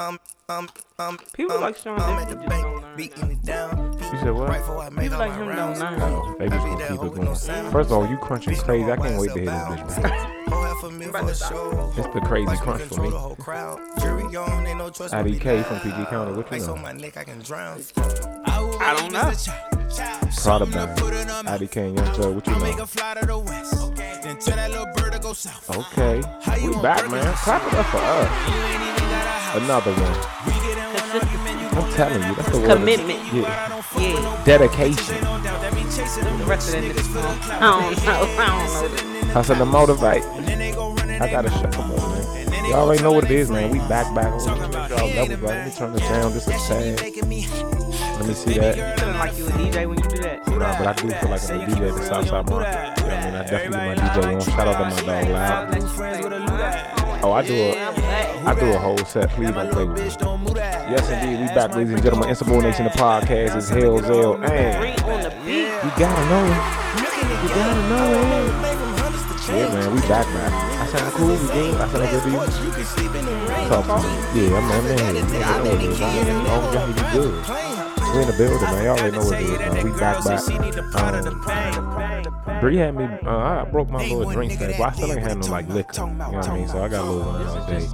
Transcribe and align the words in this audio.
I'm, 0.00 0.18
I'm, 0.48 0.68
I'm, 0.98 1.18
People 1.34 1.56
I'm, 1.56 1.60
like 1.60 1.76
Sean 1.76 2.00
I'm 2.00 2.18
at 2.18 2.28
Diddy 2.28 2.40
the 2.42 2.48
bank, 2.48 2.84
beating 2.96 3.32
it 3.32 3.42
down. 3.42 3.92
You 3.92 4.18
said 4.18 4.30
what? 4.30 4.48
Right 4.48 4.62
I 4.62 4.88
make 4.88 5.02
People 5.04 5.18
like 5.18 5.30
my 5.32 5.36
him 5.36 5.48
rounds. 5.48 5.78
don't 5.78 5.98
learn. 5.98 6.12
Oh, 6.12 6.36
they 6.38 6.48
just 6.48 6.64
gonna 6.66 6.88
keep 6.88 7.02
it 7.02 7.14
going. 7.14 7.70
First 7.70 7.90
of 7.90 7.92
all, 7.92 8.06
you 8.08 8.16
crunching 8.16 8.56
crazy. 8.56 8.90
I 8.90 8.96
can't 8.96 9.20
wait 9.20 9.32
to 9.32 9.40
hear 9.40 9.44
this 9.44 9.98
bitch. 9.98 10.02
back. 10.02 10.40
It's 11.98 12.14
the 12.14 12.20
crazy 12.24 12.56
crunch 12.56 12.82
for 12.84 13.02
me. 13.02 13.10
IDK 15.10 15.64
from 15.66 15.80
PG 15.80 16.06
County, 16.06 16.32
what 16.32 16.50
you 16.50 16.56
Ice 16.56 16.66
know? 16.66 16.76
my 16.76 16.92
neck, 16.92 17.18
I 17.18 17.24
can 17.24 17.40
drown. 17.40 17.82
I 17.96 18.96
don't 18.98 19.12
know. 19.12 19.32
Prada 20.42 20.66
bang. 20.66 20.96
IDK 21.44 21.76
and 21.76 21.98
Young 21.98 22.14
Thug, 22.14 22.34
what 22.36 22.46
you 22.46 22.52
know? 22.54 22.86
fly 22.86 23.14
to 23.20 23.26
the 23.26 23.38
west. 23.38 23.94
Then 23.96 24.38
tell 24.38 24.56
that 24.56 24.70
little 24.70 24.86
bird 24.94 25.12
to 25.12 25.18
go 25.18 25.34
south. 25.34 25.68
Okay, 25.70 26.16
we 26.66 26.72
back, 26.80 27.10
man. 27.10 27.34
Clap 27.34 27.66
it 27.66 27.74
up 27.78 27.86
for 27.86 27.98
us. 27.98 28.99
Another 29.52 29.92
one. 29.92 30.16
I'm 31.72 31.92
telling 31.92 32.22
you, 32.22 32.34
that's 32.34 32.50
the 32.50 32.58
word. 32.60 32.70
Commitment. 32.70 33.18
Yeah, 33.32 33.80
Yeah. 33.98 34.42
dedication. 34.44 35.16
The 35.20 36.44
rest 36.46 36.74
of 36.74 36.80
that 36.80 36.84
nigga 36.84 37.02
song. 37.02 37.38
I 37.50 37.58
don't 37.60 38.04
know. 38.06 38.12
I 38.12 38.46
don't 38.46 39.28
know. 39.28 39.34
I 39.34 39.42
said 39.42 39.58
to 39.58 39.64
motivate. 39.64 40.22
I 41.20 41.28
gotta 41.30 41.50
shut. 41.50 41.72
Come 41.72 41.90
on, 41.92 42.50
man. 42.50 42.64
Y'all 42.66 42.86
already 42.86 43.02
know 43.02 43.12
what 43.12 43.24
it 43.24 43.30
is, 43.32 43.50
man. 43.50 43.70
We 43.70 43.78
back, 43.80 44.14
back. 44.14 44.30
Y'all 44.40 45.08
level, 45.08 45.36
bro. 45.38 45.48
Let 45.48 45.66
me 45.66 45.72
turn 45.72 45.92
this 45.94 46.02
down. 46.02 46.32
This 46.32 46.46
is 46.46 46.66
sad. 46.66 47.00
Let 47.00 48.28
me 48.28 48.34
see 48.34 48.54
that. 48.54 48.98
Feeling 49.00 49.18
like 49.18 49.36
you 49.36 49.46
a 49.46 49.50
DJ 49.50 49.86
when 49.88 49.98
you 49.98 50.08
do 50.08 50.16
that. 50.18 50.46
Nah, 50.46 50.78
but 50.78 50.86
I 50.86 50.92
do 50.92 51.08
feel 51.10 51.30
like 51.30 51.50
I'm 51.50 51.60
a 51.60 51.66
DJ 51.66 51.88
at 51.88 51.94
the 51.96 52.02
Southside 52.04 52.48
Market. 52.50 53.02
I 53.02 53.24
mean, 53.24 53.34
I 53.34 53.42
definitely 53.42 53.70
get 53.70 53.72
my 53.72 53.94
DJ 53.94 54.34
on. 54.34 54.40
Shout 54.42 54.68
out 54.68 54.98
to 54.98 55.04
my 55.06 55.24
dog 55.24 55.30
Loud. 55.30 56.99
Oh, 57.22 57.32
I 57.32 57.46
do 57.46 57.54
a, 57.54 57.76
I 58.46 58.54
do 58.58 58.72
a 58.72 58.78
whole 58.78 58.96
set. 58.98 59.28
Please 59.30 59.50
don't 59.50 59.70
play 59.70 59.84
with 59.84 59.98
me. 59.98 60.04
Yes, 60.56 61.10
indeed. 61.10 61.40
We 61.40 61.46
back, 61.48 61.74
ladies 61.74 61.92
and 61.92 62.02
gentlemen. 62.02 62.30
Insubordination, 62.30 62.84
the 62.86 62.90
podcast 62.92 63.56
is 63.56 63.68
Hell's 63.68 64.06
Hey, 64.06 64.24
on 64.24 64.40
you 65.84 65.90
gotta 65.98 66.24
know 66.30 66.44
it. 66.48 66.56
You 67.42 67.48
gotta 67.48 67.88
know 67.88 68.08
it. 68.16 68.80
Yeah, 69.50 69.68
man, 69.74 69.94
we 69.94 70.00
back, 70.02 70.26
man. 70.32 70.52
I 70.80 70.86
sound 70.86 71.12
cool. 71.14 71.28
We 71.28 71.36
good. 71.36 71.74
I 71.80 71.88
sound 71.88 72.08
good 72.10 72.22
to 72.22 72.30
you. 72.30 72.36
Talk 73.68 73.84
to 73.84 73.94
me. 74.00 74.48
Yeah, 74.48 74.56
I'm 74.56 74.70
on 74.70 74.84
man. 74.84 75.14
You 75.16 75.22
know 75.22 75.74
it 75.74 75.82
is. 75.82 76.00
I'm 76.00 76.46
on 76.46 76.72
y'all 76.72 76.86
be 76.86 76.92
good. 77.12 77.34
We 78.14 78.20
in 78.22 78.26
the 78.26 78.34
building, 78.38 78.60
man. 78.62 78.84
Y'all 78.84 78.98
already 78.98 79.16
know 79.16 79.24
what 79.24 79.40
it 79.40 79.44
is, 79.44 79.58
man. 79.58 79.84
We 79.84 79.90
back, 79.98 80.24
back. 80.24 80.40
Um, 81.76 81.89
Bree 82.60 82.76
had 82.76 82.94
me. 82.94 83.04
Uh, 83.24 83.36
I 83.36 83.64
broke 83.64 83.88
my 83.88 84.02
little 84.02 84.30
drink 84.30 84.52
stack, 84.52 84.76
but 84.76 84.88
I 84.88 84.92
still 84.92 85.12
ain't 85.12 85.22
had 85.22 85.38
no 85.38 85.46
like 85.46 85.66
liquor. 85.68 86.02
You 86.02 86.14
know 86.14 86.30
what 86.30 86.48
I 86.48 86.54
mean? 86.58 86.68
So 86.68 86.82
I 86.82 86.88
got 86.88 87.06
a 87.06 87.10
little 87.10 87.32
wine 87.32 87.66
today. 87.66 87.88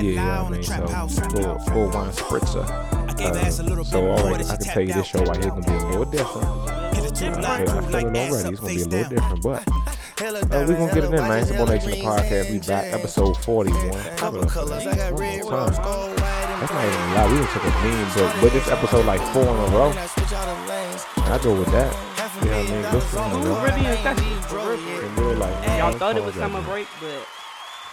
you 0.00 0.14
know 0.16 0.44
what 0.44 0.46
I 0.46 0.50
mean? 0.50 0.62
So 0.62 1.08
full, 1.30 1.58
full 1.60 1.90
wine 1.90 2.10
spritzer. 2.12 2.64
Uh, 3.20 3.50
so 3.84 4.10
all 4.10 4.30
right, 4.30 4.50
I 4.50 4.56
can 4.56 4.66
tell 4.66 4.82
you 4.82 4.92
this 4.92 5.06
show 5.06 5.20
right 5.24 5.42
here 5.42 5.50
gonna 5.50 5.66
be 5.66 5.72
a 5.72 5.86
little 5.88 6.04
different. 6.04 6.46
Okay, 6.48 7.64
I 7.64 7.64
feel 7.64 7.94
it 7.96 8.16
already. 8.16 8.48
It's 8.50 8.60
gonna 8.60 8.74
be 8.74 8.82
a 8.82 8.86
little 8.86 9.10
different, 9.10 9.42
but 9.42 9.68
uh, 10.22 10.66
we 10.68 10.74
gonna 10.74 10.94
get 10.94 11.04
it 11.04 11.04
in, 11.04 11.10
man. 11.12 11.38
It's 11.38 11.50
Nation 11.50 11.90
the 11.90 11.96
podcast. 12.02 12.50
We 12.50 12.58
back, 12.60 12.92
episode 12.92 13.36
41. 13.38 14.16
Cover 14.16 14.38
up 14.40 14.50
for 14.50 14.64
that. 14.66 15.12
One 15.14 15.52
more 15.52 15.70
time. 15.70 16.16
That's 16.16 16.72
not 16.72 16.84
even 16.84 17.00
a 17.00 17.14
lie. 17.14 17.32
We 17.32 17.38
done 17.38 17.48
took 17.52 17.64
a 17.64 17.84
mean 17.84 18.08
break, 18.12 18.42
but 18.42 18.52
this 18.52 18.68
episode 18.68 19.06
like 19.06 19.20
four 19.32 19.42
in 19.42 19.48
a 19.48 19.76
row. 19.76 19.92
I 19.96 21.40
go 21.42 21.58
with 21.58 21.70
that. 21.72 22.09
What 22.40 22.50
I 22.50 22.62
mean? 22.62 22.90
Good 22.90 23.02
for 23.02 23.38
We 23.38 23.44
you, 23.44 23.54
really 23.64 23.86
in 23.86 23.96
session. 24.02 24.40
for 24.42 24.56
real, 24.56 24.76
for 24.78 25.20
real. 25.20 25.28
Real 25.30 25.38
life, 25.38 25.60
man, 25.66 25.78
Y'all 25.78 25.92
thought 25.98 26.16
it 26.16 26.24
was 26.24 26.34
summer 26.34 26.62
break, 26.62 26.88
but 27.00 27.26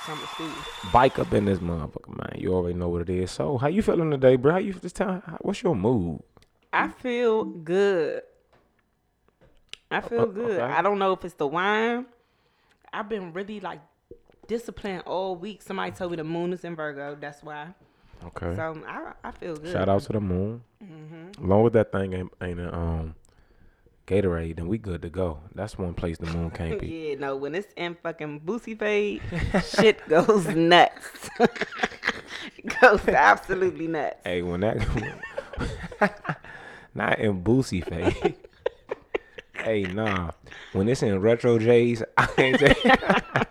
summer 0.06 0.26
school. 0.28 0.50
Bike 0.92 1.20
up 1.20 1.34
in 1.34 1.45
this 1.45 1.59
motherfucker, 1.59 2.17
man. 2.17 2.36
You 2.42 2.53
already 2.53 2.78
know 2.78 2.88
what 2.90 3.02
it 3.02 3.09
is. 3.09 3.30
So, 3.31 3.58
how 3.58 3.68
you 3.68 3.81
feeling 3.81 4.09
today, 4.12 4.36
bro? 4.38 4.53
How 4.53 4.58
you 4.59 4.73
this 4.73 4.94
time? 4.94 5.22
What's 5.42 5.62
your 5.64 5.75
mood? 5.75 6.22
I 6.72 6.88
feel 6.90 7.44
good. 7.44 8.22
I 9.92 10.02
feel 10.02 10.25
good. 10.28 10.59
okay. 10.59 10.73
I 10.73 10.81
don't 10.81 11.00
know 11.00 11.13
if 11.13 11.24
it's 11.25 11.36
the 11.36 11.47
wine. 11.47 12.06
I've 12.94 13.09
been 13.09 13.34
really 13.34 13.59
like 13.59 13.80
disciplined 14.47 15.03
all 15.06 15.36
week. 15.36 15.62
Somebody 15.62 15.91
told 15.91 16.12
me 16.12 16.18
the 16.18 16.24
moon 16.24 16.53
is 16.53 16.63
in 16.63 16.75
Virgo. 16.75 17.18
That's 17.19 17.44
why. 17.44 17.68
Okay. 18.25 18.56
So 18.56 18.81
I, 18.88 19.12
I 19.24 19.31
feel 19.31 19.56
good. 19.56 19.72
Shout 19.72 19.88
out 19.90 20.02
to 20.03 20.13
the 20.13 20.19
moon. 20.22 20.63
Mm-hmm. 20.84 21.30
As 21.44 21.50
long 21.50 21.66
as 21.68 21.72
that 21.74 21.91
thing 21.91 22.13
ain't, 22.13 22.31
ain't 22.41 22.59
a 22.59 22.74
um 22.75 23.16
Gatorade, 24.07 24.56
then 24.56 24.68
we 24.69 24.78
good 24.78 25.01
to 25.01 25.09
go. 25.09 25.40
That's 25.53 25.78
one 25.78 25.94
place 25.94 26.18
the 26.18 26.28
moon 26.28 26.50
can't 26.50 26.79
be. 26.79 26.88
Yeah, 27.09 27.16
no, 27.19 27.35
when 27.35 27.53
it's 27.53 27.73
in 27.75 27.95
fucking 28.01 28.40
Boosie 28.41 28.79
fade, 28.79 29.22
shit 29.75 30.07
goes 30.09 30.47
nuts. 30.47 31.29
it 31.40 32.79
goes 32.81 33.06
absolutely 33.07 33.88
nuts. 33.88 34.16
Hey, 34.23 34.41
when 34.41 34.62
that 34.62 34.78
not 36.95 37.19
in 37.19 37.44
Boosie 37.44 37.84
fade. 37.84 38.35
hey, 39.53 39.84
nah. 39.84 40.31
When 40.72 40.88
it's 40.88 41.03
in 41.03 41.19
retro 41.19 41.59
J's, 41.59 42.01
I 42.18 42.25
can't 42.28 42.59
tell. 42.59 43.44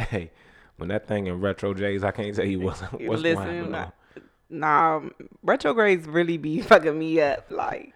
hey, 0.00 0.32
when 0.76 0.88
that 0.88 1.06
thing 1.06 1.28
in 1.28 1.40
retro 1.40 1.72
J's, 1.72 2.02
I 2.02 2.10
can't 2.10 2.34
tell 2.34 2.44
you 2.44 2.58
what's 2.60 2.80
what's 2.80 3.22
Listen, 3.22 3.44
happening. 3.44 3.70
nah, 3.70 3.90
nah, 4.50 5.02
retrogrades 5.44 6.08
really 6.08 6.36
be 6.36 6.60
fucking 6.62 6.98
me 6.98 7.20
up. 7.20 7.46
Like, 7.50 7.92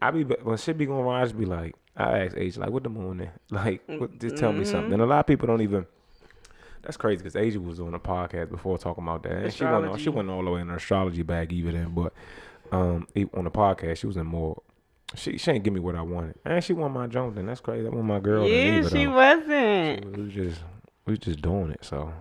I 0.00 0.10
be 0.10 0.22
when 0.24 0.56
shit 0.56 0.78
be 0.78 0.86
going 0.86 1.04
wrong, 1.04 1.20
I 1.20 1.24
just 1.24 1.38
be 1.38 1.44
like, 1.46 1.74
I 1.96 2.20
ask 2.26 2.36
Asia 2.36 2.60
like, 2.60 2.70
what 2.70 2.84
the 2.84 2.90
moon 2.90 3.20
in? 3.20 3.30
Like, 3.50 3.82
what, 3.86 4.18
just 4.18 4.36
tell 4.36 4.52
me 4.52 4.60
Mm-hmm. 4.60 4.70
something. 4.70 4.92
And 4.92 5.02
a 5.02 5.06
lot 5.06 5.20
of 5.20 5.26
people 5.26 5.46
don't 5.46 5.62
even. 5.62 5.86
That's 6.82 6.96
crazy 6.96 7.18
because 7.18 7.34
Asia 7.36 7.60
was 7.60 7.80
on 7.80 7.92
a 7.94 7.98
podcast 7.98 8.50
before 8.50 8.78
talking 8.78 9.02
about 9.02 9.22
that, 9.24 9.32
and 9.32 9.52
she 9.52 9.64
went 9.64 9.84
all, 9.86 9.96
she 9.96 10.08
went 10.08 10.30
all 10.30 10.44
the 10.44 10.50
way 10.50 10.60
in 10.60 10.68
her 10.68 10.76
astrology 10.76 11.22
bag 11.22 11.52
even 11.52 11.74
then. 11.74 11.92
But 11.94 12.12
um, 12.70 13.06
on 13.34 13.44
the 13.44 13.50
podcast, 13.50 13.98
she 13.98 14.06
was 14.06 14.16
in 14.16 14.26
more. 14.26 14.62
She 15.16 15.38
she 15.38 15.50
ain't 15.50 15.64
give 15.64 15.72
me 15.74 15.80
what 15.80 15.96
I 15.96 16.02
wanted, 16.02 16.36
and 16.44 16.62
she 16.62 16.72
won 16.74 16.92
my 16.92 17.06
Jones, 17.08 17.36
and 17.36 17.48
that's 17.48 17.60
crazy. 17.60 17.86
I 17.86 17.90
want 17.90 18.04
my 18.06 18.20
girl. 18.20 18.46
yeah, 18.48 18.86
she 18.88 19.06
though. 19.06 19.10
wasn't. 19.12 20.16
We 20.16 20.22
was 20.24 20.32
just 20.32 20.60
we 21.06 21.12
was 21.12 21.18
just 21.18 21.42
doing 21.42 21.70
it. 21.72 21.84
So 21.84 22.12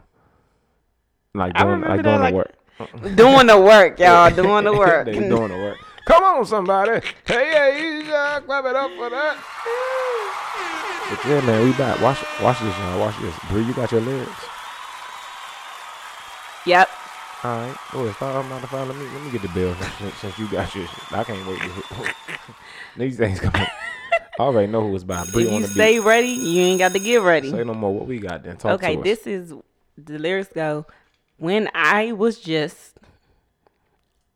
like 1.36 1.52
I 1.56 1.64
doing 1.64 1.82
like 1.82 2.02
that, 2.02 2.04
doing 2.04 2.20
like- 2.20 2.34
the 2.34 2.38
work. 2.38 3.16
doing 3.16 3.48
the 3.48 3.60
work, 3.60 4.00
y'all. 4.00 4.32
Doing 4.32 4.64
the 4.66 4.74
work. 4.78 5.06
doing 5.06 5.30
the 5.30 5.58
work. 5.58 5.78
Come 6.08 6.24
on, 6.24 6.46
somebody. 6.46 7.06
Hey, 7.26 7.52
hey, 7.52 8.00
Asia, 8.02 8.42
clap 8.46 8.64
it 8.66 8.76
up 8.76 8.92
for 8.96 9.10
that. 9.10 9.36
But 11.10 11.26
yeah, 11.26 11.42
man, 11.42 11.66
we 11.66 11.74
back. 11.74 12.00
Watch, 12.02 12.24
watch 12.42 12.60
this, 12.62 12.78
y'all. 12.78 13.00
Watch 13.02 13.20
this. 13.20 13.36
Bree, 13.50 13.64
you 13.64 13.74
got 13.74 13.92
your 13.92 14.00
lyrics. 14.02 14.46
Yep. 16.66 16.90
All 17.44 17.58
right. 17.60 17.78
Oh, 17.94 18.12
start 18.14 18.36
up 18.38 18.46
my 18.50 18.60
phone. 18.62 18.88
Let 18.88 18.98
me 18.98 19.06
let 19.14 19.22
me 19.24 19.32
get 19.32 19.42
the 19.42 19.50
bill 19.50 19.76
since, 20.00 20.16
since 20.16 20.40
you 20.40 20.48
got 20.48 20.74
your. 20.74 20.88
shit. 20.88 21.12
I 21.14 21.24
can't 21.26 21.46
wait 21.48 21.60
to 21.60 21.68
hit. 21.70 22.16
These 22.98 23.18
things 23.18 23.40
coming. 23.40 23.68
I 24.40 24.44
already 24.44 24.72
know 24.72 24.82
who 24.88 24.96
it's 24.96 25.04
by. 25.04 25.26
Bree 25.32 25.46
If 25.46 25.52
you 25.52 25.60
the 25.62 25.68
stay 25.68 26.00
beat. 26.00 26.06
ready, 26.06 26.28
you 26.30 26.62
ain't 26.62 26.80
got 26.80 26.94
to 26.94 27.00
get 27.00 27.22
ready. 27.22 27.52
Say 27.52 27.64
no 27.64 27.74
more. 27.74 27.94
What 27.94 28.08
we 28.08 28.20
got 28.20 28.44
then? 28.44 28.56
Talk 28.58 28.74
okay, 28.82 28.94
to 28.96 29.00
us. 29.02 29.04
this 29.04 29.28
is 29.28 29.54
the 29.98 30.18
lyrics 30.20 30.52
go. 30.54 30.86
When 31.38 31.70
I 31.74 32.14
was 32.14 32.40
just 32.40 32.98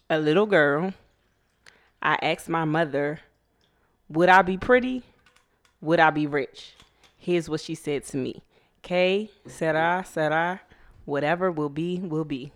a 0.10 0.20
little 0.20 0.46
girl, 0.46 0.94
I 2.01 2.17
asked 2.22 2.50
my 2.50 2.66
mother, 2.66 3.19
Would 4.09 4.29
I 4.29 4.41
be 4.41 4.57
pretty? 4.57 5.03
Would 5.81 6.00
I 6.00 6.09
be 6.09 6.28
rich? 6.28 6.73
Here's 7.17 7.50
what 7.50 7.62
she 7.62 7.75
said 7.75 8.03
to 8.06 8.17
me. 8.17 8.44
K, 8.81 9.29
said 9.45 9.75
I, 9.75 10.01
said 10.03 10.31
I, 10.31 10.59
whatever 11.06 11.51
will 11.51 11.69
be, 11.69 12.00
will 12.00 12.25
be. 12.25 12.51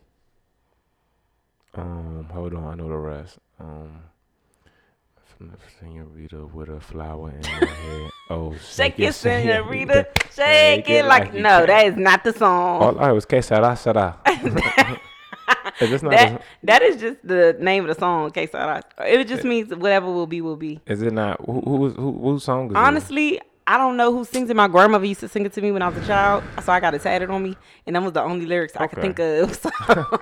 Um, 1.75 2.27
hold 2.31 2.53
on, 2.53 2.63
I 2.65 2.75
know 2.75 2.89
the 2.89 2.97
rest. 2.97 3.37
Um, 3.59 4.01
senorita 5.79 6.45
with 6.47 6.69
a 6.69 6.79
flower 6.79 7.29
in 7.31 7.43
her 7.43 7.65
head. 7.65 8.09
Oh, 8.27 8.55
Shake 8.57 8.99
it, 8.99 9.13
senorita. 9.13 10.07
Shake 10.23 10.33
Shake 10.33 10.89
it 10.89 10.93
it 10.93 11.05
like, 11.05 11.25
like 11.25 11.33
no, 11.35 11.63
that 11.63 11.85
is 11.85 11.95
not 11.95 12.23
the 12.23 12.33
song. 12.33 12.81
All 12.81 12.99
I 12.99 13.11
was 13.11 13.23
que 13.23 13.39
sera 13.39 13.75
sera. 13.75 14.17
Is 15.81 15.89
this 15.89 16.01
not? 16.03 16.11
that 16.11 16.31
a- 16.33 16.41
that 16.63 16.81
is 16.81 17.01
just 17.01 17.17
the 17.27 17.55
name 17.59 17.83
of 17.87 17.93
the 17.93 17.99
song. 17.99 18.25
Okay, 18.27 18.47
so 18.47 18.57
I, 18.59 18.81
it 19.05 19.27
just 19.27 19.43
means 19.43 19.73
whatever 19.75 20.05
will 20.11 20.27
be, 20.27 20.41
will 20.41 20.55
be. 20.55 20.79
Is 20.87 21.01
it 21.01 21.11
not? 21.13 21.39
Who 21.45 21.61
who 21.61 21.89
who 21.89 22.11
whose 22.19 22.43
song 22.43 22.67
is 22.67 22.71
it? 22.71 22.77
Honestly, 22.77 23.41
I 23.67 23.77
don't 23.77 23.97
know 23.97 24.13
who 24.13 24.23
sings 24.25 24.49
it. 24.49 24.55
My 24.55 24.67
grandmother 24.67 25.05
used 25.05 25.19
to 25.21 25.27
sing 25.27 25.45
it 25.45 25.53
to 25.53 25.61
me 25.61 25.71
when 25.71 25.81
I 25.81 25.89
was 25.89 26.01
a 26.03 26.05
child, 26.07 26.43
so 26.63 26.71
I 26.71 26.79
got 26.79 26.93
it 26.93 27.01
tatted 27.01 27.29
on 27.29 27.43
me, 27.43 27.57
and 27.85 27.95
that 27.95 28.03
was 28.03 28.13
the 28.13 28.21
only 28.21 28.45
lyrics 28.45 28.75
I 28.75 28.87
could 28.87 29.01
think 29.01 29.19
of. 29.19 29.55
So, 29.61 29.69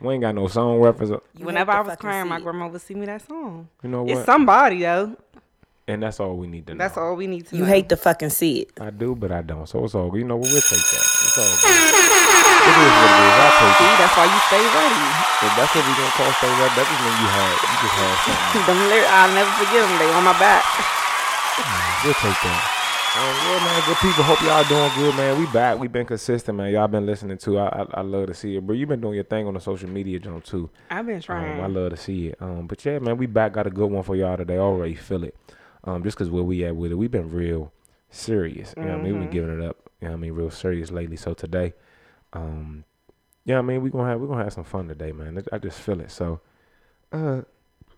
We 0.00 0.12
ain't 0.12 0.20
got 0.20 0.34
no 0.34 0.46
song 0.46 0.78
reference. 0.80 1.20
whenever 1.38 1.72
I 1.72 1.80
was 1.80 1.96
crying, 1.96 2.28
my 2.28 2.38
grandma 2.38 2.68
would 2.68 2.82
sing 2.82 3.00
me 3.00 3.06
that 3.06 3.26
song. 3.26 3.68
You 3.82 3.88
know 3.88 4.06
It's 4.06 4.26
somebody 4.26 4.80
though. 4.82 5.16
and 5.88 6.02
that's 6.02 6.20
all 6.20 6.36
we 6.36 6.46
need 6.46 6.66
to 6.66 6.74
know. 6.74 6.78
That's 6.84 6.98
all 6.98 7.16
we 7.16 7.26
need 7.26 7.46
to 7.46 7.54
know. 7.54 7.60
You 7.60 7.64
know. 7.64 7.72
hate 7.72 7.88
to 7.88 7.96
fucking 7.96 8.28
see 8.28 8.58
it. 8.60 8.72
I 8.78 8.90
do, 8.90 9.14
but 9.14 9.32
I 9.32 9.40
don't. 9.40 9.66
So 9.66 9.82
it's 9.84 9.94
all. 9.94 10.14
You 10.16 10.24
know 10.24 10.36
what? 10.36 10.50
We'll 10.52 10.60
take 10.60 10.78
that. 10.78 11.15
It's 11.36 11.44
all 11.44 11.52
good. 11.52 11.92
it 11.92 12.76
is 12.80 12.94
what 12.96 13.10
it 13.12 13.20
is. 13.20 13.34
I'll 13.36 13.54
take 13.60 13.76
See, 13.76 13.84
it. 13.92 13.98
that's 14.00 14.14
why 14.16 14.24
you 14.24 14.40
stay 14.48 14.64
ready. 14.72 15.04
If 15.44 15.52
that's 15.52 15.72
what 15.76 15.84
we 15.84 15.92
gonna 16.00 16.14
call 16.16 16.32
stay 16.40 16.52
right, 16.56 16.72
that 16.74 16.86
just 16.88 17.00
mean 17.04 17.16
you 17.20 17.28
had 17.28 17.54
you 17.60 17.76
just 17.84 17.96
had 18.00 18.14
something. 18.24 18.64
them 18.72 18.80
lyrics, 18.88 19.10
I'll 19.12 19.32
never 19.36 19.52
forget 19.60 19.80
them. 19.84 19.94
They 20.00 20.08
on 20.16 20.24
my 20.24 20.36
back. 20.40 20.64
We'll 22.04 22.14
take 22.14 22.40
that. 22.40 22.62
yeah, 23.16 23.64
man, 23.64 23.82
good 23.86 23.96
people. 23.98 24.24
Hope 24.24 24.40
y'all 24.42 24.64
doing 24.64 24.90
good, 24.96 25.14
man. 25.16 25.38
We 25.38 25.46
back. 25.52 25.78
We 25.78 25.88
been 25.88 26.06
consistent, 26.06 26.56
man. 26.56 26.72
Y'all 26.72 26.88
been 26.88 27.06
listening 27.06 27.38
to. 27.38 27.58
I, 27.58 27.66
I, 27.68 27.86
I 27.94 28.00
love 28.02 28.26
to 28.28 28.34
see 28.34 28.56
it, 28.56 28.66
bro. 28.66 28.74
You 28.74 28.86
been 28.86 29.00
doing 29.00 29.14
your 29.14 29.24
thing 29.24 29.46
on 29.46 29.54
the 29.54 29.60
social 29.60 29.88
media, 29.88 30.18
John, 30.18 30.40
too. 30.42 30.70
I've 30.90 31.06
been 31.06 31.16
Um, 31.16 31.22
trying. 31.22 31.60
I 31.60 31.66
love 31.66 31.90
to 31.90 31.96
see 31.96 32.28
it. 32.28 32.36
Um, 32.40 32.66
but 32.66 32.84
yeah, 32.84 32.98
man, 32.98 33.16
we 33.16 33.26
back. 33.26 33.52
Got 33.52 33.66
a 33.66 33.70
good 33.70 33.90
one 33.90 34.02
for 34.02 34.16
y'all 34.16 34.36
today. 34.36 34.58
Already 34.58 34.94
feel 34.94 35.24
it. 35.24 35.34
Um, 35.84 36.02
just 36.02 36.16
cause 36.16 36.30
where 36.30 36.42
we 36.42 36.64
at 36.64 36.74
with 36.76 36.92
it, 36.92 36.96
we 36.96 37.08
been 37.08 37.30
real 37.30 37.72
serious. 38.10 38.74
You 38.76 38.82
know 38.84 38.92
what 38.92 39.00
I 39.00 39.02
mean? 39.02 39.20
We 39.20 39.26
Mhm. 39.26 39.30
giving 39.32 39.60
it 39.60 39.64
up. 39.64 39.85
You 40.00 40.08
know 40.08 40.12
what 40.12 40.18
I 40.18 40.20
mean? 40.20 40.32
Real 40.32 40.50
serious 40.50 40.90
lately. 40.90 41.16
So 41.16 41.32
today, 41.34 41.72
um, 42.32 42.84
yeah, 43.44 43.58
I 43.58 43.62
mean, 43.62 43.80
we 43.82 43.90
gonna 43.90 44.08
have 44.10 44.20
we 44.20 44.26
gonna 44.26 44.44
have 44.44 44.52
some 44.52 44.64
fun 44.64 44.88
today, 44.88 45.12
man. 45.12 45.42
I 45.52 45.58
just 45.58 45.80
feel 45.80 46.00
it. 46.00 46.10
So, 46.10 46.40
uh, 47.12 47.42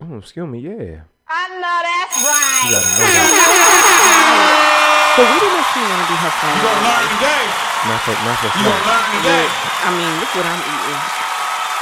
oh, 0.01 0.17
excuse 0.19 0.47
me, 0.47 0.61
yeah. 0.61 1.03
I 1.27 1.49
know 1.59 1.79
that's 1.83 2.17
You 2.17 2.25
right. 2.25 2.71
gotta 2.71 2.89
know 2.97 3.09
that. 3.11 4.65
So 5.19 5.27
we 5.27 5.35
didn't 5.43 5.67
see 5.75 5.83
want 5.83 5.99
to 5.99 6.07
be 6.07 6.17
her 6.23 6.31
friend. 6.39 6.55
You 6.55 6.63
gonna 6.63 6.79
learn 6.87 7.07
today. 7.19 7.43
Not 7.91 7.99
for 8.07 8.15
not 8.23 8.39
for 8.39 8.51
You 8.55 8.63
gonna 8.71 8.79
fun. 8.79 8.87
learn 8.87 9.09
today. 9.19 9.47
I 9.83 9.91
mean, 9.99 10.13
look 10.23 10.31
what 10.39 10.47
I'm 10.47 10.63
eating. 10.63 11.03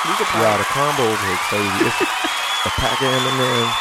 We 0.08 0.12
could 0.16 0.30
Yeah, 0.40 0.56
the 0.56 0.64
combo 0.72 1.04
over 1.04 1.26
here 1.28 1.40
crazy. 1.52 1.78
It's 1.84 2.00
a 2.64 2.72
pack 2.80 2.96
of 2.96 3.12
M&M's, 3.12 3.76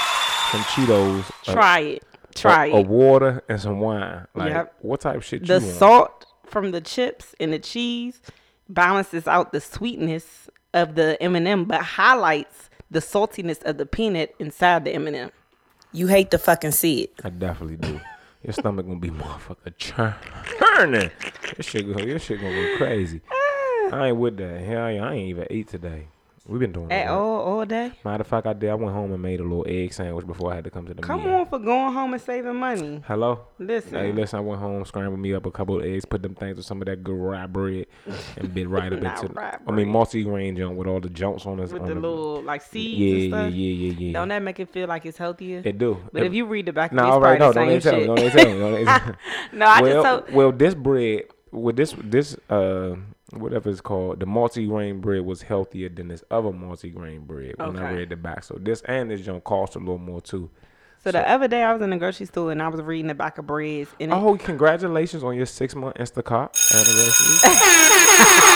some 0.52 0.64
Cheetos, 0.76 1.24
a- 1.48 1.54
Try 1.56 1.80
it. 1.96 2.04
Try 2.36 2.68
a, 2.68 2.76
a 2.76 2.82
water, 2.82 3.44
and 3.50 3.60
some 3.60 3.80
wine. 3.80 4.28
Like, 4.36 4.52
Yep. 4.52 4.76
what 4.82 5.02
type 5.02 5.16
of 5.16 5.26
shit 5.26 5.46
the 5.48 5.56
you 5.60 5.66
want? 5.66 5.76
salt 5.78 6.26
from 6.46 6.72
the 6.72 6.82
chips 6.82 7.34
and 7.40 7.52
the 7.54 7.60
cheese 7.60 8.22
balances 8.70 9.28
out 9.28 9.52
the 9.52 9.62
sweetness 9.62 10.50
of 10.74 10.96
the 10.96 11.22
M&M, 11.24 11.66
but 11.66 11.82
highlights 11.82 12.70
the 12.92 13.00
saltiness 13.00 13.64
of 13.64 13.78
the 13.78 13.86
peanut 13.86 14.36
inside 14.40 14.86
the 14.86 14.92
M&M. 14.92 15.32
You 15.92 16.08
hate 16.08 16.30
to 16.32 16.38
fucking 16.38 16.72
see 16.72 17.04
it. 17.04 17.14
I 17.24 17.30
definitely 17.30 17.78
do. 17.78 18.00
Your 18.44 18.54
stomach 18.54 18.86
gonna 18.86 19.00
be 19.00 19.10
motherfucker 19.10 19.76
churn- 19.78 20.14
churning. 20.60 21.10
Your 21.58 21.64
shit, 21.64 21.88
gonna, 21.92 22.06
your 22.06 22.20
shit 22.20 22.40
gonna 22.42 22.54
go 22.54 22.78
crazy. 22.78 23.22
I 23.92 24.08
ain't 24.10 24.18
with 24.18 24.38
that. 24.38 24.62
Hell 24.62 24.92
yeah, 24.92 25.08
I 25.08 25.14
ain't 25.14 25.30
even 25.30 25.48
eat 25.50 25.68
today. 25.70 26.08
We've 26.48 26.60
been 26.60 26.74
doing 26.74 26.92
At 26.92 27.06
that. 27.06 27.12
all, 27.12 27.40
all 27.42 27.66
day. 27.66 27.92
Matter 28.04 28.22
of 28.22 28.28
fact, 28.28 28.46
I 28.46 28.54
did. 28.54 28.70
I 28.70 28.76
went 28.76 28.94
home 28.94 29.12
and 29.12 29.20
made 29.20 29.40
a 29.40 29.44
little 29.44 29.66
egg 29.68 29.92
sandwich 29.94 30.28
before 30.28 30.52
I 30.52 30.56
had 30.56 30.64
to 30.66 30.70
come 30.70 30.86
to 30.86 30.94
the 30.94 31.02
Come 31.02 31.22
meeting. 31.22 31.34
on 31.34 31.48
for 31.48 31.58
going 31.58 31.92
home 31.92 32.14
and 32.14 32.22
saving 32.22 32.56
money. 32.56 33.02
Hello. 33.08 33.48
Listen. 33.58 33.96
Hey, 33.96 34.12
listen. 34.12 34.38
I 34.38 34.42
went 34.44 34.62
home, 34.62 34.86
scrambled 34.86 35.20
me 35.20 35.34
up 35.34 35.48
a 35.48 35.52
couple 35.52 35.80
of 35.80 35.86
eggs, 35.86 36.06
put 36.06 36.22
them 36.22 36.36
things 36.36 36.58
with 36.58 36.66
some 36.68 36.84
of 36.84 36.86
that 36.86 37.04
good 37.04 37.16
rye 37.16 37.48
bread, 37.48 37.88
and 38.38 38.54
bit 38.54 38.70
right 38.70 38.94
up 38.94 39.00
into. 39.24 39.34
rye 39.34 39.58
I 39.68 39.72
mean, 39.72 39.90
multi-grain 39.90 40.56
junk 40.56 40.78
with 40.78 40.88
all 40.88 41.00
the 41.00 41.10
junks 41.10 41.48
on 41.48 41.60
it. 41.60 41.72
with 41.72 41.82
on 41.82 41.88
the 41.88 41.96
little 41.96 42.44
like 42.44 42.62
seeds 42.62 43.00
Yeah, 43.00 43.08
and 43.16 43.22
yeah, 43.24 43.30
stuff. 43.30 43.54
yeah, 43.56 43.72
yeah, 43.72 43.94
yeah. 43.98 44.14
Don't 44.14 44.28
that 44.28 44.44
make 44.44 44.60
it 44.60 44.70
feel 44.70 44.88
like 44.88 45.04
it's 45.08 45.18
healthier? 45.18 45.64
It 45.66 45.80
do. 45.80 45.98
but 46.14 46.22
It- 46.22 46.28
if 46.28 46.34
you 46.36 46.46
read 46.46 46.68
the 46.68 46.74
back, 46.74 46.94
No, 46.94 47.06
all 47.06 47.20
right, 47.22 47.40
no, 47.40 47.54
don't 47.54 47.68
the 47.68 47.74
they 47.74 47.80
tell 47.80 48.00
me, 48.00 48.06
don't 48.06 48.16
they 48.18 48.30
tell 48.30 48.46
me, 48.54 48.60
don't 48.60 48.86
tell 48.86 49.08
me. 49.08 49.14
no, 49.54 49.66
I 49.66 49.82
well, 49.82 50.04
just 50.04 50.28
so 50.30 50.36
well, 50.36 50.52
this 50.52 50.76
bread, 50.76 51.24
with 51.52 51.76
this, 51.76 51.96
this, 52.04 52.38
uh, 52.52 52.98
whatever 53.32 53.70
it's 53.70 53.82
called, 53.82 54.20
the 54.20 54.26
multi-grain 54.26 55.02
bread 55.02 55.22
was 55.26 55.42
healthier 55.42 55.90
than 55.90 56.08
this 56.10 56.24
other 56.30 56.52
multi-grain 56.52 57.22
bread 57.26 57.56
when 57.58 57.78
I 57.78 57.92
read 57.94 58.10
the 58.10 58.16
back. 58.16 58.44
So 58.44 58.58
this 58.62 58.82
and 58.84 59.10
this 59.12 59.22
junk 59.22 59.44
cost 59.44 59.76
a 59.76 59.80
little 59.80 59.98
more 59.98 60.22
too. 60.22 60.50
so 61.04 61.12
the 61.12 61.28
other 61.30 61.48
day 61.48 61.64
I 61.64 61.74
was 61.74 61.82
in 61.82 61.90
the 61.90 61.98
grocery 61.98 62.26
store 62.28 62.52
and 62.52 62.62
I 62.62 62.68
was 62.68 62.82
reading 62.82 63.08
the 63.08 63.16
back 63.16 63.38
of 63.38 63.48
breads 63.48 63.90
and 64.00 64.12
it, 64.12 64.16
Oh, 64.16 64.38
congratulations 64.38 65.24
on 65.24 65.36
your 65.36 65.46
six-month 65.48 65.96
Instacart 65.98 66.52
anniversary. 66.74 67.52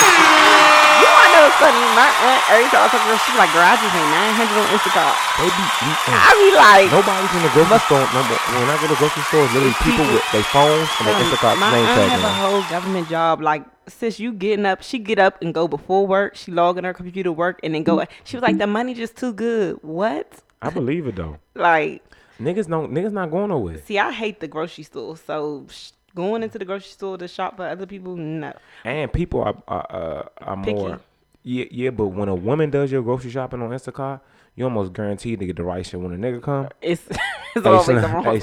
you 1.60 1.68
want 1.68 1.76
to 1.76 1.84
know 1.84 1.84
what's 1.84 1.84
funny? 1.84 1.84
My 2.00 2.10
aunt 2.24 2.42
every 2.50 2.68
time 2.72 2.82
I 2.84 2.88
talk 2.88 3.02
to 3.04 3.10
her, 3.12 3.20
she's 3.28 3.38
like, 3.38 3.52
"Girl, 3.52 3.66
I 3.68 3.76
just 3.76 3.92
nine 3.92 4.34
hundred 4.40 4.56
on 4.60 4.68
Instacart." 4.72 5.16
they 5.40 5.50
be 5.52 5.66
eating. 5.84 6.16
I 6.16 6.30
be 6.40 6.50
like, 6.56 6.88
Nobody's 6.92 7.34
in 7.36 7.42
the 7.44 7.52
grocery 7.52 7.80
store. 7.86 8.06
No. 8.16 8.22
When 8.60 8.70
I 8.70 8.76
go 8.80 8.88
to 8.88 8.96
grocery 8.96 9.24
store, 9.28 9.44
it's 9.46 9.54
literally 9.54 9.76
people 9.84 10.06
People- 10.06 10.14
with 10.16 10.32
their 10.32 10.44
phones 10.44 10.90
and 11.00 11.04
their 11.08 11.16
Instacart 11.20 11.56
my 11.60 11.72
name 11.72 11.86
aunt 11.86 11.98
tag 12.00 12.10
have 12.10 12.24
a 12.24 12.34
whole 12.34 12.64
government 12.70 13.06
job. 13.10 13.42
Like, 13.42 13.64
since 13.88 14.20
you 14.20 14.32
getting 14.34 14.66
up? 14.66 14.82
She 14.84 15.00
get 15.00 15.20
up 15.20 15.42
and 15.42 15.54
go 15.54 15.68
before 15.68 16.06
work. 16.08 16.36
She 16.36 16.52
log 16.52 16.78
in 16.78 16.84
her 16.84 16.94
computer 16.94 17.32
work 17.32 17.60
and 17.64 17.76
then 17.76 17.84
go. 17.84 18.04
She 18.24 18.36
was 18.38 18.44
like, 18.44 18.58
the 18.58 18.68
money 18.68 18.94
just 18.94 19.16
too 19.18 19.34
good. 19.34 19.80
What? 19.82 20.28
I 20.62 20.70
believe 20.70 21.08
it 21.08 21.16
though. 21.16 21.38
Like, 21.56 22.04
Niggas 22.40 22.68
don't. 22.70 22.92
Niggas 22.94 23.12
not 23.12 23.32
going 23.32 23.50
nowhere. 23.50 23.80
see, 23.84 24.00
I 24.00 24.12
hate 24.14 24.40
the 24.40 24.48
grocery 24.48 24.86
store. 24.86 25.18
So 25.18 25.66
sh- 25.70 25.92
going 26.16 26.42
into 26.42 26.58
the 26.58 26.64
grocery 26.66 26.90
store 26.92 27.18
to 27.18 27.28
shop 27.28 27.58
for 27.58 27.68
other 27.68 27.86
people, 27.86 28.16
no. 28.16 28.54
And 28.86 29.12
people 29.12 29.42
are 29.44 29.56
are, 29.68 29.86
uh, 29.90 30.24
are 30.38 30.56
more. 30.56 31.00
Yeah, 31.44 31.66
yeah, 31.72 31.90
but 31.90 32.08
when 32.08 32.28
a 32.28 32.36
woman 32.36 32.70
does 32.70 32.92
your 32.92 33.02
grocery 33.02 33.32
shopping 33.32 33.62
on 33.62 33.70
Instacart, 33.70 34.20
you 34.56 34.66
almost 34.66 34.92
guaranteed 34.92 35.40
to 35.40 35.46
get 35.46 35.56
the 35.56 35.64
right 35.64 35.86
shit 35.86 36.00
when 36.00 36.12
a 36.12 36.18
nigga 36.18 36.44
come. 36.44 36.68
It's 36.82 37.02
it's 37.56 37.66
always 37.66 37.88
the 37.88 37.94
wrong. 37.96 38.26
hey. 38.26 38.42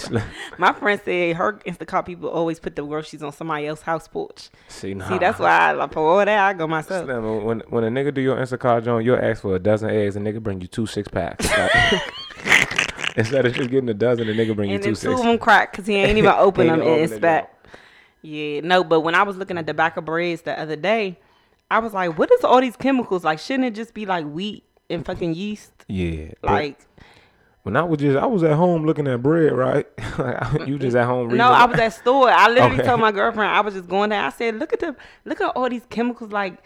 My 0.58 0.72
friend 0.72 0.98
said 1.04 1.36
her 1.36 1.54
Instacart 1.66 2.06
people 2.06 2.30
always 2.30 2.58
put 2.58 2.74
the 2.74 2.82
groceries 2.82 3.22
on 3.22 3.32
somebody 3.32 3.66
else's 3.66 3.82
house 3.82 4.08
porch. 4.08 4.48
See, 4.68 4.94
nah. 4.94 5.08
See, 5.08 5.18
that's 5.18 5.38
why 5.38 5.50
I, 5.50 5.72
like, 5.72 5.92
for 5.92 6.00
all 6.00 6.16
that 6.18 6.28
I 6.28 6.54
go 6.54 6.66
myself. 6.66 7.04
Slim, 7.04 7.44
when 7.44 7.60
when 7.68 7.84
a 7.84 7.88
nigga 7.88 8.14
do 8.14 8.22
your 8.22 8.36
Instacart, 8.36 8.84
John, 8.84 9.04
you'll 9.04 9.18
ask 9.18 9.42
for 9.42 9.56
a 9.56 9.58
dozen 9.58 9.90
eggs, 9.90 10.16
and 10.16 10.26
nigga 10.26 10.42
bring 10.42 10.60
you 10.62 10.66
two 10.66 10.86
six 10.86 11.08
packs. 11.08 11.48
Like, 12.46 13.16
instead 13.16 13.46
of 13.46 13.54
just 13.54 13.70
getting 13.70 13.88
a 13.88 13.94
dozen, 13.94 14.26
the 14.26 14.34
nigga 14.34 14.54
bring 14.54 14.68
you 14.68 14.76
and 14.76 14.82
two 14.84 14.90
then 14.90 14.94
two 14.94 15.00
six. 15.00 15.20
of 15.20 15.26
them 15.26 15.38
crack 15.38 15.72
because 15.72 15.86
he 15.86 15.94
ain't 15.94 16.18
even 16.18 16.30
open 16.36 16.66
them 16.66 16.80
and 16.80 16.88
it, 16.88 17.10
inspect. 17.10 17.66
Yeah, 18.22 18.60
no, 18.60 18.84
but 18.84 19.00
when 19.00 19.14
I 19.14 19.22
was 19.22 19.36
looking 19.36 19.58
at 19.58 19.66
the 19.66 19.74
back 19.74 19.96
of 19.96 20.04
breads 20.04 20.42
the 20.42 20.58
other 20.58 20.76
day, 20.76 21.18
I 21.70 21.78
was 21.80 21.92
like, 21.92 22.16
what 22.18 22.30
is 22.32 22.44
all 22.44 22.60
these 22.60 22.76
chemicals? 22.76 23.24
Like, 23.24 23.38
shouldn't 23.38 23.64
it 23.64 23.74
just 23.74 23.92
be 23.94 24.06
like 24.06 24.26
wheat 24.26 24.64
and 24.88 25.04
fucking 25.04 25.34
yeast? 25.34 25.72
Yeah, 25.88 26.32
Like, 26.42 26.78
when 27.62 27.76
I 27.76 27.82
was 27.82 27.98
just 27.98 28.16
I 28.16 28.26
was 28.26 28.44
at 28.44 28.52
home 28.54 28.84
looking 28.86 29.08
at 29.08 29.20
bread, 29.22 29.52
right? 29.52 29.86
like, 30.18 30.68
you 30.68 30.78
just 30.78 30.96
at 30.96 31.06
home 31.06 31.26
reading. 31.26 31.38
no. 31.38 31.52
I 31.52 31.64
was 31.64 31.78
at 31.80 31.94
store. 31.94 32.30
I 32.30 32.48
literally 32.48 32.76
Okay. 32.76 32.86
told 32.86 33.00
my 33.00 33.10
girlfriend 33.10 33.50
I 33.50 33.60
was 33.60 33.74
just 33.74 33.88
going 33.88 34.10
there. 34.10 34.22
I 34.22 34.30
said, 34.30 34.56
look 34.58 34.72
at 34.72 34.80
the 34.80 34.94
look 35.24 35.40
at 35.40 35.48
all 35.56 35.68
these 35.68 35.84
chemicals. 35.90 36.30
Like, 36.32 36.58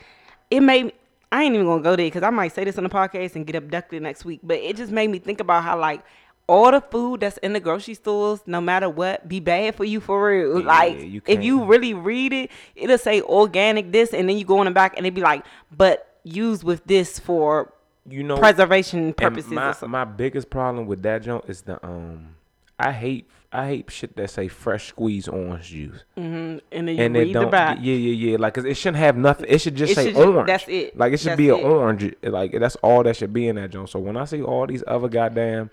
it 0.50 0.60
made 0.60 0.86
me. 0.86 0.92
I 1.32 1.44
ain't 1.44 1.54
even 1.54 1.66
gonna 1.66 1.82
go 1.82 1.94
there 1.96 2.06
because 2.06 2.22
I 2.24 2.30
might 2.30 2.52
say 2.52 2.64
this 2.64 2.76
on 2.76 2.84
the 2.84 2.90
podcast 2.90 3.36
and 3.36 3.46
get 3.46 3.54
abducted 3.56 4.02
next 4.02 4.24
week. 4.24 4.40
But 4.42 4.58
it 4.58 4.76
just 4.76 4.90
made 4.92 5.08
me 5.10 5.18
think 5.20 5.40
about 5.40 5.62
how 5.62 5.78
like 5.78 6.02
all 6.50 6.70
the 6.72 6.80
food 6.80 7.20
that's 7.20 7.36
in 7.38 7.52
the 7.52 7.60
grocery 7.60 7.94
stores, 7.94 8.40
no 8.46 8.60
matter 8.60 8.88
what, 8.90 9.28
be 9.28 9.38
bad 9.40 9.74
for 9.76 9.84
you 9.84 10.00
for 10.00 10.26
real. 10.28 10.60
Yeah, 10.60 10.66
like 10.66 10.98
you 11.00 11.22
if 11.26 11.42
you 11.42 11.64
really 11.64 11.94
read 11.94 12.32
it, 12.32 12.50
it'll 12.74 12.98
say 12.98 13.20
organic 13.22 13.92
this, 13.92 14.12
and 14.12 14.28
then 14.28 14.36
you 14.36 14.44
go 14.44 14.60
in 14.60 14.64
the 14.66 14.70
back 14.72 14.96
and 14.96 15.06
it'd 15.06 15.14
be 15.14 15.20
like, 15.20 15.44
but 15.76 16.18
used 16.24 16.64
with 16.64 16.84
this 16.84 17.18
for 17.18 17.72
you 18.08 18.22
know 18.24 18.36
preservation 18.36 19.12
purposes. 19.14 19.52
my 19.52 19.74
my 19.86 20.04
biggest 20.04 20.50
problem 20.50 20.86
with 20.86 21.02
that 21.02 21.22
joint 21.22 21.44
is 21.48 21.62
the 21.62 21.76
um, 21.86 22.34
I 22.78 22.90
hate 22.92 23.26
I 23.52 23.66
hate 23.66 23.90
shit 23.90 24.16
that 24.16 24.30
say 24.30 24.48
fresh 24.48 24.88
squeezed 24.88 25.28
orange 25.28 25.68
juice. 25.70 26.02
and 26.16 26.60
then 26.70 26.88
you 26.88 27.02
and 27.04 27.14
read 27.14 27.28
the 27.28 27.32
don't. 27.42 27.50
back. 27.50 27.78
Yeah, 27.80 27.94
yeah, 27.94 28.30
yeah. 28.30 28.36
Like 28.38 28.54
'cause 28.54 28.64
it 28.64 28.74
shouldn't 28.76 28.98
have 28.98 29.16
nothing. 29.16 29.46
It 29.48 29.60
should 29.60 29.74
just 29.76 29.92
It 29.92 29.94
say 29.96 30.12
should 30.12 30.16
orange. 30.28 30.46
that's 30.46 30.68
it. 30.68 30.96
Like 30.96 31.12
it 31.12 31.20
should 31.20 31.30
That's 31.30 31.38
be 31.38 31.48
an 31.50 31.56
orange. 31.60 32.14
Like 32.22 32.52
that's 32.58 32.76
all 32.76 33.02
that 33.04 33.16
should 33.16 33.32
be 33.32 33.48
in 33.48 33.56
that 33.56 33.70
joint. 33.70 33.88
So 33.88 33.98
when 33.98 34.16
I 34.16 34.24
see 34.24 34.42
all 34.42 34.66
these 34.66 34.84
other 34.86 35.08
goddamn, 35.08 35.70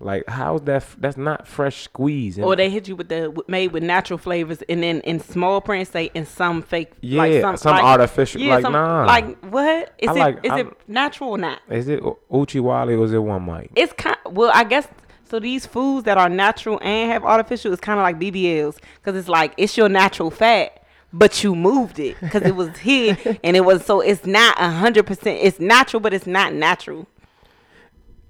like 0.00 0.24
how's 0.28 0.62
that? 0.62 0.76
f- 0.76 0.96
That's 0.98 1.16
not 1.16 1.46
fresh 1.46 1.82
squeeze. 1.82 2.38
Or 2.38 2.54
they 2.56 2.70
hit 2.70 2.88
you 2.88 2.96
with 2.96 3.08
the 3.08 3.32
made 3.48 3.72
with 3.72 3.82
natural 3.82 4.18
flavors, 4.18 4.62
and 4.68 4.82
then 4.82 5.00
in 5.00 5.20
small 5.20 5.60
print 5.60 5.88
say 5.88 6.10
in 6.14 6.24
some 6.26 6.62
fake, 6.62 6.90
like 7.02 7.32
Yeah, 7.32 7.40
some, 7.40 7.56
some 7.56 7.72
like- 7.76 7.84
artificial- 7.84 8.42
like, 8.42 8.62
some- 8.62 8.72
nah. 8.72 9.04
like 9.04 9.38
what 9.46 9.92
is 9.98 10.08
I 10.08 10.12
it? 10.12 10.18
like- 10.18 10.44
is 10.44 10.52
I- 10.52 10.60
it 10.60 10.66
natural 10.88 11.30
or 11.30 11.38
not? 11.38 11.60
is 11.70 11.88
it 11.88 12.02
Uchi 12.32 12.60
Wally 12.60 12.94
or 12.94 13.04
is 13.04 13.12
it 13.12 13.18
one 13.18 13.44
mic? 13.44 13.70
It's 13.74 13.92
kind. 13.92 14.16
Well, 14.26 14.50
I 14.54 14.64
guess 14.64 14.86
so. 15.28 15.38
These 15.40 15.66
foods 15.66 16.04
that 16.04 16.16
are 16.18 16.28
natural 16.28 16.78
and 16.82 17.10
have 17.12 17.24
artificial 17.24 17.72
is 17.72 17.80
kind 17.80 17.98
of 17.98 18.02
like 18.04 18.18
BBLs 18.18 18.78
because 18.96 19.18
it's 19.18 19.28
like 19.28 19.52
it's 19.56 19.76
your 19.76 19.88
natural 19.88 20.30
fat, 20.30 20.82
but 21.12 21.42
you 21.42 21.54
moved 21.54 21.98
it 21.98 22.16
because 22.20 22.42
it 22.42 22.54
was 22.56 22.76
here 22.78 23.16
and 23.42 23.56
it 23.56 23.64
was 23.64 23.84
so 23.84 24.00
it's 24.00 24.24
not 24.26 24.54
a 24.60 24.70
hundred 24.70 25.06
percent. 25.06 25.40
It's 25.42 25.58
natural, 25.60 26.00
but 26.00 26.14
it's 26.14 26.26
not 26.26 26.52
natural. 26.54 27.06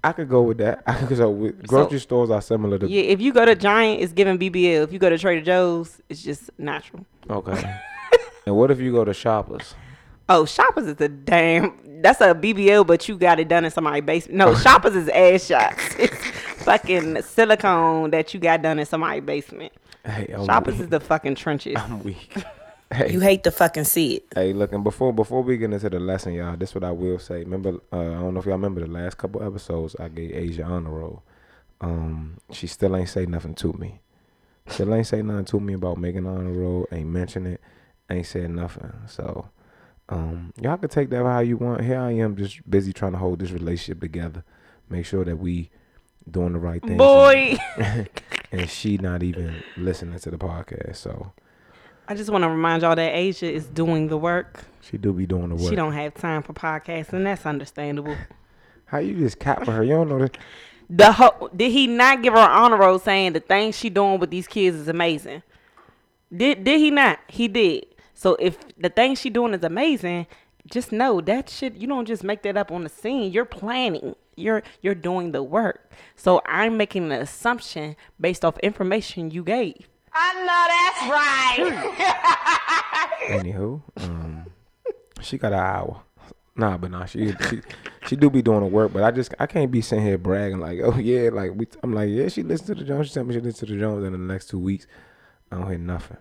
I 0.03 0.13
could 0.13 0.29
go 0.29 0.41
with 0.43 0.57
that. 0.59 0.83
I 0.87 0.93
could 0.95 1.17
go 1.17 1.29
with 1.29 1.67
grocery 1.67 1.99
stores 1.99 2.29
are 2.29 2.41
similar 2.41 2.77
to. 2.79 2.87
Yeah, 2.89 3.01
if 3.03 3.19
you 3.21 3.33
go 3.33 3.45
to 3.45 3.55
Giant, 3.55 4.01
it's 4.01 4.13
giving 4.13 4.37
BBL. 4.37 4.83
If 4.83 4.93
you 4.93 4.99
go 4.99 5.09
to 5.09 5.17
Trader 5.17 5.43
Joe's, 5.43 6.01
it's 6.09 6.23
just 6.23 6.49
natural. 6.57 7.05
Okay. 7.29 7.79
and 8.45 8.55
what 8.55 8.71
if 8.71 8.79
you 8.79 8.91
go 8.91 9.03
to 9.03 9.13
Shoppers? 9.13 9.75
Oh, 10.29 10.45
Shoppers 10.45 10.85
is 10.85 11.01
a 11.01 11.09
damn. 11.09 12.01
That's 12.01 12.21
a 12.21 12.35
BBL, 12.35 12.85
but 12.85 13.09
you 13.09 13.17
got 13.17 13.39
it 13.39 13.47
done 13.47 13.65
in 13.65 13.71
somebody's 13.71 14.03
basement. 14.03 14.37
No, 14.37 14.55
Shoppers 14.63 14.95
is 14.95 15.09
ass 15.09 15.45
shots. 15.45 15.95
It's 15.97 16.15
fucking 16.63 17.21
silicone 17.23 18.11
that 18.11 18.33
you 18.33 18.39
got 18.39 18.61
done 18.61 18.79
in 18.79 18.85
somebody's 18.85 19.23
basement. 19.23 19.73
Hey, 20.05 20.33
I'm 20.33 20.45
Shoppers 20.45 20.75
weak. 20.75 20.83
is 20.83 20.89
the 20.89 20.99
fucking 20.99 21.35
trenches. 21.35 21.75
I'm 21.77 22.01
weak. 22.03 22.33
Hey. 22.91 23.11
You 23.11 23.19
hate 23.19 23.43
to 23.43 23.51
fucking 23.51 23.83
see 23.83 24.15
it. 24.15 24.25
Hey, 24.33 24.51
look, 24.51 24.73
and 24.73 24.83
before 24.83 25.13
before 25.13 25.43
we 25.43 25.57
get 25.57 25.71
into 25.71 25.89
the 25.89 25.99
lesson, 25.99 26.33
y'all, 26.33 26.57
this 26.57 26.73
what 26.73 26.83
I 26.83 26.91
will 26.91 27.19
say. 27.19 27.39
Remember, 27.43 27.79
uh, 27.93 27.99
I 27.99 28.13
don't 28.15 28.33
know 28.33 28.39
if 28.39 28.45
y'all 28.45 28.53
remember 28.53 28.81
the 28.81 28.87
last 28.87 29.17
couple 29.17 29.43
episodes 29.43 29.95
I 29.99 30.07
gave 30.07 30.31
Asia 30.31 30.63
on 30.63 30.85
the 30.85 30.89
roll. 30.89 31.21
Um, 31.81 32.37
she 32.51 32.65
still 32.65 32.95
ain't 32.95 33.09
say 33.09 33.27
nothing 33.27 33.53
to 33.55 33.73
me. 33.73 34.01
Still 34.67 34.93
ain't 34.95 35.05
say 35.05 35.21
nothing 35.21 35.45
to 35.45 35.59
me 35.59 35.73
about 35.73 35.97
making 35.97 36.25
on 36.25 36.45
the 36.45 36.51
road. 36.51 36.87
Ain't 36.91 37.09
mention 37.09 37.45
it. 37.45 37.61
Ain't 38.09 38.25
said 38.25 38.49
nothing. 38.49 38.91
So, 39.07 39.49
um, 40.09 40.51
y'all 40.59 40.77
can 40.77 40.89
take 40.89 41.11
that 41.11 41.23
how 41.23 41.39
you 41.39 41.57
want. 41.57 41.83
Here 41.83 41.99
I 41.99 42.13
am, 42.13 42.35
just 42.35 42.67
busy 42.69 42.91
trying 42.91 43.11
to 43.11 43.19
hold 43.19 43.39
this 43.39 43.51
relationship 43.51 44.01
together. 44.01 44.43
Make 44.89 45.05
sure 45.05 45.23
that 45.25 45.37
we 45.37 45.69
doing 46.29 46.53
the 46.53 46.59
right 46.59 46.81
thing. 46.81 46.97
Boy, 46.97 47.57
and 48.51 48.67
she 48.67 48.97
not 48.97 49.21
even 49.21 49.63
listening 49.77 50.19
to 50.19 50.31
the 50.31 50.37
podcast. 50.37 50.95
So 50.95 51.33
I 52.09 52.15
just 52.15 52.31
want 52.31 52.43
to 52.43 52.49
remind 52.49 52.81
y'all 52.81 52.95
that 52.95 53.15
Asia 53.15 53.51
is 53.51 53.67
doing 53.67 54.07
the 54.07 54.17
work. 54.17 54.63
she 54.81 54.97
do 54.97 55.13
be 55.13 55.27
doing 55.27 55.49
the 55.49 55.55
work. 55.55 55.69
She 55.69 55.75
don't 55.75 55.93
have 55.93 56.15
time 56.15 56.41
for 56.41 56.53
podcasts, 56.53 57.13
and 57.13 57.23
that's 57.23 57.45
understandable. 57.45 58.15
How 58.85 58.97
you 58.97 59.15
just 59.15 59.37
cap 59.37 59.63
for 59.63 59.71
her? 59.73 59.83
You 59.83 59.91
don't 59.91 60.09
know 60.09 60.17
that. 60.17 60.35
The 60.89 61.11
ho- 61.11 61.51
did 61.55 61.71
he 61.71 61.85
not 61.85 62.23
give 62.23 62.33
her 62.33 62.39
an 62.39 62.49
honor 62.49 62.77
roll 62.77 62.97
saying 62.97 63.33
the 63.33 63.39
things 63.39 63.77
she 63.77 63.91
doing 63.91 64.19
with 64.19 64.31
these 64.31 64.47
kids 64.47 64.75
is 64.75 64.87
amazing? 64.87 65.43
Did 66.35 66.63
did 66.63 66.79
he 66.79 66.89
not? 66.89 67.19
He 67.27 67.47
did. 67.47 67.85
So 68.15 68.35
if 68.39 68.57
the 68.75 68.89
things 68.89 69.21
she 69.21 69.29
doing 69.29 69.53
is 69.53 69.63
amazing, 69.63 70.25
just 70.65 70.91
know 70.91 71.21
that 71.21 71.47
shit. 71.47 71.75
You 71.75 71.85
don't 71.87 72.07
just 72.07 72.23
make 72.23 72.41
that 72.41 72.57
up 72.57 72.71
on 72.71 72.83
the 72.83 72.89
scene. 72.89 73.31
You're 73.31 73.45
planning. 73.45 74.15
You're 74.35 74.63
you're 74.81 74.95
doing 74.95 75.31
the 75.31 75.43
work. 75.43 75.91
So 76.15 76.41
I'm 76.47 76.75
making 76.75 77.05
an 77.05 77.21
assumption 77.21 77.95
based 78.19 78.43
off 78.43 78.57
information 78.59 79.29
you 79.29 79.43
gave. 79.43 79.87
I 80.13 80.33
know 80.45 80.67
that's 80.69 81.01
right. 81.09 81.89
Anywho, 83.39 83.81
um, 83.97 84.45
she 85.21 85.37
got 85.37 85.53
an 85.53 85.59
hour. 85.59 86.01
Nah, 86.55 86.77
but 86.77 86.91
nah, 86.91 87.05
she 87.05 87.33
she 87.49 87.61
she 88.07 88.15
do 88.15 88.29
be 88.29 88.41
doing 88.41 88.61
the 88.61 88.65
work, 88.65 88.91
but 88.91 89.03
I 89.03 89.11
just 89.11 89.33
I 89.39 89.45
can't 89.45 89.71
be 89.71 89.81
sitting 89.81 90.03
here 90.03 90.17
bragging 90.17 90.59
like, 90.59 90.79
oh 90.83 90.97
yeah, 90.97 91.29
like 91.31 91.51
we. 91.55 91.67
I'm 91.83 91.93
like, 91.93 92.09
yeah, 92.09 92.27
she 92.27 92.43
listened 92.43 92.67
to 92.67 92.75
the 92.83 92.87
Jones. 92.87 93.07
She 93.07 93.13
told 93.13 93.27
me 93.27 93.35
she 93.35 93.39
listened 93.39 93.69
to 93.69 93.75
the 93.75 93.79
Jones 93.79 94.05
in 94.05 94.11
the 94.11 94.17
next 94.17 94.49
two 94.49 94.59
weeks. 94.59 94.85
I 95.51 95.57
don't 95.57 95.69
hear 95.69 95.77
nothing. 95.77 96.17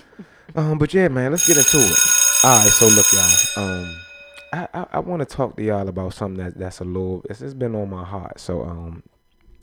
um, 0.54 0.78
but 0.78 0.92
yeah, 0.92 1.08
man, 1.08 1.30
let's 1.30 1.46
get 1.46 1.56
into 1.56 1.78
it. 1.78 1.98
All 2.44 2.58
right, 2.58 2.68
so 2.68 2.86
look, 2.88 3.06
y'all. 3.12 3.64
Um, 3.64 3.96
I 4.52 4.68
I, 4.74 4.86
I 4.92 4.98
want 4.98 5.20
to 5.20 5.26
talk 5.26 5.56
to 5.56 5.62
y'all 5.62 5.88
about 5.88 6.12
something 6.12 6.44
that 6.44 6.58
that's 6.58 6.80
a 6.80 6.84
little. 6.84 7.24
It's, 7.30 7.40
it's 7.40 7.54
been 7.54 7.74
on 7.74 7.88
my 7.88 8.04
heart. 8.04 8.40
So 8.40 8.62
um, 8.62 9.02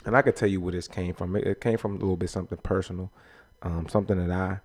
and 0.06 0.16
I 0.16 0.22
could 0.22 0.36
tell 0.36 0.50
you 0.50 0.62
where 0.62 0.72
this 0.72 0.88
came 0.88 1.14
from. 1.14 1.36
It, 1.36 1.46
it 1.46 1.62
came 1.62 1.78
from 1.78 1.92
a 1.92 2.00
little 2.00 2.16
bit 2.16 2.30
something 2.30 2.58
personal, 2.60 3.12
um, 3.66 3.88
something 3.90 4.18
that 4.26 4.32
I 4.32 4.60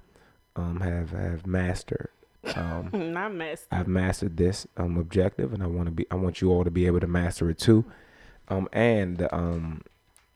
um 0.55 0.81
have 0.81 1.11
have 1.11 1.47
mastered. 1.47 2.11
Um, 2.55 2.91
Not 3.13 3.35
mess. 3.35 3.67
I've 3.73 3.89
mastered 3.89 4.37
this 4.37 4.67
um 4.77 4.97
objective, 4.97 5.53
and 5.53 5.63
I 5.63 5.67
want 5.67 5.87
to 5.87 5.91
be. 5.91 6.07
I 6.11 6.15
want 6.15 6.41
you 6.41 6.51
all 6.51 6.63
to 6.65 6.71
be 6.71 6.87
able 6.87 7.01
to 7.01 7.07
master 7.09 7.51
it 7.51 7.59
too. 7.59 7.85
Um, 8.49 8.69
and 8.73 9.27
um, 9.33 9.83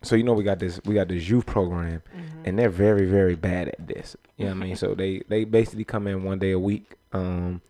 so 0.02 0.16
you 0.16 0.23
know 0.23 0.33
we 0.35 0.44
got 0.44 0.59
this. 0.59 0.80
We 0.85 0.94
got 0.94 1.09
this 1.09 1.28
youth 1.28 1.47
program, 1.47 2.02
and 2.44 2.59
they're 2.59 2.71
very 2.71 3.06
very 3.06 3.37
bad 3.37 3.68
at 3.68 3.87
this. 3.87 4.16
You 4.37 4.47
know 4.47 4.50
what 4.52 4.56
I 4.56 4.66
mean? 4.66 4.76
So 4.83 4.94
they 4.94 5.23
they 5.28 5.44
basically 5.44 5.85
come 5.85 6.06
in 6.06 6.25
one 6.25 6.38
day 6.38 6.50
a 6.52 6.59
week. 6.59 6.94
Um, 7.12 7.61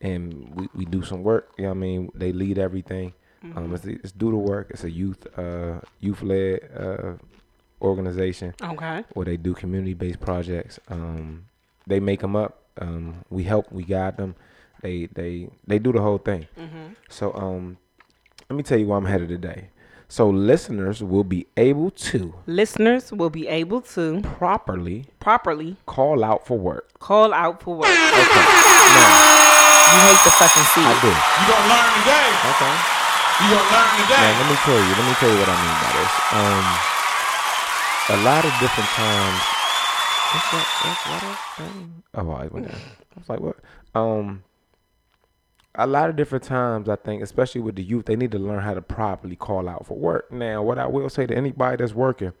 and 0.00 0.52
we, 0.56 0.68
we 0.74 0.84
do 0.84 1.02
some 1.04 1.22
work. 1.22 1.52
You 1.56 1.62
know 1.64 1.70
what 1.70 1.76
I 1.76 1.80
mean? 1.80 2.10
They 2.14 2.32
lead 2.32 2.58
everything. 2.58 3.12
Um, 3.56 3.72
it's, 3.74 3.84
it's 3.84 4.12
do 4.12 4.30
the 4.30 4.36
work. 4.36 4.68
It's 4.70 4.84
a 4.84 4.90
youth 4.90 5.26
uh 5.38 5.80
youth 6.00 6.22
led 6.22 6.60
uh 6.76 7.14
organization 7.82 8.54
Okay. 8.62 9.04
where 9.14 9.24
they 9.26 9.36
do 9.36 9.52
community 9.54 9.94
based 9.94 10.20
projects. 10.20 10.78
Um, 10.88 11.46
they 11.86 12.00
make 12.00 12.20
them 12.20 12.36
up. 12.36 12.58
Um, 12.80 13.24
we 13.30 13.42
help. 13.44 13.70
We 13.72 13.82
guide 13.84 14.16
them. 14.16 14.34
They 14.82 15.06
they 15.12 15.48
they 15.66 15.78
do 15.78 15.92
the 15.92 16.00
whole 16.00 16.18
thing. 16.18 16.46
So 17.08 17.32
um, 17.34 17.76
let 18.48 18.56
me 18.56 18.62
tell 18.62 18.78
you 18.78 18.86
why 18.86 18.96
I'm 18.96 19.04
headed 19.06 19.28
today. 19.28 19.68
So 20.08 20.28
listeners 20.28 21.02
will 21.02 21.24
be 21.24 21.46
able 21.56 21.90
to 22.12 22.34
Listeners 22.46 23.12
will 23.12 23.30
be 23.30 23.48
able 23.48 23.80
to 23.96 24.20
properly 24.22 25.06
properly 25.20 25.76
call 25.86 26.22
out 26.24 26.46
for 26.46 26.58
work. 26.58 26.98
call 26.98 27.32
out 27.32 27.62
for 27.62 27.76
work. 27.76 27.88
Okay. 27.88 28.46
Now, 28.92 29.08
You 29.92 30.00
hate 30.08 30.22
the 30.24 30.32
fucking 30.36 30.66
seat. 30.72 30.84
I 30.84 30.92
seed. 30.92 31.02
do. 31.04 31.12
You 31.12 31.44
gonna 31.48 31.72
learn 31.72 31.88
today. 31.96 32.28
Okay. 32.52 32.74
You 33.40 33.46
gonna 33.56 33.72
learn 33.72 33.90
today. 34.04 34.20
Now 34.20 34.32
let 34.40 34.46
me 34.52 34.56
tell 34.66 34.80
you. 34.84 34.92
Let 35.00 35.06
me 35.08 35.14
tell 35.20 35.30
you 35.32 35.38
what 35.40 35.48
I 35.48 35.56
mean 35.64 35.76
by 35.80 35.90
this. 35.96 36.12
Um, 36.36 36.64
a 38.10 38.16
lot 38.24 38.44
of 38.44 38.52
different 38.58 38.90
times. 38.90 39.40
What's 40.32 40.50
that? 40.50 40.66
That's 40.82 41.06
what 41.06 41.66
thing? 41.68 42.02
Oh, 42.14 42.30
I 42.30 42.46
went 42.46 42.68
down. 42.68 42.80
I 43.16 43.18
was 43.18 43.28
like, 43.28 43.40
what? 43.40 43.56
Um, 43.94 44.42
a 45.74 45.86
lot 45.86 46.10
of 46.10 46.16
different 46.16 46.44
times, 46.44 46.88
I 46.88 46.96
think, 46.96 47.22
especially 47.22 47.60
with 47.60 47.76
the 47.76 47.82
youth, 47.82 48.06
they 48.06 48.16
need 48.16 48.32
to 48.32 48.38
learn 48.38 48.62
how 48.62 48.74
to 48.74 48.82
properly 48.82 49.36
call 49.36 49.68
out 49.68 49.86
for 49.86 49.96
work. 49.96 50.30
Now, 50.32 50.62
what 50.62 50.78
I 50.78 50.86
will 50.86 51.08
say 51.08 51.26
to 51.26 51.34
anybody 51.34 51.76
that's 51.76 51.94
working, 51.94 52.32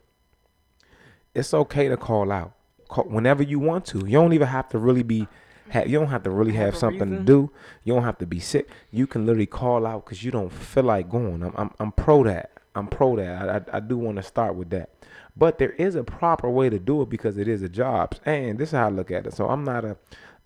it's 1.34 1.54
okay 1.54 1.88
to 1.88 1.96
call 1.96 2.32
out 2.32 2.52
call, 2.88 3.04
whenever 3.04 3.42
you 3.42 3.58
want 3.58 3.86
to. 3.86 3.98
You 3.98 4.12
don't 4.12 4.32
even 4.32 4.48
have 4.48 4.68
to 4.70 4.78
really 4.78 5.02
be. 5.02 5.26
Ha- 5.72 5.84
you 5.86 5.98
don't 5.98 6.08
have 6.08 6.24
to 6.24 6.30
really 6.30 6.52
have, 6.52 6.74
a 6.74 6.76
something 6.76 7.10
to 7.10 7.18
do. 7.20 7.50
You 7.84 7.94
don't 7.94 8.04
have 8.04 8.18
to 8.18 8.26
be 8.26 8.40
sick. 8.40 8.68
You 8.90 9.06
can 9.06 9.24
literally 9.24 9.46
call 9.46 9.86
out 9.86 10.04
because 10.04 10.22
you 10.22 10.30
don't 10.30 10.52
feel 10.52 10.84
like 10.84 11.08
going. 11.08 11.42
I'm, 11.42 11.54
I'm, 11.56 11.70
I'm 11.78 11.92
pro 11.92 12.24
that. 12.24 12.50
I'm 12.74 12.88
pro 12.88 13.16
that. 13.16 13.48
I, 13.48 13.56
I, 13.56 13.76
I 13.76 13.80
do 13.80 13.96
want 13.96 14.16
to 14.16 14.22
start 14.22 14.54
with 14.54 14.70
that. 14.70 14.90
But 15.36 15.58
there 15.58 15.70
is 15.72 15.94
a 15.94 16.04
proper 16.04 16.48
way 16.50 16.68
to 16.68 16.78
do 16.78 17.02
it 17.02 17.08
because 17.08 17.38
it 17.38 17.48
is 17.48 17.62
a 17.62 17.68
job. 17.68 18.14
And 18.26 18.58
this 18.58 18.70
is 18.70 18.72
how 18.74 18.86
I 18.86 18.90
look 18.90 19.10
at 19.10 19.26
it. 19.26 19.32
So 19.34 19.48
I'm 19.48 19.64
not 19.64 19.84
a. 19.84 19.96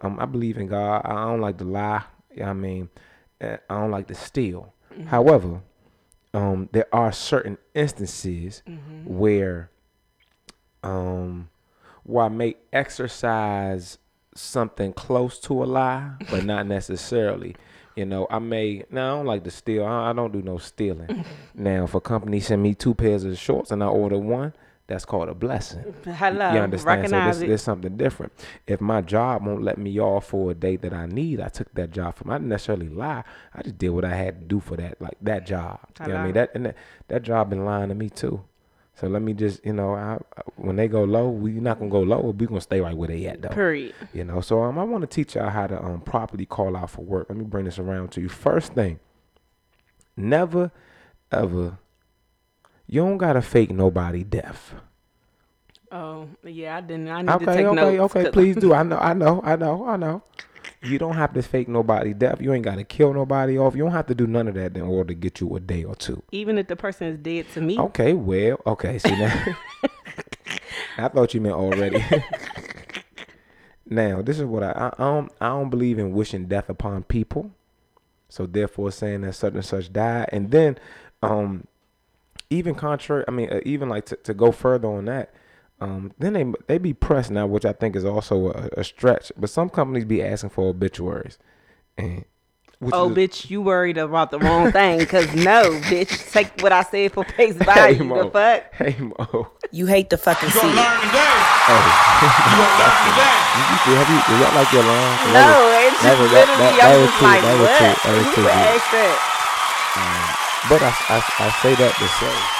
Um, 0.02 0.18
I 0.20 0.26
believe 0.26 0.58
in 0.58 0.66
God. 0.68 1.02
I 1.04 1.14
don't 1.26 1.40
like 1.40 1.58
to 1.58 1.64
lie. 1.64 2.04
You 2.30 2.40
know 2.40 2.44
what 2.44 2.50
I 2.50 2.54
mean, 2.54 2.88
Uh, 3.40 3.56
I 3.70 3.80
don't 3.80 3.90
like 3.90 4.06
to 4.08 4.14
steal. 4.14 4.72
However, 5.06 5.60
um, 6.34 6.68
there 6.72 6.86
are 6.92 7.12
certain 7.12 7.58
instances 7.74 8.62
where 9.04 9.70
um 10.82 11.48
where 12.04 12.26
I 12.26 12.28
may 12.28 12.56
exercise 12.72 13.98
something 14.34 14.92
close 14.92 15.38
to 15.40 15.62
a 15.62 15.66
lie, 15.66 16.12
but 16.30 16.44
not 16.44 16.66
necessarily. 16.76 17.56
You 17.96 18.04
know, 18.04 18.26
I 18.30 18.38
may 18.38 18.84
now 18.90 19.14
I 19.14 19.16
don't 19.16 19.26
like 19.26 19.44
to 19.44 19.50
steal. 19.50 19.84
I, 19.84 20.10
I 20.10 20.12
don't 20.12 20.32
do 20.32 20.42
no 20.42 20.58
stealing. 20.58 21.24
now, 21.54 21.84
if 21.84 21.94
a 21.94 22.00
company 22.00 22.40
send 22.40 22.62
me 22.62 22.74
two 22.74 22.94
pairs 22.94 23.24
of 23.24 23.36
shorts 23.38 23.70
and 23.70 23.82
I 23.82 23.86
order 23.86 24.18
one, 24.18 24.52
that's 24.86 25.04
called 25.04 25.28
a 25.28 25.34
blessing. 25.34 25.94
Hello. 26.04 26.52
You 26.52 26.60
understand? 26.60 26.80
So 26.80 26.86
Recognize 26.86 27.38
this, 27.38 27.44
it. 27.44 27.48
there's 27.48 27.62
something 27.62 27.96
different. 27.96 28.32
If 28.66 28.80
my 28.80 29.00
job 29.00 29.44
won't 29.44 29.62
let 29.62 29.78
me 29.78 29.98
off 29.98 30.26
for 30.28 30.52
a 30.52 30.54
date 30.54 30.82
that 30.82 30.92
I 30.92 31.06
need, 31.06 31.40
I 31.40 31.48
took 31.48 31.72
that 31.74 31.90
job 31.90 32.14
from. 32.16 32.30
I 32.30 32.34
didn't 32.34 32.50
necessarily 32.50 32.88
lie. 32.88 33.24
I 33.52 33.62
just 33.62 33.78
did 33.78 33.90
what 33.90 34.04
I 34.04 34.14
had 34.14 34.40
to 34.40 34.46
do 34.46 34.60
for 34.60 34.76
that, 34.76 35.00
like 35.00 35.16
that 35.22 35.44
job. 35.46 35.80
You 36.00 36.06
know 36.06 36.14
what 36.14 36.20
I 36.20 36.24
mean? 36.24 36.34
That 36.34 36.50
and 36.54 36.66
that, 36.66 36.76
that 37.08 37.22
job 37.22 37.50
been 37.50 37.64
lying 37.64 37.88
to 37.88 37.94
me 37.94 38.10
too. 38.10 38.44
So 38.94 39.08
let 39.08 39.20
me 39.20 39.34
just, 39.34 39.62
you 39.64 39.74
know, 39.74 39.94
I, 39.94 40.18
when 40.56 40.76
they 40.76 40.88
go 40.88 41.04
low, 41.04 41.28
we 41.28 41.52
not 41.52 41.78
gonna 41.78 41.90
go 41.90 42.00
low. 42.00 42.20
We 42.30 42.46
gonna 42.46 42.62
stay 42.62 42.80
right 42.80 42.96
where 42.96 43.08
they 43.08 43.26
at 43.26 43.42
though. 43.42 43.50
Period. 43.50 43.94
You 44.14 44.24
know, 44.24 44.40
so 44.40 44.62
um, 44.62 44.78
I 44.78 44.84
want 44.84 45.02
to 45.02 45.06
teach 45.06 45.34
y'all 45.34 45.50
how 45.50 45.66
to 45.66 45.82
um 45.82 46.00
properly 46.00 46.46
call 46.46 46.76
out 46.76 46.90
for 46.90 47.02
work. 47.02 47.26
Let 47.28 47.36
me 47.36 47.44
bring 47.44 47.66
this 47.66 47.78
around 47.78 48.12
to 48.12 48.22
you. 48.22 48.28
First 48.30 48.72
thing, 48.72 49.00
never, 50.16 50.70
ever, 51.30 51.78
you 52.86 53.00
don't 53.00 53.18
gotta 53.18 53.42
fake 53.42 53.70
nobody 53.70 54.22
deaf. 54.24 54.74
Oh, 55.92 56.28
yeah, 56.44 56.76
I 56.76 56.80
didn't. 56.80 57.08
I 57.08 57.22
need 57.22 57.28
to 57.28 57.34
Okay, 57.36 57.44
take 57.46 57.66
okay, 57.66 57.74
notes. 57.74 58.00
okay. 58.16 58.24
'cause- 58.24 58.32
Please 58.32 58.56
do. 58.56 58.74
I 58.74 58.82
know, 58.90 58.98
I 58.98 59.14
know, 59.14 59.40
I 59.44 59.56
know, 59.56 59.86
I 59.86 59.96
know. 59.96 60.22
You 60.82 60.98
don't 60.98 61.14
have 61.14 61.32
to 61.34 61.42
fake 61.42 61.68
nobody 61.68 62.12
deaf. 62.12 62.40
You 62.40 62.52
ain't 62.52 62.64
gotta 62.64 62.84
kill 62.84 63.12
nobody 63.14 63.56
off. 63.58 63.74
You 63.76 63.84
don't 63.84 63.92
have 63.92 64.06
to 64.06 64.14
do 64.14 64.26
none 64.26 64.46
of 64.48 64.54
that 64.54 64.76
in 64.76 64.82
order 64.82 65.08
to 65.08 65.14
get 65.14 65.40
you 65.40 65.54
a 65.56 65.60
day 65.60 65.84
or 65.84 65.94
two. 65.94 66.22
Even 66.32 66.58
if 66.58 66.66
the 66.68 66.76
person 66.76 67.06
is 67.06 67.18
dead 67.18 67.46
to 67.54 67.60
me, 67.60 67.78
Okay, 67.78 68.12
well, 68.12 68.60
okay. 68.66 68.98
See 68.98 69.16
now, 69.16 69.44
I 70.98 71.08
thought 71.08 71.34
you 71.34 71.40
meant 71.40 71.54
already. 71.54 72.04
now, 73.86 74.22
this 74.22 74.38
is 74.38 74.44
what 74.44 74.62
I, 74.62 74.72
I 74.72 74.86
I 74.88 75.04
don't 75.04 75.32
I 75.40 75.46
don't 75.48 75.70
believe 75.70 75.98
in 75.98 76.12
wishing 76.12 76.46
death 76.46 76.68
upon 76.68 77.04
people. 77.04 77.50
So 78.28 78.44
therefore, 78.46 78.90
saying 78.90 79.20
that 79.22 79.34
such 79.34 79.54
and 79.54 79.64
such 79.64 79.92
died, 79.92 80.28
and 80.32 80.50
then, 80.50 80.78
um, 81.22 81.66
even 82.50 82.74
contrary, 82.74 83.24
I 83.26 83.30
mean, 83.30 83.50
uh, 83.52 83.60
even 83.64 83.88
like 83.88 84.06
to, 84.06 84.16
to 84.16 84.34
go 84.34 84.52
further 84.52 84.88
on 84.88 85.04
that, 85.06 85.32
um, 85.80 86.12
then 86.18 86.32
they 86.32 86.46
they 86.68 86.78
be 86.78 86.94
pressed 86.94 87.30
now, 87.30 87.46
which 87.46 87.64
I 87.64 87.72
think 87.72 87.96
is 87.96 88.04
also 88.04 88.50
a, 88.52 88.68
a 88.80 88.84
stretch. 88.84 89.30
But 89.36 89.50
some 89.50 89.68
companies 89.68 90.04
be 90.04 90.22
asking 90.22 90.50
for 90.50 90.68
obituaries, 90.68 91.38
and 91.98 92.24
which 92.78 92.94
oh, 92.94 93.10
is- 93.10 93.16
bitch, 93.16 93.50
you 93.50 93.60
worried 93.62 93.98
about 93.98 94.30
the 94.30 94.38
wrong 94.38 94.70
thing. 94.72 94.98
Because 94.98 95.26
no, 95.34 95.62
bitch, 95.90 96.30
take 96.32 96.60
what 96.62 96.72
I 96.72 96.82
said 96.82 97.12
for 97.12 97.24
face 97.24 97.56
Hey 97.58 97.64
value. 97.64 98.04
Mo, 98.04 98.24
the 98.24 98.30
fuck? 98.30 98.72
hey 98.74 98.96
Mo, 99.00 99.50
You 99.72 99.86
hate 99.86 100.08
the 100.10 100.16
fucking 100.18 100.48
You 100.48 100.54
gonna 100.54 100.68
learn 100.68 101.00
today. 101.00 101.36
hey. 101.66 101.76
You 101.76 102.28
gonna 102.56 102.78
learn 102.80 102.96
today. 103.08 103.36
You, 103.56 103.64
you, 103.84 103.92
have 103.96 104.08
you, 104.12 104.20
is 104.32 104.38
that 104.44 104.52
like 104.56 104.70
your 104.72 104.84
line? 104.84 105.16
No, 105.32 105.48
it's 105.88 106.02
that 106.04 106.16
just 106.16 106.32
that- 106.32 106.48
literally, 106.48 106.60
that- 106.60 106.76
that 106.76 106.88
I'm 106.88 107.00
was 107.00 107.08
just 107.08 107.18
too- 107.18 107.24
like, 107.26 107.42
that 107.42 107.56
was 107.56 107.68
what? 107.68 107.80
too- 107.80 108.00
that 108.00 108.12
was 108.16 108.24
Who 108.24 108.32
too 108.36 108.42
would 108.44 108.56
deep. 108.56 108.76
ask 108.76 108.86
that? 108.92 110.45
But 110.68 110.82
I, 110.82 110.88
I, 110.88 111.22
I 111.38 111.50
say 111.62 111.74
that 111.76 111.94
to 111.94 112.08
say, 112.18 112.56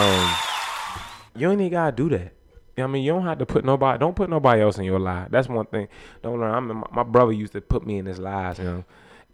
um, 0.00 1.40
you 1.40 1.50
ain't 1.50 1.60
even 1.60 1.70
gotta 1.72 1.92
do 1.94 2.08
that. 2.08 2.32
You 2.76 2.82
know 2.82 2.84
what 2.84 2.88
I 2.88 2.92
mean, 2.92 3.04
you 3.04 3.12
don't 3.12 3.24
have 3.24 3.38
to 3.38 3.46
put 3.46 3.64
nobody. 3.64 3.98
Don't 4.00 4.16
put 4.16 4.28
nobody 4.28 4.62
else 4.62 4.78
in 4.78 4.84
your 4.84 4.98
life. 4.98 5.28
That's 5.30 5.48
one 5.48 5.66
thing. 5.66 5.86
Don't 6.22 6.40
learn. 6.40 6.52
I 6.52 6.58
mean, 6.58 6.78
my, 6.78 6.86
my 6.92 7.02
brother 7.04 7.30
used 7.30 7.52
to 7.52 7.60
put 7.60 7.86
me 7.86 7.98
in 7.98 8.06
his 8.06 8.18
lies, 8.18 8.58
you 8.58 8.64
know, 8.64 8.84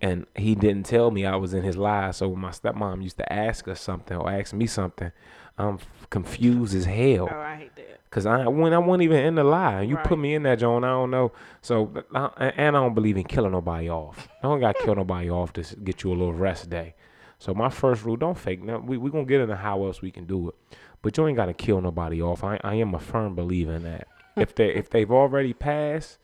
and 0.03 0.27
he 0.35 0.55
didn't 0.55 0.85
tell 0.85 1.11
me 1.11 1.25
I 1.25 1.37
was 1.37 1.55
in 1.55 1.63
his 1.63 1.79
lies. 1.79 2.19
So 2.19 2.29
when 2.29 2.41
my 2.41 2.51
stepmom 2.51 3.03
used 3.03 3.17
to 3.17 3.33
ask 3.33 3.67
us 3.67 3.81
something 3.81 4.17
or 4.17 4.31
ask 4.31 4.53
me 4.53 4.67
something, 4.67 5.11
I'm 5.57 5.79
confused 6.11 6.75
as 6.75 6.85
hell. 6.85 7.29
Oh, 7.31 7.39
I 7.39 7.57
hate 7.57 7.77
that. 7.77 8.01
Cause 8.11 8.27
I 8.27 8.47
when 8.49 8.75
I 8.75 8.79
wasn't 8.79 9.05
even 9.05 9.25
in 9.25 9.37
the 9.37 9.45
lie, 9.45 9.83
you 9.83 9.97
put 9.99 10.19
me 10.19 10.35
in 10.35 10.43
that 10.43 10.59
Joan. 10.59 10.83
I 10.83 10.89
don't 10.89 11.13
know. 11.13 11.33
So 11.63 11.93
I, 12.13 12.53
and 12.57 12.77
I 12.77 12.81
don't 12.81 12.95
believe 12.95 13.17
in 13.17 13.25
killing 13.25 13.53
nobody 13.53 13.89
off. 13.89 14.29
I 14.43 14.49
don't 14.49 14.59
got 14.59 14.77
to 14.77 14.85
kill 14.85 14.97
nobody 14.97 15.31
off 15.31 15.53
to 15.55 15.77
get 15.77 16.03
you 16.03 16.11
a 16.11 16.17
little 16.17 16.35
rest 16.35 16.69
day. 16.69 16.95
So 17.41 17.55
my 17.55 17.71
first 17.71 18.05
rule, 18.05 18.17
don't 18.17 18.37
fake. 18.37 18.63
Now 18.63 18.79
we 18.81 18.99
we 18.99 19.11
gonna 19.11 19.25
get 19.25 19.41
into 19.41 19.57
how 19.57 19.87
else 19.87 20.03
we 20.03 20.11
can 20.11 20.27
do 20.27 20.51
it, 20.51 20.55
but 21.01 21.17
you 21.17 21.27
ain't 21.27 21.39
gotta 21.39 21.55
kill 21.55 21.81
nobody 21.81 22.21
off. 22.21 22.45
I 22.45 22.61
I 22.63 22.75
am 22.75 22.95
a 22.95 22.99
firm 23.01 23.35
believer 23.35 23.73
in 23.73 23.83
that. 23.85 24.07
Hmm. 24.35 24.43
if 24.43 24.55
they 24.55 24.75
if 24.75 24.91
they've 24.91 25.11
already 25.11 25.55
passed, 25.55 26.19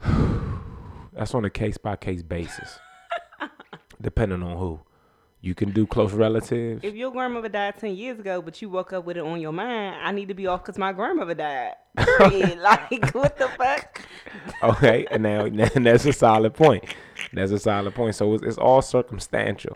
that's 1.12 1.34
on 1.34 1.44
a 1.44 1.50
case 1.50 1.76
by 1.76 1.96
case 1.96 2.22
basis, 2.22 2.78
depending 4.00 4.44
on 4.44 4.56
who. 4.58 4.80
You 5.42 5.54
can 5.54 5.70
do 5.70 5.86
close 5.86 6.12
relatives. 6.12 6.84
If 6.84 6.94
your 6.94 7.10
grandmother 7.10 7.48
died 7.48 7.78
10 7.78 7.96
years 7.96 8.18
ago, 8.18 8.42
but 8.42 8.60
you 8.60 8.68
woke 8.68 8.92
up 8.92 9.06
with 9.06 9.16
it 9.16 9.22
on 9.22 9.40
your 9.40 9.52
mind, 9.52 9.96
I 10.02 10.12
need 10.12 10.28
to 10.28 10.34
be 10.34 10.46
off 10.46 10.62
because 10.62 10.76
my 10.76 10.92
grandmother 10.92 11.34
died. 11.34 11.76
Period. 11.96 12.58
like, 12.62 13.14
what 13.14 13.38
the 13.38 13.48
fuck? 13.48 14.02
Okay, 14.62 15.06
and 15.10 15.22
now 15.22 15.44
and 15.74 15.86
that's 15.86 16.04
a 16.04 16.12
solid 16.12 16.52
point. 16.52 16.84
That's 17.32 17.52
a 17.52 17.58
solid 17.58 17.94
point. 17.94 18.16
So 18.16 18.34
it's, 18.34 18.42
it's 18.42 18.58
all 18.58 18.82
circumstantial, 18.82 19.72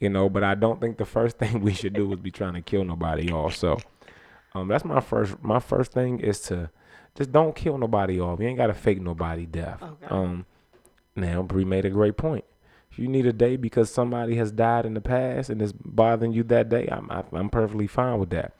you 0.00 0.08
know. 0.08 0.30
But 0.30 0.44
I 0.44 0.54
don't 0.54 0.80
think 0.80 0.96
the 0.96 1.04
first 1.04 1.36
thing 1.36 1.60
we 1.60 1.74
should 1.74 1.92
do 1.92 2.10
is 2.14 2.20
be 2.20 2.30
trying 2.30 2.54
to 2.54 2.62
kill 2.62 2.84
nobody 2.84 3.30
off. 3.30 3.54
So, 3.54 3.76
um, 4.54 4.68
that's 4.68 4.84
my 4.84 5.00
first. 5.00 5.42
My 5.42 5.60
first 5.60 5.92
thing 5.92 6.20
is 6.20 6.40
to 6.42 6.70
just 7.14 7.32
don't 7.32 7.54
kill 7.54 7.76
nobody 7.76 8.18
off. 8.18 8.40
You 8.40 8.48
ain't 8.48 8.58
gotta 8.58 8.74
fake 8.74 9.02
nobody 9.02 9.44
death. 9.44 9.82
Okay. 9.82 10.06
Um, 10.08 10.46
now 11.14 11.42
Bree 11.42 11.66
made 11.66 11.84
a 11.84 11.90
great 11.90 12.16
point. 12.16 12.46
If 12.96 13.00
you 13.00 13.08
need 13.08 13.26
a 13.26 13.32
day 13.34 13.56
because 13.56 13.90
somebody 13.90 14.36
has 14.36 14.50
died 14.50 14.86
in 14.86 14.94
the 14.94 15.02
past 15.02 15.50
and 15.50 15.60
it's 15.60 15.72
bothering 15.72 16.32
you 16.32 16.42
that 16.44 16.70
day, 16.70 16.88
I'm 16.90 17.10
I, 17.10 17.24
I'm 17.34 17.50
perfectly 17.50 17.86
fine 17.86 18.18
with 18.18 18.30
that. 18.30 18.54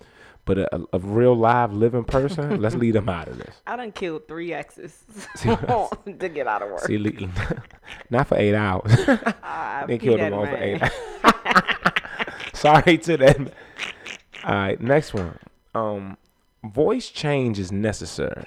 But 0.44 0.58
a, 0.58 0.82
a 0.92 0.98
real 0.98 1.34
live 1.34 1.72
living 1.72 2.04
person, 2.04 2.60
let's 2.60 2.74
leave 2.74 2.92
them 2.92 3.08
out 3.08 3.28
of 3.28 3.38
this. 3.38 3.54
I 3.66 3.76
done 3.76 3.92
killed 3.92 4.28
three 4.28 4.52
exes 4.52 5.02
to 5.38 6.28
get 6.28 6.46
out 6.46 6.60
of 6.60 6.68
work. 6.68 6.80
See, 6.80 6.98
le- 6.98 7.30
not 8.10 8.26
for 8.26 8.36
eight 8.36 8.54
hours. 8.54 8.92
I 9.42 9.84
they 9.88 9.96
killed 9.96 10.20
them 10.20 10.34
all 10.34 10.44
for 10.44 10.56
eight. 10.58 10.82
Sorry 12.52 12.98
to 12.98 13.16
them. 13.16 13.48
All 14.44 14.54
right, 14.54 14.78
next 14.78 15.14
one. 15.14 15.38
Um, 15.74 16.18
voice 16.62 17.08
change 17.08 17.58
is 17.58 17.72
necessary. 17.72 18.44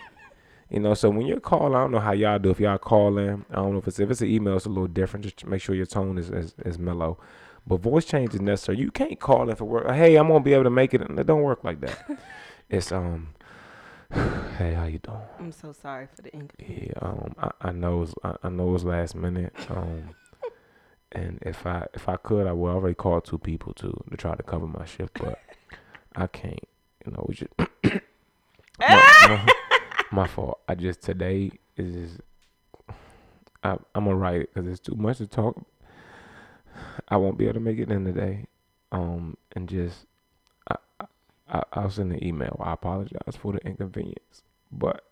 You 0.70 0.80
know, 0.80 0.94
so 0.94 1.10
when 1.10 1.26
you're 1.26 1.40
calling, 1.40 1.76
I 1.76 1.80
don't 1.80 1.92
know 1.92 2.00
how 2.00 2.12
y'all 2.12 2.38
do. 2.38 2.52
If 2.52 2.60
y'all 2.60 2.78
call 2.78 3.18
in, 3.18 3.44
I 3.50 3.56
don't 3.56 3.74
know 3.74 3.80
if 3.80 3.88
it's 3.88 4.00
if 4.00 4.12
it's 4.12 4.22
an 4.22 4.28
email, 4.28 4.56
it's 4.56 4.66
a 4.66 4.70
little 4.70 4.88
different. 4.88 5.26
Just 5.26 5.46
make 5.46 5.62
sure 5.62 5.74
your 5.74 5.88
tone 5.88 6.18
is 6.18 6.30
is, 6.30 6.54
is 6.64 6.78
mellow. 6.78 7.18
But 7.66 7.82
voice 7.82 8.06
change 8.06 8.34
is 8.36 8.42
necessary. 8.42 8.80
You 8.80 8.92
can't 8.92 9.20
call 9.20 9.50
in 9.50 9.56
for 9.56 9.66
work. 9.66 9.90
Hey, 9.90 10.16
I'm 10.16 10.28
gonna 10.28 10.42
be 10.42 10.54
able 10.54 10.66
to 10.66 10.70
make 10.70 10.94
it. 10.94 11.02
It 11.02 11.26
don't 11.26 11.42
work 11.42 11.64
like 11.64 11.82
that. 11.82 12.20
it's 12.70 12.92
um. 12.92 13.34
Hey, 14.60 14.74
how 14.74 14.84
you 14.84 15.00
doing? 15.00 15.22
I'm 15.40 15.52
so 15.54 15.72
sorry 15.72 16.08
for 16.14 16.22
the 16.22 16.34
inconvenience. 16.34 16.92
Yeah, 16.94 17.08
um, 17.08 17.34
I, 17.40 17.70
I 17.70 17.72
know 17.72 18.02
it's 18.02 18.14
I, 18.26 18.36
I 18.44 18.50
know 18.50 18.76
it's 18.76 18.84
last 18.84 19.16
minute. 19.16 19.54
Um, 19.70 20.10
and 21.14 21.40
if 21.44 21.66
I 21.66 21.88
if 21.94 22.10
I 22.10 22.18
could, 22.18 22.46
I 22.46 22.52
would 22.52 22.70
already 22.70 22.96
call 22.96 23.22
two 23.22 23.38
people 23.38 23.74
to 23.76 24.04
to 24.10 24.18
try 24.18 24.36
to 24.36 24.44
cover 24.44 24.68
my 24.68 24.84
shift, 24.84 25.18
but 25.22 25.40
I 26.14 26.28
can't. 26.28 26.68
You 27.06 27.14
know, 27.14 27.26
we 27.30 27.36
just 27.36 27.52
my, 27.88 28.02
my, 28.80 29.54
my 30.12 30.28
fault. 30.28 30.60
I 30.68 30.76
just 30.76 31.02
today 31.02 31.52
is 31.78 31.94
just, 31.94 32.22
I 33.64 33.78
I'm 33.96 34.06
gonna 34.06 34.16
write 34.16 34.42
it 34.42 34.54
because 34.54 34.70
it's 34.70 34.80
too 34.80 34.96
much 34.96 35.18
to 35.18 35.28
talk. 35.28 35.62
I 37.08 37.18
won't 37.18 37.38
be 37.38 37.46
able 37.46 37.56
to 37.56 37.60
make 37.60 37.80
it 37.80 37.92
in 37.92 38.06
today. 38.06 38.46
Um, 38.92 39.38
and 39.56 39.68
just 39.68 40.06
I, 40.70 40.76
I 41.50 41.64
I'll 41.74 41.90
send 41.90 42.12
an 42.12 42.24
email. 42.24 42.60
I 42.64 42.74
apologize 42.74 43.36
for 43.40 43.54
the 43.54 43.60
inconvenience, 43.60 44.44
but 44.72 45.04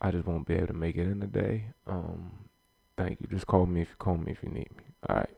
I 0.00 0.10
just 0.10 0.26
won't 0.26 0.46
be 0.46 0.54
able 0.54 0.68
to 0.68 0.72
make 0.74 0.96
it 0.96 1.06
in 1.06 1.20
today. 1.20 1.66
Um, 1.86 2.32
thank 2.96 3.20
you. 3.20 3.26
Just 3.28 3.46
call 3.46 3.66
me 3.66 3.82
if 3.82 3.88
you 3.90 3.96
call 3.98 4.16
me 4.16 4.32
if 4.32 4.42
you 4.42 4.50
need 4.50 4.70
me. 4.76 4.84
All 5.08 5.16
right, 5.16 5.30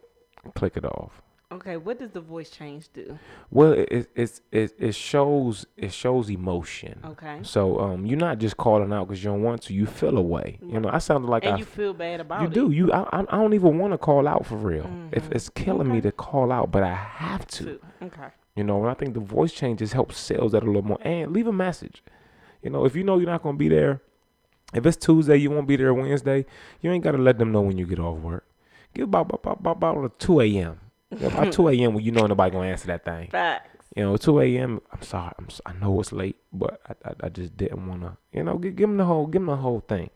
click 0.55 0.77
it 0.77 0.85
off. 0.85 1.23
Okay, 1.51 1.79
what 1.79 1.99
does 1.99 2.11
the 2.11 2.21
voice 2.21 2.51
change 2.51 2.93
do? 2.93 3.19
Well, 3.51 3.73
it 3.73 4.11
it 4.15 4.41
it 4.53 4.75
it 4.79 4.95
shows 4.95 5.65
it 5.79 5.95
shows 5.95 6.29
emotion. 6.29 7.01
Okay. 7.03 7.39
So 7.43 7.81
um, 7.81 8.05
you're 8.05 8.19
not 8.19 8.39
just 8.39 8.59
calling 8.59 8.93
out 8.93 9.09
because 9.09 9.25
you 9.25 9.31
don't 9.31 9.43
want 9.43 9.63
to. 9.63 9.73
You 9.73 9.87
feel 9.87 10.19
a 10.19 10.23
way. 10.23 10.59
You 10.63 10.79
know, 10.79 10.91
I 10.93 10.99
sounded 10.99 11.29
like 11.29 11.47
And 11.47 11.55
I 11.55 11.59
you 11.59 11.65
feel 11.65 11.95
bad 11.95 12.21
about 12.21 12.41
it. 12.41 12.43
you 12.43 12.49
it. 12.49 12.55
do. 12.55 12.71
You 12.71 12.93
I 12.93 13.21
I 13.21 13.23
don't 13.39 13.55
even 13.55 13.79
want 13.79 13.95
to 13.95 13.99
call 13.99 14.29
out 14.29 14.45
for 14.45 14.57
real. 14.57 14.91
If 15.11 15.31
it's 15.33 15.49
killing 15.49 15.91
me 15.91 16.03
to 16.03 16.13
call 16.13 16.53
out, 16.53 16.71
but 16.71 16.83
I 16.83 16.95
have 16.95 17.47
to. 17.49 17.81
Okay. 18.03 18.29
You 18.55 18.65
know, 18.65 18.81
and 18.83 18.91
I 18.91 18.95
think 18.95 19.15
the 19.15 19.21
voice 19.21 19.53
changes 19.53 19.95
help 19.95 20.13
sales 20.13 20.53
that 20.53 20.65
a 20.65 20.67
little 20.67 20.83
more. 20.83 20.99
And 21.01 21.33
leave 21.33 21.47
a 21.47 21.53
message. 21.53 22.03
You 22.63 22.69
know, 22.69 22.85
if 22.85 22.95
you 22.95 23.05
know 23.05 23.17
you're 23.17 23.31
not 23.31 23.43
gonna 23.43 23.57
be 23.57 23.69
there, 23.71 24.03
if 24.75 24.85
it's 24.85 24.99
Tuesday, 24.99 25.37
you 25.39 25.51
won't 25.51 25.67
be 25.67 25.77
there 25.77 25.95
Wednesday. 25.95 26.45
You 26.83 26.91
ain't 26.93 27.05
gotta 27.05 27.17
let 27.17 27.39
them 27.39 27.53
know 27.53 27.63
when 27.63 27.79
you 27.79 27.87
get 27.87 28.01
off 28.01 28.19
work. 28.19 28.45
Give 28.93 29.05
about 29.05 29.33
about 29.33 29.61
about, 29.61 29.79
about 29.97 30.19
two 30.19 30.41
a.m. 30.43 30.81
Yeah, 31.17 31.29
About 31.29 31.53
two 31.53 31.69
a.m. 31.69 31.95
when 31.95 32.05
you 32.05 32.13
know 32.13 32.27
nobody 32.27 32.51
gonna 32.53 32.69
answer 32.69 32.87
that 32.89 33.05
thing. 33.05 33.29
Facts. 33.29 33.87
You 33.97 34.03
know, 34.05 34.17
two 34.17 34.41
a.m. 34.41 34.81
I'm 34.93 35.03
sorry. 35.03 35.33
I'm, 35.39 35.49
I 35.65 35.73
know 35.73 35.99
it's 36.01 36.13
late, 36.13 36.37
but 36.53 36.81
I, 36.87 37.09
I, 37.09 37.15
I 37.25 37.29
just 37.31 37.57
didn't 37.57 37.87
wanna. 37.87 38.19
You 38.33 38.45
know, 38.45 38.59
give, 38.59 38.77
give 38.77 38.89
them 38.89 38.99
the 38.99 39.05
whole 39.07 39.27
give 39.27 39.41
them 39.41 39.47
the 39.47 39.57
whole 39.57 39.81
thing, 39.81 40.11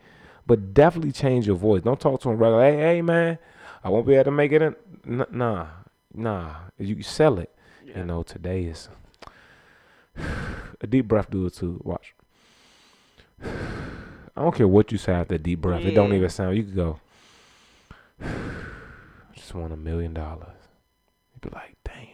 but 0.46 0.74
definitely 0.74 1.12
change 1.12 1.46
your 1.46 1.56
voice. 1.56 1.82
Don't 1.82 1.98
talk 1.98 2.20
to 2.22 2.28
them 2.28 2.36
regular. 2.38 2.62
Hey, 2.62 2.76
hey, 2.76 3.02
man, 3.02 3.38
I 3.82 3.88
won't 3.88 4.06
be 4.06 4.14
able 4.14 4.24
to 4.24 4.30
make 4.30 4.52
it 4.52 4.60
in. 4.62 4.76
N- 5.06 5.26
nah, 5.30 5.66
nah. 6.14 6.54
You 6.78 7.02
sell 7.02 7.38
it. 7.38 7.50
You 7.84 8.04
know, 8.04 8.22
today 8.22 8.64
is 8.64 8.88
a 10.80 10.86
deep 10.86 11.08
breath. 11.08 11.30
Do 11.30 11.46
it 11.46 11.54
too. 11.54 11.80
Watch. 11.84 12.14
I 13.42 14.40
don't 14.42 14.54
care 14.54 14.68
what 14.68 14.92
you 14.92 14.98
say 14.98 15.12
after 15.12 15.34
a 15.34 15.38
deep 15.38 15.60
breath. 15.62 15.82
It 15.82 15.94
don't 15.94 16.12
even 16.12 16.28
sound. 16.30 16.56
You 16.56 16.64
could 16.64 16.76
go. 16.76 17.00
I 18.22 18.26
just 19.34 19.54
want 19.54 19.72
a 19.72 19.76
million 19.76 20.14
dollars. 20.14 20.48
Be 21.42 21.50
like, 21.52 21.76
damn. 21.84 22.06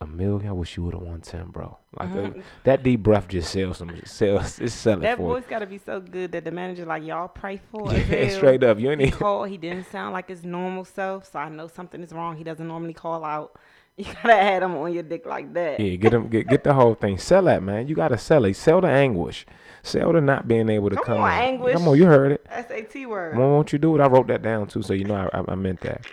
A 0.00 0.06
million? 0.06 0.48
I 0.48 0.52
wish 0.52 0.76
you 0.76 0.84
would 0.84 0.94
have 0.94 1.02
won 1.02 1.20
ten, 1.22 1.46
bro. 1.48 1.76
Like 1.98 2.14
that, 2.14 2.42
that 2.64 2.82
deep 2.84 3.02
breath 3.02 3.26
just 3.26 3.50
sells 3.50 3.78
some 3.78 3.90
sells 4.04 4.60
it's 4.60 4.72
selling 4.72 5.00
That 5.00 5.18
voice 5.18 5.42
got 5.48 5.58
to 5.58 5.66
be 5.66 5.78
so 5.78 5.98
good 6.00 6.30
that 6.32 6.44
the 6.44 6.52
manager 6.52 6.84
like 6.86 7.02
y'all 7.04 7.26
pray 7.26 7.60
for 7.72 7.92
it. 7.94 8.06
Yeah, 8.06 8.28
straight 8.28 8.62
up. 8.62 8.78
You 8.78 8.92
ain't 8.92 9.00
He 9.00 9.10
called. 9.10 9.48
He 9.48 9.56
didn't 9.56 9.90
sound 9.90 10.12
like 10.12 10.28
his 10.28 10.44
normal 10.44 10.84
self, 10.84 11.28
so 11.32 11.40
I 11.40 11.48
know 11.48 11.66
something 11.66 12.00
is 12.00 12.12
wrong. 12.12 12.36
He 12.36 12.44
doesn't 12.44 12.66
normally 12.68 12.94
call 12.94 13.24
out. 13.24 13.58
You 13.98 14.04
gotta 14.04 14.36
have 14.36 14.62
him 14.62 14.76
on 14.76 14.92
your 14.92 15.02
dick 15.02 15.26
like 15.26 15.52
that. 15.54 15.80
Yeah, 15.80 15.96
get 15.96 16.12
them 16.12 16.28
get 16.28 16.46
get 16.46 16.62
the 16.62 16.72
whole 16.72 16.94
thing. 16.94 17.18
Sell 17.18 17.42
that, 17.46 17.64
man. 17.64 17.88
You 17.88 17.96
gotta 17.96 18.16
sell 18.16 18.44
it. 18.44 18.54
Sell 18.54 18.80
the 18.80 18.86
anguish. 18.86 19.44
Sell 19.82 20.12
the 20.12 20.20
not 20.20 20.46
being 20.46 20.68
able 20.68 20.88
to 20.90 20.94
Come 20.94 21.04
come. 21.04 21.20
on, 21.22 21.32
in. 21.32 21.38
anguish. 21.40 21.72
Come 21.74 21.88
on, 21.88 21.98
you 21.98 22.06
heard 22.06 22.30
it. 22.30 22.46
SAT 22.48 23.08
word. 23.08 23.36
Why 23.36 23.42
won't 23.46 23.72
you 23.72 23.78
do 23.80 23.96
it? 23.96 24.00
I 24.00 24.06
wrote 24.06 24.28
that 24.28 24.42
down 24.42 24.68
too, 24.68 24.82
so 24.82 24.92
you 24.92 25.02
know 25.02 25.28
I, 25.32 25.40
I, 25.40 25.44
I 25.48 25.54
meant 25.56 25.80
that. 25.80 26.06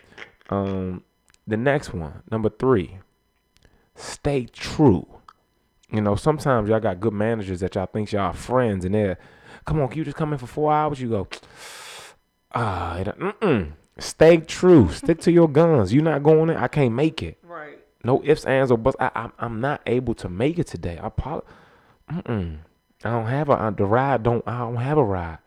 Um, 0.50 1.04
the 1.48 1.58
next 1.58 1.94
one, 1.94 2.24
number 2.32 2.50
three, 2.50 3.00
stay 3.96 4.46
true. 4.46 5.08
You 5.92 6.02
know, 6.02 6.16
sometimes 6.16 6.70
y'all 6.70 6.80
got 6.80 7.00
good 7.00 7.14
managers 7.14 7.60
that 7.60 7.76
y'all 7.76 7.86
think 7.86 8.12
y'all 8.12 8.22
are 8.24 8.34
friends, 8.34 8.86
and 8.86 8.96
they're, 8.96 9.18
come 9.66 9.80
on, 9.80 9.88
can 9.88 10.00
you 10.00 10.04
just 10.06 10.18
come 10.18 10.34
in 10.34 10.40
for 10.40 10.48
four 10.48 10.74
hours? 10.74 11.00
You 11.00 11.10
go, 11.10 11.28
ah, 12.54 12.98
mm-mm. 13.06 13.72
Stay 13.98 14.38
true. 14.38 14.90
Stick 14.92 15.20
to 15.22 15.32
your 15.32 15.48
guns. 15.48 15.94
You're 15.94 16.04
not 16.04 16.22
going 16.24 16.50
in. 16.50 16.58
I 16.58 16.68
can't 16.68 16.94
make 16.94 17.24
it. 17.24 17.38
Right. 17.44 17.78
No 18.04 18.22
ifs, 18.26 18.46
ands, 18.46 18.72
or 18.72 18.78
buts. 18.78 18.98
I, 19.00 19.10
I'm, 19.16 19.32
I'm 19.40 19.62
not 19.62 19.82
able 19.86 20.14
to 20.16 20.28
make 20.28 20.60
it 20.60 20.68
today. 20.68 20.98
I 21.02 21.08
apologize. 21.08 21.50
Mm-mm. 22.12 22.58
I 23.04 23.10
don't 23.12 23.28
have 23.28 23.50
a 23.50 23.54
uh, 23.54 23.70
the 23.72 23.86
ride. 23.86 24.24
Don't 24.24 24.44
I 24.48 24.60
don't 24.60 24.76
have 24.76 24.98
a 24.98 25.04
ride. 25.04 25.38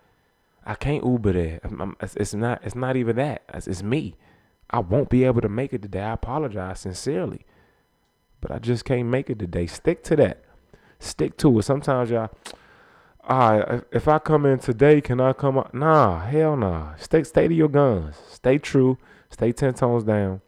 I 0.64 0.74
can't 0.74 1.04
Uber 1.04 1.32
there. 1.32 1.60
I'm- 1.64 1.80
I'm- 1.80 1.96
it's, 2.00 2.16
it's 2.16 2.34
not. 2.34 2.60
It's 2.64 2.74
not 2.74 2.96
even 2.96 3.16
that. 3.16 3.42
It's, 3.52 3.66
it's 3.68 3.82
me. 3.82 4.14
I 4.70 4.80
won't 4.80 5.08
be 5.08 5.24
able 5.24 5.40
to 5.40 5.48
make 5.48 5.72
it 5.72 5.82
today. 5.82 6.00
I 6.02 6.12
apologize 6.12 6.80
sincerely, 6.80 7.46
but 8.40 8.50
I 8.50 8.58
just 8.58 8.84
can't 8.84 9.08
make 9.08 9.30
it 9.30 9.38
today. 9.38 9.66
Stick 9.66 10.02
to 10.04 10.16
that. 10.16 10.44
Stick 10.98 11.36
to 11.38 11.58
it. 11.58 11.62
Sometimes 11.62 12.10
y'all. 12.10 12.30
All 13.28 13.58
right, 13.58 13.74
if, 13.74 13.84
if 13.92 14.08
I 14.08 14.18
come 14.18 14.46
in 14.46 14.58
today, 14.58 15.02
can 15.02 15.20
I 15.20 15.34
come 15.34 15.58
out? 15.58 15.74
Nah, 15.74 16.20
hell 16.20 16.56
nah. 16.56 16.94
Stay, 16.96 17.24
stay 17.24 17.46
to 17.46 17.52
your 17.52 17.68
guns. 17.68 18.16
Stay 18.30 18.56
true. 18.56 18.96
Stay 19.28 19.52
ten 19.52 19.74
tones 19.74 20.04
down. 20.04 20.40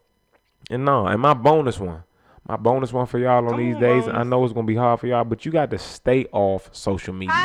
And 0.71 0.85
no, 0.85 1.05
and 1.05 1.21
my 1.21 1.35
bonus 1.35 1.79
one, 1.79 2.03
my 2.47 2.55
bonus 2.55 2.91
one 2.91 3.05
for 3.05 3.19
y'all 3.19 3.45
on 3.45 3.51
Come 3.51 3.59
these 3.59 3.75
on, 3.75 3.81
days. 3.81 4.07
I 4.07 4.23
know 4.23 4.43
it's 4.43 4.53
gonna 4.53 4.65
be 4.65 4.75
hard 4.75 4.99
for 4.99 5.05
y'all, 5.05 5.23
but 5.23 5.45
you 5.45 5.51
got 5.51 5.69
to 5.69 5.77
stay 5.77 6.25
off 6.31 6.69
social 6.71 7.13
media. 7.13 7.35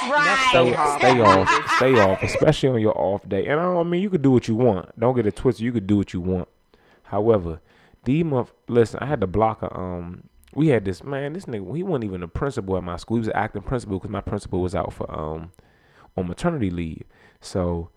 I 0.00 0.08
know 0.08 0.24
that's 0.24 0.54
right. 0.54 0.98
Stay, 0.98 1.12
stay 1.12 1.20
off, 1.20 1.76
stay 1.76 1.92
off, 1.98 2.22
especially 2.22 2.68
on 2.70 2.80
your 2.80 2.98
off 2.98 3.28
day. 3.28 3.46
And 3.46 3.60
I, 3.60 3.64
don't, 3.64 3.86
I 3.86 3.88
mean, 3.88 4.02
you 4.02 4.10
could 4.10 4.22
do 4.22 4.30
what 4.30 4.48
you 4.48 4.54
want. 4.54 4.98
Don't 4.98 5.16
get 5.16 5.26
it 5.26 5.36
twisted. 5.36 5.64
You 5.64 5.72
could 5.72 5.86
do 5.86 5.96
what 5.96 6.12
you 6.12 6.20
want. 6.20 6.48
However, 7.04 7.60
D 8.04 8.22
month. 8.22 8.52
Listen, 8.68 9.00
I 9.00 9.06
had 9.06 9.20
to 9.20 9.26
block 9.26 9.62
a 9.62 9.74
um. 9.76 10.24
We 10.54 10.68
had 10.68 10.84
this 10.84 11.04
man. 11.04 11.34
This 11.34 11.44
nigga. 11.44 11.76
He 11.76 11.82
wasn't 11.82 12.04
even 12.04 12.22
a 12.22 12.28
principal 12.28 12.76
at 12.76 12.82
my 12.82 12.96
school. 12.96 13.16
He 13.16 13.20
was 13.20 13.28
an 13.28 13.36
acting 13.36 13.62
principal 13.62 13.98
because 13.98 14.10
my 14.10 14.20
principal 14.20 14.60
was 14.60 14.74
out 14.74 14.92
for 14.92 15.10
um 15.10 15.52
on 16.16 16.28
maternity 16.28 16.70
leave. 16.70 17.04
So 17.40 17.90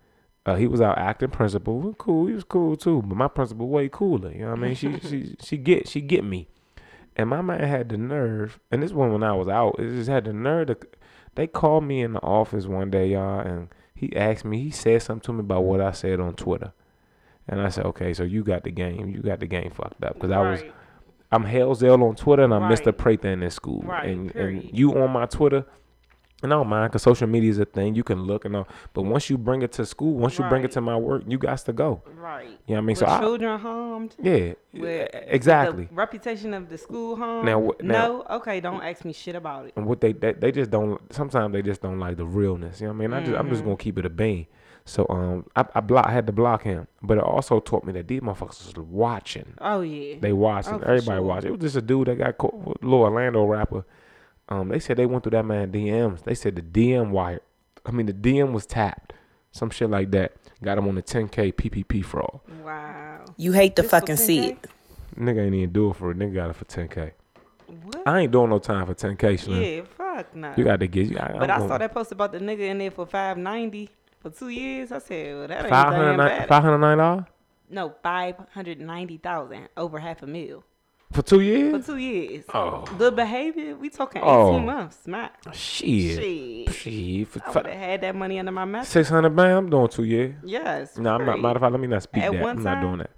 uh, 0.45 0.55
he 0.55 0.67
was 0.67 0.81
out 0.81 0.97
acting 0.97 1.29
principal. 1.29 1.79
We 1.79 1.93
Cool. 1.97 2.27
He 2.27 2.33
was 2.33 2.43
cool 2.43 2.75
too. 2.75 3.01
But 3.03 3.15
my 3.15 3.27
principal 3.27 3.67
way 3.69 3.89
cooler. 3.89 4.31
You 4.31 4.39
know 4.39 4.49
what 4.51 4.59
I 4.59 4.61
mean? 4.61 4.75
She 4.75 4.99
she 4.99 5.35
she 5.43 5.57
get 5.57 5.87
she 5.87 6.01
get 6.01 6.23
me. 6.23 6.47
And 7.15 7.29
my 7.29 7.41
man 7.41 7.59
had 7.59 7.89
the 7.89 7.97
nerve, 7.97 8.59
and 8.71 8.81
this 8.81 8.93
one 8.93 9.11
when 9.11 9.21
I 9.21 9.33
was 9.33 9.49
out, 9.49 9.75
it 9.79 9.89
just 9.89 10.09
had 10.09 10.25
the 10.25 10.33
nerve 10.33 10.67
to. 10.67 10.77
They 11.35 11.47
called 11.47 11.83
me 11.83 12.01
in 12.01 12.13
the 12.13 12.21
office 12.21 12.65
one 12.65 12.89
day, 12.89 13.09
y'all, 13.09 13.39
and 13.39 13.69
he 13.95 14.15
asked 14.15 14.45
me. 14.45 14.61
He 14.63 14.71
said 14.71 15.01
something 15.01 15.21
to 15.21 15.33
me 15.33 15.39
about 15.39 15.63
what 15.63 15.79
I 15.79 15.85
mm-hmm. 15.85 15.95
said 15.95 16.19
on 16.19 16.35
Twitter. 16.35 16.73
And 17.47 17.61
I 17.61 17.69
said, 17.69 17.85
okay, 17.85 18.13
so 18.13 18.23
you 18.23 18.43
got 18.43 18.63
the 18.63 18.71
game, 18.71 19.09
you 19.09 19.21
got 19.21 19.39
the 19.39 19.47
game 19.47 19.71
fucked 19.71 20.03
up 20.03 20.13
because 20.13 20.31
I 20.31 20.39
was 20.39 20.63
I'm 21.31 21.45
Hellzell 21.45 22.01
on 22.07 22.15
Twitter 22.15 22.43
and 22.43 22.53
I'm 22.53 22.63
Mr. 22.63 22.87
Right. 22.87 22.97
Prather 22.97 23.29
in 23.29 23.39
this 23.39 23.55
school. 23.55 23.81
Right, 23.81 24.09
And 24.09 24.35
and 24.35 24.77
you 24.77 25.01
on 25.01 25.11
my 25.11 25.25
Twitter, 25.25 25.65
and 26.43 26.51
I 26.53 26.55
don't 26.55 26.67
mind 26.67 26.91
because 26.91 27.03
social 27.03 27.27
media 27.27 27.49
is 27.51 27.59
a 27.59 27.65
thing. 27.65 27.95
You 27.95 28.03
can 28.03 28.23
look 28.23 28.45
and 28.45 28.55
all. 28.55 28.67
But 28.93 29.03
once 29.03 29.29
you 29.29 29.37
bring 29.37 29.61
it 29.61 29.71
to 29.73 29.85
school, 29.85 30.13
once 30.15 30.37
you 30.39 30.45
bring 30.45 30.63
it 30.63 30.71
to 30.71 30.81
my 30.81 30.97
work, 30.97 31.23
you 31.27 31.37
got 31.37 31.59
to 31.59 31.73
go. 31.73 32.01
Right. 32.15 32.47
You 32.47 32.53
know 32.53 32.57
what 32.67 32.77
I 32.77 32.81
mean? 32.81 32.85
With 32.87 32.97
So 32.99 33.05
I, 33.07 33.19
children 33.19 33.59
harmed. 33.59 34.15
yeah, 34.21 34.53
With 34.73 35.09
exactly. 35.13 35.85
The 35.85 35.93
reputation 35.95 36.53
of 36.53 36.69
the 36.69 36.77
school 36.77 37.15
harmed. 37.15 37.45
Now 37.45 37.61
wh- 37.79 37.83
now- 37.83 38.07
no. 38.07 38.25
Okay. 38.37 38.59
Don't 38.59 38.81
ask 38.83 39.05
me 39.05 39.13
shit 39.13 39.35
about 39.35 39.65
it. 39.67 39.73
and 39.75 39.85
what 39.85 40.01
they, 40.01 40.13
they 40.13 40.33
they 40.33 40.51
just 40.51 40.71
don't 40.71 40.99
sometimes 41.13 41.53
they 41.53 41.61
just 41.61 41.81
don't 41.81 41.99
like 41.99 42.17
the 42.17 42.25
realness 42.25 42.81
you 42.81 42.87
know 42.87 42.93
what 42.93 43.03
i 43.03 43.07
mean 43.07 43.13
i 43.13 43.19
just 43.19 43.31
i'm 43.37 43.45
Mm-hmm. 43.45 43.53
just 43.53 43.63
gonna 43.63 43.77
keep 43.77 43.97
it 43.97 44.05
a 44.05 44.09
bean 44.09 44.47
so 44.85 45.05
um 45.09 45.45
i 45.55 45.65
i, 45.75 45.79
block, 45.79 46.05
I 46.07 46.11
had 46.11 46.25
to 46.27 46.33
block 46.33 46.63
him 46.63 46.87
but 47.01 47.17
it 47.17 47.23
also 47.23 47.59
taught 47.59 47.83
me 47.85 47.93
that 47.93 48.07
these 48.07 48.21
motherfuckers 48.21 48.65
was 48.65 48.77
watching 48.77 49.53
Oh 49.59 49.81
yeah. 49.81 50.15
they 50.19 50.33
watching 50.33 50.73
Oh, 50.75 50.79
everybody 50.79 51.03
sure. 51.17 51.21
watching 51.21 51.49
it 51.49 51.51
was 51.51 51.61
just 51.61 51.75
a 51.75 51.81
dude 51.81 52.07
that 52.07 52.17
got 52.17 52.37
caught 52.37 52.53
little 52.83 53.01
orlando 53.01 53.45
rapper 53.45 53.85
um 54.51 54.67
they 54.69 54.79
said 54.79 54.97
they 54.97 55.05
went 55.07 55.23
through 55.23 55.31
that 55.31 55.45
man 55.45 55.71
dms 55.71 56.23
they 56.25 56.35
said 56.35 56.55
the 56.55 56.61
dm 56.61 57.09
wire 57.09 57.41
i 57.85 57.91
mean 57.91 58.05
the 58.05 58.13
dm 58.13 58.51
was 58.51 58.65
tapped 58.67 59.13
some 59.51 59.69
shit 59.71 59.89
like 59.89 60.11
that 60.11 60.33
got 60.63 60.77
him 60.77 60.87
on 60.87 60.95
the 60.95 61.01
10k 61.01 61.53
ppp 61.53 62.05
fraud 62.05 62.39
wow. 62.63 63.25
You 63.37 63.51
hate 63.53 63.75
to 63.77 63.81
This 63.81 63.91
fucking 63.91 64.17
see 64.17 64.49
it. 64.49 64.67
nigga 65.17 65.45
ain't 65.45 65.55
even 65.55 65.71
do 65.71 65.89
it 65.89 65.95
for 65.95 66.11
it 66.11 66.17
nigga 66.19 66.35
got 66.35 66.49
it 66.51 66.55
for 66.55 66.65
10k 66.65 67.11
What? 67.83 68.03
i 68.07 68.19
ain't 68.19 68.31
doing 68.31 68.49
no 68.49 68.59
time 68.59 68.85
for 68.85 68.93
10k 68.93 69.39
Slim. 69.39 69.61
yeah. 69.61 69.81
Fuck 69.97 70.35
no. 70.35 70.53
you 70.57 70.63
got 70.65 70.79
to 70.81 70.87
get 70.87 71.07
you 71.07 71.17
I, 71.17 71.31
But 71.39 71.49
I'm 71.49 71.51
I 71.51 71.57
gonna- 71.57 71.67
saw 71.69 71.77
that 71.79 71.93
post 71.93 72.11
about 72.11 72.31
the 72.33 72.39
nigga 72.39 72.59
in 72.69 72.77
there 72.79 72.91
for 72.91 73.05
five 73.05 73.37
ninety 73.37 73.89
for 74.19 74.29
two 74.29 74.49
years. 74.49 74.91
I 74.91 74.99
said, 74.99 75.35
well, 75.35 75.47
that 75.47 75.59
ain't 75.61 75.69
Five 75.69 75.91
damn 75.93 76.17
bad. 76.17 76.47
five 76.47 76.61
hundred 76.63 76.77
nine 76.79 76.97
dollars 76.99 77.23
No, 77.69 77.93
five 78.03 78.35
hundred 78.53 78.79
ninety 78.79 79.17
thousand, 79.17 79.69
over 79.77 79.97
half 79.99 80.21
a 80.21 80.27
mil 80.27 80.63
for 81.11 81.21
two 81.21 81.41
years? 81.41 81.85
for 81.85 81.91
two 81.93 81.97
years. 81.97 82.45
Oh. 82.53 82.83
Good 82.97 83.15
behavior. 83.15 83.75
We 83.75 83.89
talking 83.89 84.21
eighteen 84.21 84.31
Oh. 84.31 84.59
months. 84.59 84.99
Max. 85.07 85.57
Shit, 85.57 86.19
Shit. 86.19 86.73
shit. 86.73 87.27
For 87.27 87.41
I 87.45 87.51
would 87.51 87.65
have 87.67 87.75
had 87.79 88.01
that 88.01 88.15
money 88.15 88.39
under 88.39 88.51
my 88.51 88.65
mattress. 88.65 88.89
six 88.89 89.09
hundred 89.09 89.35
band, 89.35 89.51
I'm 89.57 89.69
doing 89.69 89.87
two 89.89 90.03
years. 90.03 90.35
Yes. 90.43 90.97
No, 90.97 91.15
I'm 91.15 91.19
not. 91.19 91.25
period. 91.25 91.41
Matter 91.43 91.55
of 91.57 91.61
fact, 91.61 91.71
let 91.71 91.81
me 91.81 91.87
not 91.87 92.03
speak 92.03 92.23
At 92.23 92.31
that. 92.33 92.41
one 92.41 92.57
I'm 92.57 92.63
not 92.63 92.81
doing 92.81 92.97
that. 92.99 93.11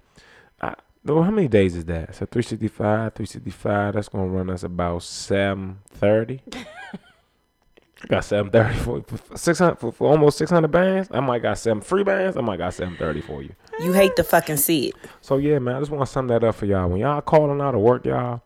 I, 0.60 0.74
no, 1.04 1.22
how 1.22 1.30
many 1.30 1.48
days 1.48 1.76
is 1.76 1.84
that? 1.86 2.14
So 2.14 2.26
three 2.26 2.42
sixty 2.42 2.68
five, 2.68 3.14
three 3.14 3.26
sixty 3.26 3.50
five. 3.50 3.94
That's 3.94 4.08
gonna 4.08 4.26
run 4.26 4.50
us 4.50 4.62
about 4.62 5.02
seven 5.02 5.78
thirty. 5.90 6.40
got 8.08 8.24
seven 8.24 8.50
thirty 8.50 8.74
for, 8.78 9.02
for 9.02 9.36
six 9.36 9.58
hundred 9.58 9.76
for, 9.76 9.92
for 9.92 10.08
almost 10.08 10.38
six 10.38 10.50
hundred 10.50 10.70
bands. 10.72 11.08
I 11.12 11.20
might 11.20 11.42
got 11.42 11.58
seven 11.58 11.80
free 11.80 12.04
bands. 12.04 12.36
I 12.36 12.40
might 12.40 12.58
got 12.58 12.74
seven 12.74 12.96
thirty 12.96 13.20
for 13.20 13.42
you. 13.42 13.54
You 13.80 13.92
hate 13.92 14.16
to 14.16 14.24
fucking 14.24 14.56
see 14.58 14.88
it. 14.88 14.94
So 15.20 15.36
yeah, 15.36 15.58
man, 15.58 15.76
I 15.76 15.78
just 15.80 15.90
want 15.90 16.06
to 16.06 16.12
sum 16.12 16.26
that 16.28 16.44
up 16.44 16.54
for 16.54 16.66
y'all. 16.66 16.88
When 16.88 17.00
y'all 17.00 17.20
calling 17.20 17.60
out 17.60 17.74
of 17.74 17.80
work, 17.80 18.04
y'all, 18.06 18.42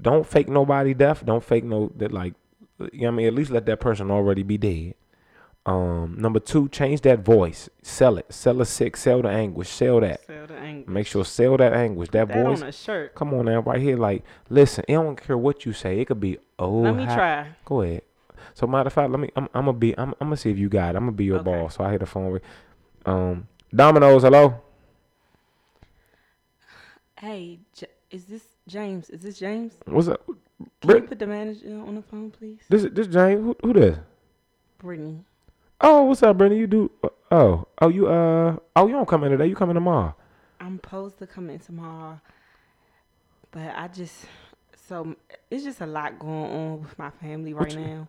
don't 0.00 0.26
fake 0.26 0.48
nobody 0.48 0.94
death. 0.94 1.24
Don't 1.24 1.42
fake 1.44 1.64
no 1.64 1.90
that 1.96 2.12
like, 2.12 2.34
you 2.78 3.00
know 3.02 3.08
what 3.08 3.08
I 3.08 3.10
mean. 3.16 3.26
At 3.26 3.34
least 3.34 3.50
let 3.50 3.66
that 3.66 3.80
person 3.80 4.10
already 4.10 4.42
be 4.42 4.58
dead. 4.58 4.94
Um, 5.66 6.14
number 6.16 6.40
two, 6.40 6.68
change 6.70 7.02
that 7.02 7.18
voice. 7.18 7.68
Sell 7.82 8.16
it. 8.16 8.32
Sell 8.32 8.54
the 8.54 8.64
sick. 8.64 8.96
Sell 8.96 9.20
the 9.20 9.28
anguish. 9.28 9.68
Sell 9.68 10.00
that. 10.00 10.24
Sell 10.26 10.46
the 10.46 10.54
angle. 10.54 10.90
Make 10.90 11.06
sure 11.06 11.26
sell 11.26 11.58
that 11.58 11.74
anguish. 11.74 12.08
That, 12.10 12.28
That 12.28 12.42
voice. 12.42 12.62
on 12.62 12.68
a 12.68 12.72
shirt. 12.72 13.14
Come 13.14 13.34
on 13.34 13.44
now, 13.44 13.60
right 13.60 13.80
here. 13.80 13.98
Like, 13.98 14.24
listen. 14.48 14.84
It 14.88 14.94
don't 14.94 15.20
care 15.20 15.36
what 15.36 15.66
you 15.66 15.74
say. 15.74 15.98
It 16.00 16.06
could 16.06 16.20
be 16.20 16.38
oh. 16.58 16.70
Let 16.80 16.96
me 16.96 17.04
ha- 17.04 17.14
try. 17.14 17.46
Go 17.66 17.82
ahead. 17.82 18.02
So 18.58 18.66
matter 18.66 18.88
of 18.88 18.92
fact, 18.92 19.08
let 19.12 19.20
me. 19.20 19.30
I'm, 19.36 19.44
I'm 19.54 19.66
gonna 19.66 19.72
be. 19.78 19.96
I'm, 19.96 20.08
I'm 20.20 20.26
gonna 20.26 20.36
see 20.36 20.50
if 20.50 20.58
you 20.58 20.68
got. 20.68 20.96
it. 20.96 20.96
I'm 20.96 21.04
gonna 21.04 21.12
be 21.12 21.26
your 21.26 21.36
Okay. 21.38 21.44
boss. 21.44 21.76
So 21.76 21.84
I 21.84 21.92
hit 21.92 22.00
the 22.00 22.06
phone. 22.06 22.32
With, 22.32 22.42
um, 23.06 23.46
Domino's. 23.72 24.24
Hello. 24.24 24.60
Hey, 27.20 27.60
J- 27.72 27.86
is 28.10 28.24
this 28.24 28.42
James? 28.66 29.10
Is 29.10 29.20
this 29.22 29.38
James? 29.38 29.74
What's 29.86 30.08
up? 30.08 30.26
Can 30.80 30.90
you 30.90 31.00
put 31.02 31.20
the 31.20 31.26
manager 31.28 31.68
on 31.86 31.94
the 31.94 32.02
phone, 32.02 32.32
please? 32.32 32.58
This 32.68 32.84
this 32.90 33.06
James. 33.06 33.40
Who, 33.42 33.56
who 33.62 33.72
this? 33.72 33.96
Brittany. 34.78 35.20
Oh, 35.80 36.02
what's 36.02 36.24
up, 36.24 36.36
Brittany? 36.36 36.58
You 36.60 36.66
do? 36.66 36.90
Oh, 37.30 37.64
oh, 37.80 37.88
you 37.88 38.08
uh, 38.08 38.56
oh, 38.74 38.86
you 38.88 38.92
don't 38.92 39.06
come 39.08 39.22
in 39.22 39.30
today. 39.30 39.46
You 39.46 39.54
coming 39.54 39.74
tomorrow? 39.74 40.16
I'm 40.58 40.80
supposed 40.82 41.18
to 41.20 41.28
come 41.28 41.48
in 41.48 41.60
tomorrow, 41.60 42.20
but 43.52 43.72
I 43.76 43.86
just 43.86 44.24
so 44.88 45.14
it's 45.48 45.62
just 45.62 45.80
a 45.80 45.86
lot 45.86 46.18
going 46.18 46.32
on 46.50 46.80
with 46.82 46.98
my 46.98 47.10
family 47.10 47.54
right 47.54 47.72
you- 47.72 47.78
now. 47.78 48.08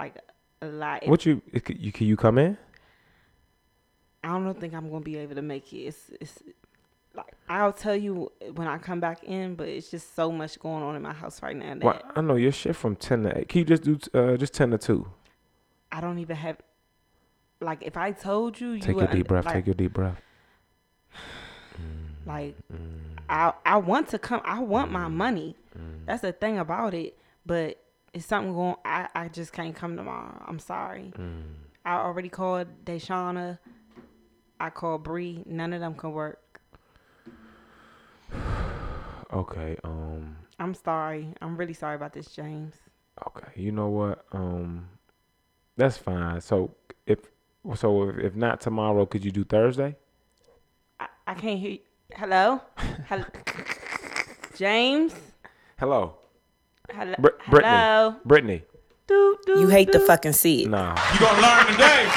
Like 0.00 0.16
a 0.62 0.66
lot. 0.66 1.06
What 1.06 1.26
you, 1.26 1.42
you 1.68 1.92
can 1.92 2.06
you 2.06 2.16
come 2.16 2.38
in? 2.38 2.56
I 4.24 4.28
don't 4.28 4.58
think 4.58 4.72
I'm 4.72 4.90
gonna 4.90 5.04
be 5.04 5.18
able 5.18 5.34
to 5.34 5.42
make 5.42 5.70
it. 5.74 5.76
It's 5.88 6.10
it's 6.20 6.42
like 7.14 7.34
I'll 7.50 7.72
tell 7.72 7.94
you 7.96 8.32
when 8.54 8.66
I 8.66 8.78
come 8.78 8.98
back 8.98 9.24
in, 9.24 9.56
but 9.56 9.68
it's 9.68 9.90
just 9.90 10.14
so 10.16 10.32
much 10.32 10.58
going 10.58 10.82
on 10.82 10.96
in 10.96 11.02
my 11.02 11.12
house 11.12 11.42
right 11.42 11.54
now 11.54 11.74
that 11.74 11.82
Well, 11.84 12.00
I 12.16 12.22
know 12.22 12.36
your 12.36 12.52
shit 12.52 12.76
from 12.76 12.96
ten 12.96 13.24
to 13.24 13.38
eight. 13.38 13.48
Can 13.50 13.58
you 13.58 13.64
just 13.66 13.82
do 13.82 13.98
uh 14.14 14.38
just 14.38 14.54
ten 14.54 14.70
to 14.70 14.78
two? 14.78 15.06
I 15.92 16.00
don't 16.00 16.18
even 16.18 16.36
have. 16.36 16.56
Like 17.60 17.82
if 17.82 17.98
I 17.98 18.12
told 18.12 18.58
you, 18.58 18.70
you 18.70 18.80
Take 18.80 18.96
your 18.96 19.06
deep 19.06 19.28
breath. 19.28 19.44
Like, 19.46 19.54
Take 19.54 19.66
your 19.66 19.74
deep 19.74 19.92
breath. 19.92 20.20
like 22.24 22.54
Mm. 22.72 23.18
I 23.28 23.52
I 23.66 23.76
want 23.76 24.08
to 24.08 24.18
come. 24.18 24.40
I 24.44 24.60
want 24.60 24.90
my 24.90 25.08
money. 25.08 25.56
Mm. 25.78 26.06
That's 26.06 26.22
the 26.22 26.32
thing 26.32 26.58
about 26.58 26.94
it. 26.94 27.18
But 27.44 27.78
it's 28.12 28.26
something 28.26 28.52
going. 28.52 28.76
I 28.84 29.08
I 29.14 29.28
just 29.28 29.52
can't 29.52 29.74
come 29.74 29.96
tomorrow. 29.96 30.44
I'm 30.46 30.58
sorry. 30.58 31.12
Mm. 31.16 31.42
I 31.84 31.96
already 31.96 32.28
called 32.28 32.68
Deshauna. 32.84 33.58
I 34.58 34.70
called 34.70 35.04
Bree. 35.04 35.42
None 35.46 35.72
of 35.72 35.80
them 35.80 35.94
can 35.94 36.12
work. 36.12 36.60
Okay. 39.32 39.76
Um. 39.84 40.36
I'm 40.58 40.74
sorry. 40.74 41.28
I'm 41.40 41.56
really 41.56 41.72
sorry 41.72 41.94
about 41.94 42.12
this, 42.12 42.26
James. 42.26 42.74
Okay. 43.28 43.46
You 43.54 43.70
know 43.70 43.88
what? 43.88 44.24
Um. 44.32 44.88
That's 45.76 45.96
fine. 45.96 46.40
So 46.40 46.74
if 47.06 47.20
so 47.76 48.08
if, 48.08 48.18
if 48.18 48.34
not 48.34 48.60
tomorrow, 48.60 49.06
could 49.06 49.24
you 49.24 49.30
do 49.30 49.44
Thursday? 49.44 49.94
I, 50.98 51.06
I 51.28 51.34
can't 51.34 51.60
hear. 51.60 51.70
You. 51.70 51.78
Hello. 52.12 52.60
Hello. 53.08 53.24
James. 54.56 55.14
Hello, 55.78 56.18
Hello. 56.92 57.14
Br- 57.18 57.28
Brittany. 57.50 57.72
Hello. 57.76 58.14
Brittany. 58.24 58.62
Doo, 59.06 59.36
doo, 59.46 59.60
You 59.60 59.68
hate 59.68 59.90
to 59.92 59.98
doo. 59.98 60.06
fucking 60.06 60.32
see 60.32 60.62
it. 60.64 60.68
Nah. 60.70 60.94
You 61.14 61.20
gonna 61.20 61.40
learn 61.42 61.66
today. 61.66 62.06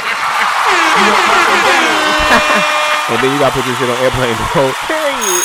And 3.04 3.20
then 3.22 3.34
you 3.36 3.40
gotta 3.40 3.52
put 3.54 3.66
this 3.68 3.78
shit 3.78 3.90
on 3.90 4.00
airplane 4.00 4.32
mode. 4.56 4.74
Period. 4.88 5.44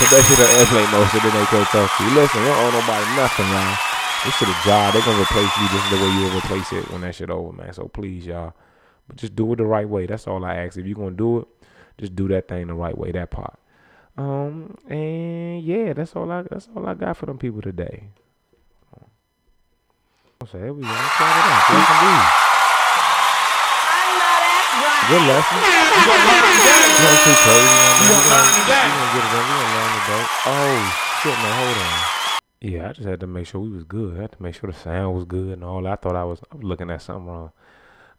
Put 0.00 0.08
that 0.08 0.24
shit 0.24 0.40
on 0.40 0.48
airplane 0.56 0.88
mode 0.90 1.06
so 1.12 1.18
then 1.20 1.34
they 1.36 1.44
can't 1.52 1.68
talk 1.68 1.84
to 1.84 2.00
you. 2.02 2.10
Listen, 2.16 2.40
you 2.40 2.48
don't 2.48 2.64
owe 2.64 2.72
nobody 2.80 3.04
nothing, 3.14 3.44
y'all. 3.52 3.76
This 4.24 4.34
shit 4.40 4.48
a 4.48 4.56
job. 4.64 4.94
They're 4.96 5.04
gonna 5.04 5.20
replace 5.20 5.52
you 5.60 5.68
just 5.68 5.86
the 5.92 6.00
way 6.00 6.08
you 6.16 6.20
will 6.24 6.38
replace 6.40 6.72
it 6.72 6.90
when 6.90 7.02
that 7.02 7.14
shit 7.14 7.28
over, 7.28 7.52
man. 7.52 7.72
So 7.74 7.88
please, 7.92 8.24
y'all. 8.24 8.54
But 9.06 9.16
just 9.16 9.36
do 9.36 9.52
it 9.52 9.56
the 9.56 9.66
right 9.68 9.86
way. 9.88 10.06
That's 10.06 10.26
all 10.26 10.42
I 10.44 10.56
ask. 10.64 10.78
If 10.78 10.86
you 10.86 10.94
gonna 10.94 11.10
do 11.12 11.40
it, 11.40 11.48
just 11.98 12.16
do 12.16 12.26
that 12.28 12.48
thing 12.48 12.66
the 12.68 12.74
right 12.74 12.96
way, 12.96 13.12
that 13.12 13.30
part. 13.30 13.58
Um 14.20 14.76
and 14.88 15.62
yeah, 15.62 15.94
that's 15.94 16.14
all 16.14 16.30
I 16.30 16.42
that's 16.42 16.68
all 16.76 16.86
I 16.86 16.94
got 16.94 17.16
for 17.16 17.26
them 17.26 17.38
people 17.38 17.62
today. 17.62 18.08
So 20.46 20.58
here 20.58 20.72
we 20.72 20.82
go. 20.82 20.88
Let's 20.88 21.20
it 21.20 21.86
indeed. 21.96 22.26
Good 25.08 25.24
lesson. 25.28 25.58
You. 26.60 26.66
You 26.66 27.16
too 27.24 27.36
crazy. 27.44 27.76
You 28.00 28.08
gonna 28.10 28.28
learn 28.28 28.48
today. 28.60 28.84
we 28.84 28.92
gonna 28.92 29.12
get 29.14 29.24
it 29.24 29.32
in. 29.32 29.40
We 29.40 29.52
gonna 29.56 29.76
learn 29.76 29.92
today. 30.00 30.24
Oh 30.46 30.76
shit, 31.22 31.36
man, 31.38 31.52
hold 31.60 31.78
on. 31.78 31.96
Yeah, 32.60 32.88
I 32.88 32.92
just 32.92 33.08
had 33.08 33.20
to 33.20 33.26
make 33.26 33.46
sure 33.46 33.60
we 33.60 33.70
was 33.70 33.84
good. 33.84 34.18
I 34.18 34.22
had 34.22 34.32
to 34.32 34.42
make 34.42 34.54
sure 34.54 34.70
the 34.70 34.78
sound 34.78 35.14
was 35.14 35.24
good 35.24 35.54
and 35.54 35.64
all. 35.64 35.86
I 35.86 35.96
thought 35.96 36.16
I 36.16 36.24
was, 36.24 36.40
I 36.52 36.56
was 36.56 36.64
looking 36.64 36.90
at 36.90 37.00
something 37.00 37.26
wrong. 37.26 37.52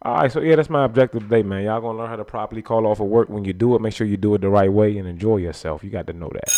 All 0.03 0.15
right, 0.15 0.31
so 0.31 0.41
yeah, 0.41 0.55
that's 0.55 0.69
my 0.69 0.85
objective 0.85 1.23
today, 1.23 1.43
man. 1.43 1.63
Y'all 1.63 1.79
gonna 1.79 1.97
learn 1.97 2.09
how 2.09 2.15
to 2.15 2.25
properly 2.25 2.63
call 2.63 2.87
off 2.87 2.99
of 2.99 3.07
work 3.07 3.29
when 3.29 3.45
you 3.45 3.53
do 3.53 3.75
it. 3.75 3.81
Make 3.81 3.93
sure 3.93 4.07
you 4.07 4.17
do 4.17 4.33
it 4.33 4.41
the 4.41 4.49
right 4.49 4.71
way 4.71 4.97
and 4.97 5.07
enjoy 5.07 5.37
yourself. 5.37 5.83
You 5.83 5.91
got 5.91 6.07
to 6.07 6.13
know 6.13 6.29
that. 6.33 6.51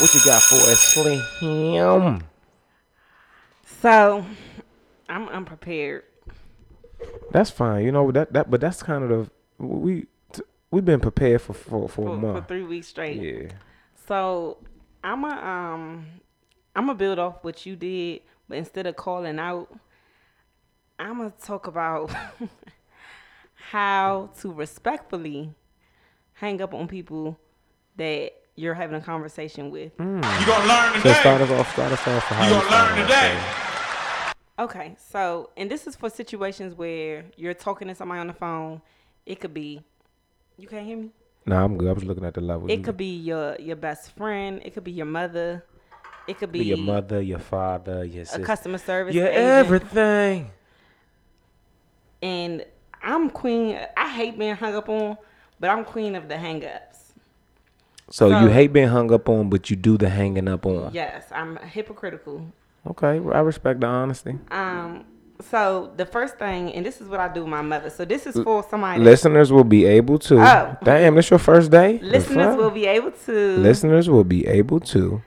What 0.00 0.12
you 0.12 0.20
got 0.24 0.42
for 0.42 0.56
us, 0.56 0.80
Slim? 0.80 1.22
So, 3.80 4.24
I'm 5.08 5.28
unprepared. 5.28 6.04
That's 7.30 7.50
fine. 7.50 7.84
You 7.84 7.92
know 7.92 8.10
that 8.10 8.32
that, 8.32 8.50
but 8.50 8.60
that's 8.60 8.82
kind 8.82 9.04
of 9.04 9.30
the 9.58 9.64
we 9.64 10.06
t- 10.32 10.42
we've 10.72 10.84
been 10.84 11.00
prepared 11.00 11.42
for 11.42 11.52
for, 11.52 11.88
for, 11.88 12.16
a 12.16 12.20
for, 12.20 12.40
for 12.40 12.46
three 12.48 12.62
weeks 12.64 12.88
straight. 12.88 13.20
Yeah. 13.22 13.50
So 14.08 14.58
I'm 15.04 15.24
a 15.24 15.28
um 15.28 16.06
I'm 16.74 16.86
gonna 16.86 16.94
build 16.94 17.20
off 17.20 17.36
what 17.42 17.64
you 17.66 17.76
did, 17.76 18.22
but 18.48 18.58
instead 18.58 18.86
of 18.86 18.96
calling 18.96 19.38
out, 19.38 19.72
I'm 21.02 21.18
gonna 21.18 21.32
talk 21.42 21.66
about 21.66 22.12
how 23.54 24.30
to 24.40 24.52
respectfully 24.52 25.52
hang 26.34 26.62
up 26.62 26.74
on 26.74 26.86
people 26.86 27.38
that 27.96 28.30
you're 28.54 28.74
having 28.74 28.96
a 28.96 29.00
conversation 29.00 29.70
with. 29.72 29.96
Mm. 29.96 30.16
You 30.16 30.46
gonna 30.46 30.66
learn 30.66 30.92
today. 30.98 31.12
So 31.14 31.20
start 31.20 31.40
us 31.40 31.50
off. 31.50 31.72
Start 31.72 31.92
us 31.92 32.06
off 32.06 32.28
for 32.28 32.34
how 32.34 32.48
You 32.48 32.54
you 32.54 32.60
gonna 32.60 32.94
learn 32.94 33.02
today. 33.02 33.40
Okay, 34.60 34.96
so 35.10 35.50
and 35.56 35.68
this 35.68 35.88
is 35.88 35.96
for 35.96 36.08
situations 36.08 36.72
where 36.74 37.24
you're 37.36 37.54
talking 37.54 37.88
to 37.88 37.96
somebody 37.96 38.20
on 38.20 38.28
the 38.28 38.32
phone. 38.32 38.80
It 39.26 39.40
could 39.40 39.54
be, 39.54 39.82
you 40.56 40.68
can't 40.68 40.86
hear 40.86 40.98
me. 40.98 41.10
Nah, 41.46 41.64
I'm 41.64 41.76
good. 41.76 41.88
I 41.88 41.92
was 41.94 42.04
looking 42.04 42.24
at 42.24 42.34
the 42.34 42.40
level. 42.40 42.70
It 42.70 42.84
could 42.84 42.96
be 42.96 43.16
your 43.16 43.56
your 43.58 43.76
best 43.76 44.14
friend. 44.16 44.62
It 44.64 44.72
could 44.72 44.84
be 44.84 44.92
your 44.92 45.06
mother. 45.06 45.64
It 46.28 46.38
could 46.38 46.52
be, 46.52 46.60
be 46.60 46.64
your 46.66 46.78
mother, 46.78 47.20
your 47.20 47.40
father, 47.40 48.04
your 48.04 48.22
a 48.22 48.26
sister. 48.26 48.44
customer 48.44 48.78
service 48.78 49.12
Your 49.12 49.26
agent. 49.26 49.44
everything. 49.44 50.50
And 52.22 52.64
I'm 53.02 53.30
queen. 53.30 53.78
I 53.96 54.08
hate 54.08 54.38
being 54.38 54.54
hung 54.54 54.74
up 54.74 54.88
on, 54.88 55.16
but 55.60 55.70
I'm 55.70 55.84
queen 55.84 56.14
of 56.14 56.28
the 56.28 56.36
hang 56.38 56.64
ups. 56.64 57.12
So, 58.10 58.30
So- 58.30 58.40
you 58.40 58.48
hate 58.48 58.72
being 58.72 58.88
hung 58.88 59.12
up 59.12 59.28
on, 59.28 59.48
but 59.50 59.70
you 59.70 59.76
do 59.76 59.96
the 59.98 60.08
hanging 60.08 60.48
up 60.48 60.66
on. 60.66 60.90
Yes, 60.92 61.24
I'm 61.32 61.56
hypocritical. 61.56 62.46
Okay, 62.86 63.20
I 63.32 63.40
respect 63.40 63.80
the 63.80 63.86
honesty. 63.86 64.38
Um. 64.50 65.04
So 65.50 65.90
the 65.96 66.06
first 66.06 66.38
thing, 66.38 66.72
and 66.72 66.86
this 66.86 67.00
is 67.00 67.08
what 67.08 67.18
I 67.18 67.26
do 67.26 67.40
with 67.40 67.50
my 67.50 67.62
mother. 67.62 67.90
So 67.90 68.04
this 68.04 68.28
is 68.28 68.38
for 68.44 68.64
somebody. 68.70 69.02
Listeners 69.02 69.50
will 69.50 69.64
be 69.64 69.84
able 69.86 70.20
to. 70.20 70.40
Oh. 70.40 70.76
Damn, 70.84 71.16
this 71.16 71.30
your 71.30 71.40
first 71.40 71.72
day. 71.72 71.98
Listeners 72.00 72.56
will 72.56 72.70
be 72.70 72.86
able 72.86 73.10
to 73.26 73.56
Listeners 73.58 74.08
will 74.08 74.22
be 74.22 74.46
able 74.46 74.78
to 74.78 75.20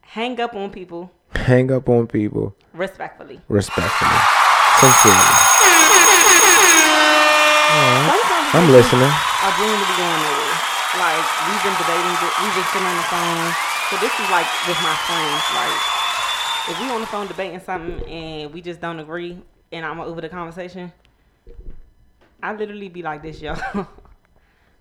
hang 0.00 0.40
up 0.40 0.56
on 0.56 0.70
people 0.70 1.12
hang 1.36 1.70
up 1.70 1.88
on 1.88 2.06
people 2.06 2.54
respectfully. 2.72 3.40
respectfully, 3.48 4.10
sincerely. 4.80 5.59
I'm 7.84 8.68
listening. 8.70 9.08
are 9.08 9.52
genuinely 9.56 9.86
be 9.88 9.96
going 9.96 10.20
nowhere. 10.20 10.56
Like 11.00 11.22
we've 11.48 11.62
been 11.64 11.76
debating, 11.80 12.12
we've 12.12 12.54
been 12.54 12.68
sitting 12.72 12.88
on 12.88 12.96
the 12.96 13.08
phone. 13.08 13.46
So 13.88 13.96
this 14.04 14.12
is 14.20 14.28
like 14.30 14.46
with 14.68 14.80
my 14.84 14.94
friends. 15.08 15.42
Like 15.56 15.76
if 16.68 16.76
we 16.80 16.90
on 16.92 17.00
the 17.00 17.06
phone 17.06 17.26
debating 17.26 17.60
something 17.60 18.04
and 18.08 18.52
we 18.52 18.60
just 18.60 18.80
don't 18.80 18.98
agree, 18.98 19.38
and 19.72 19.86
I'm 19.86 20.00
over 20.00 20.20
the 20.20 20.28
conversation, 20.28 20.92
I 22.42 22.52
literally 22.52 22.88
be 22.88 23.02
like 23.02 23.22
this, 23.22 23.40
y'all. 23.40 23.56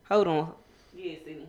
Hold 0.09 0.27
on. 0.27 0.51
Yeah, 0.95 1.13
Sydney. 1.23 1.47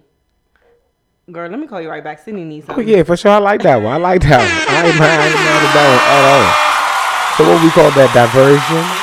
Girl, 1.33 1.49
let 1.51 1.59
me 1.59 1.67
call 1.67 1.81
you 1.81 1.89
right 1.89 2.03
back. 2.05 2.19
Sydney 2.21 2.45
needs 2.45 2.67
Oh 2.69 2.75
something. 2.75 2.87
yeah, 2.89 3.03
for 3.03 3.17
sure. 3.17 3.31
I 3.33 3.39
like 3.39 3.63
that 3.63 3.77
one. 3.77 3.93
I 3.93 3.97
like 3.97 4.21
that 4.23 4.39
one. 4.39 4.77
I 4.77 4.87
ain't 4.87 4.99
mad. 4.99 5.19
I 5.19 5.27
ain't 5.27 5.35
mad 5.35 5.63
that 5.75 5.89
one 5.91 6.03
at 6.15 6.23
all. 6.31 6.47
So 7.39 7.41
what 7.49 7.59
we 7.65 7.71
call 7.71 7.91
that 7.91 8.11
diversion? 8.15 8.77
You- 8.77 9.01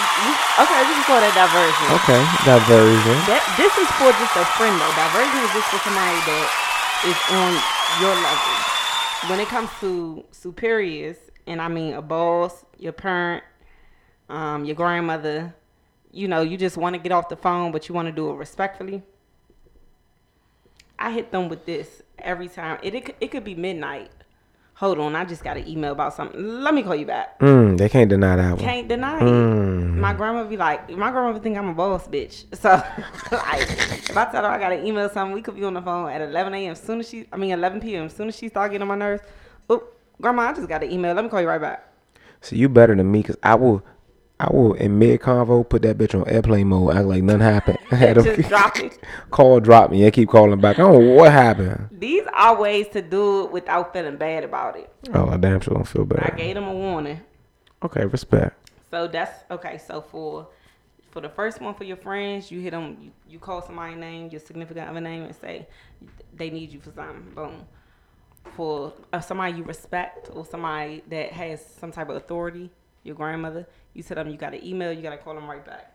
Okay, 0.58 0.82
we 0.90 0.94
can 0.97 0.97
call 1.08 1.24
that 1.24 1.32
diversion. 1.32 1.88
Okay, 2.04 2.20
diversion. 2.44 3.16
That 3.32 3.40
this 3.56 3.72
is 3.80 3.88
for 3.96 4.12
just 4.12 4.36
a 4.36 4.44
friend 4.60 4.76
though. 4.76 4.92
Diversion 4.92 5.40
is 5.40 5.52
just 5.56 5.72
for 5.72 5.80
somebody 5.88 6.20
that 6.28 6.48
is 7.08 7.20
on 7.32 7.56
your 8.04 8.12
level. 8.12 8.54
When 9.32 9.40
it 9.40 9.48
comes 9.48 9.70
to 9.80 10.26
superiors, 10.32 11.16
and 11.48 11.62
I 11.62 11.70
mean 11.70 11.94
a 11.94 12.02
boss, 12.02 12.66
your 12.78 12.92
parent, 12.92 13.46
um, 14.28 14.66
your 14.66 14.76
grandmother, 14.76 15.56
you 16.12 16.28
know, 16.28 16.42
you 16.42 16.58
just 16.58 16.76
want 16.76 16.94
to 16.96 17.00
get 17.00 17.14
off 17.14 17.30
the 17.30 17.38
phone, 17.38 17.72
but 17.72 17.88
you 17.88 17.96
want 17.96 18.08
to 18.08 18.12
do 18.12 18.30
it 18.30 18.36
respectfully. 18.36 19.02
I 21.00 21.12
hit 21.12 21.32
them 21.32 21.48
with 21.48 21.66
this 21.66 22.02
every 22.20 22.50
time. 22.50 22.80
It 22.84 22.94
it, 22.94 23.16
it 23.22 23.28
could 23.32 23.46
be 23.46 23.56
midnight. 23.56 24.12
Hold 24.78 25.00
on, 25.00 25.16
I 25.16 25.26
just 25.26 25.44
got 25.44 25.58
an 25.58 25.68
email 25.68 25.92
about 25.92 26.14
something. 26.14 26.40
Let 26.62 26.72
me 26.72 26.84
call 26.84 26.94
you 26.94 27.08
back. 27.08 27.40
Mm, 27.40 27.80
they 27.80 27.90
can't 27.90 28.08
deny 28.08 28.36
that 28.36 28.52
one. 28.52 28.60
Can't 28.60 28.88
deny 28.88 29.18
it. 29.18 29.24
Mm. 29.24 29.96
My 29.96 30.14
grandma 30.14 30.44
be 30.44 30.56
like, 30.56 30.88
my 30.92 31.10
grandma 31.10 31.32
would 31.32 31.42
think 31.42 31.58
I'm 31.58 31.70
a 31.70 31.74
boss 31.74 32.08
bitch. 32.08 32.46
So, 32.58 32.70
like, 33.32 33.62
if 33.62 34.16
I 34.16 34.26
tell 34.32 34.44
her 34.44 34.50
I 34.50 34.60
got 34.60 34.74
an 34.74 34.86
email 34.86 35.10
something, 35.10 35.34
we 35.34 35.42
could 35.42 35.56
be 35.56 35.64
on 35.64 35.74
the 35.74 35.82
phone 35.82 36.12
at 36.12 36.22
11 36.22 36.54
a.m. 36.54 36.72
As 36.74 36.80
soon 36.80 37.00
as 37.00 37.10
she, 37.10 37.26
I 37.34 37.38
mean 37.38 37.52
11 37.52 37.82
p.m. 37.82 38.06
As 38.06 38.16
soon 38.16 38.28
as 38.28 38.38
she 38.38 38.50
start 38.50 38.70
getting 38.72 38.84
on 38.84 38.88
my 38.88 38.96
nerves, 38.96 39.24
oh, 39.68 39.84
grandma, 40.22 40.44
I 40.44 40.54
just 40.54 40.68
got 40.70 40.84
an 40.84 40.92
email. 40.92 41.16
Let 41.16 41.24
me 41.24 41.32
call 41.32 41.42
you 41.42 41.48
right 41.48 41.60
back. 41.60 41.92
So 42.42 42.56
you 42.56 42.70
better 42.70 42.94
than 42.94 43.12
me, 43.12 43.24
cause 43.24 43.38
I 43.42 43.56
will, 43.56 43.84
I 44.40 44.54
will 44.54 44.74
in 44.76 45.00
mid 45.00 45.20
convo 45.20 45.68
put 45.68 45.82
that 45.82 45.98
bitch 45.98 46.14
on 46.14 46.28
airplane 46.30 46.68
mode, 46.68 46.96
act 46.96 47.08
like 47.08 47.24
nothing 47.24 47.42
happened. 47.42 47.80
I 47.92 47.96
had 47.96 48.16
Just 48.16 48.36
to 48.36 48.44
drop 48.44 48.78
call, 49.32 49.60
drop 49.60 49.90
me, 49.90 50.04
and 50.04 50.14
keep 50.14 50.30
calling 50.30 50.60
back. 50.62 50.78
I 50.78 50.84
don't 50.84 50.94
know 50.94 51.14
what 51.14 51.32
happened. 51.32 51.90
These 51.92 52.24
are 52.34 52.60
ways 52.60 52.88
to 52.90 53.02
do 53.02 53.46
it 53.46 53.52
without 53.52 53.94
feeling 53.94 54.18
bad 54.18 54.44
about 54.44 54.78
it. 54.78 54.92
Oh, 55.14 55.30
I 55.30 55.38
damn 55.38 55.60
sure 55.60 55.74
don't 55.74 55.88
feel 55.88 56.06
bad. 56.06 56.32
I 56.34 56.38
gave 56.38 56.54
them 56.54 56.66
a 56.66 56.74
warning. 56.74 57.22
Okay, 57.84 58.06
respect. 58.06 58.70
So 58.92 59.08
that's 59.08 59.44
okay. 59.52 59.80
So 59.80 60.02
for 60.02 60.48
for 61.10 61.22
the 61.22 61.30
first 61.30 61.60
one 61.60 61.74
for 61.74 61.84
your 61.84 61.98
friends, 61.98 62.52
you 62.52 62.60
hit 62.60 62.72
them. 62.72 62.98
You, 63.02 63.12
you 63.28 63.40
call 63.40 63.62
somebody 63.62 63.96
name, 63.96 64.30
your 64.30 64.40
significant 64.40 64.88
other 64.88 65.02
name, 65.02 65.24
and 65.24 65.36
say 65.36 65.68
they 66.36 66.52
need 66.52 66.72
you 66.72 66.80
for 66.80 66.92
something. 66.92 67.32
Boom. 67.34 67.66
For 68.56 68.94
uh, 69.12 69.20
somebody 69.20 69.58
you 69.58 69.64
respect 69.64 70.30
or 70.32 70.46
somebody 70.46 71.04
that 71.10 71.32
has 71.34 71.66
some 71.66 71.92
type 71.92 72.10
of 72.10 72.16
authority, 72.16 72.70
your 73.04 73.16
grandmother, 73.16 73.68
you 73.98 74.04
tell 74.04 74.16
them 74.16 74.30
you 74.30 74.38
got 74.38 74.52
to 74.52 74.66
email, 74.68 74.94
you 74.94 75.02
got 75.02 75.10
to 75.10 75.18
call 75.18 75.34
them 75.34 75.50
right 75.50 75.66
back. 75.66 75.94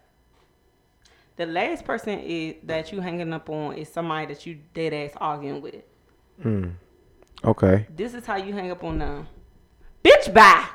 The 1.36 1.46
last 1.46 1.84
person 1.84 2.18
is 2.18 2.56
that 2.64 2.92
you 2.92 3.00
hanging 3.00 3.32
up 3.32 3.48
on 3.48 3.74
is 3.76 3.88
somebody 3.88 4.26
that 4.26 4.44
you 4.44 4.58
dead 4.74 4.92
ass 4.92 5.12
arguing 5.16 5.62
with. 5.62 5.82
Hmm. 6.42 6.70
Okay, 7.44 7.86
This 7.96 8.14
is 8.14 8.24
how 8.26 8.36
you 8.36 8.52
hang 8.52 8.70
up 8.70 8.84
on 8.84 8.98
them. 8.98 9.26
Bitch, 10.04 10.32
bye. 10.32 10.66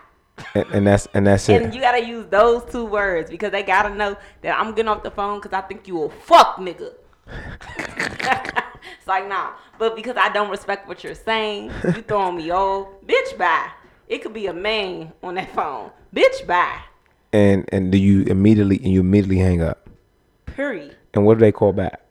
and, 0.53 0.65
and 0.73 0.87
that's 0.87 1.07
and 1.13 1.25
that's 1.27 1.47
it. 1.47 1.61
And 1.61 1.73
you 1.73 1.79
gotta 1.81 2.03
use 2.05 2.25
those 2.27 2.63
two 2.71 2.85
words 2.85 3.29
because 3.29 3.51
they 3.51 3.63
gotta 3.63 3.93
know 3.93 4.17
that 4.41 4.59
I'm 4.59 4.73
getting 4.73 4.89
off 4.89 5.01
the 5.03 5.11
phone 5.11 5.39
because 5.39 5.53
I 5.53 5.61
think 5.61 5.87
you 5.87 6.03
a 6.03 6.09
fuck 6.09 6.57
nigga. 6.57 6.93
it's 7.77 9.07
like 9.07 9.27
nah, 9.27 9.51
but 9.79 9.95
because 9.95 10.17
I 10.17 10.29
don't 10.29 10.49
respect 10.49 10.87
what 10.87 11.03
you're 11.03 11.15
saying, 11.15 11.71
you 11.85 12.01
throwing 12.01 12.37
me 12.37 12.51
off. 12.51 12.87
Bitch, 13.05 13.37
bye. 13.37 13.69
It 14.07 14.21
could 14.21 14.33
be 14.33 14.47
a 14.47 14.53
man 14.53 15.13
on 15.23 15.35
that 15.35 15.53
phone. 15.53 15.91
Bitch, 16.13 16.45
bye. 16.45 16.79
And 17.33 17.67
and 17.71 17.91
do 17.91 17.97
you 17.97 18.23
immediately 18.23 18.77
and 18.77 18.91
you 18.91 19.01
immediately 19.01 19.37
hang 19.37 19.61
up? 19.61 19.89
Period. 20.45 20.95
And 21.13 21.25
what 21.25 21.35
do 21.35 21.41
they 21.41 21.51
call 21.51 21.73
back? 21.73 22.01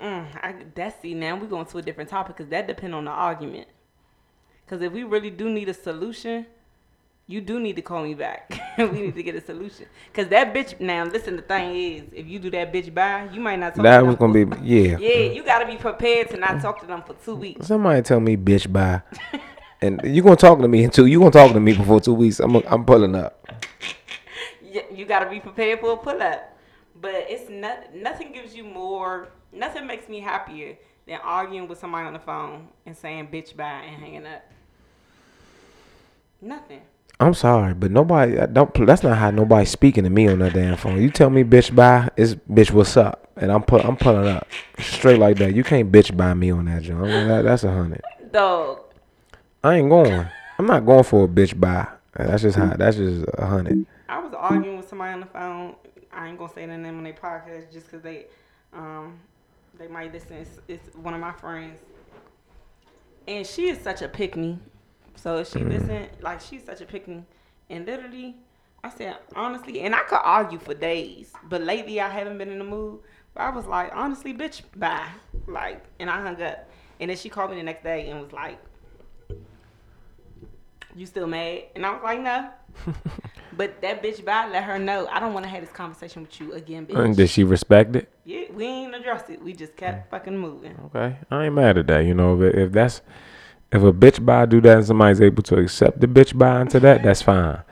Mm, 0.00 0.26
I, 0.42 0.54
that's 0.74 1.00
see 1.00 1.14
now 1.14 1.36
we're 1.36 1.46
going 1.46 1.66
to 1.66 1.78
a 1.78 1.82
different 1.82 2.10
topic 2.10 2.36
because 2.36 2.50
that 2.50 2.66
depend 2.66 2.94
on 2.94 3.04
the 3.04 3.10
argument. 3.10 3.68
Because 4.64 4.82
if 4.82 4.92
we 4.92 5.04
really 5.04 5.30
do 5.30 5.48
need 5.48 5.68
a 5.68 5.74
solution, 5.74 6.46
you 7.26 7.40
do 7.40 7.58
need 7.58 7.76
to 7.76 7.82
call 7.82 8.02
me 8.02 8.14
back. 8.14 8.60
we 8.78 8.84
need 8.90 9.14
to 9.14 9.22
get 9.22 9.34
a 9.34 9.40
solution. 9.40 9.86
Because 10.12 10.28
that 10.28 10.54
bitch 10.54 10.78
now 10.80 11.04
listen. 11.04 11.36
The 11.36 11.42
thing 11.42 11.76
is, 11.76 12.02
if 12.12 12.26
you 12.26 12.38
do 12.38 12.50
that 12.50 12.72
bitch 12.72 12.92
by, 12.92 13.28
you 13.32 13.40
might 13.40 13.58
not. 13.58 13.74
Talk 13.74 13.84
That 13.84 14.00
to 14.00 14.04
was 14.04 14.16
gonna 14.16 14.32
be 14.32 14.56
yeah. 14.62 14.98
Yeah, 14.98 15.32
you 15.32 15.42
gotta 15.42 15.66
be 15.66 15.76
prepared 15.76 16.30
to 16.30 16.36
not 16.36 16.60
talk 16.60 16.80
to 16.80 16.86
them 16.86 17.02
for 17.02 17.14
two 17.14 17.36
weeks. 17.36 17.66
Somebody 17.66 18.02
tell 18.02 18.20
me 18.20 18.36
bitch 18.36 18.70
bye. 18.70 19.02
and 19.82 20.00
you 20.04 20.22
gonna 20.22 20.36
talk 20.36 20.60
to 20.60 20.68
me 20.68 20.84
in 20.84 20.90
two. 20.90 21.06
You 21.06 21.18
gonna 21.18 21.30
talk 21.30 21.52
to 21.52 21.60
me 21.60 21.74
before 21.74 22.00
two 22.00 22.14
weeks. 22.14 22.40
I'm 22.40 22.56
I'm 22.56 22.84
pulling 22.84 23.14
up. 23.14 23.46
You 24.92 25.06
gotta 25.06 25.30
be 25.30 25.40
prepared 25.40 25.80
for 25.80 25.92
a 25.92 25.96
pull 25.96 26.20
up. 26.20 26.56
But 27.00 27.26
it's 27.28 27.50
not, 27.50 27.94
nothing 27.94 28.32
gives 28.32 28.54
you 28.54 28.64
more, 28.64 29.28
nothing 29.52 29.86
makes 29.86 30.08
me 30.08 30.20
happier 30.20 30.76
than 31.06 31.18
arguing 31.22 31.68
with 31.68 31.78
somebody 31.78 32.06
on 32.06 32.14
the 32.14 32.18
phone 32.18 32.68
and 32.84 32.96
saying 32.96 33.28
bitch 33.28 33.56
bye 33.56 33.84
and 33.86 34.02
hanging 34.02 34.26
up. 34.26 34.44
Nothing. 36.40 36.82
I'm 37.18 37.32
sorry, 37.32 37.72
but 37.72 37.90
nobody 37.90 38.38
I 38.38 38.46
don't. 38.46 38.86
That's 38.86 39.02
not 39.02 39.16
how 39.16 39.30
nobody's 39.30 39.70
speaking 39.70 40.04
to 40.04 40.10
me 40.10 40.28
on 40.28 40.40
that 40.40 40.52
damn 40.52 40.76
phone. 40.76 41.00
You 41.00 41.10
tell 41.10 41.30
me 41.30 41.44
bitch 41.44 41.74
bye, 41.74 42.10
it's 42.16 42.34
bitch 42.34 42.70
what's 42.70 42.96
up, 42.96 43.30
and 43.36 43.50
I'm 43.50 43.62
put 43.62 43.84
I'm 43.84 43.96
pulling 43.96 44.28
up 44.28 44.46
straight 44.78 45.18
like 45.18 45.38
that. 45.38 45.54
You 45.54 45.64
can't 45.64 45.90
bitch 45.90 46.14
by 46.14 46.34
me 46.34 46.50
on 46.50 46.66
that 46.66 46.82
joint. 46.82 47.06
That, 47.28 47.42
that's 47.42 47.64
a 47.64 47.72
hundred. 47.72 48.02
Dog. 48.32 48.80
I 49.62 49.76
ain't 49.76 49.90
going. 49.90 50.26
I'm 50.58 50.66
not 50.66 50.86
going 50.86 51.04
for 51.04 51.24
a 51.24 51.28
bitch 51.28 51.58
bye. 51.58 51.86
That's 52.14 52.42
just 52.42 52.56
how. 52.56 52.74
That's 52.76 52.96
just 52.96 53.26
a 53.34 53.46
hundred. 53.46 53.86
I 54.08 54.18
was 54.18 54.32
arguing 54.34 54.76
with 54.76 54.88
somebody 54.88 55.12
on 55.12 55.20
the 55.20 55.26
phone. 55.26 55.74
I 56.12 56.28
ain't 56.28 56.38
gonna 56.38 56.52
say 56.52 56.66
their 56.66 56.78
name 56.78 56.98
on 56.98 57.04
their 57.04 57.12
podcast 57.12 57.72
just 57.72 57.86
because 57.86 58.02
they, 58.02 58.26
um, 58.72 59.18
they 59.78 59.86
might 59.88 60.12
listen. 60.12 60.36
It's, 60.36 60.60
it's 60.68 60.96
one 60.96 61.12
of 61.14 61.20
my 61.20 61.32
friends, 61.32 61.78
and 63.28 63.46
she 63.46 63.68
is 63.68 63.78
such 63.80 64.02
a 64.02 64.08
pick 64.08 64.36
me. 64.36 64.58
So 65.16 65.38
if 65.38 65.50
she 65.50 65.58
listen, 65.58 66.06
like 66.20 66.40
she's 66.40 66.64
such 66.64 66.80
a 66.80 66.86
pick 66.86 67.06
me, 67.06 67.24
and 67.68 67.84
literally, 67.84 68.36
I 68.82 68.90
said 68.90 69.16
honestly, 69.34 69.80
and 69.80 69.94
I 69.94 70.00
could 70.04 70.20
argue 70.22 70.58
for 70.58 70.74
days, 70.74 71.32
but 71.48 71.60
lately 71.60 72.00
I 72.00 72.08
haven't 72.08 72.38
been 72.38 72.50
in 72.50 72.58
the 72.58 72.64
mood. 72.64 73.00
But 73.34 73.42
I 73.42 73.50
was 73.50 73.66
like, 73.66 73.90
honestly, 73.94 74.32
bitch, 74.32 74.62
bye. 74.76 75.08
Like, 75.46 75.84
and 76.00 76.08
I 76.08 76.22
hung 76.22 76.40
up, 76.40 76.66
and 76.98 77.10
then 77.10 77.16
she 77.18 77.28
called 77.28 77.50
me 77.50 77.56
the 77.58 77.62
next 77.62 77.82
day 77.82 78.08
and 78.08 78.18
was 78.20 78.32
like, 78.32 78.58
"You 80.96 81.06
still 81.06 81.26
mad?" 81.26 81.64
And 81.74 81.86
I 81.86 81.92
was 81.92 82.02
like, 82.02 82.20
"No." 82.20 82.50
But 83.56 83.80
that 83.80 84.02
bitch 84.02 84.24
bye 84.24 84.48
let 84.48 84.64
her 84.64 84.78
know 84.78 85.08
I 85.10 85.18
don't 85.18 85.32
want 85.32 85.44
to 85.44 85.48
have 85.48 85.62
this 85.62 85.72
conversation 85.72 86.22
with 86.22 86.38
you 86.40 86.52
again, 86.52 86.86
bitch. 86.86 87.02
And 87.02 87.16
did 87.16 87.30
she 87.30 87.42
respect 87.42 87.96
it? 87.96 88.12
yeah, 88.24 88.44
we 88.52 88.64
ain't 88.64 88.94
addressed 88.94 89.30
it. 89.30 89.42
We 89.42 89.54
just 89.54 89.76
kept 89.76 90.06
mm. 90.06 90.10
fucking 90.10 90.36
moving. 90.36 90.78
Okay, 90.86 91.16
I 91.30 91.46
ain't 91.46 91.54
mad 91.54 91.78
at 91.78 91.86
that. 91.86 92.00
You 92.00 92.14
know, 92.14 92.40
if, 92.42 92.54
if 92.54 92.72
that's 92.72 93.00
if 93.72 93.82
a 93.82 93.92
bitch 93.92 94.24
buy 94.24 94.46
do 94.46 94.60
that 94.60 94.78
and 94.78 94.86
somebody's 94.86 95.20
able 95.20 95.42
to 95.44 95.56
accept 95.56 96.00
the 96.00 96.06
bitch 96.06 96.36
buy 96.36 96.60
into 96.60 96.80
that, 96.80 97.02
that's 97.02 97.22
fine. 97.22 97.62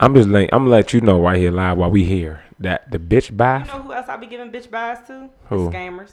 I'm 0.00 0.14
just 0.14 0.28
letting 0.28 0.48
I'm 0.52 0.62
gonna 0.62 0.70
let 0.70 0.92
you 0.92 1.00
know 1.00 1.20
right 1.20 1.38
here 1.38 1.52
live 1.52 1.78
while 1.78 1.90
we 1.90 2.04
here 2.04 2.42
that 2.58 2.90
the 2.90 2.98
bitch 2.98 3.36
buy. 3.36 3.60
You 3.60 3.66
know 3.66 3.82
who 3.82 3.92
else 3.92 4.08
I 4.08 4.16
be 4.16 4.26
giving 4.26 4.50
bitch 4.50 4.70
buys 4.70 5.06
to? 5.06 5.30
Who? 5.48 5.70
The 5.70 5.76
scammers. 5.76 6.12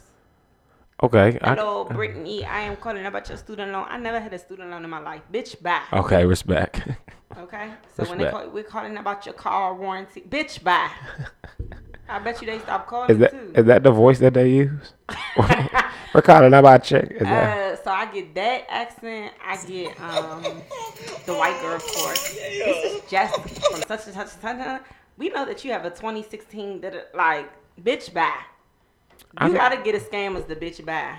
Okay, 1.03 1.37
I, 1.41 1.53
Hello, 1.53 1.83
Brittany. 1.85 2.43
I 2.43 2.61
am 2.61 2.75
calling 2.75 3.05
about 3.05 3.29
your 3.29 3.37
student 3.37 3.71
loan. 3.71 3.85
I 3.87 3.97
never 3.99 4.19
had 4.19 4.33
a 4.33 4.39
student 4.39 4.71
loan 4.71 4.83
in 4.83 4.89
my 4.89 4.99
life. 4.99 5.21
Bitch, 5.31 5.61
bye. 5.61 5.81
okay, 5.93 6.25
respect. 6.25 6.81
Okay. 7.37 7.69
So 7.95 8.03
when 8.05 8.17
they 8.17 8.31
call, 8.31 8.49
we're 8.49 8.63
calling 8.63 8.97
about 8.97 9.27
your 9.27 9.33
car 9.35 9.75
warranty. 9.75 10.21
Bitch, 10.21 10.63
bye. 10.63 10.89
I 12.09 12.17
bet 12.17 12.41
you 12.41 12.47
they 12.47 12.57
stop 12.57 12.87
calling 12.87 13.11
Is 13.11 13.19
that 13.19 13.29
too. 13.31 13.51
is 13.53 13.65
that 13.65 13.83
the 13.83 13.91
voice 13.91 14.17
that 14.19 14.33
they 14.33 14.49
use? 14.49 14.93
Ricardo, 16.15 16.49
now 16.49 16.59
about 16.59 16.83
check. 16.83 17.11
Is 17.11 17.19
that 17.19 17.73
Uh, 17.73 17.83
so 17.83 17.91
I 17.91 18.05
get 18.11 18.33
that 18.33 18.65
accent. 18.69 19.33
I 19.45 19.55
get 19.67 20.01
um 20.01 20.41
the 21.27 21.33
white 21.35 21.59
girl, 21.61 21.75
of 21.75 21.83
course. 21.83 22.33
This 22.33 22.93
is 22.93 23.01
just 23.11 23.35
from 23.35 23.81
such 23.83 24.07
and 24.07 24.15
such 24.15 24.29
and 24.43 24.59
such. 24.61 24.81
We 25.17 25.29
know 25.29 25.45
that 25.45 25.63
you 25.63 25.71
have 25.73 25.85
a 25.85 25.91
2016 25.91 26.81
that 26.81 27.11
like 27.13 27.51
bitch 27.83 28.11
buy. 28.15 28.33
I 29.35 29.47
You 29.47 29.53
got- 29.53 29.71
gotta 29.71 29.83
get 29.83 29.95
a 29.95 29.99
scam 29.99 30.35
as 30.37 30.45
the 30.45 30.55
bitch 30.55 30.83
buy. 30.85 31.15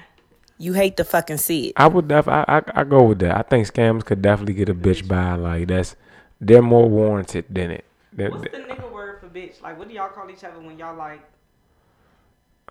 You 0.61 0.73
hate 0.73 0.97
to 0.97 1.05
fucking 1.05 1.37
see 1.37 1.69
it. 1.69 1.73
I 1.77 1.87
would 1.87 2.09
def 2.09 2.27
I, 2.27 2.45
I 2.49 2.63
I 2.81 2.85
go 2.85 3.03
with 3.05 3.21
that. 3.21 3.37
I 3.37 3.43
think 3.43 3.67
scammers 3.73 4.05
could 4.05 4.21
definitely 4.23 4.55
get 4.55 4.69
a 4.69 4.75
bitch 4.75 5.07
by 5.07 5.35
like 5.35 5.69
that's 5.69 5.95
they're 6.41 6.63
more 6.63 6.89
warranted 6.89 7.45
than 7.51 7.71
it. 7.71 7.85
They're- 8.13 8.31
What's 8.31 8.43
the 8.51 8.59
nigga 8.59 8.91
word 8.93 9.21
for 9.21 9.29
bitch? 9.29 9.61
Like, 9.63 9.79
what 9.79 9.89
do 9.89 9.95
y'all 9.95 10.09
call 10.09 10.29
each 10.31 10.43
other 10.43 10.61
when 10.61 10.77
y'all 10.79 10.97
like, 10.97 11.21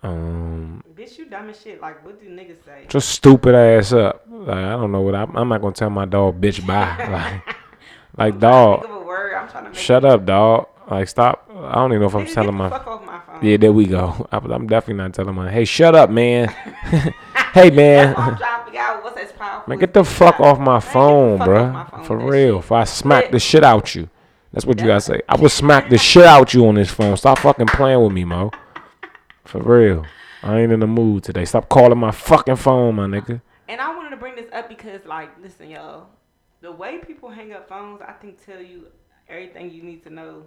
um 0.02 0.82
bitch, 0.94 1.18
you 1.18 1.26
dumb 1.26 1.48
as 1.48 1.60
shit? 1.60 1.80
Like, 1.80 2.04
what 2.04 2.20
do 2.20 2.28
niggas 2.28 2.64
say? 2.64 2.84
just 2.88 3.08
stupid 3.08 3.54
ass 3.54 3.92
up. 3.92 4.24
Like 4.30 4.56
I 4.56 4.70
don't 4.72 4.92
know 4.92 5.00
what 5.00 5.14
I, 5.14 5.22
I'm 5.34 5.48
not 5.48 5.60
gonna 5.60 5.72
tell 5.74 5.90
my 5.90 6.04
dog 6.04 6.40
bitch 6.40 6.64
bye. 6.66 6.94
Like 7.10 7.56
like 8.16 8.32
Think 8.34 8.40
dog, 8.42 8.84
of 8.84 8.90
a 8.90 9.00
word. 9.00 9.34
I'm 9.34 9.48
trying 9.48 9.64
to 9.64 9.70
make 9.70 9.78
shut 9.78 10.04
up, 10.04 10.24
dog. 10.26 10.68
Like 10.90 11.08
stop. 11.08 11.50
I 11.54 11.74
don't 11.74 11.92
even 11.92 12.00
know 12.00 12.06
if 12.06 12.14
I'm 12.14 12.26
telling 12.26 12.54
my 12.54 12.70
fuck 12.70 12.86
off 12.86 13.04
my 13.04 13.20
phone. 13.20 13.44
yeah. 13.44 13.56
There 13.56 13.72
we 13.72 13.86
go. 13.86 14.26
I, 14.32 14.36
I'm 14.38 14.66
definitely 14.66 15.02
not 15.02 15.14
telling 15.14 15.34
my 15.34 15.50
hey 15.50 15.64
shut 15.64 15.94
up 15.94 16.10
man. 16.10 16.48
hey 17.52 17.70
man. 17.70 18.14
I'm 18.16 18.36
trying 18.36 18.60
to 18.60 18.64
figure 18.64 18.80
out 18.80 19.04
what's 19.04 19.18
as 19.20 19.32
powerful. 19.32 19.68
Man, 19.68 19.78
get 19.78 19.92
the 19.92 20.04
fuck 20.04 20.40
off 20.40 20.58
my 20.58 20.64
Man, 20.64 20.80
get 20.80 20.86
the 20.86 20.90
phone, 20.90 21.38
fuck 21.38 21.48
off 21.48 21.72
my 21.72 21.84
bruh. 21.84 21.90
phone 21.90 22.04
For 22.04 22.18
real. 22.18 22.58
If 22.60 22.72
I 22.72 22.84
smack 22.84 23.30
the 23.30 23.38
shit 23.38 23.64
out 23.64 23.94
you, 23.94 24.08
that's 24.52 24.64
what 24.64 24.80
you 24.80 24.86
gotta 24.86 25.00
say. 25.00 25.20
I 25.28 25.36
will 25.36 25.50
smack 25.50 25.90
the 25.90 25.98
shit 25.98 26.24
out 26.24 26.54
you 26.54 26.66
on 26.66 26.76
this 26.76 26.90
phone. 26.90 27.16
Stop 27.16 27.38
fucking 27.38 27.66
playing 27.66 28.02
with 28.02 28.12
me, 28.12 28.24
Mo. 28.24 28.50
For 29.44 29.60
real. 29.60 30.06
I 30.42 30.60
ain't 30.60 30.72
in 30.72 30.80
the 30.80 30.86
mood 30.86 31.24
today. 31.24 31.44
Stop 31.44 31.68
calling 31.68 31.98
my 31.98 32.12
fucking 32.12 32.56
phone, 32.56 32.94
my 32.94 33.06
nigga. 33.06 33.40
And 33.68 33.80
I 33.80 33.94
wanted 33.94 34.10
to 34.10 34.16
bring 34.16 34.36
this 34.36 34.50
up 34.52 34.68
because, 34.68 35.04
like, 35.04 35.30
listen, 35.42 35.68
y'all, 35.68 36.06
the 36.60 36.72
way 36.72 36.98
people 36.98 37.28
hang 37.28 37.52
up 37.52 37.68
phones, 37.68 38.00
I 38.00 38.12
think, 38.12 38.44
tell 38.44 38.62
you 38.62 38.86
everything 39.28 39.70
you 39.70 39.82
need 39.82 40.02
to 40.04 40.10
know. 40.10 40.46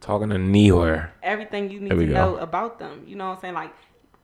Talking 0.00 0.30
to 0.30 0.38
Newhere. 0.38 1.12
Everything 1.22 1.70
you 1.70 1.80
need 1.80 1.90
to 1.90 1.96
we 1.96 2.06
know 2.06 2.36
about 2.36 2.78
them. 2.78 3.02
You 3.06 3.16
know 3.16 3.28
what 3.28 3.34
I'm 3.36 3.40
saying? 3.40 3.54
Like, 3.54 3.72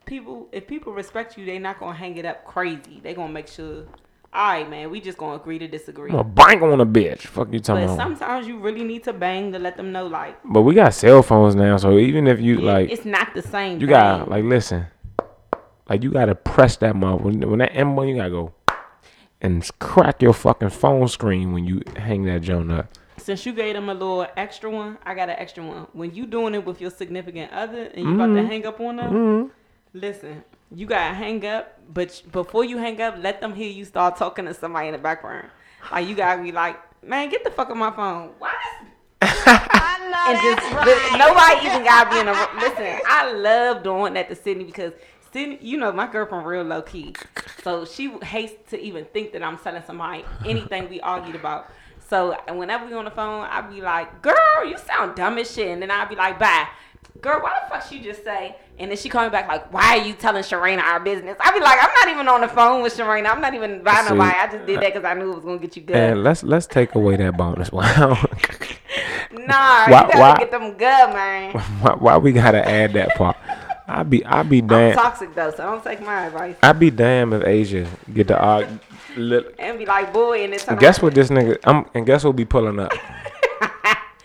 people, 0.07 0.49
if 0.53 0.67
people 0.67 0.93
respect 0.93 1.37
you, 1.37 1.45
they're 1.45 1.59
not 1.61 1.79
gonna 1.81 1.95
hang 1.97 2.17
it 2.17 2.25
up 2.25 2.45
crazy. 2.45 3.01
They 3.03 3.15
gonna 3.15 3.33
make 3.33 3.49
sure. 3.49 3.85
All 4.33 4.49
right, 4.49 4.69
man, 4.69 4.91
we 4.91 5.01
just 5.01 5.17
gonna 5.17 5.37
agree 5.37 5.59
to 5.61 5.69
disagree. 5.69 6.11
I'm 6.11 6.17
gonna 6.17 6.29
bang 6.29 6.63
on 6.63 6.81
a 6.81 6.87
bitch. 6.87 7.21
Fuck 7.21 7.53
you 7.53 7.61
talking 7.61 7.87
But 7.87 7.95
about. 7.95 8.03
sometimes 8.19 8.49
you 8.49 8.59
really 8.59 8.83
need 8.83 9.05
to 9.05 9.13
bang 9.13 9.53
to 9.53 9.59
let 9.61 9.77
them 9.77 9.93
know, 9.93 10.07
like, 10.09 10.37
But 10.45 10.63
we 10.63 10.75
got 10.75 10.93
cell 10.95 11.23
phones 11.23 11.55
now, 11.55 11.77
so 11.77 11.99
even 11.99 12.27
if 12.27 12.41
you 12.41 12.59
yeah, 12.61 12.73
like, 12.73 12.91
it's 12.91 13.05
not 13.05 13.33
the 13.35 13.43
same. 13.43 13.81
you 13.81 13.87
got 13.87 14.29
like 14.29 14.43
listen, 14.45 14.87
like 15.89 16.03
you 16.03 16.11
gotta 16.11 16.35
press 16.35 16.77
that 16.79 16.97
mother 16.97 17.23
when, 17.23 17.41
when 17.49 17.59
that 17.61 17.75
M 17.77 17.95
one, 17.95 18.09
you 18.09 18.17
gotta 18.17 18.31
go 18.31 18.53
and 19.41 19.69
crack 19.79 20.21
your 20.23 20.33
fucking 20.33 20.71
phone 20.71 21.07
screen 21.07 21.53
when 21.53 21.65
you 21.65 21.83
hang 21.97 22.25
that 22.25 22.43
joint 22.43 22.73
up. 22.73 22.89
Since 23.25 23.47
you 23.47 23.55
gave 23.55 23.73
them 23.73 23.89
a 23.89 23.95
little 23.95 24.27
extra 24.37 24.69
one, 24.71 24.99
I 25.03 25.15
got 25.15 25.31
an 25.31 25.37
extra 25.39 25.65
one. 25.65 25.87
When 25.95 26.15
you 26.15 26.27
doing 26.27 26.55
it 26.55 26.63
with 26.67 26.79
your 26.83 26.91
significant 26.91 27.53
other 27.53 27.85
and 27.85 28.05
you 28.05 28.15
about 28.15 28.29
Mm-hmm. 28.29 28.37
to 28.37 28.47
hang 28.47 28.67
up 28.67 28.79
on 28.81 28.97
them, 28.97 29.51
listen, 29.95 30.45
you 30.71 30.85
gotta 30.87 31.15
hang 31.15 31.43
up, 31.47 31.81
but 31.91 32.21
before 32.33 32.65
you 32.67 32.77
hang 32.77 33.01
up, 33.01 33.15
let 33.19 33.41
them 33.41 33.55
hear 33.55 33.71
you 33.71 33.87
start 33.87 34.17
talking 34.17 34.45
to 34.45 34.53
somebody 34.53 34.89
in 34.89 34.93
the 34.93 34.99
background. 34.99 35.49
Like 35.91 36.07
you 36.07 36.15
gotta 36.15 36.43
be 36.43 36.53
like, 36.53 36.77
man, 37.03 37.31
get 37.31 37.45
the 37.45 37.51
fuck 37.51 37.71
on 37.71 37.79
my 37.79 37.93
phone. 37.93 38.29
What? 38.39 38.53
and 39.23 40.39
just 40.43 40.71
but 40.75 41.17
nobody 41.17 41.67
even 41.67 41.83
gotta 41.83 42.11
be 42.11 42.19
in 42.19 42.29
a 42.29 42.33
listen. 42.61 43.01
I 43.07 43.33
love 43.33 43.83
doing 43.83 44.13
that 44.15 44.29
to 44.29 44.35
Sydney 44.37 44.65
because 44.65 44.93
Sydney, 45.33 45.59
you 45.63 45.79
know, 45.79 45.91
my 45.93 46.07
girlfriend 46.07 46.47
real 46.47 46.63
low 46.63 46.83
key, 46.83 47.15
so 47.63 47.87
she 47.87 48.09
hates 48.23 48.71
to 48.71 48.79
even 48.79 49.07
think 49.07 49.33
that 49.33 49.43
I'm 49.43 49.57
telling 49.57 49.83
somebody 49.87 50.27
anything 50.45 50.91
we 50.91 51.01
argued 51.01 51.37
about. 51.37 51.71
So 52.09 52.37
whenever 52.49 52.87
we 52.87 52.93
on 52.95 53.05
the 53.05 53.11
phone, 53.11 53.47
I'd 53.51 53.71
be 53.71 53.81
like, 53.81 54.23
"Girl, 54.23 54.65
you 54.67 54.77
sound 54.79 55.15
dumb 55.17 55.39
as 55.39 55.51
shit," 55.51 55.69
and 55.69 55.81
then 55.83 55.91
I'd 55.91 56.09
be 56.09 56.17
like, 56.17 56.39
"Bye." 56.39 56.67
Girl, 57.21 57.41
why 57.41 57.53
the 57.63 57.71
fuck 57.75 57.89
she 57.89 58.01
just 58.01 58.23
say? 58.25 58.57
And 58.79 58.91
then 58.91 58.99
she 58.99 59.09
call 59.09 59.23
me 59.25 59.31
back 59.31 59.49
like, 59.49 59.73
"Why 59.73 59.99
are 59.99 60.05
you 60.05 60.13
telling 60.15 60.43
Sharena 60.43 60.83
our 60.83 61.01
business?" 61.01 61.37
I'd 61.41 61.55
be 61.55 61.61
like, 61.61 61.79
"I'm 61.81 61.91
not 62.03 62.09
even 62.15 62.29
on 62.29 62.41
the 62.43 62.49
phone 62.49 62.83
with 62.83 62.97
Sharena. 62.97 63.31
I'm 63.31 63.41
not 63.41 63.55
even 63.55 63.83
by 63.83 64.03
See, 64.03 64.11
nobody. 64.11 64.37
I 64.37 64.47
just 64.51 64.67
did 64.67 64.81
that 64.81 64.85
uh, 64.85 64.87
because 64.89 65.05
I 65.05 65.15
knew 65.15 65.31
it 65.33 65.37
was 65.37 65.45
gonna 65.45 65.59
get 65.59 65.77
you 65.77 65.83
good." 65.83 65.97
And 65.97 66.23
let's 66.23 66.43
let's 66.43 66.67
take 66.67 66.95
away 66.95 67.17
that 67.17 67.37
bonus. 67.37 67.71
Wow. 67.73 68.19
Nah, 69.33 69.87
Why- 69.89 70.03
you 70.07 70.13
gotta 70.13 70.19
why- 70.19 70.37
get 70.39 70.51
them 70.53 70.71
good, 70.73 70.79
man. 71.13 71.53
why, 71.81 71.95
why 71.95 72.17
we 72.19 72.33
gotta 72.33 72.67
add 72.67 72.93
that 72.93 73.17
part? 73.17 73.37
I 73.87 74.03
be 74.03 74.25
I 74.25 74.43
be 74.43 74.61
I'm 74.61 74.67
damn 74.67 74.95
toxic 74.97 75.35
though, 75.35 75.51
so 75.51 75.59
don't 75.59 75.85
take 75.85 76.01
my 76.01 76.27
advice. 76.27 76.57
I 76.63 76.73
be 76.73 76.91
damn 76.91 77.33
if 77.33 77.45
Asia 77.45 77.87
get 78.13 78.29
the 78.29 78.79
li- 79.17 79.45
And 79.59 79.79
be 79.79 79.85
like, 79.87 80.13
boy, 80.13 80.45
and 80.45 80.59
turn 80.59 80.79
guess 80.79 81.03
what 81.03 81.15
this 81.15 81.29
nigga 81.29 81.59
I'm 81.65 81.87
and 81.95 82.07
guess 82.07 82.25
what 82.25 82.35
be 82.37 82.45
pulling 82.45 82.79
up. 82.79 82.93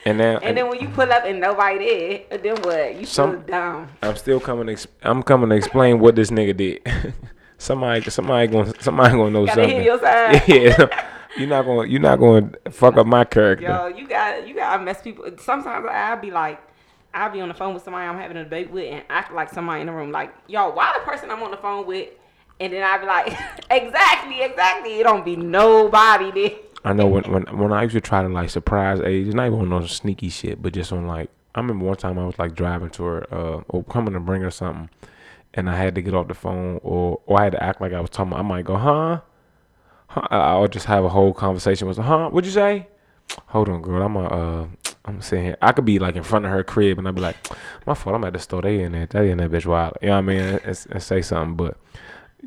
And 0.06 0.18
then, 0.18 0.40
And 0.42 0.56
then 0.56 0.70
when 0.70 0.80
you 0.80 0.88
pull 0.88 1.12
up 1.12 1.26
and 1.26 1.42
nobody 1.42 2.26
there, 2.30 2.40
then 2.40 2.56
what? 2.64 2.96
You 2.96 3.06
Some- 3.06 3.32
feel 3.32 3.42
dumb. 3.42 3.90
I'm 4.02 4.16
still 4.16 4.40
coming. 4.40 4.68
To 4.68 4.72
ex- 4.72 4.88
I'm 5.04 5.22
coming 5.22 5.50
to 5.50 5.56
explain 5.56 6.00
what 6.00 6.16
this 6.16 6.32
nigga 6.32 6.56
did. 6.56 7.14
somebody, 7.58 8.10
somebody 8.10 8.48
going, 8.48 8.74
somebody 8.80 9.12
gonna 9.12 9.30
know 9.30 9.46
Gotta 9.46 9.62
something. 9.62 9.76
hear 9.76 9.84
your 9.84 10.00
side. 10.00 10.42
yeah, 10.48 11.06
you're 11.38 11.48
not 11.50 11.64
gonna, 11.66 11.88
you're 11.88 12.00
not 12.02 12.16
gonna 12.18 12.50
fuck 12.72 12.96
up 12.96 13.06
my 13.08 13.26
character. 13.26 13.66
Yo, 13.68 13.88
you 13.88 14.08
got 14.08 14.48
you 14.48 14.56
gotta 14.56 14.82
mess 14.82 15.02
people. 15.02 15.26
Sometimes 15.38 15.86
I'll 15.92 16.18
be 16.18 16.32
like, 16.32 16.60
I'll 17.20 17.30
be 17.30 17.42
on 17.42 17.50
the 17.50 17.54
phone 17.54 17.74
with 17.74 17.84
somebody 17.84 18.06
I'm 18.08 18.18
having 18.18 18.38
a 18.38 18.46
debate 18.46 18.72
with 18.72 18.86
and 18.92 19.04
act 19.10 19.34
like 19.34 19.50
somebody 19.50 19.82
in 19.82 19.88
the 19.88 19.94
room. 19.94 20.10
Like, 20.10 20.34
y'all, 20.48 20.74
why 20.74 20.94
the 20.98 21.04
person 21.04 21.30
I'm 21.30 21.44
on 21.44 21.52
the 21.52 21.58
phone 21.58 21.86
with? 21.86 22.08
And 22.62 22.72
then 22.72 22.82
I'll 22.82 23.00
be 23.00 23.06
like, 23.06 23.28
exactly, 23.70 24.42
exactly. 24.42 25.00
It 25.00 25.04
don't 25.04 25.26
be 25.26 25.36
nobody 25.36 26.32
there. 26.32 26.58
I 26.86 26.94
know 26.94 27.08
when, 27.08 27.24
when 27.26 27.44
when 27.58 27.74
I 27.74 27.84
used 27.84 27.94
to 27.96 28.00
try 28.02 28.22
to 28.22 28.30
like 28.30 28.50
surprise 28.50 29.02
age, 29.02 29.34
not 29.34 29.48
even 29.48 29.74
on 29.74 29.86
sneaky 29.90 30.30
shit, 30.30 30.62
but 30.62 30.72
just 30.72 30.94
on 30.94 31.08
like 31.08 31.30
I 31.54 31.60
remember 31.60 31.84
one 31.86 31.98
time 31.98 32.18
I 32.18 32.26
was 32.26 32.40
like 32.40 32.56
driving 32.56 32.90
to 32.92 33.04
her 33.04 33.34
uh 33.34 33.64
or 33.68 33.84
coming 33.84 34.14
to 34.14 34.22
bring 34.22 34.42
her 34.44 34.52
something, 34.52 34.90
and 35.54 35.70
I 35.70 35.76
had 35.76 35.96
to 35.96 36.02
get 36.02 36.14
off 36.14 36.30
the 36.30 36.34
phone 36.34 36.80
or 36.82 37.20
or 37.26 37.42
I 37.42 37.44
had 37.44 37.52
to 37.52 37.62
act 37.62 37.82
like 37.82 37.92
I 37.92 38.00
was 38.00 38.10
talking. 38.10 38.32
I 38.32 38.44
might 38.44 38.64
go, 38.64 38.78
huh? 38.78 39.20
huh? 40.08 40.28
I- 40.32 40.38
I'll 40.38 40.70
just 40.70 40.86
have 40.86 41.04
a 41.04 41.10
whole 41.10 41.34
conversation 41.34 41.86
with 41.86 41.98
her. 41.98 42.04
Huh? 42.04 42.30
What'd 42.30 42.46
you 42.46 42.54
say? 42.54 42.88
Hold 43.48 43.68
on, 43.68 43.82
girl. 43.82 44.02
I'm 44.02 44.16
a 44.16 44.24
uh. 44.26 44.68
I'm 45.16 45.22
saying. 45.22 45.56
I 45.62 45.72
could 45.72 45.86
be 45.86 46.00
like 46.00 46.16
in 46.16 46.24
front 46.24 46.46
of 46.46 46.52
her 46.52 46.64
crib, 46.64 46.98
and 47.00 47.08
I'd 47.08 47.16
be 47.16 47.22
like, 47.22 47.36
"My 47.86 47.94
fault. 47.94 48.16
I'm 48.16 48.24
at 48.24 48.34
the 48.34 48.40
store. 48.40 48.62
They 48.62 48.82
in 48.82 48.92
there. 48.94 49.06
They 49.06 49.32
in 49.32 49.38
that 49.40 49.52
bitch 49.52 49.66
wild." 49.66 49.98
You 50.02 50.10
know 50.10 50.14
what 50.16 50.20
I 50.20 50.22
mean? 50.22 50.40
And, 50.40 50.88
and 50.92 51.04
say 51.04 51.22
something, 51.22 51.56
but 51.56 51.78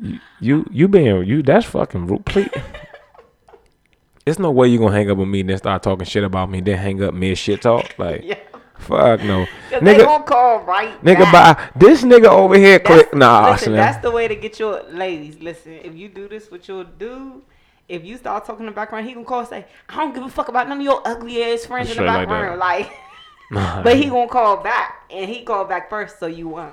you 0.01 0.19
you, 0.39 0.65
you 0.71 0.87
being 0.87 1.23
you. 1.25 1.43
That's 1.43 1.65
fucking 1.65 2.07
rude. 2.07 2.25
Please. 2.25 2.49
It's 4.25 4.39
no 4.39 4.51
way 4.51 4.69
you 4.69 4.79
gonna 4.79 4.93
hang 4.95 5.11
up 5.11 5.17
with 5.17 5.27
me 5.27 5.41
and 5.41 5.49
then 5.49 5.57
start 5.57 5.83
talking 5.83 6.05
shit 6.05 6.23
about 6.23 6.49
me, 6.49 6.61
then 6.61 6.77
hang 6.77 7.03
up 7.03 7.13
mid 7.13 7.37
shit 7.37 7.61
talk. 7.61 7.93
Like, 7.97 8.21
Yeah. 8.23 8.37
fuck 8.77 9.21
no, 9.21 9.45
Cause 9.69 9.81
they 9.81 9.95
nigga, 9.95 10.05
gonna 10.05 10.23
call 10.23 10.59
right 10.61 10.97
nigga. 11.03 11.29
back. 11.29 11.57
Bye. 11.57 11.69
This 11.75 12.03
nigga 12.03 12.27
over 12.27 12.57
here, 12.57 12.79
click. 12.79 13.13
Nah, 13.13 13.51
listen, 13.51 13.73
that's 13.73 13.97
the 13.97 14.11
way 14.11 14.29
to 14.29 14.35
get 14.35 14.59
your 14.59 14.81
ladies. 14.83 15.41
Listen, 15.41 15.73
if 15.73 15.93
you 15.95 16.07
do 16.07 16.29
this 16.29 16.49
with 16.49 16.69
your 16.69 16.85
dude, 16.85 17.41
if 17.89 18.03
you 18.03 18.17
start 18.17 18.45
talking 18.45 18.61
in 18.61 18.67
the 18.67 18.75
background, 18.75 19.07
he 19.07 19.13
gonna 19.13 19.25
call 19.25 19.39
and 19.39 19.47
say, 19.47 19.65
"I 19.89 19.97
don't 19.97 20.13
give 20.13 20.23
a 20.23 20.29
fuck 20.29 20.47
about 20.47 20.67
none 20.67 20.79
of 20.79 20.83
your 20.83 21.01
ugly 21.05 21.43
ass 21.43 21.65
friends 21.65 21.89
in 21.89 21.97
the 21.97 22.03
Straight 22.03 22.07
like 22.07 22.27
background." 22.27 22.59
Like, 22.59 22.91
but 23.83 23.97
he 23.97 24.09
gonna 24.09 24.27
call 24.27 24.57
back, 24.57 25.03
and 25.11 25.29
he 25.29 25.43
called 25.43 25.69
back 25.69 25.89
first, 25.89 26.19
so 26.19 26.27
you 26.27 26.47
won. 26.49 26.71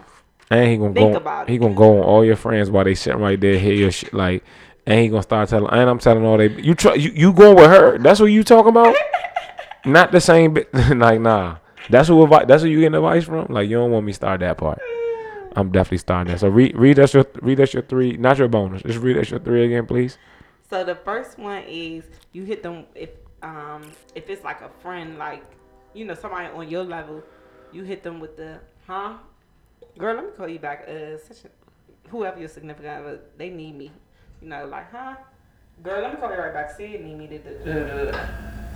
and 0.50 0.68
he 0.68 0.76
gonna 0.76 0.94
think 0.94 1.12
go. 1.12 1.18
about 1.18 1.48
he 1.48 1.56
it. 1.56 1.58
gonna 1.58 1.74
go 1.74 1.98
on 1.98 2.04
all 2.04 2.24
your 2.24 2.36
friends 2.36 2.70
while 2.70 2.84
they 2.84 2.94
sitting 2.94 3.20
right 3.20 3.40
there, 3.40 3.58
hear 3.58 3.74
your 3.74 3.90
shit. 3.90 4.14
Like, 4.14 4.44
and 4.86 5.00
he 5.00 5.08
gonna 5.08 5.22
start 5.22 5.48
telling. 5.48 5.70
And 5.72 5.88
I'm 5.88 5.98
telling 5.98 6.24
all 6.24 6.38
they. 6.38 6.48
You 6.48 6.74
try. 6.74 6.94
You, 6.94 7.10
you 7.14 7.32
going 7.32 7.56
with 7.56 7.70
her? 7.70 7.98
That's 7.98 8.20
what 8.20 8.26
you 8.26 8.42
talking 8.42 8.70
about? 8.70 8.94
Not 9.84 10.12
the 10.12 10.20
same. 10.20 10.54
Bit. 10.54 10.72
like, 10.96 11.20
nah. 11.20 11.56
That's 11.88 12.08
who. 12.08 12.26
Advi- 12.26 12.46
that's 12.46 12.62
who 12.62 12.68
you 12.68 12.80
getting 12.80 12.94
advice 12.94 13.24
from. 13.24 13.46
Like, 13.48 13.68
you 13.68 13.76
don't 13.76 13.90
want 13.90 14.06
me 14.06 14.12
to 14.12 14.16
start 14.16 14.40
that 14.40 14.58
part. 14.58 14.80
I'm 15.56 15.72
definitely 15.72 15.98
starting 15.98 16.32
that. 16.32 16.40
So 16.40 16.48
read 16.48 16.76
read 16.76 16.98
us 16.98 17.14
your 17.14 17.26
read 17.42 17.60
us 17.60 17.74
your 17.74 17.82
three. 17.82 18.16
Not 18.16 18.38
your 18.38 18.48
bonus. 18.48 18.82
Just 18.82 19.00
read 19.00 19.16
us 19.16 19.30
your 19.30 19.40
three 19.40 19.64
again, 19.64 19.86
please. 19.86 20.18
So 20.70 20.84
the 20.84 20.94
first 20.94 21.36
one 21.36 21.64
is 21.66 22.04
you 22.32 22.44
hit 22.44 22.62
them 22.62 22.86
if 22.94 23.10
um 23.42 23.82
if 24.14 24.30
it's 24.30 24.44
like 24.44 24.60
a 24.60 24.70
friend, 24.80 25.18
like 25.18 25.42
you 25.94 26.04
know 26.04 26.14
somebody 26.14 26.46
on 26.46 26.68
your 26.68 26.84
level, 26.84 27.22
you 27.72 27.82
hit 27.82 28.04
them 28.04 28.20
with 28.20 28.36
the 28.36 28.58
huh, 28.86 29.14
girl. 29.98 30.14
Let 30.14 30.24
me 30.26 30.30
call 30.36 30.48
you 30.48 30.60
back. 30.60 30.86
Uh, 30.88 31.18
such 31.18 31.44
a, 31.44 32.08
whoever 32.08 32.38
your 32.38 32.48
significant 32.48 33.04
other, 33.04 33.18
they 33.36 33.50
need 33.50 33.76
me. 33.76 33.90
You 34.40 34.48
know, 34.48 34.64
like 34.66 34.92
huh, 34.92 35.16
girl. 35.82 36.02
Let 36.02 36.14
me 36.14 36.20
call 36.20 36.30
you 36.30 36.38
right 36.38 36.54
back. 36.54 36.70
See, 36.76 36.96
need 36.98 37.18
me 37.18 37.26
to. 37.26 37.38
do- 37.38 37.58
do- 37.64 37.72
do- 37.74 38.12
do." 38.12 38.18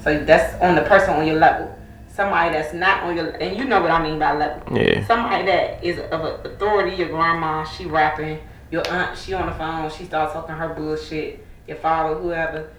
So 0.03 0.25
that's 0.25 0.61
on 0.61 0.75
the 0.75 0.83
person 0.83 1.14
on 1.14 1.25
your 1.25 1.37
level. 1.37 1.79
Somebody 2.09 2.55
that's 2.55 2.75
not 2.75 3.05
on 3.05 3.16
your, 3.16 3.29
and 3.29 3.57
you 3.57 3.64
know 3.64 3.81
what 3.81 3.91
I 3.93 4.03
mean 4.03 4.18
by 4.18 4.37
level. 4.37 4.77
Yeah. 4.77 5.07
Somebody 5.07 5.47
that 5.47 5.83
is 5.85 6.01
of 6.11 6.45
authority. 6.45 6.97
Your 6.97 7.09
grandma, 7.09 7.62
she 7.64 7.87
rapping. 7.87 8.41
Your 8.73 8.83
aunt, 8.91 9.16
she 9.16 9.33
on 9.33 9.47
the 9.47 9.55
phone. 9.55 9.89
She 9.91 10.05
starts 10.07 10.33
talking 10.33 10.57
her 10.57 10.75
bullshit. 10.75 11.43
Your 11.67 11.77
father, 11.79 12.15
whoever. 12.17 12.71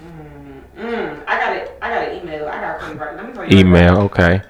Mm, 0.00 0.62
mm, 0.76 1.24
I 1.26 1.38
got 1.40 1.56
it. 1.56 1.78
I 1.82 1.88
got 1.90 2.08
an 2.08 2.22
email. 2.22 2.48
I 2.48 2.60
got 2.60 2.80
to 2.80 2.94
right. 2.94 3.16
Let 3.16 3.26
me 3.26 3.32
call 3.34 3.44
you. 3.46 3.58
Email. 3.58 4.08
back. 4.08 4.18
Okay. 4.20 4.42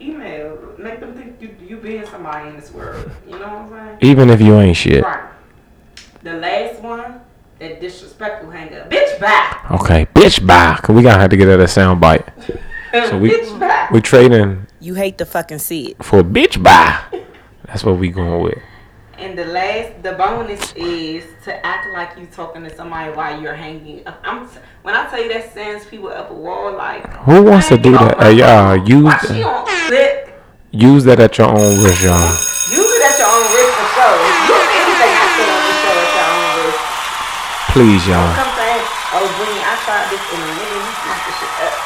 Email. 0.00 0.58
make 0.78 1.00
them 1.00 1.14
think 1.14 1.40
you 1.40 1.54
you 1.66 1.76
being 1.78 2.06
somebody 2.06 2.50
in 2.50 2.56
this 2.56 2.70
world. 2.72 3.10
You 3.26 3.38
know 3.38 3.48
what 3.48 3.48
I'm 3.48 3.68
saying? 3.70 3.98
Even 4.02 4.30
if 4.30 4.40
you 4.40 4.58
ain't 4.58 4.76
shit. 4.76 5.02
Right. 5.02 5.30
The 6.22 6.34
last 6.34 6.80
one, 6.82 7.20
that 7.58 7.80
disrespectful 7.80 8.50
hang 8.50 8.74
up. 8.74 8.90
Bitch 8.90 9.18
back. 9.18 9.70
Okay, 9.70 10.06
bitch, 10.14 10.46
bye. 10.46 10.78
Cause 10.82 10.94
we 10.94 11.02
gotta 11.02 11.20
have 11.20 11.30
to 11.30 11.36
get 11.36 11.46
that 11.46 11.70
sound 11.70 12.00
bite. 12.00 12.26
So 12.92 13.16
we 13.16 13.30
bitch 13.30 13.60
back. 13.60 13.92
we 13.92 14.00
trading 14.00 14.66
You 14.80 14.94
hate 14.94 15.16
to 15.18 15.24
fucking 15.24 15.60
see 15.60 15.90
it. 15.92 16.04
for 16.04 16.24
bitch, 16.24 16.60
bye. 16.60 16.98
That's 17.66 17.84
what 17.84 17.98
we 17.98 18.08
going 18.08 18.42
with. 18.42 18.58
And 19.20 19.36
the 19.36 19.44
last, 19.44 20.00
the 20.00 20.16
bonus 20.16 20.72
is 20.72 21.28
to 21.44 21.52
act 21.60 21.92
like 21.92 22.16
you 22.16 22.24
talking 22.24 22.64
to 22.64 22.72
somebody 22.72 23.12
while 23.12 23.36
you're 23.36 23.52
hanging. 23.52 24.00
up. 24.08 24.16
I'm 24.24 24.48
when 24.80 24.96
I 24.96 25.04
tell 25.12 25.20
you 25.20 25.28
that 25.28 25.52
sends 25.52 25.84
people 25.84 26.08
up 26.08 26.30
a 26.30 26.34
wall 26.34 26.72
like. 26.72 27.04
Who 27.28 27.44
wants 27.44 27.68
to 27.68 27.76
do 27.76 27.92
that? 28.00 28.16
Hey, 28.16 28.40
y'all, 28.40 28.80
use 28.80 29.04
on 29.04 29.60
use 30.72 31.04
that 31.04 31.20
at 31.20 31.36
your 31.36 31.52
own 31.52 31.84
risk, 31.84 32.00
y'all. 32.00 32.16
Use 32.72 32.80
it 32.96 33.02
at 33.04 33.20
your 33.20 33.28
own 33.28 33.44
risk 33.44 33.72
for 33.76 33.88
sure. 33.92 34.16
Use 34.56 34.68
anything 34.72 35.12
I 35.12 35.26
say 35.36 35.48
on 35.52 35.62
the 35.68 35.74
show 35.84 35.96
at 36.00 36.12
your 36.16 36.28
own 36.32 36.48
risk. 36.64 36.80
Please, 37.76 38.02
y'all. 38.08 38.32
Come 38.40 38.52
saying, 38.56 38.84
oh, 39.20 39.28
Brinny, 39.36 39.60
I 39.60 39.74
tried 39.84 40.08
this 40.08 40.24
in 40.32 40.40
a 40.40 40.48
minute. 40.48 40.80
You 40.80 40.92
smacked 40.96 41.24
the 41.28 41.32
shit 41.36 41.54
up. 41.60 41.76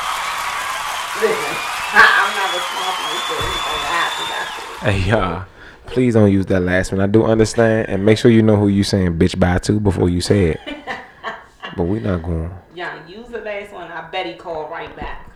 Listen, 1.18 1.54
I, 1.98 2.02
I'm 2.14 2.30
not 2.30 2.48
responsible 2.54 3.18
for 3.26 3.36
anything 3.42 3.78
that 3.82 3.90
happens 3.90 4.30
after. 4.38 4.62
Hey, 4.86 5.02
y'all. 5.10 5.53
Please 5.94 6.14
don't 6.14 6.32
use 6.32 6.46
that 6.46 6.58
last 6.58 6.90
one. 6.90 7.00
I 7.00 7.06
do 7.06 7.22
understand, 7.22 7.88
and 7.88 8.04
make 8.04 8.18
sure 8.18 8.28
you 8.28 8.42
know 8.42 8.56
who 8.56 8.66
you 8.66 8.82
saying 8.82 9.16
bitch 9.16 9.38
bye 9.38 9.58
to 9.58 9.78
before 9.78 10.08
you 10.08 10.20
say 10.20 10.46
it. 10.46 10.60
but 11.76 11.84
we 11.84 12.00
not 12.00 12.20
going. 12.24 12.50
Yeah, 12.74 13.06
use 13.06 13.28
the 13.28 13.38
last 13.38 13.72
one. 13.72 13.92
I 13.92 14.10
bet 14.10 14.26
he 14.26 14.34
called 14.34 14.72
right 14.72 14.94
back. 14.96 15.30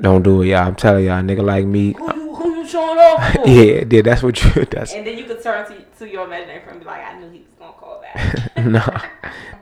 Don't 0.00 0.22
do 0.22 0.42
it, 0.42 0.50
y'all. 0.50 0.68
I'm 0.68 0.76
telling 0.76 1.06
y'all, 1.06 1.20
nigga 1.20 1.42
like 1.42 1.66
me. 1.66 1.94
Who 1.94 2.14
you, 2.14 2.32
who 2.32 2.54
you 2.60 2.64
showing 2.68 2.96
off 2.96 3.32
for? 3.34 3.48
Yeah, 3.48 3.82
yeah, 3.90 4.02
that's 4.02 4.22
what 4.22 4.40
you. 4.44 4.64
That's 4.70 4.92
And 4.92 5.04
then 5.04 5.18
you 5.18 5.24
could 5.24 5.42
turn 5.42 5.66
to, 5.66 5.84
to 5.98 6.08
your 6.08 6.26
imaginary 6.26 6.60
friend 6.60 6.76
and 6.76 6.80
be 6.80 6.86
like, 6.86 7.04
I 7.04 7.18
knew 7.18 7.30
he 7.32 7.38
was 7.38 7.48
gonna 7.58 7.72
call 7.72 8.00
back. 8.00 8.56
no. 8.64 8.84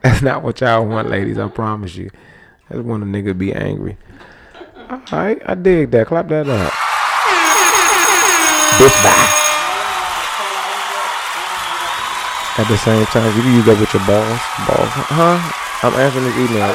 That's 0.03 0.20
not 0.20 0.42
what 0.42 0.61
y'all 0.61 0.84
want, 0.86 1.09
ladies. 1.09 1.38
I 1.38 1.48
promise 1.48 1.96
you. 1.96 2.11
I 2.68 2.74
just 2.74 2.84
want 2.84 3.03
a 3.03 3.07
nigga 3.07 3.28
to 3.28 3.34
be 3.34 3.55
angry. 3.55 3.96
All 4.90 5.00
right, 5.12 5.40
I 5.46 5.55
dig 5.55 5.90
that. 5.92 6.09
Clap 6.09 6.28
that 6.28 6.46
up. 6.46 6.72
Bitch 8.78 9.03
bye. 9.03 9.38
At 12.59 12.68
the 12.68 12.76
same 12.76 13.05
time, 13.07 13.34
you 13.34 13.42
can 13.42 13.55
use 13.55 13.64
that 13.64 13.80
with 13.80 13.92
your 13.94 14.05
balls. 14.07 14.40
Balls, 14.68 14.92
huh? 15.09 15.40
I'm 15.82 15.94
answering 15.94 16.24
this 16.26 16.36
email. 16.36 16.68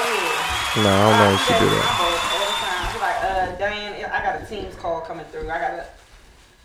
No, 0.82 0.90
I 0.90 1.06
don't 1.06 1.20
know 1.22 1.34
if 1.34 1.42
she 1.46 1.54
do 1.54 1.70
that. 1.70 2.98
Like, 3.00 3.24
uh, 3.24 3.60
Diane, 3.60 4.10
I 4.12 4.24
got 4.24 4.42
a 4.42 4.46
Teams 4.46 4.76
call 4.76 5.02
coming 5.02 5.26
through. 5.26 5.50
I 5.50 5.60
got 5.60 5.72
a 5.74 5.86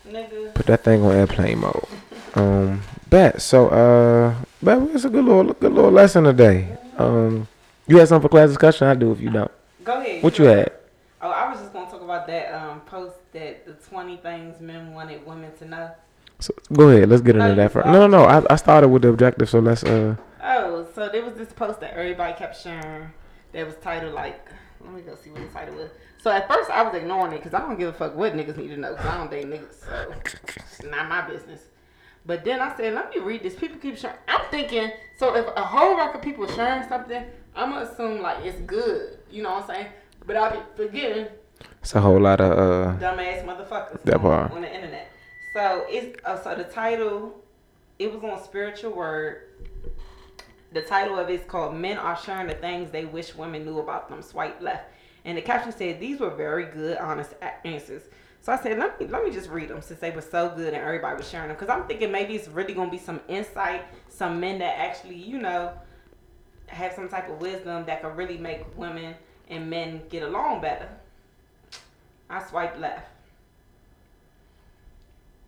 nigga. 0.07 0.53
Put 0.55 0.65
that 0.65 0.83
thing 0.83 1.03
on 1.03 1.15
airplane 1.15 1.59
mode. 1.59 1.85
Um, 2.35 2.81
bet. 3.11 3.39
So, 3.43 3.67
uh, 3.69 4.33
bet 4.63 4.81
it's 4.95 5.05
a 5.05 5.09
good 5.11 5.23
little, 5.23 5.53
good 5.53 5.71
little 5.71 5.91
lesson 5.91 6.23
today. 6.23 6.75
Um, 6.97 7.47
you 7.85 7.99
had 7.99 8.07
something 8.07 8.27
for 8.27 8.31
class 8.31 8.49
discussion? 8.49 8.87
I 8.87 8.95
do 8.95 9.11
if 9.11 9.21
you 9.21 9.29
don't. 9.29 9.51
Go 9.83 10.01
ahead. 10.01 10.23
What 10.23 10.39
you 10.39 10.45
had? 10.45 10.71
Oh, 11.21 11.29
I 11.29 11.51
was 11.51 11.59
just 11.59 11.71
gonna 11.73 11.91
talk 11.91 12.01
about 12.01 12.25
that 12.25 12.51
um 12.55 12.81
post 12.87 13.13
that 13.33 13.67
the 13.67 13.73
20 13.73 14.17
things 14.17 14.59
men 14.59 14.93
wanted 14.95 15.23
women 15.27 15.51
to 15.59 15.65
know. 15.65 15.91
So, 16.43 16.53
go 16.73 16.89
ahead. 16.89 17.07
Let's 17.09 17.21
get 17.21 17.35
into 17.37 17.55
that 17.55 17.71
first. 17.71 17.85
No, 17.87 18.05
no, 18.05 18.07
no. 18.07 18.23
I, 18.25 18.43
I 18.49 18.55
started 18.57 18.89
with 18.89 19.03
the 19.03 19.07
objective, 19.09 19.49
so 19.49 19.59
let's 19.59 19.83
uh. 19.83 20.15
Oh, 20.43 20.85
so 20.93 21.07
there 21.09 21.23
was 21.23 21.35
this 21.35 21.53
post 21.53 21.79
that 21.79 21.93
everybody 21.93 22.33
kept 22.33 22.61
sharing 22.61 23.09
that 23.53 23.65
was 23.65 23.75
titled 23.77 24.13
like, 24.13 24.45
let 24.81 24.93
me 24.93 25.01
go 25.01 25.15
see 25.15 25.29
what 25.29 25.41
the 25.41 25.47
title 25.47 25.75
was. 25.75 25.89
So 26.21 26.31
at 26.31 26.49
first 26.51 26.69
I 26.69 26.83
was 26.83 26.93
ignoring 26.95 27.31
it 27.31 27.37
because 27.37 27.53
I 27.53 27.59
don't 27.59 27.79
give 27.79 27.87
a 27.89 27.93
fuck 27.93 28.15
what 28.15 28.33
niggas 28.33 28.57
need 28.57 28.67
to 28.69 28.77
know. 28.77 28.93
'cause 28.93 29.05
I 29.05 29.17
don't 29.17 29.31
date 29.31 29.45
niggas, 29.45 29.85
so 29.85 30.13
it's 30.55 30.83
not 30.83 31.07
my 31.07 31.21
business. 31.21 31.61
But 32.25 32.43
then 32.43 32.59
I 32.61 32.75
said, 32.75 32.93
let 32.93 33.09
me 33.09 33.19
read 33.21 33.43
this. 33.43 33.55
People 33.55 33.77
keep 33.77 33.97
sharing. 33.97 34.17
I'm 34.27 34.41
thinking, 34.51 34.91
so 35.17 35.35
if 35.35 35.45
a 35.55 35.61
whole 35.63 35.95
rack 35.95 36.13
of 36.15 36.21
people 36.21 36.45
sharing 36.47 36.87
something, 36.89 37.23
I'm 37.55 37.69
gonna 37.71 37.85
assume 37.85 38.21
like 38.21 38.43
it's 38.43 38.59
good. 38.61 39.17
You 39.31 39.43
know 39.43 39.51
what 39.51 39.63
I'm 39.69 39.75
saying? 39.75 39.87
But 40.25 40.35
I'll 40.37 40.51
be 40.51 40.59
forgetting 40.75 41.27
It's 41.81 41.95
a 41.95 42.01
whole 42.01 42.19
lot 42.19 42.41
of 42.41 42.51
uh. 42.51 42.99
dumbass 42.99 43.45
motherfuckers 43.45 44.01
That 44.03 44.15
on, 44.15 44.21
part. 44.21 44.51
on 44.51 44.61
the 44.61 44.73
internet. 44.73 45.09
So 45.53 45.85
it's 45.87 46.17
uh, 46.25 46.41
so 46.41 46.55
the 46.55 46.63
title 46.63 47.39
it 47.99 48.11
was 48.11 48.23
on 48.23 48.43
spiritual 48.43 48.91
word. 48.91 49.49
The 50.71 50.81
title 50.81 51.19
of 51.19 51.29
it 51.29 51.41
is 51.41 51.45
called 51.47 51.75
"Men 51.75 51.97
Are 51.97 52.17
Sharing 52.17 52.47
the 52.47 52.55
Things 52.55 52.89
They 52.89 53.05
Wish 53.05 53.35
Women 53.35 53.63
Knew 53.63 53.79
About 53.79 54.09
Them." 54.09 54.23
Swipe 54.23 54.59
left, 54.61 54.91
and 55.25 55.37
the 55.37 55.41
caption 55.41 55.71
said 55.71 55.99
these 55.99 56.19
were 56.19 56.31
very 56.31 56.65
good, 56.65 56.97
honest 56.97 57.33
answers. 57.63 58.03
So 58.41 58.51
I 58.51 58.57
said, 58.57 58.77
let 58.77 58.99
me 58.99 59.07
let 59.07 59.23
me 59.23 59.31
just 59.31 59.49
read 59.49 59.69
them 59.69 59.81
since 59.81 60.01
they 60.01 60.11
were 60.11 60.21
so 60.21 60.49
good 60.49 60.73
and 60.73 60.83
everybody 60.83 61.15
was 61.15 61.29
sharing 61.29 61.47
them 61.47 61.55
because 61.55 61.69
I'm 61.69 61.87
thinking 61.87 62.11
maybe 62.11 62.35
it's 62.35 62.49
really 62.49 62.73
gonna 62.73 62.91
be 62.91 62.97
some 62.97 63.21
insight, 63.29 63.85
some 64.09 64.39
men 64.41 64.59
that 64.59 64.77
actually 64.77 65.15
you 65.15 65.37
know 65.37 65.71
have 66.67 66.91
some 66.91 67.07
type 67.07 67.29
of 67.29 67.39
wisdom 67.39 67.85
that 67.85 68.01
can 68.01 68.13
really 68.17 68.37
make 68.37 68.65
women 68.77 69.15
and 69.49 69.69
men 69.69 70.01
get 70.09 70.23
along 70.23 70.59
better. 70.59 70.89
I 72.29 72.43
swipe 72.43 72.77
left. 72.79 73.12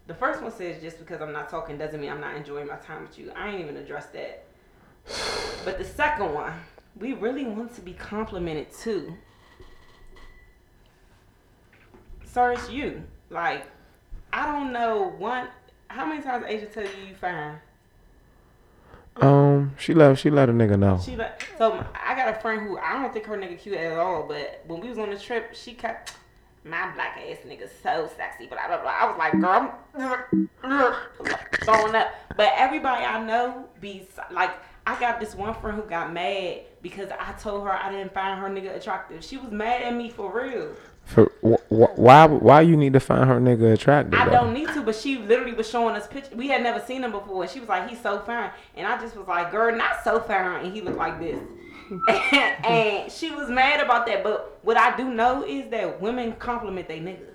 The 0.07 0.13
first 0.13 0.41
one 0.41 0.51
says 0.51 0.81
just 0.81 0.99
because 0.99 1.21
I'm 1.21 1.31
not 1.31 1.49
talking 1.49 1.77
doesn't 1.77 1.99
mean 1.99 2.11
I'm 2.11 2.21
not 2.21 2.35
enjoying 2.35 2.67
my 2.67 2.75
time 2.75 3.01
with 3.01 3.17
you. 3.17 3.31
I 3.35 3.49
ain't 3.49 3.61
even 3.61 3.77
addressed 3.77 4.13
that. 4.13 4.45
But 5.63 5.77
the 5.77 5.85
second 5.85 6.33
one, 6.33 6.53
we 6.99 7.13
really 7.13 7.45
want 7.45 7.75
to 7.75 7.81
be 7.81 7.93
complimented 7.93 8.71
too. 8.71 9.15
Sir, 12.23 12.53
it's 12.53 12.69
you. 12.69 13.03
Like, 13.29 13.65
I 14.31 14.45
don't 14.45 14.71
know 14.71 15.13
one. 15.17 15.47
How 15.87 16.05
many 16.05 16.21
times 16.21 16.45
Asia 16.47 16.65
tell 16.65 16.83
you 16.83 16.89
you 17.09 17.15
fine? 17.15 17.59
Um, 19.17 19.73
she 19.77 19.93
let 19.93 20.17
she 20.19 20.29
let 20.29 20.49
a 20.49 20.51
nigga 20.51 20.77
know. 20.77 20.99
She 21.03 21.15
like 21.15 21.47
so. 21.57 21.85
I 21.95 22.15
got 22.15 22.35
a 22.35 22.39
friend 22.41 22.61
who 22.61 22.77
I 22.77 23.01
don't 23.01 23.13
think 23.13 23.25
her 23.25 23.37
nigga 23.37 23.57
cute 23.57 23.77
at 23.77 23.97
all. 23.97 24.27
But 24.27 24.63
when 24.67 24.81
we 24.81 24.89
was 24.89 24.97
on 24.97 25.09
the 25.09 25.17
trip, 25.17 25.55
she 25.55 25.73
kept 25.73 26.13
my 26.65 26.91
black 26.93 27.17
ass 27.17 27.37
nigga 27.47 27.69
so 27.83 28.09
sexy. 28.17 28.47
Blah 28.47 28.67
blah 28.67 28.81
blah. 28.81 28.91
I 28.91 29.05
was 29.05 29.17
like, 29.17 29.39
girl, 29.39 29.71
I'm 30.63 31.29
throwing 31.63 31.95
up. 31.95 32.13
But 32.35 32.51
everybody 32.57 33.05
I 33.05 33.23
know 33.23 33.65
be 33.79 34.07
like, 34.31 34.51
I 34.87 34.99
got 34.99 35.19
this 35.19 35.35
one 35.35 35.53
friend 35.55 35.77
who 35.77 35.83
got 35.87 36.11
mad 36.11 36.61
because 36.81 37.09
I 37.11 37.33
told 37.33 37.63
her 37.63 37.71
I 37.71 37.91
didn't 37.91 38.13
find 38.13 38.39
her 38.39 38.49
nigga 38.49 38.75
attractive. 38.75 39.23
She 39.23 39.37
was 39.37 39.51
mad 39.51 39.83
at 39.83 39.93
me 39.95 40.09
for 40.09 40.31
real. 40.31 40.75
For 41.05 41.31
wh- 41.43 41.61
wh- 41.69 41.97
why 41.99 42.25
why 42.25 42.61
you 42.61 42.75
need 42.75 42.93
to 42.93 42.99
find 42.99 43.25
her 43.29 43.39
nigga 43.39 43.73
attractive? 43.73 44.19
I 44.19 44.25
though? 44.25 44.31
don't 44.31 44.53
need 44.53 44.69
to, 44.69 44.81
but 44.81 44.95
she 44.95 45.19
literally 45.19 45.53
was 45.53 45.69
showing 45.69 45.95
us 45.95 46.07
pictures. 46.07 46.33
We 46.35 46.47
had 46.47 46.63
never 46.63 46.79
seen 46.79 47.03
him 47.03 47.11
before, 47.11 47.43
and 47.43 47.51
she 47.51 47.59
was 47.59 47.69
like, 47.69 47.87
"He's 47.87 48.01
so 48.01 48.19
fine," 48.21 48.49
and 48.75 48.87
I 48.87 48.99
just 48.99 49.15
was 49.15 49.27
like, 49.27 49.51
"Girl, 49.51 49.75
not 49.75 50.03
so 50.03 50.19
fine," 50.19 50.65
and 50.65 50.73
he 50.73 50.81
looked 50.81 50.97
like 50.97 51.19
this. 51.19 51.39
And, 51.89 52.01
and 52.65 53.11
she 53.11 53.31
was 53.31 53.49
mad 53.49 53.79
about 53.79 54.05
that. 54.07 54.23
But 54.23 54.59
what 54.63 54.77
I 54.77 54.95
do 54.95 55.05
know 55.05 55.45
is 55.45 55.69
that 55.69 56.01
women 56.01 56.33
compliment 56.33 56.87
they 56.87 56.99
niggas. 56.99 57.31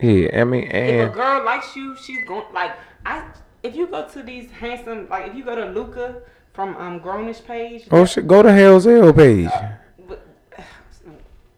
Yeah, 0.00 0.40
I 0.40 0.44
mean, 0.44 0.64
If 0.64 1.10
a 1.10 1.14
girl 1.14 1.44
likes 1.44 1.74
you, 1.74 1.96
she's 1.96 2.24
going 2.26 2.44
like 2.52 2.72
I. 3.04 3.26
If 3.62 3.74
you 3.74 3.86
go 3.86 4.08
to 4.08 4.22
these 4.22 4.50
handsome, 4.50 5.08
like 5.08 5.28
if 5.28 5.34
you 5.34 5.44
go 5.44 5.54
to 5.56 5.66
Luca 5.66 6.22
from 6.52 6.76
um 6.76 7.00
Grownish 7.00 7.44
page, 7.44 7.88
oh 7.90 8.04
shit, 8.04 8.26
go 8.26 8.42
to 8.42 8.52
Hell's 8.52 8.84
Hell 8.84 9.12
page. 9.12 9.50
but 10.06 10.26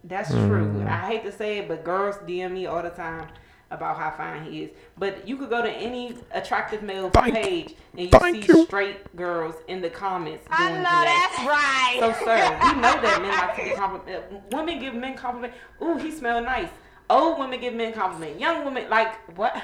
that's 0.03 0.31
true. 0.31 0.85
I 0.87 1.07
hate 1.07 1.23
to 1.25 1.31
say 1.31 1.59
it, 1.59 1.67
but 1.67 1.83
girls 1.83 2.15
DM 2.25 2.53
me 2.53 2.65
all 2.65 2.81
the 2.81 2.89
time 2.89 3.27
about 3.71 3.97
how 3.97 4.11
fine 4.11 4.43
he 4.43 4.63
is. 4.63 4.71
But 4.97 5.27
you 5.27 5.37
could 5.37 5.49
go 5.49 5.61
to 5.61 5.69
any 5.71 6.15
attractive 6.31 6.81
male 6.83 7.09
Thank- 7.09 7.33
page 7.35 7.75
and 7.93 8.01
you 8.01 8.07
thank 8.09 8.43
see 8.43 8.51
you. 8.51 8.65
straight 8.65 9.15
girls 9.15 9.55
in 9.67 9.81
the 9.81 9.89
comments 9.89 10.45
doing 10.57 10.81
that. 10.83 11.31
That's 11.37 11.47
right. 11.47 11.97
So, 11.99 12.25
sir, 12.25 12.59
we 12.63 12.81
know 12.81 13.01
that 13.01 13.19
men 13.21 13.31
like 13.31 13.55
to 13.57 13.63
be 13.63 13.75
compliment. 13.75 14.51
Women 14.53 14.79
give 14.79 14.93
men 14.95 15.15
compliment. 15.15 15.53
Ooh, 15.83 15.97
he 15.97 16.11
smell 16.11 16.41
nice. 16.41 16.69
Old 17.09 17.39
women 17.39 17.59
give 17.59 17.73
men 17.73 17.93
compliment. 17.93 18.39
Young 18.39 18.65
women 18.65 18.89
like 18.89 19.15
what? 19.37 19.61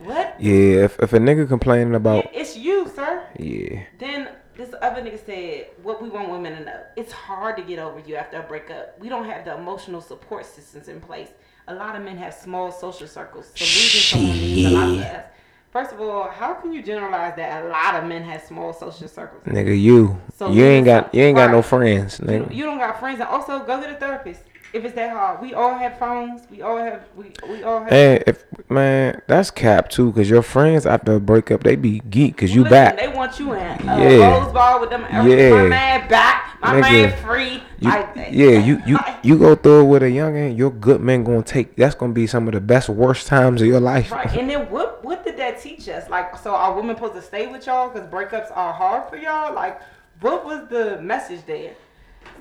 What? 0.00 0.36
Yeah, 0.40 0.84
if 0.84 0.98
if 1.00 1.12
a 1.12 1.18
nigga 1.18 1.48
complaining 1.48 1.94
about 1.96 2.28
It's 2.32 2.56
you, 2.56 2.88
sir. 2.94 3.24
yeah, 3.38 3.82
Then 3.98 4.28
this 4.56 4.72
other 4.80 5.00
nigga 5.02 5.24
said, 5.24 5.66
"What 5.82 6.00
we 6.02 6.08
want 6.08 6.28
women 6.30 6.56
to 6.56 6.64
know: 6.64 6.80
it's 6.96 7.12
hard 7.12 7.56
to 7.56 7.62
get 7.64 7.78
over 7.80 7.98
you 8.00 8.14
after 8.16 8.38
a 8.38 8.42
breakup. 8.44 8.98
We 9.00 9.08
don't 9.08 9.24
have 9.24 9.44
the 9.44 9.56
emotional 9.56 10.00
support 10.00 10.46
systems 10.46 10.86
in 10.88 11.00
place. 11.00 11.30
A 11.68 11.74
lot 11.74 11.94
of 11.96 12.02
men 12.02 12.16
have 12.16 12.32
small 12.34 12.72
social 12.72 13.06
circles, 13.06 13.46
so 13.54 13.64
losing 13.64 14.00
someone 14.00 14.36
means 14.38 14.66
a 14.66 14.70
lot 14.70 14.86
to 14.96 15.18
us." 15.18 15.24
First 15.70 15.92
of 15.92 16.00
all, 16.00 16.28
how 16.30 16.54
can 16.54 16.72
you 16.72 16.82
generalize 16.82 17.36
that 17.36 17.62
a 17.62 17.68
lot 17.68 17.94
of 17.96 18.08
men 18.08 18.22
have 18.24 18.42
small 18.42 18.72
social 18.72 19.06
circles? 19.06 19.42
nigga, 19.44 19.78
you 19.78 20.18
So 20.38 20.50
you 20.50 20.64
ain't 20.64 20.86
got 20.86 21.14
you 21.14 21.22
ain't 21.22 21.36
got 21.36 21.50
no 21.50 21.60
friends, 21.60 22.18
You, 22.20 22.26
nigga. 22.26 22.54
you 22.54 22.64
don't 22.64 22.78
got 22.78 22.98
friends, 22.98 23.20
and 23.20 23.28
also 23.28 23.58
go 23.64 23.80
to 23.82 23.86
the 23.86 23.94
therapist. 23.94 24.40
If 24.72 24.84
it's 24.84 24.94
that 24.96 25.12
hard, 25.12 25.40
we 25.40 25.54
all 25.54 25.74
have 25.74 25.98
phones. 25.98 26.42
We 26.50 26.60
all 26.60 26.76
have. 26.76 27.02
We 27.16 27.32
we 27.48 27.62
all 27.62 27.80
have. 27.80 27.92
And 27.92 28.24
if 28.26 28.44
man, 28.68 29.22
that's 29.26 29.50
cap 29.50 29.88
too, 29.88 30.12
cause 30.12 30.28
your 30.28 30.42
friends 30.42 30.84
after 30.84 31.14
a 31.14 31.20
breakup, 31.20 31.62
they 31.62 31.74
be 31.74 32.00
geek, 32.00 32.36
cause 32.36 32.54
you 32.54 32.64
Listen, 32.64 32.74
back. 32.74 32.98
They 32.98 33.08
want 33.08 33.38
you 33.38 33.54
in 33.54 33.88
uh, 33.88 33.96
Yeah. 33.96 34.38
Rose 34.38 34.52
Ball 34.52 34.80
with 34.80 34.90
them. 34.90 35.06
Yeah. 35.10 35.50
My 35.50 35.68
man 35.68 36.08
back. 36.08 36.58
My 36.60 36.74
Nigga, 36.74 36.80
man 36.80 37.24
free. 37.24 37.62
You, 37.78 37.88
like, 37.88 38.16
yeah, 38.16 38.58
you 38.58 38.82
you 38.84 38.98
you 39.22 39.38
go 39.38 39.54
through 39.54 39.82
it 39.82 39.84
with 39.84 40.02
a 40.02 40.06
youngin, 40.06 40.58
your 40.58 40.70
good 40.70 41.00
man 41.00 41.24
gonna 41.24 41.42
take. 41.42 41.76
That's 41.76 41.94
gonna 41.94 42.12
be 42.12 42.26
some 42.26 42.46
of 42.48 42.54
the 42.54 42.60
best 42.60 42.88
worst 42.88 43.26
times 43.26 43.62
of 43.62 43.68
your 43.68 43.80
life. 43.80 44.10
Right, 44.10 44.36
and 44.36 44.50
then 44.50 44.68
what 44.70 45.02
what 45.04 45.24
did 45.24 45.38
that 45.38 45.62
teach 45.62 45.88
us? 45.88 46.10
Like, 46.10 46.36
so 46.36 46.54
are 46.54 46.74
women 46.74 46.96
supposed 46.96 47.14
to 47.14 47.22
stay 47.22 47.46
with 47.46 47.66
y'all 47.66 47.88
because 47.88 48.06
breakups 48.08 48.50
are 48.54 48.72
hard 48.72 49.08
for 49.08 49.16
y'all? 49.16 49.54
Like, 49.54 49.80
what 50.20 50.44
was 50.44 50.68
the 50.68 51.00
message 51.00 51.46
there? 51.46 51.74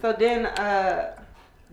So 0.02 0.14
then, 0.14 0.48
uh, 0.48 1.14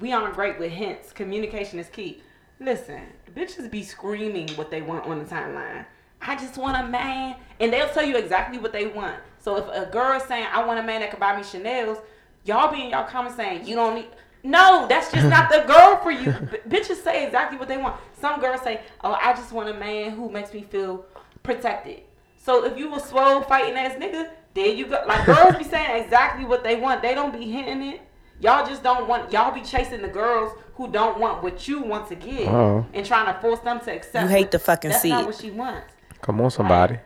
we 0.01 0.13
aren't 0.13 0.35
great 0.35 0.59
with 0.59 0.73
hints. 0.73 1.13
Communication 1.13 1.79
is 1.79 1.89
key. 1.89 2.23
Listen, 2.61 3.03
bitches 3.35 3.71
be 3.71 3.83
screaming 3.83 4.49
what 4.51 4.71
they 4.71 4.83
want 4.83 5.05
on 5.07 5.19
the 5.19 5.25
timeline. 5.25 5.85
I 6.21 6.37
just 6.37 6.57
want 6.57 6.83
a 6.83 6.89
man, 6.89 7.37
and 7.61 7.73
they'll 7.73 7.89
tell 7.89 8.05
you 8.05 8.17
exactly 8.17 8.59
what 8.59 8.73
they 8.73 8.87
want. 8.87 9.17
So 9.39 9.57
if 9.57 9.65
a 9.69 9.91
girl 9.91 10.17
is 10.17 10.23
saying, 10.25 10.47
"I 10.53 10.65
want 10.65 10.79
a 10.79 10.83
man 10.83 11.01
that 11.01 11.11
can 11.11 11.21
buy 11.21 11.37
me 11.37 11.43
Chanel's," 11.43 11.99
y'all 12.45 12.73
be 12.73 12.83
in 12.83 12.91
y'all 12.91 13.07
comments 13.07 13.37
saying, 13.37 13.67
"You 13.67 13.77
don't 13.77 13.97
need." 13.97 14.09
No, 14.43 14.87
that's 14.89 15.11
just 15.13 15.27
not 15.29 15.51
the 15.51 15.65
girl 15.67 15.99
for 16.03 16.11
you. 16.11 16.31
B- 16.33 16.59
bitches 16.69 17.03
say 17.03 17.25
exactly 17.25 17.59
what 17.59 17.69
they 17.69 17.77
want. 17.77 17.97
Some 18.21 18.41
girls 18.41 18.63
say, 18.63 18.81
"Oh, 19.03 19.19
I 19.21 19.33
just 19.35 19.53
want 19.53 19.69
a 19.69 19.75
man 19.75 20.13
who 20.13 20.31
makes 20.31 20.53
me 20.53 20.63
feel 20.63 21.05
protected." 21.43 22.03
So 22.37 22.65
if 22.65 22.79
you 22.79 22.95
a 22.95 23.01
swole 23.01 23.43
fighting 23.43 23.75
ass 23.75 23.95
nigga, 23.95 24.31
there 24.55 24.69
you 24.69 24.87
go. 24.87 25.03
Like 25.07 25.27
girls 25.27 25.57
be 25.57 25.65
saying 25.65 26.05
exactly 26.05 26.45
what 26.45 26.63
they 26.63 26.77
want. 26.77 27.03
They 27.03 27.15
don't 27.15 27.33
be 27.33 27.51
hinting 27.51 27.95
it. 27.95 28.01
Y'all 28.41 28.67
just 28.67 28.83
don't 28.83 29.09
want. 29.09 29.33
Y'all 29.33 29.53
be 29.55 29.61
chasing 29.63 30.03
the 30.03 30.09
girls 30.09 30.53
who 30.75 30.91
don't 30.91 31.19
want 31.19 31.43
what 31.43 31.67
you 31.69 31.81
want 31.83 32.09
to 32.09 32.15
give 32.17 32.49
Oh. 32.49 32.85
and 32.93 33.07
trying 33.07 33.33
to 33.33 33.41
force 33.41 33.61
them 33.61 33.81
to 33.81 33.93
accept. 33.95 34.23
You 34.25 34.29
hate 34.29 34.51
the 34.51 34.59
fucking 34.59 34.91
That's 34.91 35.03
see 35.03 35.11
not 35.11 35.27
what 35.27 35.37
she 35.37 35.51
wants. 35.51 35.93
Come 36.21 36.41
on, 36.41 36.51
somebody. 36.51 36.99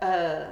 Uh, 0.00 0.46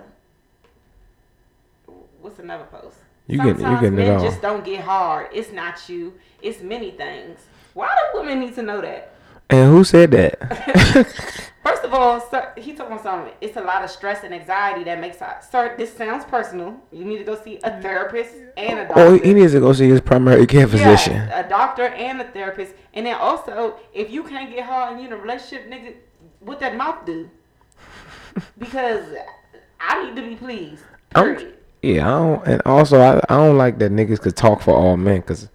what's 2.21 2.39
another 2.39 2.65
post? 2.65 2.97
You 3.27 3.39
getting- 3.39 3.55
you 3.55 3.61
Sometimes 3.61 3.81
getting 3.81 3.99
it 3.99 4.03
men 4.09 4.17
all. 4.17 4.23
just 4.25 4.43
don't 4.43 4.65
get 4.65 4.81
hard. 4.83 5.29
It's 5.33 5.53
not 5.53 5.89
you. 5.89 6.15
It's 6.43 6.61
many 6.63 6.91
things. 6.93 7.41
Why 7.75 7.89
do 8.13 8.21
women 8.21 8.41
need 8.41 8.55
to 8.57 8.63
know 8.63 8.81
that? 8.81 9.13
And 9.49 9.71
who 9.73 9.85
said 9.85 10.11
that? 10.13 11.11
First 11.65 11.85
of 11.85 11.93
all, 11.93 12.21
sir, 12.21 12.53
he 12.57 12.75
told 12.75 12.91
on 12.91 13.03
something. 13.03 13.33
It's 13.43 13.57
a 13.57 13.61
lot 13.61 13.85
of 13.85 13.91
stress 13.91 14.25
and 14.25 14.33
anxiety 14.35 14.83
that 14.85 14.99
makes 14.99 15.21
us. 15.21 15.51
Sir, 15.51 15.75
this 15.77 15.93
sounds 15.95 16.25
personal. 16.25 16.81
You 16.91 17.05
need 17.05 17.19
to 17.19 17.25
go 17.25 17.35
see 17.41 17.59
a 17.63 17.81
therapist 17.83 18.35
and 18.57 18.79
a 18.81 18.85
doctor. 18.87 19.01
oh, 19.03 19.19
he 19.19 19.35
needs 19.35 19.53
to 19.53 19.61
go 19.61 19.73
see 19.75 19.89
his 19.89 20.01
primary 20.01 20.47
care 20.47 20.67
physician. 20.67 21.15
Yes, 21.15 21.45
a 21.45 21.49
doctor 21.49 21.85
and 21.89 22.21
a 22.21 22.25
therapist. 22.25 22.75
And 22.95 23.05
then 23.07 23.17
also, 23.17 23.77
if 23.93 24.11
you 24.11 24.23
can't 24.25 24.51
get 24.51 24.65
hard 24.65 24.93
and 24.93 25.01
you 25.03 25.07
in 25.09 25.13
a 25.13 25.17
relationship, 25.19 25.71
nigga, 25.71 25.95
what 26.41 26.61
that 26.61 26.77
mouth 26.77 27.05
do? 27.05 27.29
Because 28.59 29.05
I 29.79 30.05
need 30.05 30.17
to 30.17 30.23
be 30.23 30.37
pleased. 30.37 30.83
I'm- 31.15 31.53
Yeah, 31.83 32.07
I 32.07 32.19
don't, 32.19 32.47
and 32.47 32.63
also 32.67 33.01
I, 33.01 33.17
I 33.29 33.37
don't 33.39 33.57
like 33.59 33.79
that 33.79 33.91
niggas 33.93 34.21
could 34.21 34.37
talk 34.37 34.61
for 34.61 34.75
all 34.75 34.97
men, 34.99 35.23
cause, 35.23 35.49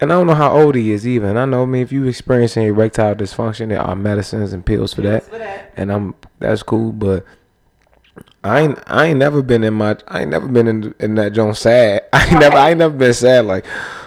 and 0.00 0.12
I 0.12 0.16
don't 0.16 0.26
know 0.26 0.34
how 0.34 0.50
old 0.58 0.74
he 0.74 0.92
is 0.92 1.06
even. 1.06 1.36
I 1.36 1.44
know, 1.44 1.62
I 1.62 1.66
mean, 1.66 1.82
if 1.82 1.92
you 1.92 2.04
experiencing 2.06 2.64
erectile 2.66 3.14
dysfunction, 3.14 3.68
there 3.68 3.80
are 3.80 3.94
medicines 3.96 4.52
and 4.52 4.64
pills 4.64 4.94
for 4.94 5.02
that, 5.02 5.24
for 5.24 5.38
that. 5.38 5.72
and 5.76 5.92
I'm 5.92 6.14
that's 6.38 6.62
cool. 6.62 6.92
But 6.92 7.24
I 8.42 8.60
ain't 8.60 8.78
I 8.86 9.06
ain't 9.06 9.18
never 9.18 9.42
been 9.42 9.62
in 9.64 9.74
my 9.74 9.96
I 10.08 10.22
ain't 10.22 10.30
never 10.30 10.48
been 10.48 10.66
in 10.68 10.94
in 10.98 11.14
that 11.16 11.32
joint 11.32 11.56
sad. 11.56 12.04
I 12.12 12.26
ain't 12.28 12.40
never 12.40 12.56
I 12.56 12.70
ain't 12.70 12.78
never 12.78 12.96
been 12.96 13.14
sad 13.14 13.44
like, 13.44 13.64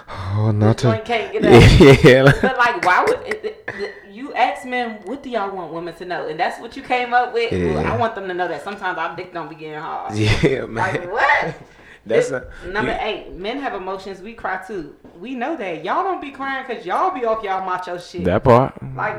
oh 0.08 0.50
not 0.52 0.78
to 0.78 1.00
can't 1.04 1.32
get 1.32 1.44
up. 1.44 2.04
yeah. 2.04 2.22
But 2.42 2.56
like, 2.58 2.84
why 2.84 3.04
would 3.06 3.20
it, 3.26 3.44
it, 3.44 3.64
it- 3.68 3.94
you 4.10 4.32
ask 4.34 4.64
men 4.64 5.00
what 5.04 5.24
do 5.24 5.28
y'all 5.30 5.50
want 5.54 5.72
women 5.72 5.92
to 5.96 6.04
know, 6.04 6.28
and 6.28 6.38
that's 6.38 6.60
what 6.60 6.76
you 6.76 6.82
came 6.82 7.12
up 7.12 7.32
with? 7.34 7.52
Yeah. 7.52 7.92
I 7.92 7.96
want 7.96 8.14
them 8.14 8.28
to 8.28 8.34
know 8.34 8.46
that 8.46 8.62
sometimes 8.62 8.96
our 8.96 9.14
dick 9.16 9.32
don't 9.34 9.48
be 9.50 9.56
getting 9.56 9.80
hard. 9.80 10.14
Yeah, 10.18 10.66
man. 10.66 10.74
Like 10.74 11.10
what? 11.12 11.54
That's 12.06 12.30
a, 12.30 12.50
number 12.66 12.92
you- 12.92 12.98
eight. 13.00 13.32
Men 13.32 13.58
have 13.60 13.74
emotions. 13.74 14.20
We 14.20 14.34
cry 14.34 14.62
too. 14.66 14.94
We 15.18 15.34
know 15.34 15.56
that. 15.56 15.84
Y'all 15.84 16.02
don't 16.04 16.20
be 16.20 16.30
crying 16.30 16.64
because 16.66 16.84
y'all 16.84 17.10
be 17.10 17.24
off 17.24 17.42
y'all 17.42 17.64
macho 17.64 17.98
shit. 17.98 18.24
That 18.24 18.44
part. 18.44 18.74
like 18.94 19.16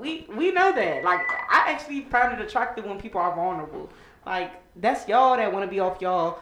we 0.00 0.26
we 0.34 0.50
know 0.50 0.72
that. 0.74 1.04
Like 1.04 1.20
I 1.20 1.70
actually 1.70 2.02
find 2.02 2.38
it 2.38 2.44
attractive 2.44 2.84
when 2.84 3.00
people 3.00 3.20
are 3.20 3.34
vulnerable. 3.34 3.90
Like 4.26 4.52
that's 4.76 5.06
y'all 5.08 5.36
that 5.36 5.52
want 5.52 5.64
to 5.64 5.70
be 5.70 5.80
off 5.80 6.00
y'all. 6.00 6.40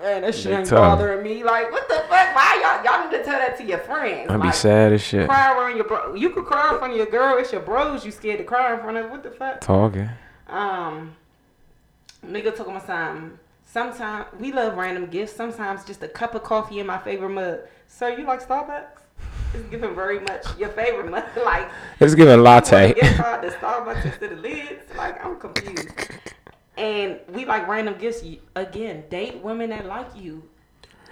Man, 0.00 0.22
that 0.22 0.34
shit 0.34 0.52
ain't 0.52 0.70
bothering 0.70 1.22
me. 1.22 1.44
Like 1.44 1.70
what 1.70 1.86
the 1.88 1.96
fuck? 2.08 2.34
Why 2.34 2.60
y'all 2.62 2.84
y'all 2.84 3.10
need 3.10 3.16
to 3.18 3.22
tell 3.22 3.38
that 3.38 3.56
to 3.58 3.64
your 3.64 3.78
friends? 3.78 4.30
I'd 4.30 4.38
be 4.38 4.46
like, 4.46 4.54
sad 4.54 4.92
as 4.92 5.02
shit. 5.02 5.28
Cry 5.28 5.52
around 5.52 5.76
your 5.76 5.84
bro. 5.86 6.14
You 6.14 6.30
could 6.30 6.46
cry 6.46 6.72
in 6.72 6.78
front 6.78 6.92
of 6.92 6.96
your 6.96 7.06
girl. 7.06 7.36
It's 7.38 7.52
your 7.52 7.60
bros. 7.60 8.04
You 8.04 8.10
scared 8.10 8.38
to 8.38 8.44
cry 8.44 8.72
in 8.74 8.80
front 8.80 8.96
of. 8.96 9.10
What 9.10 9.22
the 9.22 9.30
fuck? 9.30 9.60
Talking. 9.60 10.08
Um, 10.48 11.14
nigga 12.26 12.54
took 12.56 12.68
my 12.68 12.80
time. 12.80 13.38
Sometimes 13.74 14.26
we 14.38 14.52
love 14.52 14.76
random 14.76 15.06
gifts. 15.06 15.32
Sometimes 15.32 15.84
just 15.84 16.00
a 16.04 16.06
cup 16.06 16.36
of 16.36 16.44
coffee 16.44 16.78
in 16.78 16.86
my 16.86 16.96
favorite 16.96 17.30
mug. 17.30 17.58
Sir, 17.88 18.16
you 18.16 18.24
like 18.24 18.40
Starbucks? 18.40 19.00
It's 19.52 19.68
giving 19.68 19.96
very 19.96 20.20
much 20.20 20.46
your 20.56 20.68
favorite 20.68 21.10
mug. 21.10 21.24
like 21.44 21.68
It's 21.98 22.14
giving 22.14 22.40
latte. 22.40 22.94
Gift 22.94 23.16
card 23.20 23.42
to 23.42 23.50
Starbucks 23.50 24.04
instead 24.04 24.30
of 24.30 24.38
lids. 24.38 24.84
Like 24.96 25.24
I'm 25.24 25.40
confused. 25.40 25.88
And 26.78 27.18
we 27.30 27.46
like 27.46 27.66
random 27.66 27.98
gifts. 27.98 28.22
Again, 28.54 29.06
date 29.10 29.42
women 29.42 29.70
that 29.70 29.86
like 29.86 30.14
you. 30.14 30.48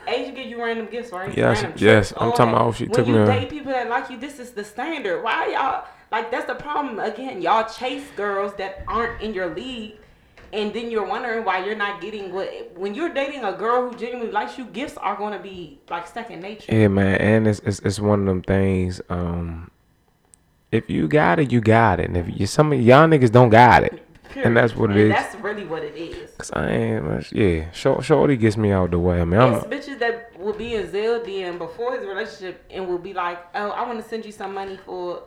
Asia 0.07 0.31
give 0.31 0.47
you 0.47 0.63
random 0.63 0.87
gifts, 0.87 1.11
right? 1.11 1.37
Yes, 1.37 1.65
yes. 1.81 2.13
I'm 2.17 2.31
talking 2.31 2.55
about 2.55 2.77
she 2.77 2.85
when 2.85 2.93
took 2.93 3.09
you 3.09 3.15
me 3.17 3.27
date 3.27 3.51
people 3.51 3.73
that 3.73 3.91
like 3.91 4.09
you, 4.09 4.19
this 4.19 4.39
is 4.39 4.53
the 4.53 4.63
standard. 4.63 5.25
Why 5.25 5.49
y'all 5.49 5.89
like 6.13 6.31
that's 6.31 6.47
the 6.47 6.55
problem. 6.55 7.01
Again, 7.01 7.43
y'all 7.43 7.69
chase 7.69 8.05
girls 8.15 8.55
that 8.55 8.85
aren't 8.87 9.21
in 9.21 9.35
your 9.35 9.53
league, 9.53 9.97
and 10.53 10.73
then 10.75 10.91
you're 10.91 11.07
wondering 11.07 11.45
why 11.45 11.65
you're 11.65 11.77
not 11.77 12.01
getting 12.01 12.33
what. 12.33 12.49
When 12.77 12.95
you're 12.95 13.13
dating 13.13 13.45
a 13.45 13.53
girl 13.53 13.89
who 13.89 13.97
genuinely 13.97 14.33
likes 14.33 14.59
you, 14.59 14.67
gifts 14.67 14.97
are 14.99 15.17
going 15.17 15.33
to 15.33 15.39
be 15.39 15.81
like 15.89 16.07
second 16.07 16.41
nature. 16.41 16.75
Yeah, 16.75 16.89
man, 16.89 17.17
and 17.21 17.49
it's, 17.49 17.61
it's 17.61 17.79
it's 17.81 17.99
one 18.01 18.21
of 18.21 18.27
them 18.27 18.43
things. 18.43 19.01
Um, 19.09 19.71
if 20.71 20.89
you 20.89 21.09
got 21.09 21.39
it, 21.39 21.51
you 21.53 21.61
got 21.61 22.01
it. 22.01 22.07
And 22.07 22.17
if 22.17 22.41
you 22.41 22.47
some 22.47 22.73
of 22.73 22.81
y'all 22.81 23.07
niggas 23.09 23.33
don't 23.33 23.51
got 23.51 23.85
it, 23.85 24.03
and 24.37 24.57
that's 24.57 24.77
what 24.77 24.91
it 24.91 24.97
and 24.97 25.01
is. 25.01 25.11
That's 25.11 25.35
really 25.37 25.65
what 25.65 25.83
it 25.83 25.97
is. 25.97 26.31
Cause 26.37 26.51
I 26.53 26.69
ain't, 26.69 27.05
much- 27.05 27.33
yeah. 27.33 27.71
Short, 27.73 28.05
shorty 28.05 28.37
gets 28.37 28.57
me 28.57 28.73
out 28.73 28.91
the 28.91 28.99
way. 28.99 29.21
I 29.21 29.25
mean, 29.25 29.41
I'm 29.41 29.55
It's 29.55 29.67
bitches 29.67 29.99
that 30.01 30.39
will 30.39 30.53
be 30.55 30.75
in 30.75 30.91
Zell 30.91 31.21
DM 31.21 31.59
before 31.59 31.97
his 31.97 32.07
relationship 32.07 32.65
and 32.71 32.89
will 32.89 32.99
be 32.99 33.15
like, 33.15 33.39
"Oh, 33.55 33.71
I 33.71 33.87
want 33.87 34.03
to 34.03 34.09
send 34.09 34.25
you 34.27 34.33
some 34.33 34.55
money 34.55 34.79
for." 34.85 35.23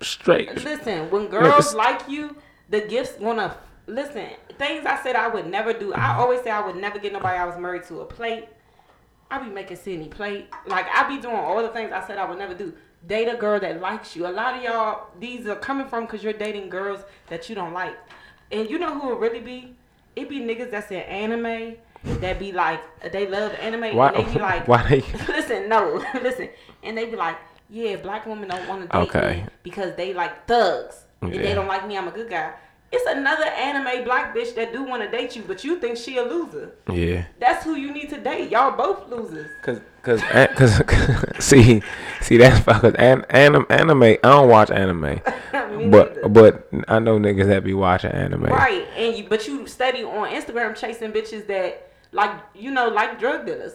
straight. 0.00 0.52
Listen, 0.64 1.10
when 1.10 1.28
girls 1.28 1.72
like 1.74 2.08
you, 2.08 2.36
the 2.68 2.80
gifts 2.80 3.12
gonna 3.12 3.56
listen. 3.86 4.26
Things 4.58 4.86
I 4.86 5.02
said 5.02 5.16
I 5.16 5.28
would 5.28 5.46
never 5.46 5.72
do. 5.72 5.92
I 5.94 6.14
always 6.16 6.40
say 6.42 6.50
I 6.50 6.64
would 6.64 6.76
never 6.76 6.98
get 6.98 7.12
nobody 7.12 7.38
I 7.38 7.44
was 7.44 7.58
married 7.58 7.84
to 7.84 8.00
a 8.00 8.04
plate. 8.04 8.46
I 9.30 9.38
be 9.42 9.50
making 9.50 9.76
Sydney 9.78 10.08
plate. 10.08 10.48
Like 10.66 10.86
I 10.94 11.08
be 11.08 11.20
doing 11.20 11.34
all 11.36 11.62
the 11.62 11.68
things 11.70 11.92
I 11.92 12.06
said 12.06 12.18
I 12.18 12.28
would 12.28 12.38
never 12.38 12.54
do. 12.54 12.72
Date 13.06 13.28
a 13.28 13.36
girl 13.36 13.60
that 13.60 13.80
likes 13.80 14.16
you. 14.16 14.26
A 14.26 14.28
lot 14.28 14.56
of 14.56 14.62
y'all, 14.62 15.08
these 15.20 15.46
are 15.46 15.56
coming 15.56 15.86
from 15.86 16.04
because 16.06 16.22
you're 16.22 16.32
dating 16.32 16.68
girls 16.70 17.00
that 17.28 17.48
you 17.48 17.54
don't 17.54 17.72
like. 17.72 17.96
And 18.50 18.70
you 18.70 18.78
know 18.78 18.98
who 18.98 19.12
it 19.12 19.18
really 19.18 19.40
be? 19.40 19.74
It 20.16 20.28
be 20.28 20.38
niggas 20.40 20.70
that's 20.70 20.90
in 20.90 21.00
anime 21.00 21.74
that 22.04 22.38
be 22.38 22.52
like 22.52 22.80
they 23.12 23.26
love 23.26 23.52
anime 23.60 23.96
Why? 23.96 24.10
and 24.10 24.26
they 24.28 24.32
be 24.34 24.38
like 24.50 24.68
why 24.68 24.88
they? 24.88 25.00
listen, 25.28 25.68
no, 25.68 26.04
listen, 26.22 26.48
and 26.82 26.96
they 26.96 27.06
be 27.06 27.16
like, 27.16 27.36
yeah, 27.70 27.96
black 27.96 28.26
women 28.26 28.48
don't 28.48 28.68
want 28.68 28.82
to 28.82 28.88
date 28.88 29.08
Okay. 29.16 29.42
me 29.42 29.48
because 29.62 29.96
they 29.96 30.12
like 30.14 30.46
thugs 30.46 31.04
Yeah. 31.22 31.28
they 31.42 31.54
don't 31.54 31.66
like 31.66 31.86
me. 31.88 31.96
I'm 31.98 32.06
a 32.08 32.12
good 32.12 32.28
guy. 32.30 32.52
It's 32.96 33.10
another 33.10 33.44
anime 33.46 34.04
black 34.04 34.34
bitch 34.34 34.54
that 34.54 34.72
do 34.72 34.84
want 34.84 35.02
to 35.02 35.10
date 35.10 35.34
you, 35.34 35.42
but 35.42 35.64
you 35.64 35.78
think 35.80 35.96
she 35.96 36.16
a 36.18 36.22
loser. 36.22 36.72
Yeah. 36.92 37.24
That's 37.40 37.64
who 37.64 37.74
you 37.74 37.92
need 37.92 38.08
to 38.10 38.20
date. 38.20 38.50
Y'all 38.50 38.76
both 38.76 39.08
losers. 39.08 39.50
Cause, 39.62 39.80
cause, 40.02 40.22
an- 40.32 40.54
cause, 40.54 40.80
see, 41.44 41.82
see, 42.20 42.36
that's 42.36 42.60
because 42.60 42.94
an, 42.94 43.24
anim, 43.30 43.66
anime. 43.68 44.02
I 44.02 44.16
don't 44.22 44.48
watch 44.48 44.70
anime, 44.70 45.00
Me 45.02 45.20
neither. 45.86 46.28
but, 46.28 46.32
but 46.32 46.68
I 46.88 46.98
know 47.00 47.18
niggas 47.18 47.46
that 47.48 47.64
be 47.64 47.74
watching 47.74 48.12
anime. 48.12 48.44
Right, 48.44 48.86
and 48.96 49.16
you, 49.16 49.28
but 49.28 49.46
you 49.48 49.66
study 49.66 50.04
on 50.04 50.28
Instagram 50.30 50.76
chasing 50.76 51.10
bitches 51.12 51.46
that 51.48 51.90
like 52.12 52.30
you 52.54 52.70
know 52.70 52.88
like 52.88 53.18
drug 53.18 53.44
dealers. 53.46 53.72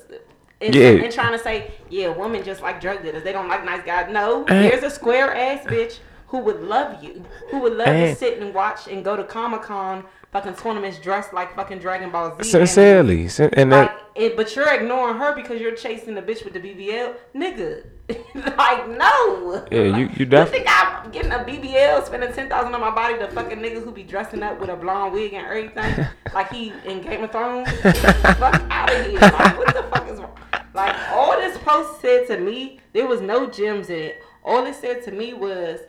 And, 0.62 0.76
Yeah. 0.76 0.90
and 0.90 1.12
trying 1.14 1.32
to 1.32 1.40
say, 1.44 1.72
yeah, 1.90 2.10
women 2.10 2.44
just 2.44 2.62
like 2.62 2.82
drug 2.82 3.02
dealers. 3.02 3.24
They 3.24 3.32
don't 3.32 3.48
like 3.48 3.64
nice 3.66 3.84
guys. 3.86 4.10
No, 4.12 4.46
And- 4.46 4.66
here's 4.66 4.84
a 4.84 4.90
square 4.90 5.34
ass 5.36 5.66
bitch 5.66 6.00
who 6.30 6.40
would 6.40 6.62
love 6.62 7.04
you, 7.04 7.24
who 7.50 7.60
would 7.60 7.74
love 7.74 7.88
to 7.88 8.16
sit 8.16 8.40
and 8.40 8.54
watch 8.54 8.88
and 8.88 9.04
go 9.04 9.16
to 9.16 9.24
Comic 9.24 9.64
Con 9.64 10.04
fucking 10.32 10.54
tournaments 10.54 11.00
dressed 11.00 11.34
like 11.34 11.56
fucking 11.56 11.80
Dragon 11.80 12.12
Ball 12.12 12.38
Z. 12.38 12.50
Sincerely, 12.50 13.28
sin- 13.28 13.50
and 13.54 13.72
Like, 13.72 13.90
that, 13.90 14.00
it, 14.16 14.38
but 14.38 14.56
you're 14.56 14.72
ignoring 14.72 15.18
her 15.18 15.34
because 15.36 15.60
you're 15.60 15.76
chasing 15.76 16.14
the 16.14 16.22
bitch 16.22 16.44
with 16.44 16.54
the 16.54 16.60
BBL, 16.60 17.16
nigga. 17.36 17.84
like 18.58 18.88
no. 18.90 19.66
Yeah, 19.72 19.98
you- 19.98 20.10
you 20.16 20.26
definitely. 20.26 20.60
You 20.60 20.66
think 20.66 20.68
I'm 20.68 21.12
getting 21.12 21.32
a 21.32 21.40
BBL, 21.40 22.06
spending 22.06 22.32
ten 22.32 22.48
thousand 22.48 22.74
on 22.76 22.82
my 22.82 22.92
body 22.92 23.18
to 23.18 23.28
fucking 23.32 23.58
niggas 23.60 23.84
who 23.84 23.92
be 23.92 24.04
dressing 24.04 24.44
up 24.44 24.60
with 24.60 24.70
a 24.70 24.76
blonde 24.76 25.14
wig 25.14 25.34
and 25.34 25.46
everything, 25.46 26.06
like 26.34 26.52
he 26.52 26.74
in 26.86 27.02
Game 27.02 27.24
of 27.24 27.32
Thrones? 27.32 27.68
fuck 27.82 28.62
out 28.70 28.92
of 28.94 29.06
here! 29.08 29.20
Like 29.20 29.58
what 29.58 29.74
the 29.76 29.84
fuck 29.84 30.08
is 30.10 30.20
wrong? 30.20 30.38
Like 30.76 30.96
all 31.12 31.36
this 31.40 31.58
post 31.60 32.02
said 32.02 32.28
to 32.28 32.38
me, 32.38 32.80
there 32.94 33.08
was 33.08 33.22
no 33.22 33.48
gems 33.50 33.90
in 33.90 34.00
it. 34.00 34.24
All 34.44 34.66
it 34.66 34.76
said 34.76 35.04
to 35.06 35.12
me 35.12 35.34
was, 35.34 35.80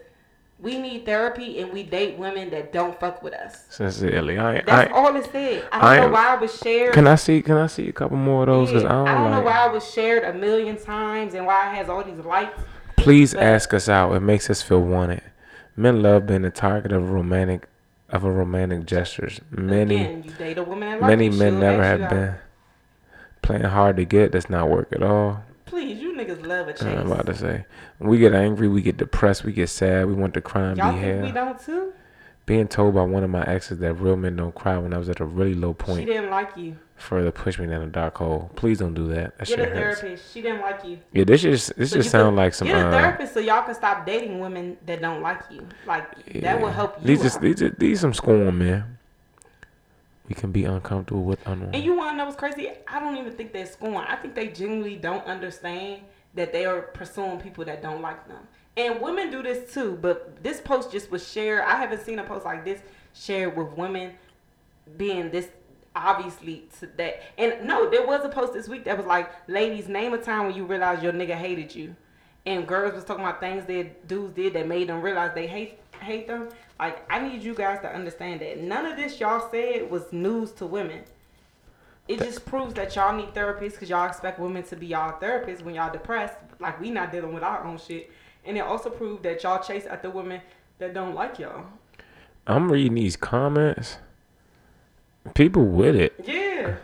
we 0.62 0.78
need 0.78 1.06
therapy 1.06 1.60
and 1.60 1.72
we 1.72 1.82
date 1.82 2.18
women 2.18 2.50
that 2.50 2.72
don't 2.72 2.98
fuck 3.00 3.22
with 3.22 3.32
us. 3.34 3.64
Sincerely, 3.70 4.38
I, 4.38 4.56
I, 4.58 4.62
That's 4.66 4.92
all 4.94 5.14
it 5.16 5.24
said. 5.32 5.64
I 5.72 5.80
don't 5.80 5.84
I 5.84 6.06
know 6.06 6.12
why 6.12 6.34
it 6.34 6.40
was 6.40 6.58
shared. 6.58 6.92
can 6.92 7.06
I 7.06 7.14
see? 7.14 7.40
Can 7.42 7.56
I 7.56 7.66
see 7.66 7.88
a 7.88 7.92
couple 7.92 8.16
more 8.16 8.42
of 8.42 8.48
those? 8.48 8.70
Cause 8.72 8.84
I 8.84 8.88
don't, 8.88 9.08
I 9.08 9.14
don't 9.14 9.30
know 9.30 9.40
why 9.42 9.66
it 9.66 9.72
was 9.72 9.90
shared 9.90 10.24
a 10.24 10.32
million 10.38 10.76
times 10.76 11.34
and 11.34 11.46
why 11.46 11.72
it 11.72 11.76
has 11.76 11.88
all 11.88 12.04
these 12.04 12.18
likes. 12.18 12.60
Please 12.96 13.32
But- 13.34 13.42
ask 13.42 13.72
us 13.72 13.88
out. 13.88 14.12
It 14.14 14.20
makes 14.20 14.50
us 14.50 14.60
feel 14.62 14.82
wanted. 14.82 15.22
Men 15.76 16.02
love 16.02 16.26
being 16.26 16.42
the 16.42 16.50
target 16.50 16.92
of 16.92 17.10
romantic, 17.10 17.66
of 18.10 18.24
a 18.24 18.30
romantic 18.30 18.84
gestures. 18.84 19.40
Many, 19.50 19.96
Again, 20.02 20.22
you 20.26 20.30
date 20.32 20.58
a 20.58 20.62
woman 20.62 21.00
like 21.00 21.08
many 21.08 21.30
men 21.30 21.58
never 21.58 21.82
have 21.82 22.02
out. 22.02 22.10
been 22.10 22.34
playing 23.40 23.62
hard 23.64 23.96
to 23.96 24.04
get. 24.04 24.32
Does 24.32 24.50
not 24.50 24.68
work 24.68 24.88
at 24.92 25.02
all. 25.02 25.42
Please, 25.64 25.98
you 26.02 26.09
niggas 26.24 26.46
love 26.46 26.68
a 26.68 26.72
chase. 26.72 26.82
I'm 26.82 27.10
about 27.10 27.26
to 27.26 27.34
say. 27.34 27.64
When 27.98 28.10
we 28.10 28.18
get 28.18 28.34
angry, 28.34 28.68
we 28.68 28.82
get 28.82 28.96
depressed, 28.96 29.44
we 29.44 29.52
get 29.52 29.68
sad, 29.68 30.06
we 30.06 30.14
want 30.14 30.34
the 30.34 30.40
crime 30.40 30.76
Y'all 30.76 30.92
be 30.92 31.00
think 31.00 31.22
we 31.24 31.32
don't 31.32 31.58
too? 31.60 31.92
Being 32.46 32.66
told 32.68 32.94
by 32.94 33.02
one 33.02 33.22
of 33.22 33.30
my 33.30 33.44
exes 33.44 33.78
that 33.78 33.94
real 33.94 34.16
men 34.16 34.34
don't 34.36 34.54
cry 34.54 34.76
when 34.78 34.92
I 34.92 34.98
was 34.98 35.08
at 35.08 35.20
a 35.20 35.24
really 35.24 35.54
low 35.54 35.72
point. 35.72 36.00
She 36.00 36.04
didn't 36.04 36.30
like 36.30 36.56
you. 36.56 36.76
further 36.96 37.30
push 37.30 37.58
me 37.60 37.66
down 37.66 37.82
a 37.82 37.86
dark 37.86 38.16
hole. 38.18 38.50
Please 38.56 38.78
don't 38.78 38.94
do 38.94 39.06
that. 39.08 39.38
That 39.38 39.46
Get 39.46 39.48
shit 39.48 39.60
a 39.60 39.64
hurts. 39.66 40.00
therapist. 40.00 40.32
She 40.34 40.42
didn't 40.42 40.60
like 40.60 40.84
you. 40.84 40.98
Yeah, 41.12 41.24
this 41.24 41.42
just 41.42 41.76
this 41.76 41.90
So 41.90 41.96
just 41.98 42.10
sound 42.10 42.30
could- 42.36 42.42
like 42.42 42.54
some 42.54 42.66
Get 42.66 42.76
a 42.76 42.88
uh, 42.88 42.90
therapist 42.90 43.34
so 43.34 43.40
y'all 43.40 43.62
can 43.62 43.74
stop 43.74 44.04
dating 44.04 44.40
women 44.40 44.76
that 44.86 45.00
don't 45.00 45.22
like 45.22 45.42
you. 45.50 45.64
Like 45.86 46.40
that 46.42 46.60
will 46.60 46.70
help 46.70 47.00
you. 47.00 47.06
These 47.06 47.22
just 47.22 47.36
out. 47.36 47.42
these 47.42 47.58
just, 47.60 47.78
these 47.78 48.00
some 48.00 48.14
scorn 48.14 48.58
man. 48.58 48.98
We 50.30 50.36
can 50.36 50.52
be 50.52 50.64
uncomfortable 50.64 51.24
with 51.24 51.44
unknown. 51.44 51.74
And 51.74 51.82
you 51.82 51.96
want 51.96 52.12
to 52.12 52.16
know 52.16 52.24
what's 52.26 52.36
crazy? 52.36 52.70
I 52.86 53.00
don't 53.00 53.16
even 53.16 53.32
think 53.32 53.52
they're 53.52 53.66
scorn. 53.66 53.96
I 53.96 54.14
think 54.14 54.36
they 54.36 54.46
genuinely 54.46 54.94
don't 54.94 55.26
understand 55.26 56.02
that 56.34 56.52
they 56.52 56.66
are 56.66 56.82
pursuing 56.82 57.40
people 57.40 57.64
that 57.64 57.82
don't 57.82 58.00
like 58.00 58.28
them. 58.28 58.46
And 58.76 59.00
women 59.00 59.32
do 59.32 59.42
this 59.42 59.74
too, 59.74 59.98
but 60.00 60.40
this 60.40 60.60
post 60.60 60.92
just 60.92 61.10
was 61.10 61.28
shared. 61.28 61.64
I 61.64 61.74
haven't 61.74 62.02
seen 62.02 62.20
a 62.20 62.22
post 62.22 62.44
like 62.44 62.64
this 62.64 62.80
shared 63.12 63.56
with 63.56 63.76
women 63.76 64.12
being 64.96 65.32
this 65.32 65.48
obviously 65.96 66.68
to 66.78 66.86
that. 66.96 67.22
And 67.36 67.66
no, 67.66 67.90
there 67.90 68.06
was 68.06 68.24
a 68.24 68.28
post 68.28 68.52
this 68.52 68.68
week 68.68 68.84
that 68.84 68.96
was 68.96 69.06
like, 69.06 69.32
ladies, 69.48 69.88
name 69.88 70.14
a 70.14 70.18
time 70.18 70.46
when 70.46 70.54
you 70.54 70.64
realized 70.64 71.02
your 71.02 71.12
nigga 71.12 71.34
hated 71.34 71.74
you. 71.74 71.96
And 72.46 72.68
girls 72.68 72.94
was 72.94 73.04
talking 73.04 73.24
about 73.24 73.40
things 73.40 73.64
that 73.66 74.06
dudes 74.06 74.32
did 74.34 74.52
that 74.52 74.68
made 74.68 74.90
them 74.90 75.02
realize 75.02 75.32
they 75.34 75.48
hate 75.48 75.80
hate 76.00 76.26
them. 76.26 76.48
Like 76.78 77.04
I 77.10 77.20
need 77.20 77.42
you 77.42 77.54
guys 77.54 77.80
to 77.80 77.94
understand 77.94 78.40
that 78.40 78.60
none 78.60 78.86
of 78.86 78.96
this 78.96 79.20
y'all 79.20 79.50
said 79.50 79.90
was 79.90 80.12
news 80.12 80.52
to 80.52 80.66
women. 80.66 81.04
It 82.08 82.18
just 82.18 82.44
proves 82.44 82.74
that 82.74 82.96
y'all 82.96 83.16
need 83.16 83.34
therapists 83.34 83.72
because 83.72 83.88
y'all 83.88 84.08
expect 84.08 84.40
women 84.40 84.62
to 84.64 84.76
be 84.76 84.86
y'all 84.86 85.20
therapists 85.20 85.62
when 85.62 85.74
y'all 85.74 85.92
depressed. 85.92 86.36
Like 86.58 86.80
we 86.80 86.90
not 86.90 87.12
dealing 87.12 87.32
with 87.32 87.44
our 87.44 87.64
own 87.64 87.78
shit. 87.78 88.10
And 88.44 88.56
it 88.56 88.60
also 88.60 88.90
proved 88.90 89.22
that 89.22 89.42
y'all 89.42 89.62
chase 89.62 89.86
after 89.86 90.10
women 90.10 90.40
that 90.78 90.94
don't 90.94 91.14
like 91.14 91.38
y'all. 91.38 91.66
I'm 92.46 92.72
reading 92.72 92.94
these 92.94 93.16
comments. 93.16 93.98
People 95.34 95.66
with 95.66 95.94
it. 95.94 96.14
Yeah. 96.24 96.76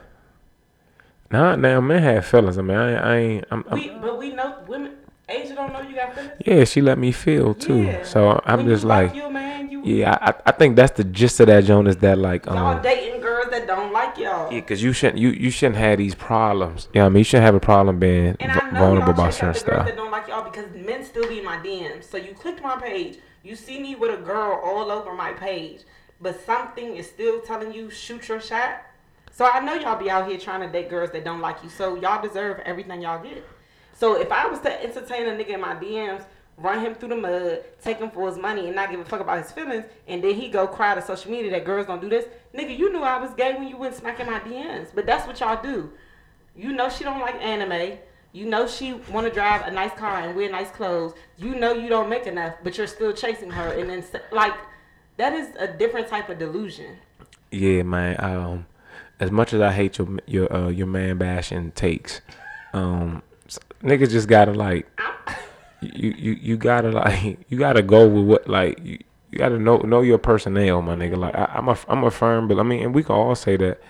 Nah, 1.30 1.56
now 1.56 1.80
men 1.80 2.02
have 2.02 2.26
feelings. 2.26 2.58
I 2.58 2.62
mean, 2.62 2.76
I, 2.76 2.94
I 2.94 3.16
ain't. 3.16 3.44
I'm, 3.50 3.64
I'm, 3.68 3.78
We 3.78 3.88
but 3.88 4.18
we 4.18 4.32
know 4.32 4.58
women 4.68 4.96
Asia 5.28 5.54
don't 5.56 5.72
know 5.72 5.80
you 5.80 5.96
got 5.96 6.14
feelings. 6.14 6.32
yeah, 6.46 6.64
she 6.64 6.80
let 6.80 6.98
me 6.98 7.10
feel 7.10 7.52
too. 7.54 7.82
Yeah. 7.82 8.02
So 8.04 8.40
I'm 8.44 8.58
When 8.58 8.68
just 8.68 8.84
you 8.84 8.88
like, 8.88 9.14
you, 9.14 9.28
man, 9.28 9.68
you 9.70 9.82
yeah, 9.84 10.16
I, 10.20 10.34
I 10.46 10.52
think 10.52 10.76
that's 10.76 10.96
the 10.96 11.02
gist 11.04 11.40
of 11.40 11.48
that, 11.48 11.64
Joan. 11.64 11.86
Is 11.88 11.96
that 11.98 12.16
like, 12.18 12.46
y'all 12.46 12.58
um, 12.58 12.82
dating 12.82 13.20
girls 13.20 13.50
that 13.50 13.66
don't 13.66 13.92
like 13.92 14.16
y'all. 14.18 14.52
yeah, 14.52 14.60
because 14.60 14.82
you 14.82 14.92
shouldn't, 14.92 15.18
you 15.18 15.30
you 15.30 15.50
shouldn't 15.50 15.78
have 15.78 15.98
these 15.98 16.14
problems. 16.14 16.88
Yeah, 16.94 17.06
I 17.06 17.08
mean, 17.08 17.18
you 17.18 17.24
shouldn't 17.24 17.44
have 17.44 17.56
a 17.56 17.60
problem 17.60 17.98
being 17.98 18.36
And 18.38 18.52
vu- 18.52 18.60
I 18.60 18.70
know 18.70 18.78
vulnerable 18.78 19.10
about 19.14 19.34
certain 19.34 19.48
girls 19.48 19.58
stuff. 19.60 19.86
that 19.86 19.96
don't 19.96 20.12
like 20.12 20.28
y'all 20.28 20.44
because 20.48 20.66
men 20.76 21.04
still 21.04 21.28
be 21.28 21.40
in 21.40 21.44
my 21.44 21.56
DMs. 21.58 22.04
So 22.04 22.16
you 22.18 22.32
clicked 22.32 22.62
my 22.62 22.76
page, 22.80 23.18
you 23.42 23.56
see 23.56 23.80
me 23.82 23.96
with 23.96 24.16
a 24.16 24.22
girl 24.22 24.60
all 24.62 24.92
over 24.92 25.12
my 25.12 25.32
page, 25.32 25.80
but 26.20 26.40
something 26.46 26.94
is 26.96 27.08
still 27.08 27.40
telling 27.40 27.72
you 27.72 27.90
shoot 27.90 28.28
your 28.28 28.40
shot. 28.40 28.82
So 29.32 29.44
I 29.44 29.58
know 29.60 29.74
y'all 29.74 29.98
be 29.98 30.08
out 30.08 30.28
here 30.28 30.38
trying 30.38 30.60
to 30.60 30.68
date 30.68 30.88
girls 30.88 31.10
that 31.10 31.24
don't 31.24 31.40
like 31.40 31.62
you. 31.64 31.68
So 31.68 31.96
y'all 31.96 32.22
deserve 32.22 32.60
everything 32.60 33.02
y'all 33.02 33.22
get. 33.22 33.44
So 33.96 34.20
if 34.20 34.30
I 34.30 34.46
was 34.46 34.60
to 34.60 34.82
entertain 34.82 35.26
a 35.26 35.30
nigga 35.30 35.54
in 35.54 35.60
my 35.60 35.74
DMs, 35.74 36.24
run 36.58 36.80
him 36.80 36.94
through 36.94 37.08
the 37.08 37.16
mud, 37.16 37.64
take 37.82 37.98
him 37.98 38.10
for 38.10 38.28
his 38.28 38.36
money, 38.36 38.66
and 38.66 38.76
not 38.76 38.90
give 38.90 39.00
a 39.00 39.04
fuck 39.04 39.20
about 39.20 39.42
his 39.42 39.52
feelings, 39.52 39.84
and 40.06 40.22
then 40.22 40.34
he 40.34 40.48
go 40.48 40.66
cry 40.66 40.94
to 40.94 41.02
social 41.02 41.30
media 41.30 41.50
that 41.50 41.64
girls 41.64 41.86
don't 41.86 42.00
do 42.00 42.08
this, 42.08 42.26
nigga, 42.54 42.76
you 42.76 42.92
knew 42.92 43.00
I 43.00 43.18
was 43.18 43.32
gay 43.34 43.54
when 43.54 43.68
you 43.68 43.76
went 43.76 43.94
smacking 43.94 44.26
my 44.26 44.40
DMs. 44.40 44.88
But 44.94 45.06
that's 45.06 45.26
what 45.26 45.40
y'all 45.40 45.62
do. 45.62 45.90
You 46.54 46.72
know 46.72 46.90
she 46.90 47.04
don't 47.04 47.20
like 47.20 47.36
anime. 47.36 47.98
You 48.32 48.44
know 48.44 48.66
she 48.66 48.92
want 48.92 49.26
to 49.26 49.32
drive 49.32 49.66
a 49.66 49.70
nice 49.70 49.92
car 49.92 50.20
and 50.20 50.36
wear 50.36 50.50
nice 50.50 50.70
clothes. 50.70 51.14
You 51.38 51.54
know 51.54 51.72
you 51.72 51.88
don't 51.88 52.10
make 52.10 52.26
enough, 52.26 52.54
but 52.62 52.76
you're 52.76 52.86
still 52.86 53.12
chasing 53.12 53.50
her, 53.50 53.68
and 53.68 53.88
then 53.88 54.04
like 54.30 54.54
that 55.16 55.32
is 55.32 55.54
a 55.56 55.68
different 55.68 56.08
type 56.08 56.28
of 56.28 56.38
delusion. 56.38 56.98
Yeah, 57.50 57.82
man. 57.82 58.16
Um, 58.18 58.66
as 59.20 59.30
much 59.30 59.54
as 59.54 59.62
I 59.62 59.72
hate 59.72 59.96
your 59.96 60.08
your 60.26 60.52
uh, 60.54 60.68
your 60.68 60.86
man 60.86 61.16
bashing 61.16 61.70
takes, 61.72 62.20
um, 62.74 63.22
niggas 63.82 64.10
just 64.10 64.28
gotta 64.28 64.52
like, 64.52 64.86
you 65.82 66.14
you 66.16 66.32
you 66.40 66.56
gotta 66.56 66.90
like, 66.90 67.38
you 67.48 67.58
gotta 67.58 67.82
go 67.82 68.06
with 68.08 68.24
what 68.24 68.48
like 68.48 68.78
you, 68.82 68.98
you 69.30 69.38
gotta 69.38 69.58
know 69.58 69.78
know 69.78 70.00
your 70.00 70.18
personnel, 70.18 70.82
my 70.82 70.94
nigga. 70.94 71.16
Like 71.16 71.34
I, 71.34 71.50
I'm 71.54 71.68
a 71.68 71.76
I'm 71.88 72.04
a 72.04 72.10
firm, 72.10 72.48
but 72.48 72.58
I 72.58 72.62
mean, 72.62 72.82
and 72.82 72.94
we 72.94 73.02
can 73.02 73.14
all 73.14 73.34
say 73.34 73.56
that 73.58 73.80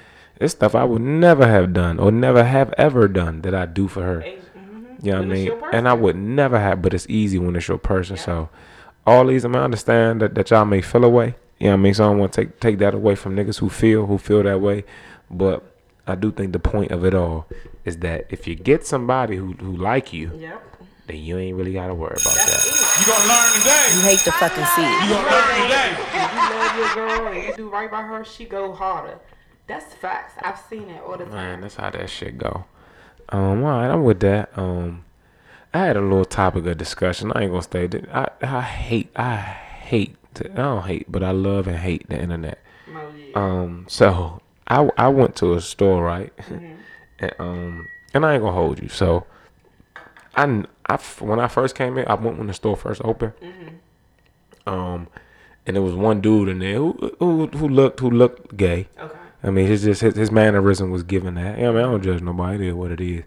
it's 0.41 0.53
stuff 0.53 0.75
I 0.75 0.85
would 0.85 1.03
never 1.03 1.47
have 1.47 1.73
done 1.73 1.99
or 1.99 2.11
never 2.11 2.45
have 2.45 2.73
ever 2.77 3.09
done 3.09 3.41
that 3.43 3.55
I 3.55 3.67
do 3.67 3.89
for 3.89 4.03
her. 4.03 4.21
Mhm. 4.21 5.05
You 5.05 5.13
know 5.13 5.19
what 5.19 5.25
I 5.27 5.29
mean? 5.29 5.53
And 5.73 5.89
I 5.89 5.93
would 5.95 6.17
never 6.17 6.59
have, 6.59 6.83
but 6.83 6.93
it's 6.95 7.07
easy 7.09 7.39
when 7.39 7.55
it's 7.57 7.69
your 7.69 7.79
person. 7.79 8.17
So 8.17 8.49
all 9.07 9.27
these, 9.27 9.45
I 9.45 9.49
mean, 9.49 9.59
I 9.59 9.65
understand 9.65 10.21
that, 10.23 10.35
that 10.35 10.51
y'all 10.51 10.65
may 10.65 10.81
feel 10.81 11.05
away. 11.05 11.37
You 11.59 11.67
know 11.69 11.73
what 11.73 11.79
I 11.79 11.83
mean? 11.83 11.95
So 11.95 12.05
I 12.05 12.09
don't 12.09 12.19
want 12.19 12.33
to 12.35 12.45
take 12.45 12.61
take 12.61 12.79
that 12.79 12.93
away 12.95 13.15
from 13.15 13.37
niggas 13.37 13.59
who 13.61 13.71
feel 13.71 14.07
who 14.07 14.19
feel 14.19 14.43
that 14.43 14.61
way. 14.61 14.85
But 15.31 15.63
I 16.07 16.15
do 16.15 16.31
think 16.31 16.53
the 16.53 16.59
point 16.59 16.91
of 16.93 17.05
it 17.05 17.15
all 17.15 17.47
is 17.85 17.99
that 17.99 18.27
if 18.31 18.47
you 18.47 18.55
get 18.55 18.87
somebody 18.87 19.37
who 19.37 19.53
who 19.55 19.77
like 19.77 20.13
you, 20.13 20.31
Yep. 20.39 20.63
then 21.09 21.17
you 21.19 21.37
ain't 21.39 21.57
really 21.57 21.73
gotta 21.73 21.95
worry 21.95 22.17
about 22.21 22.35
That's 22.35 22.47
that. 22.47 22.63
it. 22.67 23.01
You 23.01 23.07
gonna 23.13 23.29
learn 23.29 23.53
today. 23.59 23.87
You 23.95 24.01
hate 24.03 24.21
to 24.21 24.33
fucking 24.33 24.65
see 24.75 24.83
it. 24.85 25.03
You 25.03 25.15
gonna 25.15 25.31
learn 25.31 25.63
today. 25.63 25.91
If 25.99 26.33
you 26.35 26.57
love 26.57 26.77
your 26.77 26.95
girl 26.95 27.27
and 27.33 27.45
you 27.45 27.55
do 27.57 27.69
right 27.69 27.91
by 27.91 28.03
her, 28.03 28.25
she 28.25 28.45
go 28.45 28.73
harder. 28.73 29.19
That's 29.67 29.93
facts. 29.95 30.35
I've 30.43 30.59
seen 30.71 30.89
it 30.91 31.03
all 31.03 31.17
the 31.19 31.27
Man, 31.27 31.33
time. 31.55 31.61
that's 31.63 31.75
how 31.77 31.91
that 31.91 32.09
shit 32.09 32.39
go. 32.39 32.65
Um, 33.31 33.65
all 33.65 33.71
right, 33.81 33.91
I'm 33.91 34.05
with 34.05 34.21
that. 34.21 34.57
Um, 34.57 35.05
I 35.75 35.79
had 35.79 35.97
a 35.97 36.01
little 36.01 36.25
topic 36.25 36.65
of 36.67 36.79
discussion. 36.79 37.33
I 37.35 37.43
ain't 37.43 37.51
gonna 37.51 37.63
stay. 37.63 37.89
there. 37.89 38.07
I 38.13 38.29
I 38.47 38.61
hate 38.63 39.11
I 39.17 39.37
hate 39.37 40.15
to, 40.35 40.51
I 40.53 40.55
don't 40.55 40.85
hate, 40.87 41.11
but 41.11 41.23
I 41.25 41.33
love 41.33 41.67
and 41.67 41.79
hate 41.79 42.09
the 42.09 42.17
internet. 42.21 42.59
Oh, 42.89 43.11
yeah. 43.17 43.33
Um, 43.35 43.87
so 43.89 44.41
I 44.69 44.89
I 44.97 45.09
went 45.09 45.37
to 45.37 45.55
a 45.55 45.61
store 45.61 46.05
right, 46.05 46.33
and 47.19 47.33
um, 47.39 47.89
and 48.15 48.27
I 48.27 48.35
ain't 48.35 48.43
gonna 48.43 48.55
hold 48.55 48.83
you. 48.83 48.89
So 48.89 49.27
I 50.35 50.65
I 50.87 50.97
when 51.21 51.41
I 51.41 51.49
first 51.49 51.75
came 51.75 51.99
in, 51.99 52.07
I 52.09 52.15
went 52.15 52.39
when 52.39 52.47
the 52.47 52.55
store 52.55 52.77
first 52.77 53.01
opened. 53.05 53.33
Um, 54.67 55.09
and 55.67 55.77
there 55.77 55.83
was 55.83 55.95
one 55.95 56.21
dude 56.21 56.49
in 56.49 56.59
there 56.59 56.77
who 56.77 57.17
who 57.19 57.47
who 57.47 57.69
looked 57.69 58.01
who 58.01 58.11
looked 58.11 58.57
gay. 58.57 58.89
okay. 58.99 59.19
I 59.43 59.51
mean, 59.51 59.67
his 59.67 59.83
just 59.85 60.01
his, 60.01 60.17
his 60.17 60.31
mannerism 60.31 60.91
was 60.91 61.03
given 61.03 61.35
that. 61.35 61.59
Yeah, 61.59 61.69
I 61.69 61.73
mean, 61.73 61.79
I 61.79 61.83
don't 61.83 62.03
judge 62.03 62.23
nobody. 62.23 62.67
It 62.67 62.71
is 62.71 62.75
what 62.75 62.91
it 62.91 63.01
is. 63.01 63.25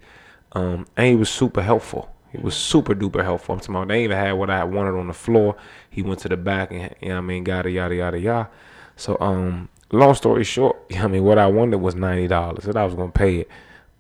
Um, 0.53 0.87
and 0.97 1.07
he 1.07 1.15
was 1.15 1.29
super 1.29 1.61
helpful. 1.61 2.13
He 2.31 2.37
was 2.37 2.55
super 2.55 2.93
duper 2.93 3.23
helpful. 3.23 3.53
I'm 3.53 3.59
talking 3.59 3.75
about 3.75 3.87
they 3.87 4.03
even 4.03 4.17
had 4.17 4.33
what 4.33 4.49
I 4.49 4.63
wanted 4.63 4.97
on 4.99 5.07
the 5.07 5.13
floor. 5.13 5.55
He 5.89 6.01
went 6.01 6.19
to 6.21 6.29
the 6.29 6.37
back 6.37 6.71
and 6.71 6.93
you 7.01 7.09
know 7.09 7.15
what 7.15 7.21
I 7.21 7.25
mean, 7.25 7.45
yada 7.45 7.71
yada 7.71 7.95
yada 7.95 8.19
yada. 8.19 8.49
So 8.95 9.17
um, 9.19 9.69
long 9.91 10.15
story 10.15 10.43
short, 10.43 10.77
you 10.89 10.97
know 10.97 11.03
what 11.03 11.09
I 11.09 11.11
mean, 11.11 11.23
what 11.23 11.37
I 11.37 11.47
wanted 11.47 11.77
was 11.77 11.95
ninety 11.95 12.27
dollars. 12.27 12.65
That 12.65 12.77
I 12.77 12.85
was 12.85 12.95
gonna 12.95 13.11
pay 13.11 13.37
it. 13.37 13.49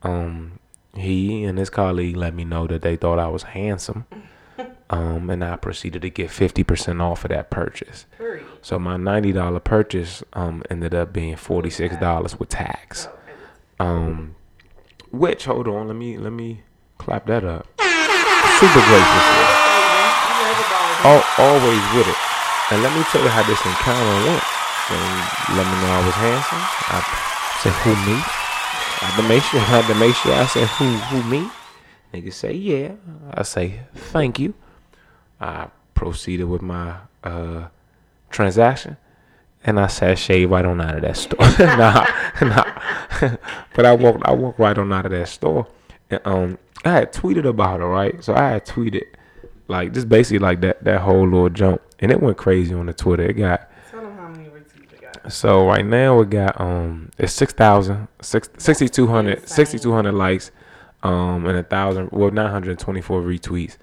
Um, 0.03 0.59
he 0.95 1.43
and 1.43 1.57
his 1.57 1.69
colleague 1.69 2.15
let 2.15 2.33
me 2.33 2.45
know 2.45 2.67
that 2.67 2.81
they 2.81 2.95
thought 2.95 3.19
I 3.19 3.27
was 3.27 3.43
handsome. 3.43 4.05
Um, 4.91 5.29
and 5.29 5.43
I 5.43 5.55
proceeded 5.55 6.01
to 6.01 6.09
get 6.09 6.31
fifty 6.31 6.63
percent 6.63 6.99
off 6.99 7.23
of 7.23 7.29
that 7.29 7.51
purchase. 7.51 8.07
So 8.63 8.79
my 8.79 8.97
ninety 8.97 9.31
dollar 9.31 9.59
purchase 9.59 10.23
um 10.33 10.63
ended 10.67 10.95
up 10.95 11.13
being 11.13 11.35
forty 11.35 11.69
six 11.69 11.95
dollars 11.97 12.39
with 12.39 12.49
tax. 12.49 13.07
Um, 13.79 14.33
which 15.11 15.45
hold 15.45 15.67
on, 15.67 15.85
let 15.89 15.95
me 15.95 16.17
let 16.17 16.33
me 16.33 16.63
clap 16.97 17.27
that 17.27 17.43
up. 17.43 17.67
Super 18.59 18.81
grateful 18.81 19.59
always 21.39 21.83
with 21.95 22.07
it. 22.07 22.17
And 22.71 22.83
let 22.83 22.95
me 22.95 23.03
tell 23.05 23.23
you 23.23 23.29
how 23.29 23.43
this 23.43 23.63
encounter 23.65 24.27
went. 24.29 24.58
And 24.91 25.57
let 25.57 25.65
me 25.65 25.75
know 25.81 25.91
I 25.91 26.05
was 26.05 26.15
handsome. 26.15 26.63
I 26.89 26.99
said 27.61 27.73
who 27.83 27.91
me? 28.05 28.17
I 29.01 29.05
had 29.05 29.21
to 29.21 29.27
make 29.29 29.43
sure. 29.43 29.59
I 29.59 29.63
had 29.63 29.87
to 29.87 29.95
make 29.95 30.15
sure 30.15 30.33
I 30.33 30.45
said 30.45 30.67
who 30.67 30.85
who 30.85 31.29
me. 31.29 31.49
Nigga 32.13 32.33
say 32.33 32.53
yeah. 32.53 32.93
I 33.33 33.43
say 33.43 33.81
thank 33.93 34.39
you. 34.39 34.53
I 35.39 35.67
proceeded 35.93 36.45
with 36.45 36.61
my 36.61 36.97
uh 37.23 37.67
transaction 38.29 38.97
and 39.63 39.79
I 39.79 39.85
sashayed 39.85 40.49
right 40.49 40.65
on 40.65 40.81
out 40.81 40.95
of 40.95 41.01
that 41.01 41.17
store. 41.17 41.39
nah, 41.59 42.05
nah. 42.41 43.37
but 43.75 43.85
I 43.85 43.93
walked 43.93 44.23
I 44.25 44.33
walked 44.33 44.59
right 44.59 44.77
on 44.77 44.91
out 44.91 45.05
of 45.05 45.11
that 45.11 45.27
store. 45.27 45.67
And, 46.09 46.21
um 46.25 46.57
I 46.85 46.91
had 46.91 47.13
tweeted 47.13 47.45
about 47.45 47.81
it, 47.81 47.85
right? 47.85 48.23
So 48.23 48.33
I 48.33 48.49
had 48.51 48.65
tweeted 48.65 49.03
like 49.67 49.93
just 49.93 50.09
basically 50.09 50.39
like 50.39 50.61
that 50.61 50.83
that 50.83 51.01
whole 51.01 51.23
little 51.25 51.49
jump, 51.49 51.81
and 51.99 52.11
it 52.11 52.21
went 52.21 52.37
crazy 52.37 52.73
on 52.73 52.87
the 52.87 52.93
Twitter. 52.93 53.23
It 53.23 53.33
got 53.33 53.69
Tell 53.91 54.01
them 54.01 54.17
how 54.17 54.27
many 54.29 54.49
retweets 54.49 54.93
it 54.93 55.01
got. 55.01 55.08
So 55.27 55.67
right 55.67 55.85
now 55.85 56.17
we 56.17 56.25
got 56.25 56.59
um 56.61 57.09
it's 57.17 57.33
6,000 57.33 58.07
six- 58.21 58.49
6,200 58.57 59.39
insane. 59.39 59.47
6,200 59.65 60.11
likes 60.13 60.51
um 61.03 61.45
and 61.45 61.57
a 61.57 61.63
thousand 61.63 62.09
well 62.11 62.31
924 62.31 63.21
retweets 63.21 63.77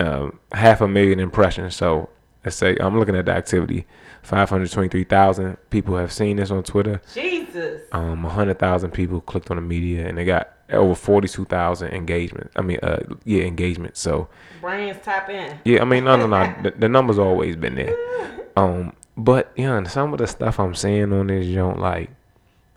um 0.00 0.38
half 0.52 0.80
a 0.80 0.88
million 0.88 1.18
impressions 1.20 1.74
so 1.76 2.08
let's 2.44 2.56
say 2.56 2.76
I'm 2.80 2.98
looking 2.98 3.16
at 3.16 3.24
the 3.26 3.32
activity 3.32 3.86
523,000 4.22 5.56
people 5.70 5.96
have 5.96 6.12
seen 6.12 6.36
this 6.36 6.50
on 6.50 6.62
Twitter 6.62 7.00
Jesus. 7.14 7.82
um 7.92 8.22
100,000 8.22 8.90
people 8.90 9.20
clicked 9.20 9.50
on 9.50 9.56
the 9.56 9.62
media 9.62 10.06
and 10.06 10.18
they 10.18 10.24
got 10.24 10.50
over 10.72 10.94
42,000 10.94 11.92
engagement 11.92 12.50
I 12.56 12.62
mean 12.62 12.78
uh 12.82 12.98
yeah 13.24 13.44
engagement 13.44 13.96
so 13.96 14.28
Brains 14.60 14.96
tap 15.02 15.28
in. 15.30 15.58
yeah, 15.64 15.80
I 15.82 15.84
mean, 15.84 16.04
no, 16.04 16.16
no, 16.16 16.26
no. 16.26 16.52
The, 16.62 16.70
the 16.72 16.88
numbers 16.88 17.18
always 17.18 17.54
been 17.56 17.74
there. 17.76 17.94
Um, 18.56 18.94
but 19.16 19.52
you 19.56 19.66
know, 19.66 19.82
some 19.84 20.12
of 20.12 20.18
the 20.18 20.26
stuff 20.26 20.60
I'm 20.60 20.74
seeing 20.74 21.12
on 21.12 21.28
this 21.28 21.46
joint, 21.46 21.78
like, 21.78 22.10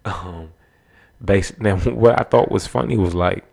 um, 0.06 0.50
basic. 1.24 1.62
Now, 1.62 1.78
what 1.80 2.20
I 2.20 2.24
thought 2.24 2.52
was 2.52 2.68
funny 2.68 2.98
was 2.98 3.14
like, 3.14 3.46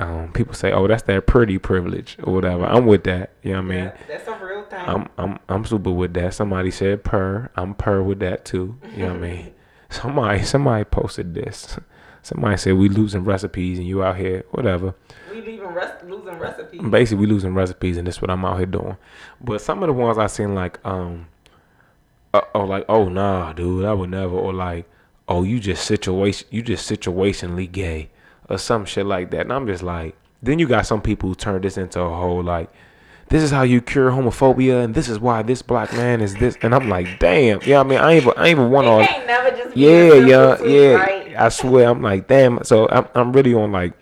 um, 0.00 0.32
people 0.32 0.54
say, 0.54 0.72
"Oh, 0.72 0.86
that's 0.86 1.02
that 1.04 1.26
pretty 1.26 1.58
privilege" 1.58 2.16
or 2.22 2.32
whatever. 2.34 2.64
I'm 2.64 2.86
with 2.86 3.04
that. 3.04 3.32
You 3.42 3.52
know 3.52 3.62
what 3.62 3.64
I 3.64 3.68
mean? 3.68 3.84
Yeah, 3.84 3.96
that's 4.06 4.28
a 4.28 4.44
real 4.44 4.64
thing. 4.64 4.80
I'm, 4.80 5.08
I'm, 5.18 5.38
I'm 5.48 5.64
super 5.64 5.90
with 5.90 6.14
that. 6.14 6.34
Somebody 6.34 6.70
said 6.70 7.04
per. 7.04 7.50
I'm 7.56 7.74
per 7.74 8.02
with 8.02 8.20
that 8.20 8.44
too. 8.44 8.78
You 8.96 9.06
know 9.06 9.14
what 9.14 9.16
I 9.16 9.20
mean? 9.20 9.54
Somebody, 9.90 10.42
somebody 10.42 10.84
posted 10.84 11.32
this. 11.32 11.78
Somebody 12.20 12.58
said 12.58 12.74
we 12.74 12.90
losing 12.90 13.24
recipes 13.24 13.78
and 13.78 13.86
you 13.86 14.02
out 14.02 14.18
here, 14.18 14.44
whatever 14.50 14.94
we 15.38 15.52
leaving 15.52 15.68
rest, 15.68 16.04
losing 16.04 16.38
recipes. 16.38 16.80
basically 16.90 17.26
we 17.26 17.32
losing 17.32 17.54
recipes 17.54 17.96
and 17.96 18.06
that's 18.06 18.20
what 18.20 18.30
I'm 18.30 18.44
out 18.44 18.56
here 18.56 18.66
doing. 18.66 18.96
But 19.40 19.60
some 19.60 19.82
of 19.82 19.86
the 19.86 19.92
ones 19.92 20.18
I 20.18 20.26
seen 20.26 20.54
like 20.54 20.84
um 20.86 21.26
uh, 22.34 22.40
oh 22.54 22.64
like 22.64 22.84
oh 22.88 23.08
nah 23.08 23.52
dude 23.52 23.84
I 23.84 23.92
would 23.92 24.10
never 24.10 24.34
or 24.34 24.52
like 24.52 24.88
oh 25.28 25.42
you 25.42 25.60
just 25.60 25.84
situation 25.84 26.46
you 26.50 26.62
just 26.62 26.90
situationally 26.90 27.70
gay 27.70 28.10
or 28.48 28.58
some 28.58 28.84
shit 28.84 29.06
like 29.06 29.30
that. 29.30 29.42
And 29.42 29.52
I'm 29.52 29.66
just 29.66 29.82
like 29.82 30.16
then 30.42 30.58
you 30.58 30.66
got 30.66 30.86
some 30.86 31.02
people 31.02 31.28
who 31.28 31.34
turn 31.34 31.60
this 31.62 31.76
into 31.76 32.00
a 32.00 32.16
whole 32.16 32.42
like 32.42 32.70
this 33.28 33.42
is 33.42 33.50
how 33.50 33.62
you 33.62 33.80
cure 33.80 34.10
homophobia 34.10 34.84
and 34.84 34.94
this 34.94 35.08
is 35.08 35.18
why 35.18 35.42
this 35.42 35.60
black 35.60 35.92
man 35.92 36.20
is 36.20 36.34
this 36.36 36.56
and 36.62 36.74
I'm 36.74 36.88
like 36.88 37.18
damn 37.18 37.60
yeah 37.62 37.80
I 37.80 37.82
mean 37.82 37.98
I 37.98 38.12
ain't 38.12 38.22
even, 38.24 38.38
I 38.38 38.48
ain't 38.48 38.58
even 38.58 38.70
want 38.70 38.86
all 38.86 39.04
can't 39.04 39.26
never 39.26 39.50
just 39.56 39.74
be 39.74 39.80
yeah, 39.82 40.14
yeah, 40.14 40.62
yeah. 40.62 40.92
right? 40.94 41.18
I 41.38 41.48
swear, 41.50 41.88
I'm 41.88 42.02
like, 42.02 42.26
damn. 42.26 42.64
So 42.64 42.88
I'm, 42.88 43.06
I'm 43.14 43.32
really 43.32 43.54
on 43.54 43.70
like 43.70 43.92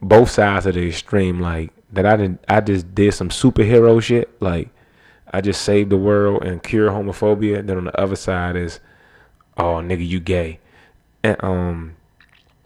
both 0.00 0.30
sides 0.30 0.66
of 0.66 0.74
the 0.74 0.88
extreme. 0.88 1.40
Like 1.40 1.72
that, 1.92 2.04
I 2.04 2.16
didn't, 2.16 2.44
I 2.48 2.60
just 2.60 2.94
did 2.94 3.14
some 3.14 3.28
superhero 3.28 4.02
shit. 4.02 4.30
Like 4.42 4.68
I 5.32 5.40
just 5.40 5.62
saved 5.62 5.90
the 5.90 5.96
world 5.96 6.44
and 6.44 6.62
cure 6.62 6.90
homophobia. 6.90 7.58
And 7.58 7.68
then 7.68 7.76
on 7.78 7.84
the 7.84 8.00
other 8.00 8.16
side 8.16 8.56
is, 8.56 8.80
oh 9.56 9.76
nigga, 9.76 10.06
you 10.06 10.20
gay, 10.20 10.60
and 11.22 11.36
um, 11.42 11.96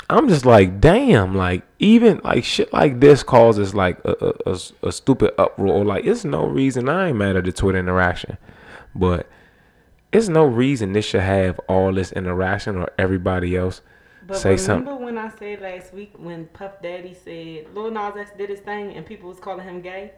I'm 0.09 0.29
just 0.29 0.47
like, 0.47 0.81
damn. 0.81 1.35
Like 1.35 1.65
even 1.79 2.21
like 2.25 2.45
shit 2.45 2.73
like 2.73 3.01
this 3.01 3.23
causes 3.23 3.75
like 3.75 3.99
a 4.05 4.35
a, 4.47 4.53
a, 4.53 4.59
a 4.89 4.93
stupid 4.93 5.35
uproar. 5.39 5.85
Like 5.85 6.05
it's 6.05 6.25
no 6.25 6.47
reason 6.47 6.89
I 6.89 7.09
ain't 7.09 7.19
mad 7.19 7.37
at 7.37 7.45
the 7.45 7.53
Twitter 7.53 7.79
interaction, 7.79 8.39
but 8.95 9.29
it's 10.13 10.29
no 10.29 10.45
reason 10.45 10.93
this 10.93 11.05
should 11.05 11.21
have 11.21 11.59
all 11.69 11.93
this 11.93 12.13
interaction 12.13 12.77
or 12.77 12.89
everybody 12.99 13.57
else 13.57 13.83
But 14.27 14.37
say 14.37 14.51
remember 14.51 14.63
something. 14.63 14.87
Remember 14.87 15.05
when 15.05 15.19
I 15.19 15.29
said 15.37 15.61
last 15.61 15.93
week 15.93 16.13
when 16.17 16.47
Puff 16.47 16.81
Daddy 16.83 17.15
said 17.15 17.75
Lil 17.75 17.91
Nas 17.91 18.17
X 18.17 18.31
did 18.39 18.51
his 18.51 18.61
thing 18.61 18.95
and 18.95 19.05
people 19.05 19.29
was 19.29 19.41
calling 19.41 19.67
him 19.67 19.81
gay? 19.81 20.13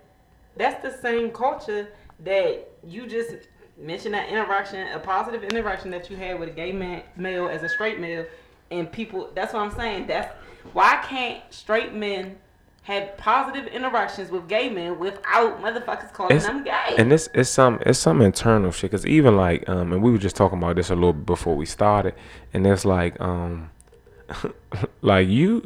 That's 0.56 0.82
the 0.82 0.96
same 1.00 1.30
culture 1.30 1.88
that 2.24 2.68
you 2.84 3.06
just 3.06 3.34
mentioned 3.76 4.14
that 4.14 4.28
interaction, 4.28 4.88
a 4.92 4.98
positive 4.98 5.44
interaction 5.44 5.90
that 5.90 6.10
you 6.10 6.16
had 6.16 6.38
with 6.38 6.48
a 6.48 6.52
gay 6.52 6.72
man 6.72 7.02
male 7.16 7.48
as 7.48 7.62
a 7.62 7.68
straight 7.68 8.00
male, 8.00 8.26
and 8.70 8.90
people. 8.90 9.30
That's 9.34 9.52
what 9.52 9.62
I'm 9.62 9.70
saying. 9.70 10.06
That's 10.06 10.32
why 10.72 11.00
can't 11.04 11.42
straight 11.50 11.94
men 11.94 12.36
have 12.82 13.16
positive 13.18 13.66
interactions 13.66 14.30
with 14.30 14.48
gay 14.48 14.70
men 14.70 14.98
without 14.98 15.60
motherfuckers 15.60 16.10
calling 16.12 16.34
It's, 16.36 16.46
them 16.46 16.64
gay? 16.64 16.94
and 16.96 17.12
this 17.12 17.28
it's 17.34 17.50
some 17.50 17.78
it's 17.84 17.98
some 17.98 18.20
internal 18.22 18.72
shit. 18.72 18.90
Cause 18.90 19.04
even 19.06 19.36
like 19.36 19.68
um, 19.68 19.92
and 19.92 20.02
we 20.02 20.10
were 20.10 20.18
just 20.18 20.36
talking 20.36 20.58
about 20.58 20.76
this 20.76 20.90
a 20.90 20.94
little 20.94 21.12
bit 21.12 21.26
before 21.26 21.54
we 21.54 21.66
started, 21.66 22.14
and 22.52 22.66
it's 22.66 22.84
like 22.84 23.20
um, 23.20 23.70
like 25.02 25.28
you. 25.28 25.64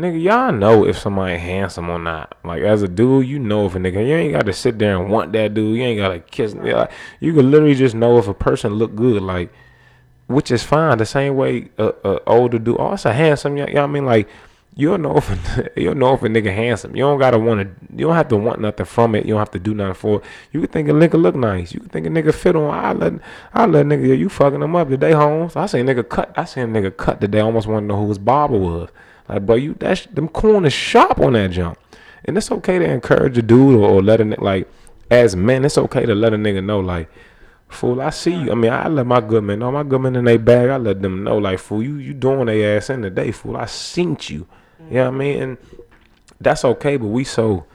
Nigga, 0.00 0.22
y'all 0.22 0.52
know 0.52 0.86
if 0.86 0.98
somebody 0.98 1.38
handsome 1.38 1.90
or 1.90 1.98
not. 1.98 2.36
Like 2.44 2.62
as 2.62 2.82
a 2.82 2.88
dude, 2.88 3.26
you 3.26 3.38
know 3.38 3.66
if 3.66 3.74
a 3.74 3.78
nigga. 3.78 4.06
You 4.06 4.14
ain't 4.14 4.32
got 4.32 4.46
to 4.46 4.52
sit 4.52 4.78
there 4.78 4.96
and 4.96 5.10
want 5.10 5.32
that 5.32 5.54
dude. 5.54 5.76
You 5.76 5.82
ain't 5.82 5.98
got 5.98 6.08
to 6.08 6.20
kiss. 6.20 6.54
Like, 6.54 6.90
you 7.20 7.34
can 7.34 7.50
literally 7.50 7.74
just 7.74 7.94
know 7.94 8.18
if 8.18 8.26
a 8.26 8.34
person 8.34 8.74
look 8.74 8.94
good. 8.94 9.22
Like 9.22 9.52
which 10.30 10.52
is 10.52 10.62
fine. 10.62 10.96
The 10.98 11.06
same 11.06 11.34
way 11.34 11.70
a, 11.76 11.92
a 12.04 12.20
older 12.26 12.60
dude, 12.60 12.76
oh, 12.78 12.92
it's 12.92 13.04
a 13.04 13.12
handsome. 13.12 13.56
You 13.56 13.66
know 13.66 13.82
I 13.82 13.86
mean? 13.88 14.06
Like 14.06 14.28
you'll 14.76 14.96
know 14.96 15.16
if 15.16 15.28
a, 15.28 15.70
you'll 15.80 15.96
know 15.96 16.14
if 16.14 16.22
a 16.22 16.28
nigga 16.28 16.54
handsome. 16.54 16.94
You 16.94 17.02
don't 17.02 17.18
gotta 17.18 17.38
want 17.38 17.60
to. 17.60 17.96
You 17.96 18.06
don't 18.06 18.14
have 18.14 18.28
to 18.28 18.36
want 18.36 18.60
nothing 18.60 18.86
from 18.86 19.16
it. 19.16 19.26
You 19.26 19.32
don't 19.32 19.40
have 19.40 19.50
to 19.50 19.58
do 19.58 19.74
nothing 19.74 19.94
for 19.94 20.20
it. 20.20 20.24
You 20.52 20.60
can 20.60 20.70
think 20.70 20.88
a 20.88 20.92
nigga 20.92 21.20
look 21.20 21.34
nice. 21.34 21.74
You 21.74 21.80
can 21.80 21.88
think 21.88 22.06
a 22.06 22.10
nigga 22.10 22.32
fit 22.32 22.54
on. 22.54 22.72
I 22.72 22.92
let 22.92 23.14
I 23.52 23.66
let 23.66 23.86
nigga. 23.86 24.16
You 24.16 24.28
fucking 24.28 24.60
them 24.60 24.76
up 24.76 24.88
today, 24.88 25.12
Holmes. 25.12 25.56
I 25.56 25.66
seen 25.66 25.86
nigga 25.86 26.08
cut. 26.08 26.32
I 26.36 26.44
seen 26.44 26.68
nigga 26.68 26.96
cut 26.96 27.20
today. 27.20 27.40
I 27.40 27.42
almost 27.42 27.66
want 27.66 27.82
to 27.82 27.86
know 27.88 27.96
who 27.96 28.08
his 28.08 28.18
barber 28.18 28.56
was. 28.56 28.88
Like, 29.30 29.46
bro, 29.46 29.54
you 29.54 29.74
that's 29.78 30.06
them 30.06 30.28
corners 30.28 30.72
sharp 30.72 31.20
on 31.20 31.34
that 31.34 31.52
jump. 31.52 31.78
And 32.24 32.36
it's 32.36 32.50
okay 32.50 32.78
to 32.80 32.84
encourage 32.84 33.38
a 33.38 33.42
dude 33.42 33.76
or, 33.76 33.88
or 33.88 34.02
let 34.02 34.20
a 34.20 34.24
like 34.24 34.68
as 35.10 35.36
men. 35.36 35.64
It's 35.64 35.78
okay 35.78 36.04
to 36.04 36.14
let 36.14 36.34
a 36.34 36.36
nigga 36.36 36.64
know 36.64 36.80
like. 36.80 37.08
Fool, 37.68 38.00
I 38.02 38.10
see 38.10 38.34
you. 38.34 38.50
I 38.50 38.56
mean, 38.56 38.72
I 38.72 38.88
let 38.88 39.06
my 39.06 39.20
good 39.20 39.44
men 39.44 39.60
know. 39.60 39.70
My 39.70 39.84
good 39.84 40.00
men 40.00 40.16
in 40.16 40.24
they 40.24 40.38
bag, 40.38 40.70
I 40.70 40.76
let 40.76 41.00
them 41.02 41.22
know, 41.22 41.38
like, 41.38 41.60
fool, 41.60 41.84
you 41.84 41.98
you 41.98 42.14
doing 42.14 42.46
their 42.46 42.76
ass 42.76 42.90
in 42.90 43.02
the 43.02 43.10
day, 43.10 43.30
fool. 43.30 43.56
I 43.56 43.66
seen 43.66 44.16
you. 44.22 44.48
You 44.88 44.94
know 44.96 45.04
what 45.04 45.14
I 45.14 45.16
mean? 45.16 45.42
And 45.42 45.58
that's 46.40 46.64
okay, 46.64 46.96
but 46.96 47.06
we 47.06 47.22
so 47.22 47.66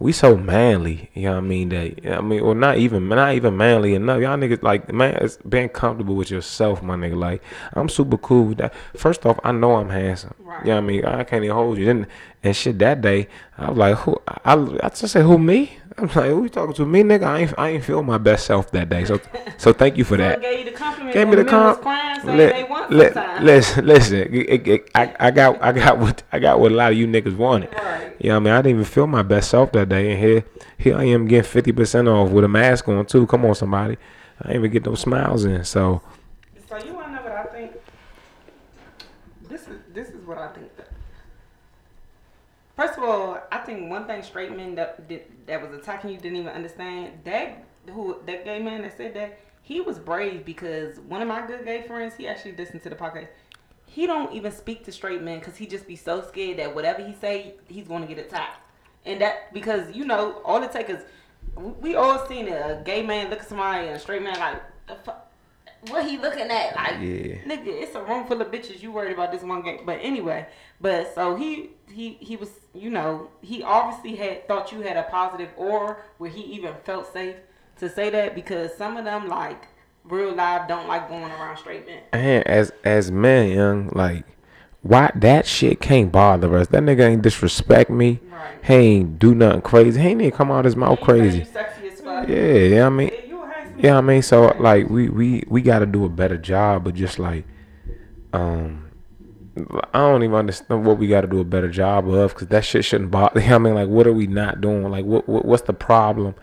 we 0.00 0.12
so 0.12 0.34
manly, 0.34 1.10
you 1.12 1.24
know 1.24 1.32
what 1.32 1.44
I 1.44 1.46
mean? 1.46 1.68
That 1.68 2.16
I 2.16 2.22
mean, 2.22 2.40
or 2.40 2.54
not 2.54 2.78
even 2.78 3.06
not 3.08 3.34
even 3.34 3.56
manly 3.58 3.94
enough. 3.94 4.20
Y'all 4.22 4.38
niggas 4.38 4.62
like 4.62 4.90
man, 4.90 5.14
it's 5.16 5.36
being 5.36 5.68
comfortable 5.68 6.14
with 6.14 6.30
yourself, 6.30 6.82
my 6.82 6.96
nigga. 6.96 7.16
Like 7.16 7.42
I'm 7.74 7.90
super 7.90 8.16
cool 8.16 8.46
with 8.46 8.58
that. 8.58 8.72
First 8.96 9.26
off, 9.26 9.38
I 9.44 9.52
know 9.52 9.76
I'm 9.76 9.90
handsome. 9.90 10.34
Right. 10.38 10.64
You 10.64 10.70
know 10.70 10.76
what 10.76 10.84
I 10.84 10.86
mean? 10.86 11.04
I 11.04 11.24
can't 11.24 11.44
even 11.44 11.54
hold 11.54 11.76
you. 11.76 11.84
Then 11.84 12.06
and 12.42 12.56
shit 12.56 12.78
that 12.78 13.00
day, 13.02 13.28
I 13.58 13.68
was 13.70 13.78
like, 13.78 13.96
who? 13.98 14.16
I 14.26 14.54
I 14.82 14.88
just 14.88 15.08
said, 15.08 15.24
who 15.24 15.38
me? 15.38 15.76
I'm 15.98 16.06
like, 16.06 16.30
who 16.30 16.44
you 16.44 16.48
talking 16.48 16.74
to? 16.76 16.86
Me, 16.86 17.02
nigga? 17.02 17.24
I 17.24 17.38
ain't 17.40 17.54
I 17.58 17.68
ain't 17.70 17.84
feel 17.84 18.02
my 18.02 18.16
best 18.18 18.46
self 18.46 18.70
that 18.70 18.88
day. 18.88 19.04
So 19.04 19.20
so 19.58 19.72
thank 19.72 19.96
you 19.98 20.04
for 20.04 20.16
that. 20.16 20.40
gave 20.40 20.60
you 20.60 20.64
the 20.72 20.76
compliment. 20.76 21.12
Gave 21.14 21.28
me 21.28 21.34
the 21.34 21.40
and 21.42 21.50
men 21.50 21.64
was 21.64 21.76
comp. 21.76 21.82
crying 21.82 22.20
saying 22.22 22.38
Li- 22.38 22.46
they 22.46 22.64
want 22.64 22.90
li- 22.90 23.04
sometimes. 23.12 23.44
Listen, 23.44 23.86
listen. 23.86 24.18
it- 24.34 24.68
it- 24.68 24.90
I, 24.94 25.14
I 25.20 25.30
got, 25.30 25.62
I 25.62 25.72
got 25.72 25.98
what, 25.98 26.22
I 26.32 26.38
got 26.38 26.60
what 26.60 26.72
a 26.72 26.74
lot 26.74 26.92
of 26.92 26.98
you 26.98 27.06
niggas 27.06 27.36
wanted. 27.36 27.72
Right. 27.74 28.14
You 28.20 28.28
know 28.30 28.36
what 28.36 28.40
I 28.40 28.44
mean? 28.44 28.52
I 28.54 28.56
didn't 28.62 28.70
even 28.72 28.84
feel 28.84 29.06
my 29.06 29.22
best 29.22 29.50
self 29.50 29.72
that 29.72 29.88
day, 29.88 30.12
and 30.12 30.18
here, 30.20 30.44
here 30.78 30.96
I 30.96 31.04
am 31.04 31.26
getting 31.26 31.44
fifty 31.50 31.72
percent 31.72 32.08
off 32.08 32.30
with 32.30 32.44
a 32.44 32.48
mask 32.48 32.88
on 32.88 33.04
too. 33.04 33.26
Come 33.26 33.44
on, 33.44 33.54
somebody. 33.54 33.98
I 34.42 34.48
ain't 34.48 34.56
even 34.56 34.70
get 34.70 34.86
no 34.86 34.94
smiles 34.94 35.44
in. 35.44 35.64
So 35.64 36.00
you 36.86 36.94
wanna 36.94 37.16
know 37.16 37.22
what 37.22 37.32
I 37.32 37.44
think? 37.44 37.72
This 39.50 39.62
is 39.62 39.80
this 39.92 40.08
is 40.08 40.24
what 40.26 40.38
I 40.38 40.48
think. 40.48 40.68
First 42.80 42.96
of 42.96 43.04
all, 43.04 43.38
I 43.52 43.58
think 43.58 43.90
one 43.90 44.06
thing 44.06 44.22
straight 44.22 44.56
men 44.56 44.74
that 44.76 45.06
that 45.46 45.60
was 45.60 45.78
attacking 45.78 46.12
you 46.12 46.16
didn't 46.16 46.38
even 46.38 46.50
understand 46.50 47.12
that 47.24 47.62
who 47.90 48.16
that 48.24 48.42
gay 48.46 48.58
man 48.58 48.80
that 48.80 48.96
said 48.96 49.12
that 49.12 49.38
he 49.60 49.82
was 49.82 49.98
brave 49.98 50.46
because 50.46 50.98
one 51.00 51.20
of 51.20 51.28
my 51.28 51.46
good 51.46 51.66
gay 51.66 51.82
friends 51.82 52.14
he 52.14 52.26
actually 52.26 52.52
listened 52.52 52.82
to 52.84 52.88
the 52.88 52.96
podcast. 52.96 53.28
He 53.84 54.06
don't 54.06 54.32
even 54.32 54.50
speak 54.50 54.82
to 54.86 54.92
straight 54.92 55.20
men 55.20 55.40
because 55.40 55.58
he 55.58 55.66
just 55.66 55.86
be 55.86 55.94
so 55.94 56.22
scared 56.22 56.58
that 56.58 56.74
whatever 56.74 57.06
he 57.06 57.12
say 57.12 57.56
he's 57.68 57.86
going 57.86 58.00
to 58.00 58.08
get 58.08 58.16
attacked, 58.24 58.56
and 59.04 59.20
that 59.20 59.52
because 59.52 59.94
you 59.94 60.06
know 60.06 60.40
all 60.42 60.62
it 60.62 60.72
takes 60.72 60.88
is 60.88 61.02
we 61.82 61.96
all 61.96 62.26
seen 62.28 62.48
a 62.48 62.80
gay 62.86 63.02
man 63.02 63.28
look 63.28 63.40
at 63.40 63.46
somebody 63.50 63.88
and 63.88 63.96
a 63.96 63.98
straight 63.98 64.22
man 64.22 64.38
like 64.38 64.62
the 64.86 64.94
fuck 64.94 65.29
what 65.88 66.06
he 66.06 66.18
looking 66.18 66.50
at? 66.50 66.74
Like, 66.76 67.00
Yeah. 67.00 67.36
nigga, 67.46 67.66
it's 67.66 67.94
a 67.94 68.02
room 68.02 68.24
full 68.26 68.40
of 68.40 68.48
bitches. 68.50 68.82
You 68.82 68.92
worried 68.92 69.12
about 69.12 69.32
this 69.32 69.42
one 69.42 69.62
game? 69.62 69.80
But 69.86 69.98
anyway, 70.02 70.46
but 70.80 71.14
so 71.14 71.36
he 71.36 71.70
he 71.88 72.18
he 72.20 72.36
was, 72.36 72.50
you 72.74 72.90
know, 72.90 73.28
he 73.40 73.62
obviously 73.62 74.16
had 74.16 74.46
thought 74.46 74.72
you 74.72 74.80
had 74.82 74.96
a 74.96 75.04
positive 75.04 75.50
aura 75.56 75.96
where 76.18 76.30
he 76.30 76.42
even 76.42 76.74
felt 76.84 77.12
safe 77.12 77.36
to 77.78 77.88
say 77.88 78.10
that 78.10 78.34
because 78.34 78.74
some 78.76 78.96
of 78.96 79.04
them 79.04 79.28
like 79.28 79.68
real 80.04 80.34
live 80.34 80.68
don't 80.68 80.86
like 80.88 81.08
going 81.08 81.24
around 81.24 81.56
straight 81.56 81.86
men. 81.86 82.00
and 82.12 82.46
as 82.46 82.72
as 82.84 83.10
men, 83.10 83.50
young, 83.50 83.88
like 83.94 84.24
why 84.82 85.10
that 85.14 85.46
shit 85.46 85.80
can't 85.80 86.10
bother 86.10 86.56
us. 86.56 86.66
That 86.68 86.82
nigga 86.82 87.06
ain't 87.08 87.22
disrespect 87.22 87.90
me. 87.90 88.20
Right. 88.30 88.64
He 88.64 88.74
ain't 88.74 89.18
do 89.18 89.34
nothing 89.34 89.60
crazy. 89.62 90.00
He 90.00 90.08
ain't 90.08 90.20
even 90.22 90.36
come 90.36 90.50
out 90.50 90.64
his 90.64 90.76
mouth 90.76 90.98
He 90.98 91.04
crazy. 91.04 91.44
Sexy 91.44 91.88
as 91.88 92.00
fuck. 92.00 92.28
Yeah, 92.28 92.52
yeah. 92.52 92.86
I 92.86 92.88
mean, 92.88 93.10
Yeah, 93.82 93.88
you 93.88 93.94
a 93.94 93.94
handsome 93.94 93.98
I 93.98 94.00
mean, 94.00 94.22
so 94.22 94.56
like 94.58 94.88
we 94.88 95.08
we 95.08 95.44
we 95.48 95.62
got 95.62 95.80
to 95.80 95.86
do 95.86 96.04
a 96.04 96.08
better 96.08 96.36
job 96.36 96.84
but 96.84 96.94
just 96.94 97.18
like, 97.18 97.44
um, 98.32 98.90
I 99.92 99.98
don't 99.98 100.22
even 100.22 100.36
understand 100.36 100.84
what 100.84 100.98
we 100.98 101.08
got 101.08 101.22
to 101.22 101.26
do 101.26 101.40
a 101.40 101.44
better 101.44 101.70
job 101.70 102.08
of 102.08 102.34
because 102.34 102.48
that 102.48 102.64
shit 102.64 102.84
shouldn't 102.84 103.10
bother. 103.10 103.40
I 103.40 103.58
mean, 103.58 103.74
like, 103.74 103.88
what 103.88 104.06
are 104.06 104.12
we 104.12 104.26
not 104.26 104.60
doing? 104.60 104.90
Like, 104.90 105.04
what, 105.04 105.28
what 105.28 105.44
what's 105.44 105.62
the 105.62 105.72
problem 105.72 106.34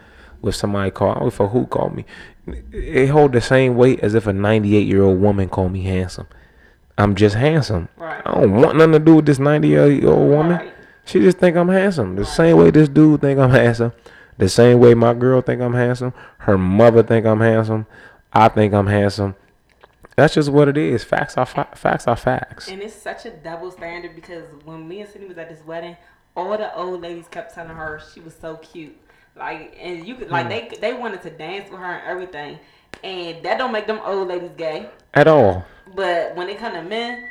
with 0.41 0.55
somebody 0.55 0.91
call? 0.91 1.11
I 1.11 1.19
don't 1.19 1.33
for 1.33 1.47
who 1.47 1.67
called 1.67 1.95
me. 1.95 2.05
It 2.71 3.07
hold 3.07 3.33
the 3.33 3.41
same 3.41 3.75
weight 3.75 3.99
as 3.99 4.13
if 4.15 4.25
a 4.25 4.33
98 4.33 4.87
year 4.87 5.03
old 5.03 5.19
woman 5.19 5.49
called 5.49 5.73
me 5.73 5.83
handsome. 5.83 6.27
I'm 6.97 7.15
just 7.15 7.35
handsome. 7.35 7.89
Right. 7.97 8.21
I 8.25 8.33
don't 8.33 8.53
want 8.53 8.77
nothing 8.77 8.93
to 8.93 8.99
do 8.99 9.15
with 9.17 9.25
this 9.25 9.39
90 9.39 9.67
year 9.67 10.07
old 10.07 10.29
woman. 10.29 10.57
Right. 10.57 10.73
She 11.05 11.19
just 11.19 11.37
think 11.37 11.55
I'm 11.55 11.69
handsome. 11.69 12.15
The 12.15 12.25
same 12.25 12.57
way 12.57 12.71
this 12.71 12.89
dude 12.89 13.21
think 13.21 13.39
I'm 13.39 13.49
handsome. 13.51 13.93
The 14.37 14.49
same 14.49 14.79
way 14.79 14.93
my 14.93 15.13
girl 15.13 15.41
think 15.41 15.61
I'm 15.61 15.73
handsome. 15.73 16.13
Her 16.39 16.57
mother 16.57 17.03
think 17.03 17.25
I'm 17.25 17.41
handsome. 17.41 17.87
I 18.31 18.49
think 18.49 18.73
I'm 18.73 18.87
handsome. 18.87 19.35
That's 20.15 20.33
just 20.33 20.49
what 20.49 20.67
it 20.67 20.77
is. 20.77 21.03
Facts 21.03 21.37
are 21.37 21.45
fa- 21.45 21.69
facts 21.75 22.07
are 22.07 22.15
facts. 22.15 22.67
And 22.67 22.81
it's 22.81 22.95
such 22.95 23.25
a 23.25 23.31
double 23.31 23.71
standard 23.71 24.15
because 24.15 24.45
when 24.65 24.87
me 24.87 25.01
and 25.01 25.09
Sydney 25.09 25.27
was 25.27 25.37
at 25.37 25.49
this 25.49 25.63
wedding, 25.65 25.95
all 26.35 26.57
the 26.57 26.73
old 26.75 27.01
ladies 27.01 27.27
kept 27.27 27.53
telling 27.53 27.75
her 27.75 28.01
she 28.13 28.19
was 28.19 28.35
so 28.35 28.57
cute. 28.57 28.97
Like 29.35 29.77
and 29.79 30.07
you 30.07 30.15
could 30.15 30.29
like 30.29 30.45
hmm. 30.45 30.49
they 30.49 30.69
they 30.81 30.93
wanted 30.93 31.21
to 31.23 31.29
dance 31.29 31.69
with 31.69 31.79
her 31.79 31.85
and 31.85 32.07
everything. 32.07 32.59
And 33.03 33.43
that 33.43 33.57
don't 33.57 33.71
make 33.71 33.85
them 33.85 33.99
old 34.03 34.27
ladies 34.27 34.51
gay. 34.57 34.89
At 35.13 35.27
all. 35.27 35.65
But 35.95 36.35
when 36.35 36.49
it 36.49 36.57
come 36.57 36.73
to 36.73 36.81
men, 36.81 37.27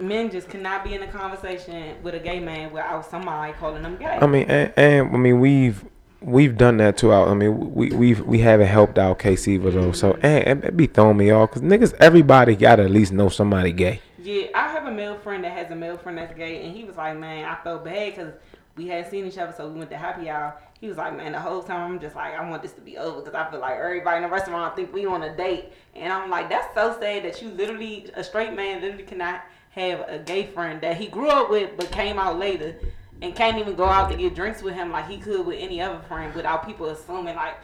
men 0.00 0.30
just 0.30 0.48
cannot 0.48 0.84
be 0.84 0.94
in 0.94 1.02
a 1.02 1.08
conversation 1.08 2.02
with 2.02 2.14
a 2.14 2.18
gay 2.18 2.40
man 2.40 2.72
without 2.72 3.04
somebody 3.04 3.52
calling 3.54 3.82
them 3.82 3.96
gay. 3.96 4.18
I 4.20 4.26
mean, 4.26 4.50
and, 4.50 4.72
and 4.76 5.14
I 5.14 5.18
mean, 5.18 5.40
we've 5.40 5.84
we've 6.20 6.56
done 6.56 6.76
that 6.78 6.96
too. 6.96 7.12
Out. 7.12 7.28
I 7.28 7.34
mean, 7.34 7.74
we 7.74 7.90
we've 7.90 8.20
we 8.20 8.40
haven't 8.40 8.68
helped 8.68 8.98
out 8.98 9.18
KC 9.18 9.60
with 9.60 9.74
those. 9.74 9.98
So 9.98 10.14
and 10.22 10.64
it 10.64 10.76
be 10.76 10.86
throwing 10.86 11.16
me 11.16 11.30
off 11.30 11.50
because 11.50 11.62
niggas, 11.62 11.94
everybody 12.00 12.56
got 12.56 12.76
to 12.76 12.84
at 12.84 12.90
least 12.90 13.12
know 13.12 13.28
somebody 13.28 13.72
gay. 13.72 14.00
Yeah, 14.22 14.48
I 14.54 14.68
have 14.68 14.86
a 14.86 14.90
male 14.90 15.18
friend 15.18 15.44
that 15.44 15.52
has 15.52 15.70
a 15.70 15.76
male 15.76 15.96
friend 15.96 16.18
that's 16.18 16.34
gay, 16.34 16.64
and 16.64 16.76
he 16.76 16.84
was 16.84 16.96
like, 16.96 17.16
"Man, 17.18 17.44
I 17.44 17.56
felt 17.62 17.84
bad 17.84 18.14
because 18.14 18.34
we 18.76 18.88
had 18.88 19.10
seen 19.10 19.26
each 19.26 19.38
other, 19.38 19.54
so 19.56 19.68
we 19.68 19.78
went 19.78 19.90
to 19.90 19.96
happy 19.96 20.28
hour." 20.28 20.56
He 20.78 20.88
was 20.88 20.96
like, 20.96 21.16
"Man, 21.16 21.32
the 21.32 21.40
whole 21.40 21.62
time 21.62 21.92
I'm 21.92 22.00
just 22.00 22.16
like, 22.16 22.34
I 22.34 22.48
want 22.48 22.62
this 22.62 22.72
to 22.72 22.80
be 22.80 22.98
over 22.98 23.20
because 23.20 23.34
I 23.34 23.50
feel 23.50 23.60
like 23.60 23.78
everybody 23.78 24.18
in 24.18 24.22
the 24.22 24.28
restaurant 24.28 24.76
think 24.76 24.92
we 24.92 25.06
on 25.06 25.22
a 25.22 25.34
date." 25.36 25.72
And 25.94 26.12
I'm 26.12 26.28
like, 26.30 26.50
"That's 26.50 26.74
so 26.74 26.96
sad 27.00 27.24
that 27.24 27.40
you 27.40 27.50
literally 27.50 28.10
a 28.14 28.22
straight 28.22 28.54
man 28.54 28.82
literally 28.82 29.04
cannot 29.04 29.42
have 29.70 30.04
a 30.08 30.18
gay 30.18 30.46
friend 30.46 30.80
that 30.80 30.96
he 30.96 31.06
grew 31.06 31.28
up 31.28 31.48
with 31.48 31.70
but 31.76 31.90
came 31.90 32.18
out 32.18 32.38
later." 32.38 32.74
And 33.22 33.34
can't 33.34 33.58
even 33.58 33.74
go 33.74 33.84
out 33.84 34.10
to 34.10 34.16
get 34.16 34.34
drinks 34.34 34.62
with 34.62 34.74
him 34.74 34.90
like 34.90 35.08
he 35.08 35.18
could 35.18 35.44
with 35.44 35.58
any 35.58 35.80
other 35.80 36.00
friend 36.08 36.34
without 36.34 36.66
people 36.66 36.86
assuming 36.86 37.36
like, 37.36 37.54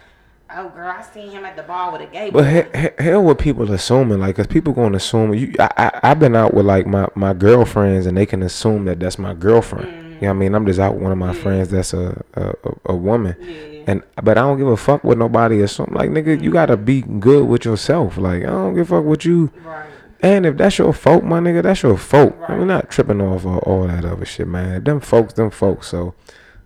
oh 0.54 0.68
girl, 0.68 0.90
I 0.90 1.02
seen 1.02 1.30
him 1.30 1.44
at 1.44 1.56
the 1.56 1.62
bar 1.62 1.92
with 1.92 2.02
a 2.02 2.06
gay. 2.06 2.30
But 2.30 2.44
boy." 2.44 2.78
he, 2.78 2.80
he, 2.80 3.04
hell, 3.10 3.22
with 3.22 3.38
people 3.38 3.70
assuming 3.72 4.20
like, 4.20 4.36
cause 4.36 4.46
people 4.46 4.72
gonna 4.72 4.96
assume 4.96 5.34
you. 5.34 5.54
I, 5.58 5.68
I 5.76 6.00
I've 6.10 6.20
been 6.20 6.36
out 6.36 6.54
with 6.54 6.66
like 6.66 6.86
my 6.86 7.08
my 7.14 7.32
girlfriends 7.32 8.06
and 8.06 8.16
they 8.16 8.26
can 8.26 8.42
assume 8.42 8.84
that 8.84 9.00
that's 9.00 9.18
my 9.18 9.34
girlfriend. 9.34 10.06
You 10.16 10.22
know 10.22 10.28
what 10.28 10.36
I 10.36 10.38
mean? 10.38 10.54
I'm 10.54 10.66
just 10.66 10.80
out 10.80 10.94
with 10.94 11.02
one 11.02 11.12
of 11.12 11.18
my 11.18 11.34
friends 11.34 11.68
that's 11.68 11.92
a 11.92 12.22
a, 12.34 12.54
a, 12.86 12.94
woman. 12.94 13.36
Yeah. 13.40 13.84
And 13.86 14.02
but 14.22 14.38
I 14.38 14.42
don't 14.42 14.58
give 14.58 14.66
a 14.66 14.76
fuck 14.76 15.04
what 15.04 15.18
nobody 15.18 15.60
assume. 15.60 15.92
Like 15.92 16.10
nigga, 16.10 16.28
you 16.28 16.36
mm-hmm. 16.36 16.52
gotta 16.52 16.76
be 16.76 17.02
good 17.02 17.46
with 17.46 17.64
yourself. 17.64 18.16
Like 18.16 18.42
I 18.42 18.46
don't 18.46 18.74
give 18.74 18.90
a 18.92 18.96
fuck 18.96 19.04
what 19.04 19.24
you. 19.24 19.50
right. 19.62 19.86
And 20.20 20.46
if 20.46 20.56
that's 20.56 20.78
your 20.78 20.92
fault, 20.92 21.24
my 21.24 21.40
nigga, 21.40 21.62
that's 21.62 21.82
your 21.82 21.96
fault. 21.98 22.34
Right. 22.36 22.50
I'm 22.52 22.66
not 22.66 22.90
tripping 22.90 23.20
off 23.20 23.44
all, 23.44 23.58
all 23.58 23.86
that 23.86 24.04
other 24.04 24.24
shit, 24.24 24.48
man. 24.48 24.82
Them 24.84 25.00
folks, 25.00 25.34
them 25.34 25.50
folks. 25.50 25.88
So, 25.88 26.14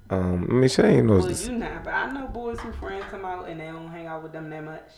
um, 0.09 0.46
I 0.51 0.55
mean, 0.55 0.68
shit 0.68 0.84
ain't 0.84 1.07
no. 1.07 1.18
Well, 1.18 1.30
you 1.30 1.53
not, 1.53 1.84
but 1.84 1.92
I 1.92 2.12
know 2.12 2.28
boys 2.28 2.61
who 2.61 2.72
friends 2.72 3.05
come 3.11 3.24
out 3.24 3.48
and 3.48 3.61
they 3.61 3.66
don't 3.66 3.88
hang 3.88 4.07
out 4.07 4.22
with 4.22 4.32
them 4.32 4.51
that 4.51 4.64
much. 4.64 4.88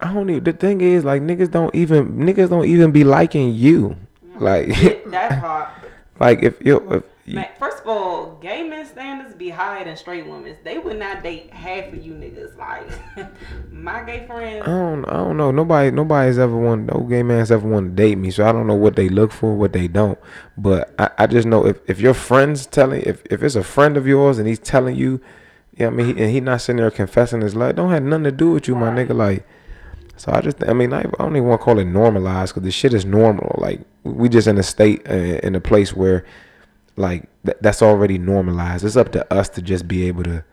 I 0.00 0.14
don't 0.14 0.30
even. 0.30 0.44
The 0.44 0.52
thing 0.52 0.80
is, 0.80 1.04
like, 1.04 1.20
niggas 1.22 1.50
don't 1.50 1.74
even 1.74 2.16
niggas 2.18 2.48
don't 2.48 2.64
even 2.66 2.90
be 2.92 3.04
liking 3.04 3.52
you. 3.54 3.96
Like, 4.36 4.68
That 5.10 5.40
part. 5.40 5.68
like 6.18 6.42
if 6.42 6.64
you 6.64 6.78
if 6.92 7.02
Man, 7.34 7.48
first 7.58 7.80
of 7.80 7.86
all, 7.86 8.36
gay 8.36 8.62
men 8.62 8.86
standards 8.86 9.34
be 9.34 9.50
higher 9.50 9.84
than 9.84 9.96
straight 9.96 10.26
women's. 10.26 10.58
They 10.64 10.78
would 10.78 10.98
not 10.98 11.22
date 11.22 11.50
half 11.52 11.92
of 11.92 12.04
you 12.04 12.12
niggas. 12.12 12.56
Like 12.56 12.86
my 13.72 14.02
gay 14.04 14.26
friends. 14.26 14.62
I 14.66 14.70
don't 14.70 15.04
I 15.06 15.12
don't 15.14 15.36
know. 15.36 15.50
Nobody 15.50 15.90
nobody's 15.90 16.38
ever 16.38 16.56
want 16.56 16.92
no 16.92 17.04
gay 17.04 17.22
man's 17.22 17.50
ever 17.50 17.68
want 17.68 17.90
to 17.90 18.02
date 18.02 18.18
me. 18.18 18.30
So 18.30 18.46
I 18.46 18.52
don't 18.52 18.66
know 18.66 18.74
what 18.74 18.96
they 18.96 19.08
look 19.08 19.32
for, 19.32 19.54
what 19.54 19.72
they 19.72 19.88
don't. 19.88 20.18
But 20.56 20.94
I, 20.98 21.10
I 21.18 21.26
just 21.26 21.46
know 21.46 21.66
if, 21.66 21.78
if 21.88 22.00
your 22.00 22.14
friend's 22.14 22.66
telling 22.66 23.02
if, 23.02 23.22
if 23.26 23.42
it's 23.42 23.56
a 23.56 23.64
friend 23.64 23.96
of 23.96 24.06
yours 24.06 24.38
and 24.38 24.46
he's 24.46 24.58
telling 24.58 24.96
you, 24.96 25.20
yeah, 25.76 25.86
I 25.86 25.90
mean, 25.90 26.06
he, 26.06 26.22
and 26.22 26.30
he 26.30 26.40
not 26.40 26.60
sitting 26.60 26.78
there 26.78 26.90
confessing 26.90 27.40
his 27.40 27.54
life, 27.54 27.76
don't 27.76 27.90
have 27.90 28.02
nothing 28.02 28.24
to 28.24 28.32
do 28.32 28.50
with 28.50 28.68
you, 28.68 28.74
my 28.74 28.90
nigga. 28.90 29.14
Like, 29.14 29.46
so 30.20 30.32
I 30.32 30.42
just 30.42 30.62
I 30.68 30.74
mean 30.74 30.92
I, 30.92 31.00
I 31.00 31.10
don't 31.18 31.34
even 31.34 31.48
want 31.48 31.62
to 31.62 31.64
call 31.64 31.78
it 31.78 31.86
normalized 31.86 32.52
because 32.52 32.64
the 32.64 32.70
shit 32.70 32.92
is 32.92 33.06
normal. 33.06 33.54
Like 33.56 33.80
we 34.04 34.28
just 34.28 34.46
in 34.46 34.58
a 34.58 34.62
state 34.62 35.08
uh, 35.08 35.14
in 35.14 35.54
a 35.54 35.60
place 35.60 35.94
where 35.94 36.26
like 37.00 37.28
th- 37.44 37.58
that's 37.60 37.82
already 37.82 38.18
normalized. 38.18 38.84
It's 38.84 38.96
up 38.96 39.12
to 39.12 39.32
us 39.32 39.48
to 39.50 39.62
just 39.62 39.88
be 39.88 40.06
able 40.06 40.22
to 40.24 40.44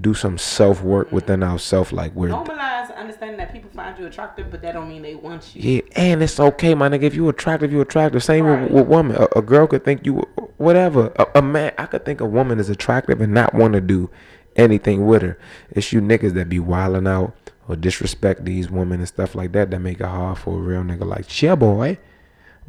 do 0.00 0.14
some 0.14 0.38
self 0.38 0.82
work 0.82 1.12
within 1.12 1.42
ourselves. 1.42 1.92
Like 1.92 2.14
we're 2.14 2.28
Normalize 2.28 2.96
understanding 2.96 3.36
that 3.38 3.52
people 3.52 3.70
find 3.70 3.98
you 3.98 4.06
attractive, 4.06 4.50
but 4.50 4.62
that 4.62 4.72
don't 4.72 4.88
mean 4.88 5.02
they 5.02 5.14
want 5.14 5.54
you. 5.54 5.74
Yeah, 5.74 5.80
and 5.96 6.22
it's 6.22 6.40
okay, 6.40 6.74
my 6.74 6.88
nigga. 6.88 7.02
If 7.02 7.14
you 7.14 7.28
attractive, 7.28 7.70
you 7.72 7.80
attractive. 7.80 8.22
Same 8.24 8.44
Right. 8.46 8.62
with, 8.62 8.72
with 8.72 8.86
women. 8.86 9.16
A, 9.16 9.38
a 9.38 9.42
girl 9.42 9.66
could 9.66 9.84
think 9.84 10.06
you 10.06 10.14
whatever. 10.56 11.12
A, 11.16 11.26
a 11.36 11.42
man, 11.42 11.72
I 11.78 11.86
could 11.86 12.04
think 12.04 12.20
a 12.20 12.26
woman 12.26 12.58
is 12.58 12.70
attractive 12.70 13.20
and 13.20 13.34
not 13.34 13.54
want 13.54 13.74
to 13.74 13.80
do 13.80 14.10
anything 14.56 15.06
with 15.06 15.22
her. 15.22 15.38
It's 15.70 15.92
you 15.92 16.00
niggas 16.00 16.34
that 16.34 16.48
be 16.48 16.58
wilding 16.58 17.06
out 17.06 17.34
or 17.68 17.76
disrespect 17.76 18.44
these 18.44 18.70
women 18.70 19.00
and 19.00 19.08
stuff 19.08 19.34
like 19.34 19.52
that 19.52 19.70
that 19.70 19.78
make 19.80 20.00
it 20.00 20.06
hard 20.06 20.38
for 20.38 20.56
a 20.56 20.60
real 20.60 20.82
nigga 20.82 21.04
like 21.04 21.42
yeah, 21.42 21.54
boy. 21.54 21.98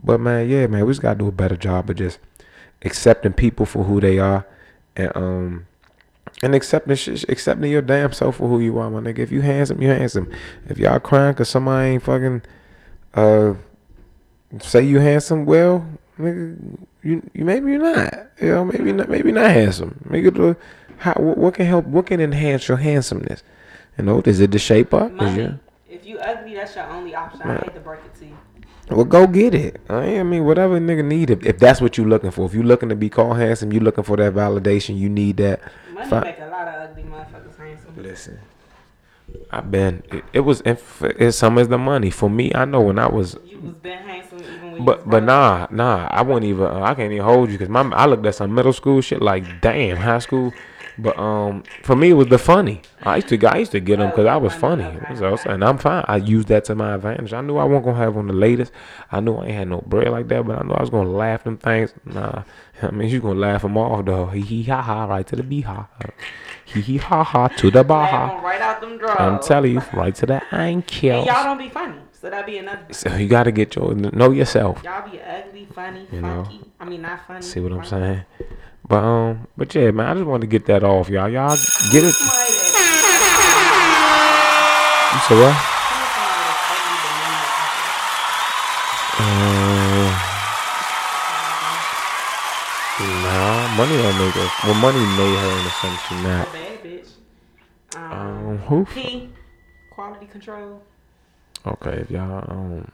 But 0.03 0.19
man, 0.19 0.49
yeah, 0.49 0.67
man, 0.67 0.85
we 0.85 0.91
just 0.91 1.01
gotta 1.01 1.19
do 1.19 1.27
a 1.27 1.31
better 1.31 1.55
job 1.57 1.89
of 1.89 1.95
just 1.95 2.19
accepting 2.83 3.33
people 3.33 3.65
for 3.65 3.83
who 3.83 3.99
they 4.01 4.19
are, 4.19 4.45
and 4.95 5.11
um. 5.15 5.67
And 6.43 6.55
accepting 6.55 6.93
accepting 7.29 7.69
your 7.69 7.81
damn 7.83 8.13
self 8.13 8.37
for 8.37 8.47
who 8.47 8.59
you 8.59 8.77
are, 8.79 8.89
my 8.89 8.99
nigga. 8.99 9.19
If 9.19 9.31
you 9.31 9.41
handsome, 9.41 9.79
you 9.81 9.89
handsome. 9.89 10.31
If 10.67 10.79
y'all 10.79 10.99
crying 10.99 11.35
cause 11.35 11.49
somebody 11.49 11.89
ain't 11.89 12.03
fucking 12.03 12.41
uh 13.13 13.53
say 14.59 14.81
you 14.81 14.99
handsome, 14.99 15.45
well, 15.45 15.85
nigga, 16.17 16.77
you 17.03 17.29
you 17.33 17.45
maybe 17.45 17.71
you're 17.71 17.81
not. 17.81 18.13
You 18.41 18.47
know, 18.49 18.65
maybe 18.65 18.91
not 18.91 19.09
maybe 19.09 19.31
not 19.31 19.51
handsome. 19.51 19.99
Maybe 20.09 20.29
the 20.31 20.57
how 20.97 21.13
what, 21.13 21.37
what 21.37 21.53
can 21.53 21.65
help 21.67 21.85
what 21.85 22.07
can 22.07 22.19
enhance 22.19 22.67
your 22.67 22.77
handsomeness? 22.77 23.43
You 23.97 24.05
know, 24.05 24.21
is 24.25 24.39
it 24.39 24.51
the 24.51 24.59
shape 24.59 24.93
up? 24.95 25.11
Money. 25.11 25.41
your- 25.41 25.59
If 25.89 26.05
you 26.07 26.17
ugly, 26.19 26.55
that's 26.55 26.75
your 26.75 26.85
only 26.85 27.13
option. 27.13 27.41
I 27.43 27.57
hate 27.57 27.73
to 27.75 27.81
break 27.81 27.99
it 28.05 28.15
to 28.19 28.25
you. 28.25 28.37
Well, 28.89 29.05
go 29.05 29.27
get 29.27 29.53
it. 29.53 29.79
I 29.89 30.23
mean, 30.23 30.45
whatever 30.45 30.79
nigga 30.79 31.03
need. 31.05 31.29
If, 31.29 31.45
if 31.45 31.59
that's 31.59 31.79
what 31.81 31.97
you 31.97 32.05
looking 32.05 32.31
for, 32.31 32.45
if 32.45 32.53
you 32.53 32.63
looking 32.63 32.89
to 32.89 32.95
be 32.95 33.09
called 33.09 33.37
handsome, 33.37 33.71
you 33.71 33.79
looking 33.79 34.03
for 34.03 34.17
that 34.17 34.33
validation. 34.33 34.97
You 34.97 35.09
need 35.09 35.37
that. 35.37 35.61
Money 35.93 36.09
Fi- 36.09 36.21
make 36.21 36.39
a 36.39 36.47
lot 36.47 36.67
of 36.67 36.89
ugly 36.89 37.03
motherfuckers 37.03 37.57
handsome. 37.57 37.93
Listen, 38.03 38.39
I've 39.51 39.71
been. 39.71 40.03
It, 40.11 40.25
it 40.33 40.39
was. 40.41 40.61
If 40.65 41.01
it's 41.03 41.37
some 41.37 41.57
is 41.57 41.67
the 41.69 41.77
money 41.77 42.09
for 42.09 42.29
me. 42.29 42.51
I 42.53 42.65
know 42.65 42.81
when 42.81 42.99
I 42.99 43.07
was 43.07 43.37
You 43.45 43.59
was 43.59 43.73
been 43.75 43.99
handsome 43.99 44.39
even 44.39 44.71
when 44.73 44.85
But 44.85 45.09
but 45.09 45.23
nah 45.23 45.67
nah 45.71 46.07
I 46.09 46.21
wouldn't 46.21 46.45
even 46.45 46.65
uh, 46.65 46.81
I 46.81 46.93
can't 46.95 47.11
even 47.11 47.25
hold 47.25 47.49
you 47.49 47.57
because 47.57 47.69
my 47.69 47.81
I 47.95 48.05
looked 48.07 48.25
at 48.25 48.35
some 48.35 48.53
middle 48.53 48.73
school 48.73 48.99
shit 49.01 49.21
like 49.21 49.61
damn 49.61 49.97
high 49.97 50.19
school, 50.19 50.53
but 51.01 51.17
um 51.17 51.63
for 51.83 51.95
me 51.95 52.09
it 52.11 52.13
was 52.13 52.27
the 52.27 52.37
funny 52.37 52.81
I 53.03 53.15
used 53.17 53.29
to 53.29 53.37
I 53.47 53.57
used 53.57 53.71
to 53.71 53.79
get 53.79 53.97
them 53.99 54.09
because 54.09 54.25
I 54.25 54.37
was 54.37 54.53
funny 54.53 54.83
so, 55.15 55.35
and 55.45 55.63
I'm 55.63 55.77
fine 55.77 56.03
I 56.07 56.17
used 56.17 56.47
that 56.49 56.65
to 56.65 56.75
my 56.75 56.93
advantage 56.95 57.33
I 57.33 57.41
knew 57.41 57.57
I 57.57 57.63
wasn't 57.63 57.85
gonna 57.85 57.97
have 57.97 58.17
on 58.17 58.27
the 58.27 58.33
latest 58.33 58.71
I 59.11 59.19
knew 59.19 59.35
I 59.35 59.45
ain't 59.45 59.53
had 59.55 59.67
no 59.69 59.81
bread 59.81 60.09
like 60.09 60.27
that 60.27 60.45
but 60.45 60.59
I 60.59 60.63
knew 60.63 60.73
I 60.73 60.81
was 60.81 60.89
gonna 60.89 61.09
laugh 61.09 61.43
them 61.43 61.57
things 61.57 61.93
nah 62.05 62.43
I 62.81 62.91
mean 62.91 63.09
you 63.09 63.19
gonna 63.21 63.39
laugh 63.39 63.61
them 63.63 63.77
off 63.77 64.05
though 64.05 64.27
hee 64.27 64.41
hee 64.41 64.63
ha 64.63 64.81
ha 64.81 65.05
right 65.05 65.25
to 65.27 65.35
the 65.35 65.43
bee 65.43 65.61
ha 65.61 65.87
hee 66.65 66.81
hee 66.81 66.97
ha 66.97 67.23
ha 67.23 67.47
to 67.47 67.71
the 67.71 67.83
baha 67.83 68.39
right 68.41 68.61
out 68.61 68.81
them 68.81 68.97
drawers. 68.97 69.15
I'm 69.19 69.39
telling 69.39 69.73
you 69.73 69.81
right 69.93 70.13
to 70.15 70.25
the 70.25 70.41
And 70.51 70.83
ankles 70.85 71.25
y'all 71.27 71.43
don't 71.43 71.57
be 71.57 71.69
funny, 71.69 71.97
so 72.11 72.29
that 72.29 72.45
be 72.45 72.57
another. 72.57 72.85
so 72.91 73.15
you 73.15 73.27
gotta 73.27 73.51
get 73.51 73.75
your 73.75 73.93
know 73.95 74.31
yourself 74.31 74.83
Y'all 74.83 75.09
be 75.09 75.19
ugly, 75.21 75.67
funny, 75.73 76.07
You 76.11 76.21
know. 76.21 76.43
funky. 76.43 76.61
I 76.79 76.85
mean, 76.85 77.01
not 77.01 77.25
funny. 77.27 77.41
See 77.41 77.59
what 77.59 77.71
I'm 77.73 77.85
saying? 77.85 78.21
But 78.91 79.03
um, 79.05 79.47
but 79.55 79.73
yeah, 79.73 79.91
man, 79.91 80.05
I 80.07 80.13
just 80.15 80.25
wanted 80.25 80.41
to 80.41 80.47
get 80.47 80.65
that 80.65 80.83
off, 80.83 81.07
y'all. 81.07 81.29
Y'all 81.29 81.55
get 81.93 82.03
it. 82.03 82.13
You 85.13 85.19
what? 85.39 85.55
somebody 86.03 86.35
that's 86.43 86.61
ugly 86.67 86.97
but 87.03 87.15
money 87.15 87.47
Uh, 89.17 90.11
nah, 92.99 93.75
money 93.77 93.95
don't 93.97 94.17
make 94.19 94.35
us. 94.35 94.51
Well, 94.65 94.73
money 94.75 94.99
made 94.99 95.37
her 95.39 95.59
in 95.59 95.65
a 95.65 95.69
sense 95.69 96.01
she 96.09 96.15
not. 96.15 96.51
bad 96.51 96.83
bitch. 96.83 97.09
Um, 97.95 98.11
Um, 98.11 98.57
who? 98.57 98.85
P, 98.85 99.29
quality 99.89 100.25
control. 100.25 100.81
Okay, 101.65 101.99
if 102.01 102.11
y'all 102.11 102.43
um, 102.51 102.91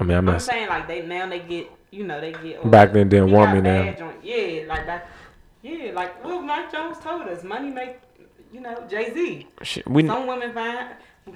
I 0.00 0.04
mean, 0.04 0.16
I'm 0.18 0.28
I'm 0.28 0.34
not. 0.34 0.42
saying 0.42 0.68
like 0.68 0.88
they 0.88 1.06
now 1.06 1.28
they 1.28 1.38
get 1.40 1.70
you 1.94 2.04
know 2.04 2.20
they 2.20 2.32
get 2.32 2.68
Back 2.70 2.92
then 2.92 3.08
didn't 3.08 3.30
want 3.30 3.54
me 3.54 3.60
now. 3.60 3.92
joint- 3.92 4.16
Yeah, 4.22 4.64
like 4.66 4.86
back. 4.86 5.08
Yeah, 5.62 5.92
like 5.92 6.24
Lil 6.24 6.42
Mike 6.42 6.70
Jones 6.70 6.98
told 6.98 7.22
us, 7.22 7.42
money 7.44 7.70
make 7.70 7.98
you 8.52 8.60
know 8.60 8.84
Jay 8.90 9.12
Z. 9.14 9.46
We 9.86 10.06
Some 10.06 10.26
women 10.26 10.52
find 10.52 10.88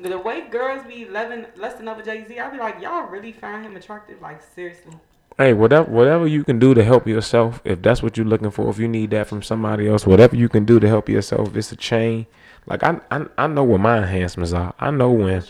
The 0.03 0.19
way 0.19 0.49
girls 0.51 0.83
be 0.87 1.07
loving 1.07 1.47
lusting 1.57 1.89
over 1.89 2.03
Jay 2.03 2.25
Z, 2.27 2.39
I 2.39 2.51
be 2.51 2.59
like, 2.59 2.81
y'all 2.83 3.07
really 3.09 3.33
find 3.33 3.65
him 3.65 3.77
attractive? 3.77 4.21
Like 4.21 4.43
seriously. 4.55 4.95
Hey, 5.39 5.53
whatever 5.53 5.89
whatever 5.91 6.27
you 6.27 6.43
can 6.45 6.59
do 6.59 6.75
to 6.75 6.83
help 6.83 7.07
yourself, 7.07 7.61
if 7.65 7.81
that's 7.81 8.03
what 8.03 8.17
you're 8.17 8.27
looking 8.27 8.51
for, 8.51 8.69
if 8.69 8.79
you 8.79 8.89
need 8.89 9.11
that 9.13 9.29
from 9.29 9.41
somebody 9.43 9.89
else, 9.89 10.05
whatever 10.07 10.35
you 10.35 10.49
can 10.49 10.65
do 10.65 10.81
to 10.81 10.89
help 10.89 11.09
yourself, 11.09 11.57
it's 11.57 11.71
a 11.73 11.77
chain. 11.77 12.27
Like 12.67 12.83
I 12.83 13.01
I, 13.11 13.27
I 13.39 13.47
know 13.47 13.63
what 13.65 13.81
my 13.81 13.99
enhancements 13.99 14.53
are. 14.53 14.75
I 14.81 14.91
know 14.91 15.11
when. 15.13 15.43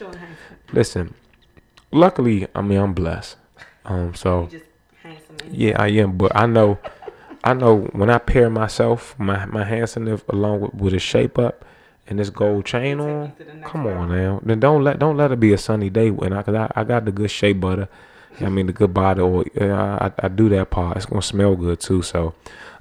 Listen, 0.73 1.15
luckily, 1.91 2.47
I 2.55 2.61
mean 2.63 2.79
I'm 2.79 2.93
blessed. 2.93 3.37
Um, 3.85 4.15
so 4.15 4.43
You 4.45 4.59
just 4.59 4.65
handsome. 5.03 5.25
And 5.28 5.28
yeah, 5.51 5.81
I 5.81 5.89
am. 5.89 6.17
But 6.17 6.35
I 6.35 6.47
know, 6.47 6.79
I 7.45 7.55
know 7.55 7.81
when 7.93 8.11
I 8.11 8.19
pair 8.19 8.51
myself, 8.51 9.19
my 9.19 9.47
my 9.47 9.65
handsomeness 9.65 10.23
along 10.29 10.61
with, 10.61 10.75
with 10.75 10.95
a 10.95 10.99
shape 10.99 11.39
up 11.39 11.65
and 12.09 12.19
this 12.19 12.31
gold 12.31 12.65
chain 12.65 13.01
on. 13.01 13.33
to 13.33 13.45
the 13.45 13.55
next 13.55 13.71
Come 13.71 13.87
on 13.87 14.09
now, 14.11 14.41
then 14.43 14.61
don't 14.61 14.83
let 14.83 14.99
don't 14.99 15.17
let 15.17 15.33
it 15.33 15.41
be 15.41 15.53
a 15.53 15.59
sunny 15.59 15.91
day 15.91 16.11
when 16.11 16.33
I 16.33 16.43
cause 16.43 16.55
I, 16.55 16.71
I 16.75 16.85
got 16.85 17.05
the 17.05 17.13
good 17.13 17.31
shea 17.31 17.53
butter. 17.53 17.89
I 18.41 18.49
mean 18.49 18.67
the 18.67 18.73
good 18.73 18.95
body 18.95 19.21
oil. 19.21 19.45
I, 19.61 20.13
I 20.19 20.29
do 20.29 20.49
that 20.51 20.71
part. 20.71 20.97
It's 20.97 21.07
gonna 21.07 21.23
smell 21.23 21.57
good 21.57 21.81
too. 21.81 22.03
So 22.03 22.35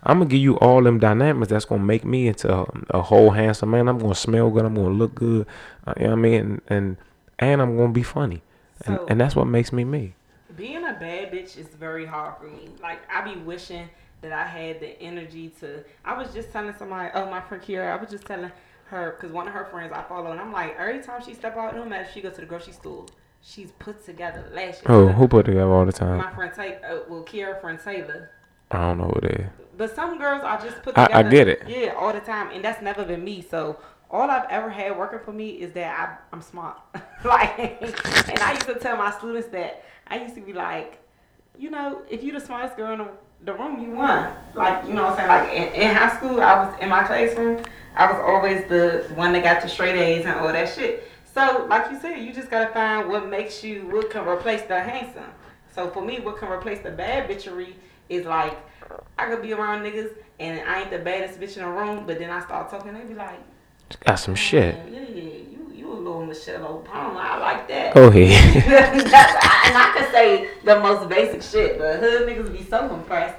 I'm 0.04 0.20
gonna 0.20 0.30
give 0.30 0.40
you 0.40 0.58
all 0.60 0.82
them 0.84 1.00
dynamics 1.00 1.50
that's 1.50 1.66
gonna 1.66 1.84
make 1.84 2.06
me 2.06 2.28
into 2.28 2.54
a, 2.54 2.66
a 2.92 3.02
whole 3.02 3.32
handsome 3.32 3.72
man. 3.72 3.88
I'm 3.88 3.98
gonna 3.98 4.16
smell 4.16 4.50
good. 4.50 4.66
I'm 4.66 4.76
gonna 4.76 4.90
look 4.90 5.16
good. 5.16 5.48
Uh, 5.86 5.94
you 5.98 6.04
know 6.04 6.10
what 6.12 6.18
I 6.18 6.22
mean? 6.22 6.42
And 6.42 6.62
and, 6.70 6.98
and 7.40 7.62
I'm 7.62 7.76
gonna 7.78 7.92
be 7.92 8.04
funny. 8.04 8.44
And, 8.86 9.00
and 9.08 9.20
that's 9.20 9.36
what 9.36 9.48
makes 9.48 9.74
me 9.74 9.84
me. 9.84 10.14
Being 10.58 10.84
a 10.84 10.94
bad 10.94 11.32
bitch 11.32 11.58
is 11.58 11.68
very 11.68 12.06
hard 12.06 12.36
for 12.38 12.48
me. 12.48 12.70
Like 12.82 13.00
I 13.10 13.22
be 13.22 13.40
wishing 13.40 13.88
that 14.22 14.34
I 14.34 14.46
had 14.46 14.82
the 14.82 15.00
energy 15.02 15.50
to. 15.62 15.84
I 16.04 16.18
was 16.18 16.34
just 16.34 16.52
telling 16.52 16.74
somebody, 16.78 17.12
oh 17.14 17.30
my 17.30 17.40
friend 17.40 17.64
I 17.80 17.96
was 17.96 18.10
just 18.10 18.26
telling 18.26 18.52
her 18.86 19.12
because 19.12 19.32
one 19.32 19.48
of 19.48 19.54
her 19.54 19.66
friends 19.66 19.94
I 19.94 20.02
follow, 20.04 20.32
and 20.32 20.40
I'm 20.40 20.52
like, 20.52 20.76
every 20.78 21.02
time 21.02 21.22
she 21.24 21.34
step 21.34 21.56
out, 21.56 21.76
no 21.76 21.86
matter 21.86 22.04
if 22.04 22.14
she 22.14 22.22
go 22.22 22.30
to 22.32 22.42
the 22.42 22.48
grocery 22.48 22.74
store, 22.74 23.06
she's 23.42 23.72
put 23.74 24.04
together 24.04 24.44
lashes. 24.54 24.82
Oh, 24.88 25.08
who 25.08 25.28
put 25.28 25.46
together 25.46 25.72
all 25.72 25.86
the 25.86 25.94
time? 25.94 26.18
My 26.18 26.34
friend 26.34 26.52
Taylor, 26.54 26.80
uh, 26.84 27.00
well, 27.08 27.24
Kira 27.24 27.62
friend 27.62 27.80
Taylor. 27.82 28.32
I 28.72 28.78
don't 28.80 28.98
know 28.98 29.06
who 29.06 29.28
is. 29.28 29.48
But 29.78 29.96
some 29.96 30.18
girls 30.18 30.44
are 30.44 30.60
just 30.60 30.82
put 30.82 30.98
I- 30.98 31.06
together. 31.06 31.28
I 31.28 31.32
get 31.32 31.48
it. 31.48 31.64
Yeah, 31.68 31.94
all 31.98 32.12
the 32.12 32.20
time, 32.20 32.52
and 32.52 32.66
that's 32.66 32.82
never 32.82 33.06
been 33.06 33.24
me. 33.24 33.42
So 33.48 33.78
all 34.10 34.30
I've 34.30 34.50
ever 34.50 34.70
had 34.70 34.98
working 34.98 35.20
for 35.20 35.34
me 35.34 35.50
is 35.50 35.74
that 35.74 36.00
I, 36.00 36.36
I'm 36.36 36.42
smart. 36.42 36.80
like, 37.26 37.60
and 38.30 38.40
I 38.40 38.54
used 38.54 38.66
to 38.66 38.76
tell 38.76 38.98
my 38.98 39.12
students 39.12 39.50
that 39.50 39.84
I 40.10 40.20
used 40.20 40.36
to 40.36 40.42
be 40.42 40.54
like, 40.54 41.00
you 41.58 41.70
know, 41.70 42.02
if 42.10 42.24
you're 42.24 42.40
the 42.40 42.46
smartest 42.46 42.78
girl 42.78 42.94
in 42.94 43.00
the, 43.00 43.10
the 43.44 43.54
room, 43.54 43.82
you 43.82 43.92
won. 43.92 44.34
Like, 44.56 44.86
you 44.86 44.94
know 44.94 45.04
what 45.04 45.20
I'm 45.20 45.28
saying? 45.30 45.30
Like 45.30 45.76
in, 45.76 45.82
in 45.82 45.96
high 45.96 46.16
school, 46.16 46.42
I 46.42 46.66
was 46.66 46.80
in 46.82 46.90
my 46.90 47.04
classroom. 47.04 47.64
I 47.96 48.12
was 48.12 48.22
always 48.22 48.68
the 48.70 49.12
one 49.16 49.34
that 49.34 49.44
got 49.44 49.62
the 49.62 49.68
straight 49.68 49.96
A's 49.96 50.26
and 50.26 50.40
all 50.40 50.48
that 50.48 50.74
shit. 50.74 51.10
So, 51.34 51.66
like 51.70 51.92
you 51.92 52.00
said, 52.00 52.18
you 52.18 52.34
just 52.34 52.50
gotta 52.50 52.72
find 52.74 53.10
what 53.10 53.28
makes 53.28 53.64
you, 53.64 53.88
what 53.88 54.10
can 54.10 54.28
replace 54.28 54.64
the 54.64 54.80
handsome. 54.80 55.32
So 55.74 55.90
for 55.90 56.04
me, 56.04 56.20
what 56.20 56.38
can 56.38 56.50
replace 56.50 56.82
the 56.82 56.92
bad 56.92 57.30
bitchery 57.30 57.74
is 58.10 58.26
like 58.26 58.58
I 59.18 59.28
could 59.28 59.42
be 59.42 59.54
around 59.54 59.84
niggas 59.84 60.12
and 60.40 60.68
I 60.68 60.82
ain't 60.82 60.92
the 60.92 61.00
baddest 61.00 61.40
bitch 61.40 61.58
in 61.58 61.64
the 61.64 61.70
room, 61.70 62.06
but 62.06 62.20
then 62.20 62.30
I 62.30 62.44
start 62.44 62.70
talking, 62.70 62.94
they 62.94 63.02
be 63.02 63.14
like, 63.14 63.40
Got 64.06 64.16
some 64.16 64.36
shit. 64.36 64.76
Yeah, 64.92 65.00
yeah, 65.00 65.22
you 65.22 65.72
you 65.74 65.92
a 65.92 65.94
little 65.94 66.26
Michelle 66.26 66.84
Obama. 66.84 67.18
I 67.18 67.38
like 67.38 67.68
that. 67.70 67.94
Go 67.94 68.08
ahead. 68.08 68.64
And 69.68 69.76
I 69.78 69.92
could 69.92 70.10
say 70.12 70.50
the 70.64 70.80
most 70.80 71.10
basic 71.10 71.42
shit, 71.42 71.78
but 71.78 72.00
hood 72.00 72.28
niggas 72.28 72.52
be 72.58 72.64
so 72.64 72.94
impressed, 72.94 73.36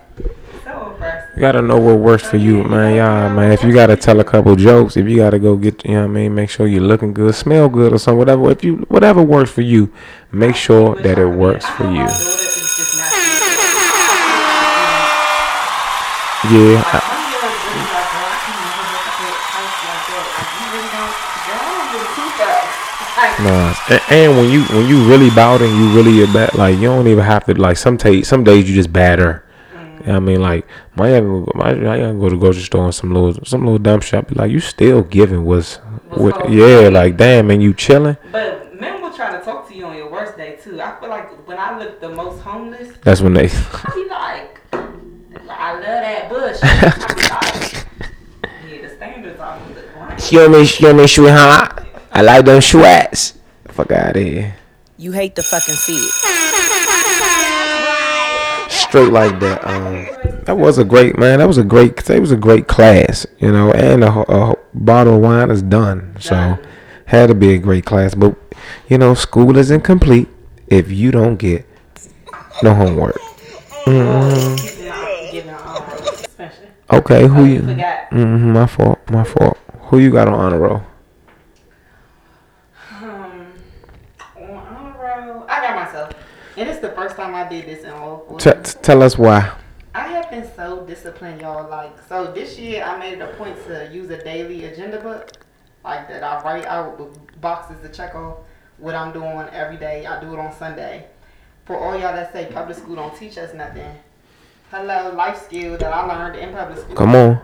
so 0.63 0.91
impressed. 0.91 1.35
You 1.37 1.41
gotta 1.41 1.63
know 1.63 1.79
what 1.79 1.99
works 2.01 2.29
for 2.29 2.37
you, 2.37 2.65
man. 2.65 2.97
Yeah, 2.97 3.33
man. 3.33 3.51
If 3.53 3.65
you 3.65 3.73
gotta 3.73 3.97
tell 3.97 4.21
a 4.21 4.25
couple 4.25 4.55
jokes, 4.55 4.99
if 4.99 5.09
you 5.09 5.17
gotta 5.17 5.39
go 5.39 5.57
get, 5.57 5.83
you 5.87 5.95
know 5.95 6.03
what 6.03 6.11
I 6.11 6.13
mean, 6.13 6.35
make 6.35 6.51
sure 6.51 6.67
you're 6.67 6.83
looking 6.83 7.15
good, 7.15 7.35
smell 7.35 7.71
good, 7.71 7.95
or 7.95 7.99
something, 7.99 8.19
whatever. 8.19 8.51
If 8.51 8.63
you, 8.63 8.77
whatever 8.89 9.23
works 9.23 9.51
for 9.51 9.63
you, 9.63 9.91
make 10.31 10.55
sure 10.55 10.97
that 10.97 11.19
it 11.19 11.27
works 11.27 11.67
for 11.67 11.85
you. 11.85 12.05
my 12.05 12.07
daughter 12.09 12.13
is 12.13 12.77
just 12.77 12.99
not 12.99 13.09
Yeah, 16.53 16.85
I, 16.87 17.01
some 17.03 17.25
girls 17.35 17.57
really 17.67 17.89
like, 17.89 18.09
girl, 18.15 18.29
I 18.29 18.37
can't 18.47 18.63
even 18.69 18.87
look 18.95 19.07
at 19.09 19.17
that 19.17 19.37
house 19.49 19.75
like 19.81 20.05
that. 20.07 20.27
Like, 20.39 20.53
you 20.55 20.67
really 20.77 20.91
don't, 20.93 21.15
girl, 21.49 21.57
I 21.57 21.73
don't 21.73 21.89
really 21.89 22.11
too 22.15 22.29
fast. 22.37 22.69
Like, 23.19 23.28
nah. 23.41 23.75
And, 23.89 24.03
and 24.11 24.37
when 24.37 24.51
you 24.51 24.65
when 24.65 24.89
you 24.89 25.09
really 25.09 25.31
bout 25.31 25.61
it 25.61 25.69
and 25.69 25.77
you 25.77 25.95
really 25.95 26.23
a 26.23 26.27
bad, 26.33 26.55
like 26.55 26.77
you 26.77 26.83
don't 26.83 27.07
even 27.07 27.25
have 27.25 27.45
to 27.47 27.55
like 27.55 27.77
some 27.77 27.97
days 27.97 28.29
some 28.29 28.45
days 28.45 28.69
you 28.69 28.75
just 28.75 28.93
batter. 28.93 29.45
You 30.01 30.07
know 30.07 30.17
I 30.17 30.21
mean, 30.21 30.41
like 30.41 30.67
my 30.97 31.11
young, 31.11 31.49
my, 31.55 31.75
my 31.75 31.97
young 31.97 32.19
go 32.19 32.29
to 32.29 32.35
the 32.37 32.41
grocery 32.41 32.63
store 32.63 32.85
and 32.85 32.95
some 32.95 33.13
little 33.13 33.45
some 33.45 33.65
little 33.65 33.79
dumb 33.79 34.01
shop. 34.01 34.29
Be 34.29 34.35
like, 34.35 34.51
you 34.51 34.61
still 34.61 35.03
giving 35.03 35.45
what's, 35.45 35.77
what? 36.11 36.51
Yeah, 36.51 36.87
up? 36.87 36.93
like 36.93 37.17
damn, 37.17 37.51
and 37.51 37.63
you 37.63 37.75
chilling. 37.75 38.17
But 38.31 38.81
men 38.81 39.03
will 39.03 39.13
try 39.13 39.37
to 39.37 39.45
talk 39.45 39.69
to 39.69 39.75
you 39.75 39.87
on 39.87 39.97
your 39.97 40.11
worst 40.11 40.37
day 40.37 40.57
too. 40.63 40.81
I 40.81 40.99
feel 41.01 41.09
like 41.09 41.31
when 41.47 41.59
I 41.59 41.79
look 41.79 42.01
the 42.01 42.11
most 42.11 42.41
homeless, 42.43 42.97
That's 43.03 43.21
when 43.21 43.35
they. 43.35 43.51
I 43.51 43.93
be 43.95 44.09
like, 44.09 44.61
I 45.51 45.73
love 45.75 45.83
that 45.83 46.29
bush. 46.29 46.59
I 46.63 47.15
be 47.15 47.23
like, 47.23 48.71
yeah, 48.71 48.89
the 48.89 48.95
standards 48.95 49.41
are 49.41 49.59
the 49.75 49.83
grind. 49.93 50.33
You 50.33 50.49
me, 50.49 50.69
you 50.79 50.95
me, 50.95 51.07
sweetheart. 51.07 51.88
I 52.13 52.23
like 52.23 52.45
them 52.45 52.61
sweats. 52.61 53.35
Fuck 53.69 53.93
out 53.93 54.17
of 54.17 54.23
here. 54.23 54.55
You 54.97 55.13
hate 55.13 55.37
to 55.37 55.43
fucking 55.43 55.75
see 55.75 55.97
it. 55.97 56.13
Straight 58.71 59.13
like 59.13 59.39
that. 59.41 59.65
Um, 59.67 60.07
that 60.45 60.57
was 60.57 60.79
a 60.79 60.85
great 60.85 61.19
man. 61.19 61.39
That 61.41 61.47
was 61.47 61.59
a 61.59 61.65
great. 61.65 61.97
That 62.05 62.21
was 62.21 62.33
a 62.33 62.37
great 62.37 62.69
class. 62.69 63.27
You 63.39 63.53
know, 63.53 63.71
and 63.73 64.03
a, 64.03 64.11
a 64.11 64.57
bottle 64.75 65.17
of 65.17 65.21
wine 65.23 65.51
is 65.51 65.63
done. 65.63 66.17
So, 66.21 66.59
had 67.07 67.27
to 67.29 67.35
be 67.35 67.55
a 67.55 67.59
great 67.59 67.85
class. 67.85 68.15
But 68.15 68.35
you 68.89 68.99
know, 68.99 69.15
school 69.15 69.57
isn't 69.57 69.83
complete 69.83 70.29
if 70.69 70.91
you 70.91 71.11
don't 71.11 71.37
get 71.37 71.67
no 72.63 72.75
homework. 72.75 73.19
Giving 73.85 74.03
out, 74.03 74.59
giving 75.31 75.51
out, 75.51 76.11
especially. 76.11 76.69
Okay, 76.91 77.27
who 77.27 77.45
you? 77.45 77.55
you. 77.55 77.61
Mm-hmm, 77.61 78.53
my 78.53 78.67
fault. 78.67 78.99
My 79.11 79.25
fault. 79.25 79.59
Who 79.83 79.99
you 79.99 80.11
got 80.11 80.29
on 80.29 80.35
honor 80.35 80.59
roll? 80.59 80.83
Um, 83.01 83.53
on 84.37 84.51
honor 84.51 84.97
roll, 84.99 85.45
I 85.49 85.61
got 85.61 85.79
myself. 86.59 86.69
And 86.69 86.69
it's 86.69 86.81
the 86.81 86.95
first 86.95 87.17
time 87.17 87.35
I 87.35 87.49
did 87.49 87.67
this 87.67 87.85
in 87.85 87.91
all 87.91 88.25
four 88.29 88.39
T- 88.39 88.51
t- 88.51 88.79
tell 88.83 89.03
us 89.03 89.17
why. 89.17 89.53
I 89.95 90.07
have 90.09 90.31
been 90.31 90.49
so 90.55 90.85
disciplined, 90.87 91.41
y'all. 91.41 91.69
Like, 91.69 91.97
so 92.09 92.31
this 92.33 92.59
year 92.59 92.85
I 92.85 92.99
made 92.99 93.15
it 93.15 93.21
a 93.21 93.29
point 93.35 93.57
to 93.67 93.91
use 93.93 94.11
a 94.11 94.23
daily 94.23 94.65
agenda 94.65 95.01
book, 95.01 95.33
like 95.85 96.09
that 96.09 96.23
I 96.23 96.43
write 96.43 96.67
out 96.67 96.99
with 96.99 97.41
boxes 97.41 97.81
to 97.83 97.89
check 97.89 98.15
off 98.15 98.39
what 98.79 98.95
I'm 98.95 99.13
doing 99.13 99.49
every 99.53 99.77
day. 99.77 100.07
I 100.07 100.21
do 100.21 100.33
it 100.33 100.39
on 100.39 100.55
Sunday. 100.57 101.07
For 101.65 101.77
all 101.77 101.93
y'all 101.93 102.15
that 102.15 102.33
say 102.33 102.49
public 102.53 102.77
school 102.77 102.97
don't 102.97 103.15
teach 103.17 103.37
us 103.37 103.53
nothing, 103.55 103.95
hello, 104.71 105.13
life 105.15 105.43
skill 105.43 105.77
that 105.77 105.93
I 105.93 106.07
learned 106.07 106.37
in 106.37 106.55
public 106.55 106.79
school. 106.79 106.95
Come 106.95 107.15
on. 107.15 107.41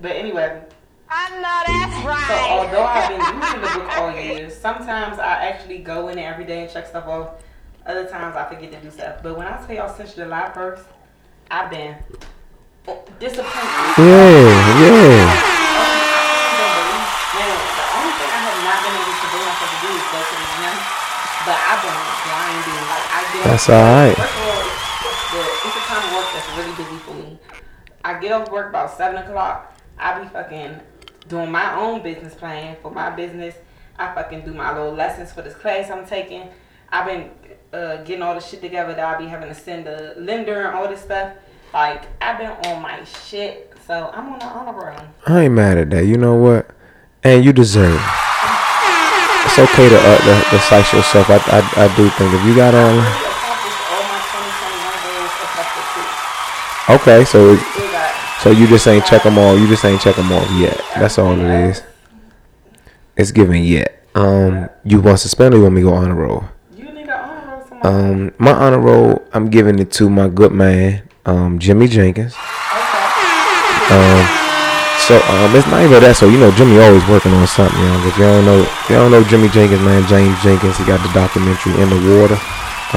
But 0.00 0.12
anyway. 0.12 0.62
I 1.08 1.30
know 1.30 1.62
that's 1.66 2.04
right. 2.04 2.26
So 2.26 2.34
although 2.34 2.84
I've 2.84 3.08
been 3.08 3.20
using 3.42 3.60
the 3.60 3.78
book 3.78 3.98
all 3.98 4.12
year, 4.12 4.50
sometimes 4.50 5.18
I 5.18 5.46
actually 5.46 5.78
go 5.78 6.08
in 6.08 6.16
there 6.16 6.32
every 6.32 6.44
day 6.44 6.62
and 6.62 6.72
check 6.72 6.86
stuff 6.86 7.06
off. 7.06 7.30
Other 7.86 8.06
times 8.06 8.34
I 8.36 8.44
forget 8.52 8.72
to 8.72 8.80
do 8.80 8.90
stuff. 8.90 9.22
But 9.22 9.36
when 9.38 9.46
I 9.46 9.56
tell 9.64 9.76
y'all 9.76 9.94
since 9.94 10.14
July 10.14 10.50
first, 10.52 10.84
I've 11.50 11.70
been 11.70 11.94
disappointed. 13.18 13.94
Yeah, 13.98 14.42
yeah. 14.82 15.22
The 17.36 17.86
only 17.94 18.12
thing 18.18 18.30
I 18.32 18.40
have 18.42 18.58
not 18.66 18.78
been 18.82 18.94
able 18.96 19.14
to 19.14 19.26
bring 19.30 19.44
myself 19.46 19.70
to 19.70 19.78
do 19.86 19.90
is 19.94 20.04
go 20.10 20.18
to. 20.18 20.36
But 21.46 21.54
I've 21.62 21.78
been 21.78 21.94
grinding. 22.26 22.82
Like 22.90 23.06
I 23.06 23.20
get 23.32 23.44
That's 23.44 23.68
off- 23.70 23.78
alright. 23.78 24.16
First 24.16 24.34
of 24.34 24.42
all, 24.42 24.66
it's, 24.66 25.30
the, 25.30 25.40
it's 25.68 25.76
a 25.76 25.84
time 25.86 26.02
of 26.02 26.10
work 26.18 26.26
that's 26.34 26.50
really 26.58 26.74
busy 26.74 26.98
for 27.06 27.14
me. 27.14 27.38
I 28.04 28.18
get 28.18 28.32
off 28.32 28.50
work 28.50 28.68
about 28.70 28.90
seven 28.96 29.16
o'clock. 29.22 29.76
I 29.98 30.20
be 30.20 30.28
fucking 30.28 30.80
doing 31.28 31.50
my 31.52 31.78
own 31.78 32.02
business 32.02 32.34
plan 32.34 32.76
for 32.82 32.90
my 32.90 33.10
business. 33.10 33.54
I 33.96 34.12
fucking 34.14 34.44
do 34.44 34.52
my 34.54 34.76
little 34.76 34.92
lessons 34.92 35.32
for 35.32 35.42
this 35.42 35.54
class 35.54 35.88
I'm 35.88 36.04
taking. 36.04 36.48
I've 36.90 37.06
been 37.06 37.30
uh, 37.72 37.96
getting 38.04 38.22
all 38.22 38.34
the 38.34 38.40
shit 38.40 38.60
together 38.60 38.94
that 38.94 39.04
I'll 39.04 39.18
be 39.18 39.26
having 39.26 39.48
to 39.48 39.54
send 39.54 39.86
the 39.86 40.14
lender 40.16 40.62
and 40.66 40.76
all 40.76 40.88
this 40.88 41.00
stuff. 41.02 41.32
Like 41.74 42.04
I've 42.22 42.38
been 42.38 42.50
on 42.72 42.82
my 42.82 43.02
shit, 43.04 43.72
so 43.86 44.10
I'm 44.14 44.32
on 44.32 44.38
the 44.38 44.44
honor 44.46 44.72
roll. 44.86 44.98
I 45.26 45.42
ain't 45.44 45.54
mad 45.54 45.78
at 45.78 45.90
that. 45.90 46.04
You 46.06 46.16
know 46.16 46.34
what? 46.36 46.70
And 47.24 47.44
you 47.44 47.52
deserve 47.52 47.94
it. 47.94 48.00
It's 49.46 49.58
okay 49.58 49.88
to 49.88 49.96
uh, 49.96 50.18
to, 50.18 50.50
to 50.50 50.58
slice 50.62 50.92
yourself. 50.92 51.28
I, 51.30 51.36
I 51.36 51.84
I 51.84 51.96
do 51.96 52.08
think 52.10 52.32
if 52.34 52.44
you 52.44 52.54
got 52.56 52.74
all. 52.74 52.90
Really 52.90 52.98
accomplished 52.98 53.82
all 53.92 54.02
my 54.10 54.20
2021 54.30 55.02
goals 55.06 55.32
except 55.42 55.70
for 55.74 55.84
two. 56.86 56.94
Okay, 57.02 57.24
so 57.24 57.52
it- 57.54 57.60
so 58.42 58.50
you 58.50 58.66
just 58.68 58.86
ain't 58.86 59.04
check 59.06 59.22
them 59.24 59.38
all. 59.38 59.58
You 59.58 59.66
just 59.66 59.84
ain't 59.84 60.00
check 60.00 60.14
them 60.14 60.30
off 60.30 60.48
yet. 60.52 60.78
That's 60.94 61.18
all 61.18 61.32
it 61.32 61.68
is. 61.68 61.82
It's 63.16 63.32
given 63.32 63.64
yet. 63.64 64.06
Um, 64.14 64.68
you 64.84 65.00
want 65.00 65.18
suspend 65.18 65.54
or 65.54 65.56
you 65.56 65.62
want 65.64 65.74
me 65.74 65.80
to 65.80 65.88
go 65.88 65.94
honor 65.94 66.14
roll? 66.14 66.44
Um, 67.86 68.32
my 68.38 68.52
honor 68.52 68.80
roll, 68.80 69.26
I'm 69.32 69.48
giving 69.48 69.78
it 69.78 69.92
to 69.92 70.10
my 70.10 70.28
good 70.28 70.52
man, 70.52 71.02
um, 71.24 71.58
Jimmy 71.58 71.86
Jenkins. 71.88 72.34
Um, 73.90 74.26
So 75.06 75.14
um, 75.14 75.54
it's 75.54 75.68
not 75.68 75.84
even 75.84 76.02
that. 76.02 76.16
So 76.16 76.26
you 76.28 76.38
know, 76.38 76.50
Jimmy 76.52 76.80
always 76.82 77.06
working 77.06 77.30
on 77.32 77.46
something. 77.46 77.78
You 77.78 77.86
know, 77.86 78.06
if 78.08 78.18
y'all 78.18 78.42
know, 78.42 78.58
if 78.62 78.90
y'all 78.90 79.08
know 79.08 79.22
Jimmy 79.22 79.48
Jenkins, 79.48 79.80
man, 79.82 80.02
James 80.08 80.34
Jenkins. 80.42 80.76
He 80.78 80.84
got 80.84 80.98
the 81.06 81.12
documentary 81.14 81.78
in 81.80 81.88
the 81.90 82.00
water, 82.18 82.34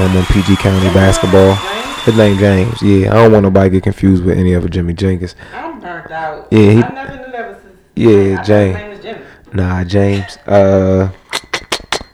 um, 0.00 0.16
on 0.16 0.24
PG 0.26 0.56
County 0.56 0.88
basketball. 0.90 1.54
His 2.02 2.16
name 2.16 2.36
James. 2.38 2.82
Yeah, 2.82 3.12
I 3.12 3.14
don't 3.22 3.30
want 3.32 3.44
nobody 3.44 3.68
to 3.70 3.76
get 3.76 3.82
confused 3.84 4.24
with 4.24 4.36
any 4.38 4.56
other 4.56 4.68
Jimmy 4.68 4.94
Jenkins. 4.94 5.36
I'm 5.54 5.78
burnt 5.78 6.10
out. 6.10 6.48
Yeah, 6.50 6.70
he- 6.72 6.82
I 6.82 6.88
never 6.88 7.16
knew 7.16 7.30
that 7.32 7.48
was 7.48 7.56
his 7.62 7.72
Yeah, 7.94 8.42
James. 8.42 8.74
His 8.76 8.82
name 8.82 8.90
was 8.90 9.00
Jimmy. 9.00 9.20
Nah, 9.52 9.84
James. 9.84 10.38
Uh, 10.48 11.10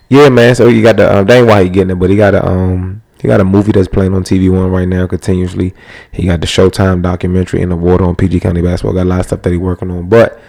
yeah, 0.09 0.29
man. 0.29 0.55
So 0.55 0.69
you 0.69 0.83
got 0.83 0.97
the 0.97 1.19
um, 1.19 1.27
that 1.27 1.39
ain't 1.39 1.47
why 1.47 1.65
he 1.65 1.69
getting 1.69 1.91
it, 1.91 1.95
but 1.97 2.11
he 2.11 2.17
got 2.17 2.35
a 2.35 2.47
um, 2.47 3.03
he 3.21 3.29
got 3.29 3.41
a 3.41 3.45
movie 3.45 3.73
that's 3.73 3.89
playing 3.89 4.15
on 4.15 4.23
TV 4.23 4.51
One 4.51 4.71
right 4.71 4.87
now 4.87 5.07
continuously. 5.07 5.75
He 6.13 6.27
got 6.27 6.41
the 6.41 6.47
Showtime 6.47 7.03
documentary 7.03 7.63
in 7.63 7.71
the 7.71 7.77
water 7.77 8.05
on 8.05 8.15
PG 8.15 8.41
County 8.41 8.63
basketball. 8.63 8.95
Got 8.95 9.03
a 9.03 9.11
lot 9.11 9.21
of 9.21 9.27
stuff 9.27 9.43
that 9.43 9.51
he 9.51 9.57
working 9.57 9.91
on, 9.91 10.09
but 10.09 10.41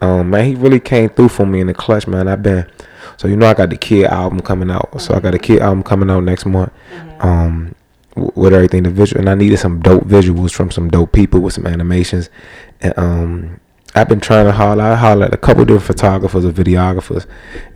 um, 0.00 0.30
man, 0.30 0.44
he 0.44 0.54
really 0.54 0.80
came 0.80 1.10
through 1.10 1.28
for 1.28 1.46
me 1.46 1.60
in 1.60 1.66
the 1.66 1.74
clutch, 1.74 2.06
man. 2.06 2.28
I've 2.28 2.42
been 2.42 2.70
so 3.16 3.28
you 3.28 3.36
know 3.36 3.48
I 3.48 3.54
got 3.54 3.70
the 3.70 3.76
Kid 3.76 4.06
album 4.06 4.40
coming 4.40 4.70
out, 4.70 5.00
so 5.00 5.14
I 5.14 5.20
got 5.20 5.34
a 5.34 5.38
Kid 5.38 5.60
album 5.60 5.82
coming 5.82 6.10
out 6.10 6.20
next 6.22 6.46
month. 6.46 6.72
Um, 7.20 7.74
with 8.14 8.52
everything 8.52 8.82
the 8.82 8.90
visual, 8.90 9.20
and 9.20 9.30
I 9.30 9.34
needed 9.34 9.58
some 9.58 9.80
dope 9.80 10.04
visuals 10.04 10.52
from 10.52 10.70
some 10.70 10.90
dope 10.90 11.12
people 11.12 11.40
with 11.40 11.54
some 11.54 11.66
animations, 11.66 12.30
and 12.80 12.94
um. 12.96 13.60
I've 13.94 14.08
been 14.08 14.20
trying 14.20 14.46
to 14.46 14.52
holler. 14.52 14.82
I 14.82 14.94
hollered 14.94 15.28
at 15.28 15.34
a 15.34 15.38
couple 15.38 15.64
different 15.64 15.84
photographers 15.84 16.44
and 16.44 16.54
videographers, 16.54 17.26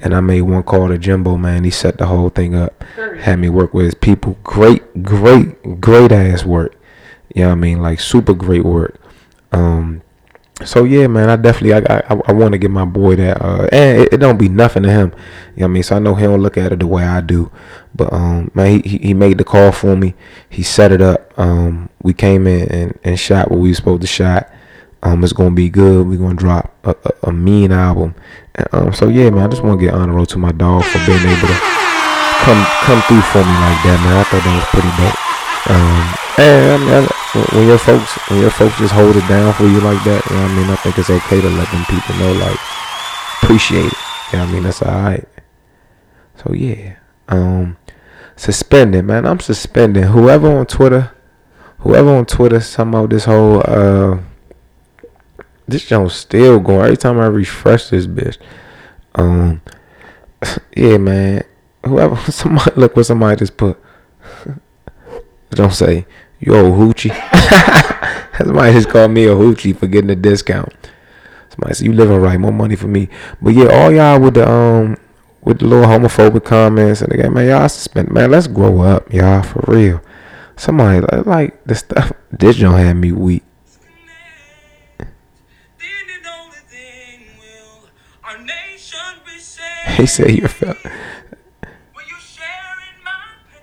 and 0.01 0.15
I 0.15 0.21
made 0.21 0.43
one 0.43 0.63
call 0.63 0.89
to 0.89 0.97
Jimbo. 0.97 1.37
Man, 1.37 1.65
he 1.65 1.71
set 1.71 1.99
the 1.99 2.07
whole 2.07 2.31
thing 2.31 2.55
up. 2.55 2.83
Had 3.21 3.39
me 3.39 3.51
work 3.51 3.75
with 3.75 3.85
his 3.85 3.95
people. 3.95 4.39
Great, 4.43 5.03
great, 5.03 5.81
great 5.81 6.13
ass 6.13 6.45
work. 6.45 6.75
You 7.35 7.43
know 7.43 7.49
what 7.49 7.53
I 7.53 7.57
mean? 7.57 7.83
Like 7.83 8.01
super 8.01 8.33
great 8.33 8.65
work. 8.65 8.99
Um, 9.53 10.03
so 10.65 10.85
yeah, 10.85 11.07
man, 11.07 11.29
I 11.29 11.37
definitely 11.37 11.75
I 11.75 12.03
I, 12.09 12.21
I 12.29 12.33
want 12.33 12.53
to 12.53 12.59
give 12.59 12.71
my 12.71 12.87
boy 12.87 13.17
that. 13.17 13.43
Uh, 13.43 13.69
and 13.71 14.01
it, 14.01 14.15
it 14.15 14.17
don't 14.17 14.39
be 14.39 14.49
nothing 14.49 14.85
to 14.85 14.91
him. 14.91 15.13
You 15.55 15.61
know 15.61 15.65
what 15.65 15.65
I 15.65 15.69
mean? 15.69 15.83
So 15.83 15.97
I 15.97 15.99
know 15.99 16.15
he 16.15 16.25
don't 16.25 16.41
look 16.41 16.57
at 16.57 16.73
it 16.73 16.79
the 16.79 16.87
way 16.87 17.05
I 17.05 17.21
do. 17.21 17.53
But 17.95 18.11
um, 18.11 18.51
man, 18.55 18.81
he, 18.81 18.89
he 18.89 18.99
he 18.99 19.15
made 19.15 19.37
the 19.37 19.45
call 19.45 19.71
for 19.71 19.95
me. 19.95 20.15
He 20.49 20.63
set 20.63 20.93
it 20.93 21.03
up. 21.03 21.39
Um, 21.39 21.91
we 22.01 22.15
came 22.15 22.47
in 22.47 22.69
and, 22.71 22.99
and 23.05 23.21
shot 23.21 23.51
what 23.51 23.61
we 23.61 23.69
was 23.69 23.77
supposed 23.77 24.01
to 24.01 24.07
shot. 24.07 24.51
Um, 25.07 25.23
it's 25.23 25.33
gonna 25.33 25.55
be 25.55 25.69
good. 25.69 26.05
We're 26.09 26.19
gonna 26.19 26.35
drop 26.35 26.75
a, 26.83 26.91
a, 26.91 27.29
a 27.31 27.33
mean 27.33 27.71
album. 27.71 28.17
Um, 28.73 28.93
so 28.93 29.07
yeah, 29.07 29.31
man, 29.31 29.47
I 29.47 29.49
just 29.49 29.63
want 29.63 29.79
to 29.79 29.87
get 29.87 29.95
honor 29.95 30.13
roll 30.15 30.27
to 30.27 30.39
my 30.39 30.51
dog 30.51 30.83
for 30.83 30.99
being 31.07 31.23
able 31.23 31.47
to 31.47 31.59
come 32.43 32.59
come 32.83 33.01
through 33.07 33.23
for 33.31 33.39
me 33.39 33.55
like 33.55 33.81
that, 33.87 34.03
man. 34.03 34.19
I 34.19 34.25
thought 34.27 34.43
that 34.43 34.59
was 34.59 34.67
pretty 34.75 34.93
dope. 34.99 35.19
Um, 35.71 36.03
and 36.43 36.67
I 36.75 36.79
mean, 36.83 36.91
I, 36.91 37.55
when 37.55 37.67
your 37.69 37.79
folks 37.79 38.19
when 38.29 38.41
your 38.41 38.51
folks 38.51 38.79
just 38.79 38.95
hold 38.95 39.15
it 39.15 39.29
down 39.29 39.55
for 39.55 39.63
you 39.63 39.79
like 39.79 40.03
that, 40.11 40.27
you 40.27 40.35
know 40.35 40.43
I 40.43 40.57
mean? 40.59 40.71
I 40.71 40.77
think 40.83 40.99
it's 40.99 41.11
okay 41.11 41.41
to 41.41 41.51
let 41.51 41.71
them 41.71 41.85
people 41.87 42.15
know, 42.17 42.33
like, 42.43 42.59
appreciate 43.43 43.87
it. 43.87 43.99
You 44.33 44.39
know 44.39 44.45
I 44.45 44.53
mean? 44.53 44.63
That's 44.65 44.83
all 44.83 44.91
right. 44.91 45.29
So 46.35 46.53
yeah, 46.53 46.97
um, 47.29 47.77
suspended, 48.35 49.05
man. 49.05 49.25
I'm 49.25 49.39
suspending 49.39 50.03
whoever 50.03 50.51
on 50.51 50.67
Twitter, 50.67 51.15
whoever 51.79 52.11
on 52.11 52.27
Twitter, 52.27 52.59
somehow 52.59 53.07
this 53.07 53.27
whole 53.27 53.63
uh, 53.65 54.19
this 55.69 55.87
joint 55.87 56.11
still 56.13 56.61
going. 56.61 56.85
Every 56.85 56.97
time 56.97 57.19
I 57.19 57.27
refresh 57.27 57.91
this 57.91 58.07
bitch, 58.07 58.39
um, 59.15 59.61
yeah, 60.77 60.99
man. 60.99 61.45
Whoever 61.85 62.17
somebody 62.33 62.73
look 62.77 62.97
what 62.97 63.07
somebody 63.07 63.37
just 63.37 63.57
put. 63.57 63.79
Don't 65.51 65.73
say 65.73 66.07
yo 66.41 66.71
hoochie. 66.73 67.15
somebody 68.39 68.73
just 68.73 68.89
called 68.89 69.11
me 69.11 69.25
a 69.25 69.35
hoochie 69.35 69.77
for 69.77 69.87
getting 69.87 70.11
a 70.11 70.17
discount. 70.17 70.73
Somebody 71.51 71.75
said 71.75 71.87
you 71.87 71.93
living 71.93 72.19
right, 72.19 72.39
more 72.39 72.53
money 72.53 72.77
for 72.77 72.89
me. 72.89 73.09
But 73.41 73.55
yeah, 73.55 73.69
all 73.69 73.93
y'all 73.93 74.21
with 74.21 74.35
the 74.35 74.49
um 74.49 74.99
with 75.43 75.61
the 75.61 75.67
little 75.67 75.87
homophobic 75.87 76.45
comments 76.45 77.03
and 77.03 77.13
again, 77.13 77.33
man, 77.33 77.49
y'all 77.49 77.69
suspend 77.69 78.11
man, 78.11 78.31
let's 78.31 78.47
grow 78.47 78.83
up, 78.83 79.13
y'all, 79.13 79.43
for 79.43 79.65
real. 79.69 80.03
Somebody 80.57 81.01
like, 81.01 81.27
like 81.27 81.65
the 81.65 81.75
stuff 81.75 82.13
this 82.31 82.57
joint 82.57 82.79
had 82.79 82.97
me 82.97 83.13
weak. 83.13 83.45
He 89.97 90.07
said 90.07 90.31
you're 90.31 90.49
felt. 90.49 90.77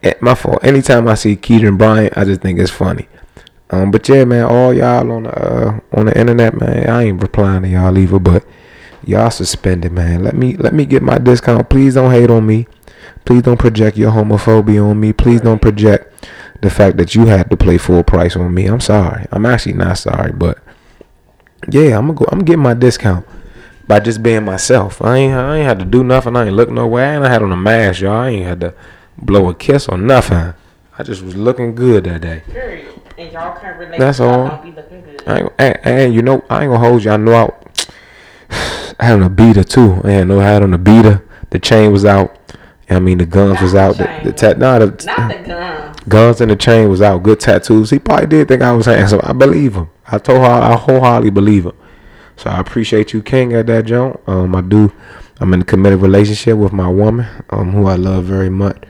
Eh, 0.02 0.14
my 0.20 0.36
fault. 0.36 0.64
Anytime 0.64 1.08
I 1.08 1.14
see 1.14 1.36
Keaton 1.36 1.78
Bryant, 1.78 2.18
I 2.18 2.26
just 2.26 2.42
think 2.42 2.60
it's 2.60 2.72
funny. 2.72 3.08
Um, 3.70 3.90
but 3.90 4.08
yeah, 4.10 4.26
man, 4.26 4.44
all 4.44 4.74
y'all 4.74 5.10
on 5.12 5.24
the 5.24 5.30
uh, 5.32 5.80
on 5.94 6.08
the 6.08 6.20
internet, 6.20 6.60
man, 6.60 6.90
I 6.90 7.04
ain't 7.04 7.22
replying 7.22 7.64
to 7.64 7.70
y'all 7.70 7.98
either, 7.98 8.20
but 8.20 8.46
y'all 9.06 9.30
suspended, 9.30 9.92
man. 9.92 10.24
Let 10.24 10.36
me 10.36 10.58
let 10.58 10.74
me 10.74 10.86
get 10.86 11.02
my 11.04 11.20
discount. 11.20 11.70
Please 11.70 11.94
don't 11.94 12.12
hate 12.12 12.30
on 12.30 12.46
me. 12.46 12.68
Please 13.26 13.44
don't 13.44 13.58
project 13.58 13.96
your 13.96 14.12
homophobia 14.12 14.84
on 14.84 15.00
me. 15.00 15.14
Please 15.14 15.40
don't 15.40 15.62
project 15.62 16.28
the 16.62 16.70
fact 16.70 16.98
that 16.98 17.16
you 17.16 17.28
had 17.28 17.50
to 17.50 17.58
play 17.58 17.78
full 17.78 18.04
price 18.04 18.36
on 18.36 18.54
me. 18.54 18.66
I'm 18.66 18.82
sorry. 18.82 19.26
I'm 19.32 19.46
actually 19.46 19.74
not 19.74 19.98
sorry, 19.98 20.34
but 20.34 20.58
yeah, 21.70 21.98
I'm 21.98 22.08
gonna 22.08 22.20
go. 22.20 22.26
I'm 22.32 22.44
getting 22.44 22.64
my 22.64 22.74
discount 22.74 23.26
by 23.88 24.00
just 24.00 24.24
being 24.24 24.46
myself. 24.46 25.02
I 25.02 25.18
ain't 25.18 25.34
I 25.34 25.58
ain't 25.58 25.68
had 25.68 25.80
to 25.80 25.86
do 25.86 26.04
nothing. 26.04 26.36
I 26.36 26.46
ain't 26.46 26.56
look 26.56 26.70
nowhere. 26.70 27.16
And 27.16 27.26
I 27.26 27.30
had 27.30 27.44
on 27.44 27.52
a 27.52 27.58
mask, 27.58 28.02
y'all. 28.02 28.14
I 28.14 28.30
ain't 28.30 28.46
had 28.46 28.62
to 28.62 28.74
blow 29.18 29.50
a 29.50 29.54
kiss 29.56 29.88
or 29.88 29.98
nothing. 29.98 30.54
I 30.98 31.04
just 31.04 31.22
was 31.24 31.36
looking 31.36 31.76
good 31.76 32.04
that 32.06 32.22
day. 32.22 32.44
Period. 32.50 33.02
And 33.18 33.32
y'all 33.32 33.60
can't 33.60 33.78
relate. 33.78 34.00
That's 34.00 34.20
all. 34.20 34.48
Don't 34.48 34.64
be 34.64 34.72
looking 34.72 35.02
good. 35.02 35.24
I 35.28 35.40
ain't, 35.40 35.52
and, 35.60 35.80
and 35.84 36.14
you 36.14 36.22
know, 36.22 36.44
I 36.50 36.64
ain't 36.64 36.72
gonna 36.72 36.80
hold 36.80 37.04
you. 37.04 37.12
I 37.12 37.18
know 37.18 37.34
I, 37.34 38.96
I 39.00 39.06
had 39.06 39.14
on 39.16 39.24
a 39.24 39.30
beater 39.30 39.64
too. 39.64 40.02
I 40.04 40.12
had 40.12 40.28
no 40.28 40.40
I 40.40 40.46
had 40.46 40.64
on 40.64 40.74
a 40.74 40.78
beater. 40.78 41.28
The 41.50 41.60
chain 41.60 41.92
was 41.92 42.06
out. 42.06 42.38
I 42.90 43.00
mean, 43.00 43.18
the 43.18 43.26
guns 43.26 43.62
was 43.62 43.76
out. 43.76 43.98
The, 43.98 44.22
the 44.24 44.32
tat, 44.34 44.60
nah, 44.60 44.80
the, 44.80 44.88
Not 45.06 45.46
the 45.46 45.56
uh, 45.56 45.92
gun. 45.94 45.96
guns 46.08 46.42
and 46.42 46.52
the 46.52 46.56
chain 46.56 46.90
was 46.90 47.02
out. 47.02 47.24
Good 47.24 47.40
tattoos. 47.40 47.90
He 47.90 48.00
probably 48.00 48.28
did 48.28 48.48
think 48.48 48.62
I 48.62 48.72
was 48.74 48.86
handsome. 48.86 49.22
I 49.24 49.34
believe 49.34 49.76
him. 49.76 49.90
I 50.06 50.18
told 50.18 50.40
her 50.40 50.46
I 50.46 50.76
wholeheartedly 50.76 51.32
believe 51.32 51.66
him. 51.66 51.74
So 52.36 52.50
I 52.50 52.60
appreciate 52.60 53.14
you, 53.14 53.22
King, 53.22 53.54
at 53.54 53.68
that 53.68 53.86
joint. 53.86 54.20
Um, 54.28 54.56
I 54.56 54.62
do. 54.62 54.92
I'm 55.40 55.54
in 55.54 55.62
a 55.62 55.66
committed 55.66 56.00
relationship 56.00 56.58
with 56.58 56.74
my 56.74 56.88
woman, 56.88 57.28
um, 57.50 57.72
who 57.72 57.86
I 57.88 57.96
love 57.96 58.26
very 58.26 58.50
much. 58.50 58.84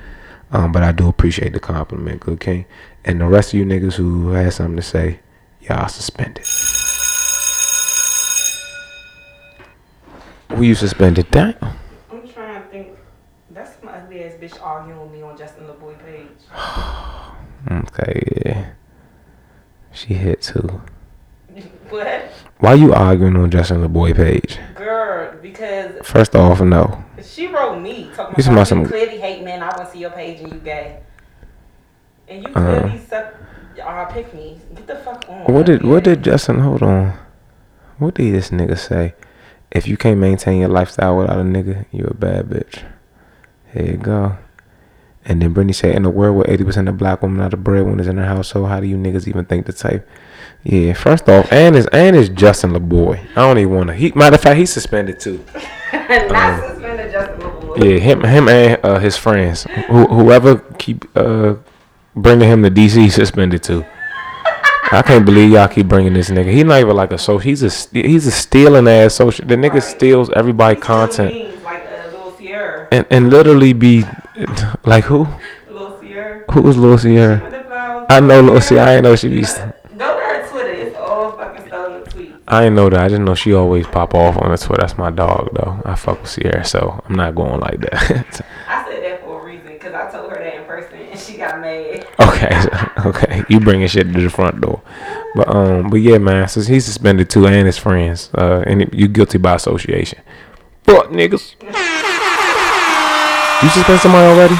Um, 0.51 0.71
but 0.71 0.83
I 0.83 0.91
do 0.91 1.07
appreciate 1.07 1.53
the 1.53 1.59
compliment, 1.59 2.21
good 2.21 2.39
King. 2.39 2.65
And 3.05 3.21
the 3.21 3.25
rest 3.25 3.53
of 3.53 3.59
you 3.59 3.65
niggas 3.65 3.95
who 3.95 4.29
had 4.29 4.53
something 4.53 4.75
to 4.75 4.81
say, 4.81 5.19
y'all 5.61 5.87
suspended. 5.87 6.45
Who 10.55 10.61
you 10.63 10.75
suspended? 10.75 11.31
Damn. 11.31 11.55
I'm 12.11 12.27
trying 12.27 12.61
to 12.61 12.69
think. 12.69 12.89
That's 13.49 13.81
my 13.83 13.93
ugly 13.93 14.23
ass 14.23 14.33
bitch 14.33 14.61
arguing 14.61 15.01
with 15.01 15.11
me 15.11 15.21
on 15.23 15.37
Justin 15.37 15.65
LaBoy 15.65 15.97
page. 16.05 16.27
Okay, 17.71 18.41
yeah. 18.45 18.71
She 19.93 20.15
hit 20.15 20.41
too. 20.41 20.81
what? 21.89 22.29
Why 22.63 22.75
you 22.75 22.93
arguing 22.93 23.35
on 23.35 23.51
Justin 23.51 23.81
LaBoy 23.85 24.15
page? 24.15 24.57
Girl, 24.75 25.33
because 25.41 25.91
First 26.01 26.33
off, 26.33 26.61
no. 26.61 27.03
she 27.21 27.47
wrote 27.47 27.81
me 27.81 28.09
talking 28.15 28.35
You 28.37 28.43
about, 28.43 28.53
about 28.53 28.59
you 28.61 28.65
some- 28.65 28.85
clearly 28.85 29.17
hate 29.19 29.43
men. 29.43 29.61
I 29.61 29.65
want 29.65 29.79
to 29.79 29.91
see 29.91 29.99
your 29.99 30.11
page 30.11 30.39
and 30.39 30.53
you 30.53 30.59
gay. 30.59 30.99
And 32.29 32.41
you 32.43 32.47
Uh. 32.55 32.79
clearly 32.79 32.99
suck. 32.99 33.33
Uh, 33.85 34.05
pick 34.05 34.33
me. 34.33 34.61
Get 34.75 34.87
the 34.87 34.95
fuck 34.95 35.25
on. 35.27 35.53
What 35.53 35.65
did 35.65 35.83
what 35.83 36.05
did 36.05 36.23
Justin? 36.23 36.59
Hold 36.59 36.83
on. 36.83 37.13
What 37.97 38.13
did 38.13 38.33
this 38.33 38.49
nigga 38.49 38.77
say? 38.77 39.13
If 39.69 39.85
you 39.85 39.97
can't 39.97 40.19
maintain 40.19 40.61
your 40.61 40.69
lifestyle 40.69 41.17
without 41.17 41.39
a 41.39 41.43
nigga, 41.43 41.85
you 41.91 42.05
a 42.05 42.13
bad 42.13 42.45
bitch. 42.47 42.83
Here 43.73 43.91
you 43.91 43.97
go. 43.97 44.37
And 45.25 45.41
then 45.41 45.53
Brittany 45.53 45.73
said, 45.73 45.95
in 45.95 46.03
a 46.05 46.09
world 46.09 46.35
where 46.35 46.49
eighty 46.49 46.63
percent 46.63 46.89
of 46.89 46.97
black 46.97 47.21
women 47.21 47.39
are 47.41 47.49
the 47.49 47.57
breadwinners 47.57 48.07
in 48.07 48.17
their 48.17 48.25
household, 48.25 48.67
how 48.69 48.79
do 48.79 48.87
you 48.87 48.97
niggas 48.97 49.27
even 49.27 49.45
think 49.45 49.65
the 49.65 49.73
type? 49.73 50.07
Yeah, 50.63 50.93
first 50.93 51.27
off, 51.29 51.51
and 51.51 51.75
is 51.75 51.87
and 51.87 52.15
is 52.15 52.29
Justin 52.29 52.71
LaBoy. 52.71 53.19
I 53.31 53.35
don't 53.35 53.57
even 53.57 53.73
want 53.73 53.87
to. 53.87 53.93
He 53.93 54.11
matter 54.15 54.35
of 54.35 54.41
fact, 54.41 54.57
he's 54.57 54.71
suspended 54.71 55.19
too. 55.19 55.43
Not 55.93 56.69
suspended 56.69 57.11
Justin 57.11 57.39
LaBoy. 57.41 57.83
Yeah, 57.83 57.99
him, 57.99 58.23
him, 58.23 58.47
and 58.49 58.79
uh, 58.85 58.99
his 58.99 59.17
friends, 59.17 59.63
who, 59.87 60.05
whoever 60.07 60.57
keep 60.77 61.05
uh, 61.17 61.55
bringing 62.15 62.47
him 62.49 62.63
to 62.63 62.69
DC, 62.71 63.11
suspended 63.11 63.63
too. 63.63 63.85
I 64.91 65.01
can't 65.01 65.25
believe 65.25 65.51
y'all 65.51 65.67
keep 65.67 65.87
bringing 65.87 66.13
this 66.13 66.29
nigga. 66.29 66.51
He's 66.53 66.65
not 66.65 66.79
even 66.79 66.95
like 66.95 67.11
a 67.11 67.17
social. 67.17 67.39
He's 67.39 67.63
a 67.63 67.89
he's 67.97 68.27
a 68.27 68.31
stealing 68.31 68.87
ass 68.87 69.15
social. 69.15 69.45
The 69.47 69.55
nigga 69.55 69.73
Right. 69.73 69.83
steals 69.83 70.29
everybody 70.35 70.79
content 70.79 71.33
Means 71.33 71.63
like. 71.63 71.82
And 72.93 73.05
and 73.09 73.29
literally 73.29 73.73
be 73.73 74.05
like 74.85 75.05
who? 75.05 75.27
Lil 75.69 75.99
Sierra. 75.99 76.43
Who 76.51 76.61
Lil 76.61 76.97
Sierra? 76.97 77.41
With 77.43 77.51
the 77.51 77.63
flowers. 77.63 78.05
I 78.09 78.19
know 78.19 78.41
Lil 78.41 78.61
Sierra. 78.61 78.85
I 78.89 78.93
ain't 78.95 79.03
know 79.03 79.15
she 79.15 79.29
be. 79.29 79.41
Go 79.41 79.47
to 79.47 80.03
her 80.03 80.47
Twitter. 80.49 80.71
It's 80.71 80.97
all 80.97 81.31
fucking 81.31 81.67
stolen 81.67 82.03
tweets. 82.03 82.39
I 82.47 82.65
ain't 82.65 82.75
know 82.75 82.89
that. 82.89 82.99
I 82.99 83.09
just 83.09 83.21
know 83.21 83.33
she 83.35 83.53
always 83.53 83.87
pop 83.87 84.13
off 84.13 84.37
on 84.37 84.51
the 84.51 84.57
Twitter. 84.57 84.81
That's 84.81 84.97
my 84.97 85.09
dog 85.09 85.49
though. 85.53 85.81
I 85.85 85.95
fuck 85.95 86.21
with 86.21 86.29
Sierra, 86.29 86.63
so 86.63 87.01
I'm 87.07 87.15
not 87.15 87.33
going 87.35 87.59
like 87.59 87.79
that. 87.81 87.93
I 88.67 88.85
said 88.87 89.03
that 89.03 89.21
for 89.23 89.41
a 89.41 89.45
reason 89.45 89.73
because 89.73 89.93
I 89.93 90.11
told 90.11 90.29
her 90.31 90.37
that 90.37 90.55
in 90.55 90.65
person 90.65 90.99
and 90.99 91.19
she 91.19 91.37
got 91.37 91.59
mad. 91.59 92.05
okay. 92.19 92.61
Okay. 93.05 93.43
You 93.49 93.59
bringing 93.59 93.87
shit 93.89 94.13
to 94.13 94.21
the 94.21 94.29
front 94.29 94.61
door, 94.61 94.81
but 95.35 95.49
um, 95.49 95.89
but 95.89 95.97
yeah, 95.97 96.19
man. 96.19 96.47
Since 96.47 96.67
he's 96.67 96.85
suspended 96.85 97.29
too, 97.29 97.45
and 97.47 97.65
his 97.65 97.77
friends, 97.77 98.29
uh, 98.33 98.63
and 98.65 98.89
you 98.93 99.09
guilty 99.09 99.37
by 99.39 99.55
association. 99.55 100.19
Fuck 100.85 101.07
niggas. 101.07 101.55
You 103.63 103.69
suspend 103.69 103.99
somebody 104.01 104.27
already? 104.27 104.55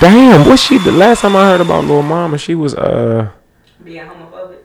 Damn, 0.00 0.46
what 0.48 0.58
she? 0.58 0.78
The 0.78 0.92
last 0.92 1.20
time 1.22 1.34
I 1.34 1.44
heard 1.50 1.60
about 1.60 1.84
Lil 1.84 2.02
Mama, 2.02 2.38
she 2.38 2.54
was 2.54 2.74
uh, 2.76 3.28
Being 3.82 4.06
homophobic. 4.06 4.58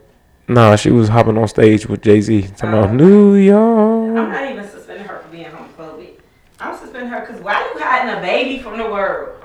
nah, 0.47 0.75
she 0.75 0.91
was 0.91 1.09
hopping 1.09 1.37
on 1.37 1.47
stage 1.47 1.87
with 1.87 2.01
Jay 2.03 2.21
Z, 2.21 2.43
talking 2.55 2.69
about 2.77 2.93
New 2.93 3.33
York. 3.33 4.17
I'm 4.17 4.31
not 4.31 4.51
even 4.51 4.67
suspending 4.69 5.07
her 5.07 5.17
for 5.19 5.27
being 5.29 5.45
homophobic. 5.45 6.19
I'm 6.59 6.77
suspending 6.77 7.09
her 7.09 7.21
because 7.21 7.41
why 7.41 7.55
are 7.55 7.73
you 7.73 7.79
hiding 7.83 8.15
a 8.17 8.21
baby 8.21 8.61
from 8.61 8.77
the 8.77 8.85
world? 8.85 9.41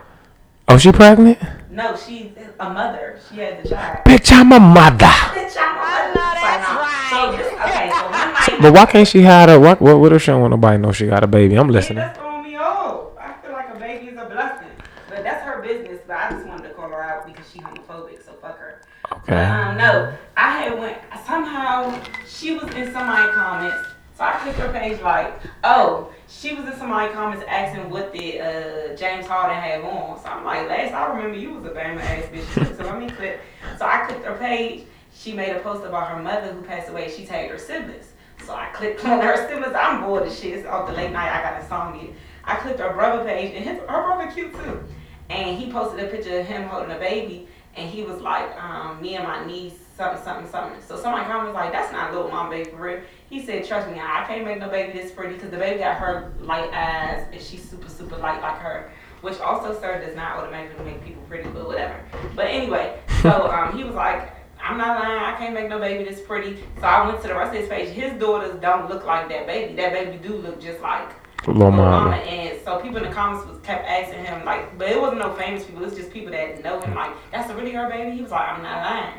Oh, 0.68 0.76
she 0.76 0.92
pregnant? 0.92 1.38
No, 1.70 1.96
she's 1.96 2.32
a 2.58 2.70
mother. 2.70 3.18
She 3.30 3.38
has 3.40 3.64
a 3.64 3.68
child. 3.68 4.04
Bitch, 4.04 4.32
I'm 4.32 4.50
a 4.52 4.58
mother. 4.60 5.06
Bitch, 5.06 5.56
I'm 5.58 5.76
a 5.76 6.14
mother. 6.14 6.14
That's 6.14 6.68
right. 6.68 7.08
So 7.10 7.36
this, 7.36 7.52
okay, 7.52 7.90
so 7.90 8.02
one 8.04 8.12
night. 8.12 8.58
But 8.62 8.72
why 8.74 8.86
can't 8.86 9.06
she 9.08 9.22
hide 9.22 9.48
her? 9.48 9.58
What? 9.60 9.80
What? 9.80 9.98
What 10.00 10.12
if 10.12 10.22
she 10.22 10.28
don't 10.32 10.40
want 10.40 10.50
nobody 10.50 10.76
to 10.78 10.82
know 10.82 10.92
she 10.92 11.06
got 11.06 11.22
a 11.22 11.26
baby? 11.28 11.54
I'm 11.56 11.68
Yeah, 11.68 11.72
listening. 11.72 11.98
that's 11.98 12.18
throwing 12.18 12.42
me 12.44 12.56
off. 12.56 13.10
I 13.18 13.34
feel 13.42 13.52
like 13.52 13.74
a 13.74 13.78
baby 13.78 14.08
is 14.08 14.18
a 14.18 14.24
blessing. 14.26 14.68
But 15.08 15.22
that's 15.22 15.44
her 15.44 15.62
business. 15.62 16.00
But 16.06 16.16
I 16.16 16.30
just 16.30 16.46
wanted 16.46 16.68
to 16.68 16.74
call 16.74 16.88
her 16.88 17.02
out 17.02 17.26
because 17.26 17.48
she 17.52 17.60
homophobic, 17.60 18.24
so 18.24 18.32
fuck 18.42 18.58
her. 18.58 18.80
But, 19.08 19.18
Okay. 19.22 19.44
um, 19.44 19.76
no, 19.76 20.12
I 20.36 20.50
had 20.58 20.78
went 20.78 20.98
somehow 21.26 22.00
she 22.26 22.54
was 22.54 22.64
in 22.74 22.92
somebody's 22.92 23.34
comments, 23.34 23.88
so 24.20 24.26
I 24.26 24.32
clicked 24.32 24.58
her 24.58 24.70
page 24.70 25.00
like, 25.00 25.32
oh, 25.64 26.12
she 26.28 26.52
was 26.52 26.66
in 26.66 26.78
somebody's 26.78 27.14
comments 27.14 27.42
asking 27.48 27.88
what 27.88 28.12
did 28.12 28.42
uh, 28.42 28.94
James 28.94 29.26
Harden 29.26 29.56
have 29.56 29.82
on. 29.82 30.22
So 30.22 30.28
I'm 30.28 30.44
like, 30.44 30.68
last 30.68 30.92
I 30.92 31.06
remember 31.08 31.38
you 31.38 31.54
was 31.54 31.64
a 31.64 31.70
Bama 31.70 32.02
ass 32.02 32.26
bitch. 32.26 32.76
So 32.76 32.84
let 32.84 32.98
me 32.98 33.08
click. 33.08 33.40
So 33.78 33.86
I 33.86 34.04
clicked 34.06 34.26
her 34.26 34.36
page. 34.36 34.84
She 35.14 35.32
made 35.32 35.56
a 35.56 35.60
post 35.60 35.86
about 35.86 36.08
her 36.10 36.22
mother 36.22 36.52
who 36.52 36.60
passed 36.60 36.90
away. 36.90 37.10
She 37.10 37.24
tagged 37.24 37.50
her 37.50 37.56
siblings. 37.56 38.12
So 38.44 38.54
I 38.54 38.66
clicked 38.74 39.02
on 39.06 39.22
her 39.22 39.48
siblings. 39.48 39.74
I'm 39.74 40.02
bored 40.02 40.26
of 40.26 40.34
shit. 40.34 40.52
It's 40.52 40.66
off 40.66 40.86
the 40.86 40.94
late 40.94 41.12
night. 41.12 41.32
I 41.32 41.42
got 41.42 41.62
a 41.62 41.66
song 41.66 41.94
insomnia. 41.94 42.14
I 42.44 42.56
clicked 42.56 42.80
her 42.80 42.92
brother 42.92 43.24
page, 43.24 43.54
and 43.54 43.64
his, 43.64 43.78
her 43.78 43.86
brother 43.86 44.30
cute 44.30 44.52
too. 44.52 44.84
And 45.30 45.56
he 45.58 45.72
posted 45.72 46.04
a 46.04 46.08
picture 46.08 46.40
of 46.40 46.46
him 46.46 46.64
holding 46.64 46.94
a 46.94 46.98
baby, 46.98 47.48
and 47.74 47.88
he 47.88 48.02
was 48.02 48.20
like, 48.20 48.54
um, 48.62 49.00
me 49.00 49.16
and 49.16 49.26
my 49.26 49.46
niece, 49.46 49.78
something, 50.00 50.24
something, 50.24 50.50
something. 50.50 50.82
So 50.82 50.96
somebody 50.96 51.26
commented 51.26 51.54
like, 51.54 51.72
that's 51.72 51.92
not 51.92 52.10
a 52.10 52.16
little 52.16 52.30
mom 52.30 52.48
baby 52.48 52.70
for 52.70 52.76
real. 52.76 53.00
He 53.28 53.44
said, 53.44 53.66
trust 53.66 53.88
me, 53.88 54.00
I 54.00 54.24
can't 54.26 54.44
make 54.44 54.58
no 54.58 54.68
baby 54.68 54.98
this 54.98 55.12
pretty 55.12 55.34
because 55.34 55.50
the 55.50 55.58
baby 55.58 55.80
got 55.80 55.98
her 55.98 56.32
light 56.40 56.72
eyes, 56.72 57.26
and 57.32 57.40
she's 57.40 57.68
super, 57.68 57.88
super 57.88 58.16
light 58.16 58.40
like 58.40 58.58
her. 58.58 58.90
Which 59.20 59.38
also, 59.40 59.78
sir, 59.78 60.02
does 60.04 60.16
not 60.16 60.38
automatically 60.38 60.84
make 60.84 61.04
people 61.04 61.22
pretty, 61.28 61.48
but 61.50 61.66
whatever. 61.66 62.00
But 62.34 62.46
anyway, 62.46 62.98
so 63.20 63.50
um, 63.52 63.76
he 63.76 63.84
was 63.84 63.94
like, 63.94 64.34
I'm 64.62 64.78
not 64.78 65.02
lying, 65.02 65.22
I 65.22 65.36
can't 65.36 65.52
make 65.52 65.68
no 65.68 65.78
baby 65.78 66.04
this 66.04 66.20
pretty. 66.20 66.56
So 66.78 66.86
I 66.86 67.06
went 67.06 67.20
to 67.22 67.28
the 67.28 67.34
rest 67.34 67.54
of 67.54 67.60
his 67.60 67.68
page. 67.68 67.88
His 67.90 68.18
daughters 68.18 68.58
don't 68.60 68.88
look 68.88 69.04
like 69.04 69.28
that 69.28 69.46
baby. 69.46 69.74
That 69.74 69.92
baby 69.92 70.16
do 70.16 70.36
look 70.36 70.60
just 70.60 70.80
like 70.80 71.10
Lil 71.46 71.70
Mama. 71.70 71.76
Mama. 71.76 72.16
And 72.16 72.58
so 72.64 72.80
people 72.80 72.98
in 72.98 73.04
the 73.04 73.10
comments 73.10 73.46
was 73.46 73.60
kept 73.60 73.86
asking 73.86 74.24
him 74.24 74.44
like, 74.46 74.78
but 74.78 74.88
it 74.88 75.00
wasn't 75.00 75.20
no 75.20 75.34
famous 75.34 75.64
people. 75.64 75.84
It's 75.84 75.96
just 75.96 76.10
people 76.10 76.32
that 76.32 76.62
know 76.64 76.80
him. 76.80 76.94
Like, 76.94 77.12
that's 77.30 77.52
really 77.52 77.72
her 77.72 77.88
baby. 77.88 78.16
He 78.16 78.22
was 78.22 78.30
like, 78.30 78.48
I'm 78.48 78.62
not 78.62 78.82
lying. 78.82 79.14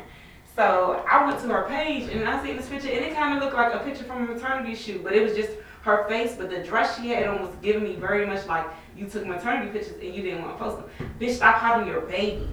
So 0.54 1.02
I 1.10 1.24
went 1.26 1.40
to 1.40 1.48
her 1.48 1.64
page 1.68 2.10
and 2.10 2.28
I 2.28 2.42
seen 2.44 2.56
this 2.56 2.68
picture, 2.68 2.88
and 2.88 3.04
it 3.04 3.14
kind 3.14 3.36
of 3.36 3.42
looked 3.42 3.56
like 3.56 3.72
a 3.74 3.78
picture 3.78 4.04
from 4.04 4.28
a 4.28 4.32
maternity 4.34 4.74
shoot, 4.74 5.02
but 5.02 5.14
it 5.14 5.22
was 5.22 5.34
just 5.34 5.52
her 5.82 6.06
face. 6.08 6.34
But 6.36 6.50
the 6.50 6.62
dress 6.62 6.98
she 7.00 7.08
had 7.08 7.26
on 7.26 7.40
was 7.40 7.54
giving 7.62 7.84
me 7.84 7.96
very 7.96 8.26
much 8.26 8.46
like 8.46 8.66
you 8.96 9.06
took 9.06 9.26
maternity 9.26 9.70
pictures 9.72 9.94
and 10.02 10.14
you 10.14 10.22
didn't 10.22 10.42
want 10.42 10.58
to 10.58 10.62
post 10.64 10.76
them. 10.78 11.10
Bitch, 11.18 11.36
stop 11.36 11.54
hiding 11.56 11.86
your 11.88 12.02
baby. 12.02 12.46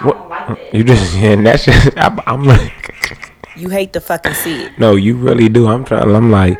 I 0.00 0.06
What? 0.06 0.16
don't 0.18 0.28
like 0.28 0.48
that. 0.48 0.74
You 0.74 0.84
just 0.84 1.14
and 1.16 1.46
that's 1.46 1.64
just 1.64 1.96
I'm, 1.96 2.20
I'm 2.26 2.44
like 2.44 2.94
You 3.56 3.70
hate 3.70 3.92
to 3.94 4.00
fucking 4.00 4.34
see 4.34 4.64
it. 4.64 4.78
no, 4.78 4.94
you 4.94 5.16
really 5.16 5.48
do. 5.48 5.66
I'm 5.66 5.84
trying. 5.84 6.14
I'm 6.14 6.30
like 6.30 6.58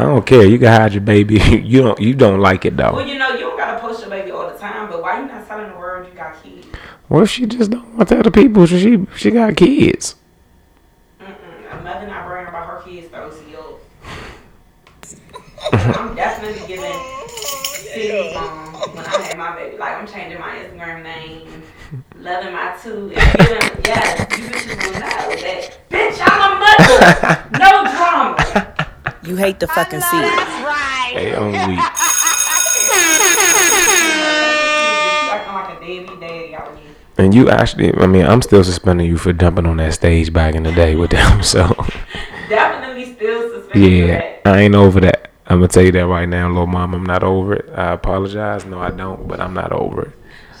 I 0.00 0.04
don't 0.04 0.24
care. 0.26 0.44
You 0.44 0.58
can 0.58 0.68
hide 0.68 0.92
your 0.92 1.00
baby. 1.00 1.38
You 1.64 1.82
don't. 1.82 1.98
You 2.00 2.14
don't 2.14 2.40
like 2.40 2.64
it 2.66 2.76
well, 2.76 2.94
though. 2.96 3.00
you 3.04 3.18
know, 3.18 3.30
you 3.32 3.40
don't 3.40 3.56
gotta 3.56 3.80
post 3.80 4.00
your 4.02 4.10
baby 4.10 4.30
all 4.32 4.48
the 4.52 4.58
time, 4.58 4.88
but 4.90 5.02
why 5.02 5.18
you 5.20 5.26
not 5.26 5.48
telling 5.48 5.70
the 5.72 5.76
world 5.78 6.06
you 6.06 6.14
got 6.14 6.40
kids? 6.42 6.66
What 7.08 7.22
if 7.22 7.30
she 7.30 7.46
just 7.46 7.70
don't 7.70 7.96
want 7.96 8.08
to 8.08 8.14
tell 8.14 8.22
the 8.22 8.30
people 8.30 8.66
she 8.66 9.06
she 9.16 9.30
got 9.30 9.56
kids? 9.56 10.16
Mm-mm. 11.20 11.80
Imagine 11.80 12.08
not 12.10 12.26
worrying 12.26 12.48
about 12.48 12.66
her 12.66 12.82
kids 12.82 13.08
throws 13.08 13.40
you 13.50 13.78
I'm 15.72 16.14
definitely 16.14 16.66
giving 16.66 16.92
city 17.28 18.34
um, 18.34 18.74
when 18.94 19.04
I 19.04 19.22
had 19.22 19.38
my 19.38 19.54
baby. 19.56 19.76
Like 19.76 19.96
I'm 19.96 20.06
changing 20.06 20.38
my 20.38 20.56
Instagram 20.56 21.02
name, 21.02 21.62
loving 22.18 22.52
my 22.52 22.76
two, 22.82 23.12
and 23.14 23.38
giving 23.38 23.84
yes, 23.84 24.38
you 24.38 24.44
bitches 24.44 24.76
will 24.84 24.92
know 24.92 25.00
that 25.00 25.78
bitch 25.90 26.18
I'm 26.20 26.40
a 26.44 26.60
mother. 26.60 27.58
No 27.58 27.70
drama. 27.90 28.36
You 29.24 29.36
hate 29.36 29.60
the 29.60 29.66
fucking 29.66 30.00
see 30.00 30.16
it. 30.16 30.32
Hey, 31.14 31.34
I'm 31.34 31.52
weak. 31.68 31.80
Like 35.28 35.44
a 35.46 35.80
daddy 35.80 36.06
daddy 36.06 36.16
out 36.18 36.30
here. 36.30 36.37
And 37.18 37.34
you 37.34 37.50
actually, 37.50 37.92
I 37.94 38.06
mean, 38.06 38.24
I'm 38.24 38.42
still 38.42 38.62
suspending 38.62 39.06
you 39.06 39.18
for 39.18 39.32
jumping 39.32 39.66
on 39.66 39.78
that 39.78 39.92
stage 39.94 40.32
back 40.32 40.54
in 40.54 40.62
the 40.62 40.72
day 40.72 40.94
with 40.94 41.10
them. 41.10 41.42
So 41.42 41.74
Definitely 42.48 43.14
still 43.14 43.50
suspending. 43.50 44.06
yeah. 44.08 44.36
I 44.44 44.60
ain't 44.60 44.74
over 44.74 45.00
that. 45.00 45.30
I'm 45.46 45.58
gonna 45.58 45.68
tell 45.68 45.82
you 45.82 45.92
that 45.92 46.06
right 46.06 46.28
now, 46.28 46.48
little 46.48 46.66
mom. 46.66 46.94
I'm 46.94 47.04
not 47.04 47.22
over 47.22 47.54
it. 47.54 47.68
I 47.74 47.92
apologize. 47.92 48.64
No, 48.66 48.78
I 48.80 48.90
don't. 48.90 49.26
But 49.26 49.40
I'm 49.40 49.54
not 49.54 49.72
over 49.72 50.02
it. 50.02 50.12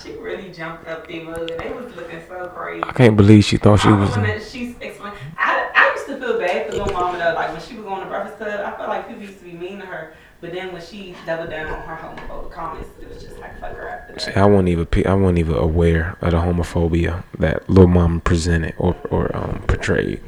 She 0.02 0.12
really 0.14 0.50
jumped 0.52 0.88
up 0.88 1.06
there, 1.06 1.24
mother. 1.24 1.46
They 1.46 1.70
was 1.72 1.94
looking 1.94 2.20
so 2.26 2.48
crazy. 2.48 2.82
I 2.84 2.92
can't 2.92 3.16
believe 3.16 3.44
she 3.44 3.56
thought 3.58 3.80
she 3.80 3.88
I 3.88 3.92
was. 4.00 4.14
that 4.14 4.42
she's 4.42 4.74
explain. 4.80 5.12
I, 5.36 5.70
I 5.74 5.92
used 5.94 6.06
to 6.06 6.16
feel 6.18 6.38
bad 6.38 6.66
for 6.66 6.72
little 6.72 6.92
mama 6.92 7.18
though. 7.18 7.34
Like 7.34 7.52
when 7.52 7.60
she 7.60 7.74
was 7.76 7.84
going 7.84 8.00
to 8.02 8.06
Breakfast 8.08 8.38
Club, 8.38 8.60
I 8.64 8.76
felt 8.76 8.88
like 8.88 9.06
people 9.08 9.22
used 9.22 9.38
to 9.38 9.44
be 9.44 9.52
mean 9.52 9.78
to 9.80 9.86
her. 9.86 10.14
But 10.40 10.52
then 10.52 10.72
when 10.72 10.80
she 10.82 11.14
doubled 11.26 11.50
down 11.50 11.66
on 11.66 11.82
her 11.86 11.96
homophobic 11.96 12.50
comments, 12.52 12.88
it 13.00 13.08
was 13.08 13.22
just 13.22 13.38
like 13.38 13.58
fuck 13.60 13.74
her 13.76 13.88
after 13.88 14.06
See. 14.18 14.32
I 14.32 14.44
wasn't 14.46 14.68
even. 14.68 14.86
I 15.06 15.14
wasn't 15.14 15.38
even 15.38 15.54
aware 15.54 16.16
of 16.20 16.30
the 16.32 16.38
homophobia 16.38 17.22
that 17.38 17.68
Lil 17.70 17.86
Mama 17.86 18.20
presented 18.20 18.74
or 18.78 18.96
or 19.10 19.30
um, 19.36 19.62
portrayed. 19.66 20.20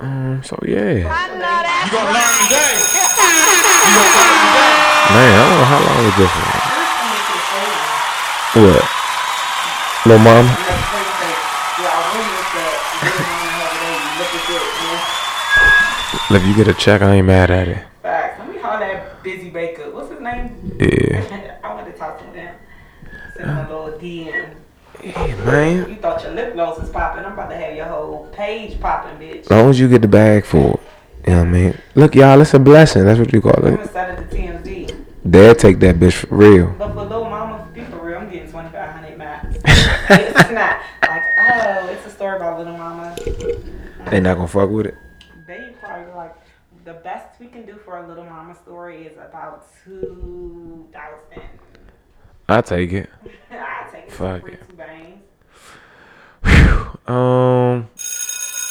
Um. 0.00 0.42
So 0.44 0.56
yeah, 0.66 0.92
You 0.94 1.02
gonna 1.02 2.12
learn 2.12 2.34
today. 2.46 2.78
You 3.88 3.94
gonna 3.94 4.14
learn 4.14 4.36
today. 4.46 4.74
man. 5.16 5.32
I 5.34 5.42
don't 5.42 5.58
know 5.58 5.66
how 5.66 5.80
long 5.86 6.00
was 6.06 6.16
this 6.22 6.34
one. 6.38 6.62
What? 8.64 8.84
Lil 10.06 10.18
Mama. 10.18 10.52
If 16.30 16.46
you 16.46 16.54
get 16.54 16.68
a 16.68 16.74
check, 16.74 17.00
I 17.02 17.16
ain't 17.16 17.26
mad 17.26 17.50
at 17.50 17.68
it. 17.68 17.84
Facts. 18.02 18.38
Let 18.38 18.48
me 18.54 18.58
call 18.60 18.78
that 18.78 19.22
busy 19.22 19.48
baker. 19.50 19.90
What's 19.90 20.10
his 20.10 20.20
name? 20.20 20.76
Yeah. 20.78 21.58
I 21.64 21.74
want 21.74 21.86
to 21.90 21.92
talk 21.98 22.18
to 22.18 22.24
him. 22.38 22.54
Send 23.38 23.50
a 23.50 23.62
little 23.62 23.98
DM. 24.00 24.54
Yeah, 25.04 25.44
man. 25.44 25.88
You 25.88 25.94
thought 25.96 26.22
your 26.24 26.32
lip 26.32 26.54
gloss 26.54 26.80
was 26.80 26.90
popping. 26.90 27.24
I'm 27.24 27.34
about 27.34 27.50
to 27.50 27.56
have 27.56 27.76
your 27.76 27.86
whole 27.86 28.26
page 28.32 28.80
popping, 28.80 29.16
bitch. 29.18 29.42
As 29.42 29.50
long 29.50 29.70
as 29.70 29.78
you 29.78 29.88
get 29.88 30.02
the 30.02 30.08
bag 30.08 30.44
for 30.44 30.72
it. 30.72 30.80
You 31.24 31.34
know 31.34 31.38
what 31.40 31.48
I 31.48 31.50
mean? 31.50 31.78
Look, 31.94 32.14
y'all, 32.16 32.40
it's 32.40 32.54
a 32.54 32.58
blessing. 32.58 33.04
That's 33.04 33.20
what 33.20 33.32
you 33.32 33.40
call 33.40 33.64
I'm 33.64 33.74
it. 33.74 33.80
inside 33.80 34.18
of 34.18 34.28
the 34.28 34.36
TMZ. 34.36 35.04
They'll 35.24 35.54
take 35.54 35.78
that 35.80 35.96
bitch 35.96 36.14
for 36.14 36.34
real. 36.34 36.74
But 36.78 36.94
for 36.94 37.02
little 37.04 37.30
mama, 37.30 37.68
be 37.72 37.84
for 37.84 38.04
real, 38.04 38.18
I'm 38.18 38.30
getting 38.30 38.48
2500 38.48 39.16
max. 39.16 39.56
it's 39.64 40.50
not 40.50 40.80
like, 41.02 41.22
oh, 41.38 41.88
it's 41.90 42.06
a 42.06 42.10
story 42.10 42.36
about 42.36 42.58
little 42.58 42.76
mama. 42.76 43.14
They 44.10 44.18
not 44.18 44.36
gonna 44.36 44.48
fuck 44.48 44.70
with 44.70 44.86
it. 44.86 44.96
They 45.46 45.74
probably 45.80 46.12
like, 46.14 46.34
the 46.84 46.94
best 46.94 47.38
we 47.38 47.46
can 47.46 47.64
do 47.66 47.76
for 47.84 47.98
a 47.98 48.08
little 48.08 48.24
mama 48.24 48.56
story 48.56 49.06
is 49.06 49.16
about 49.16 49.64
2000. 49.84 51.67
I 52.48 52.60
take 52.62 52.92
it. 52.92 53.10
I 53.50 53.86
take 53.92 54.04
it 54.04 54.12
Fuck 54.12 54.48
it. 54.48 54.60
two 54.68 54.76
bangs. 54.76 55.18
Um. 57.06 57.88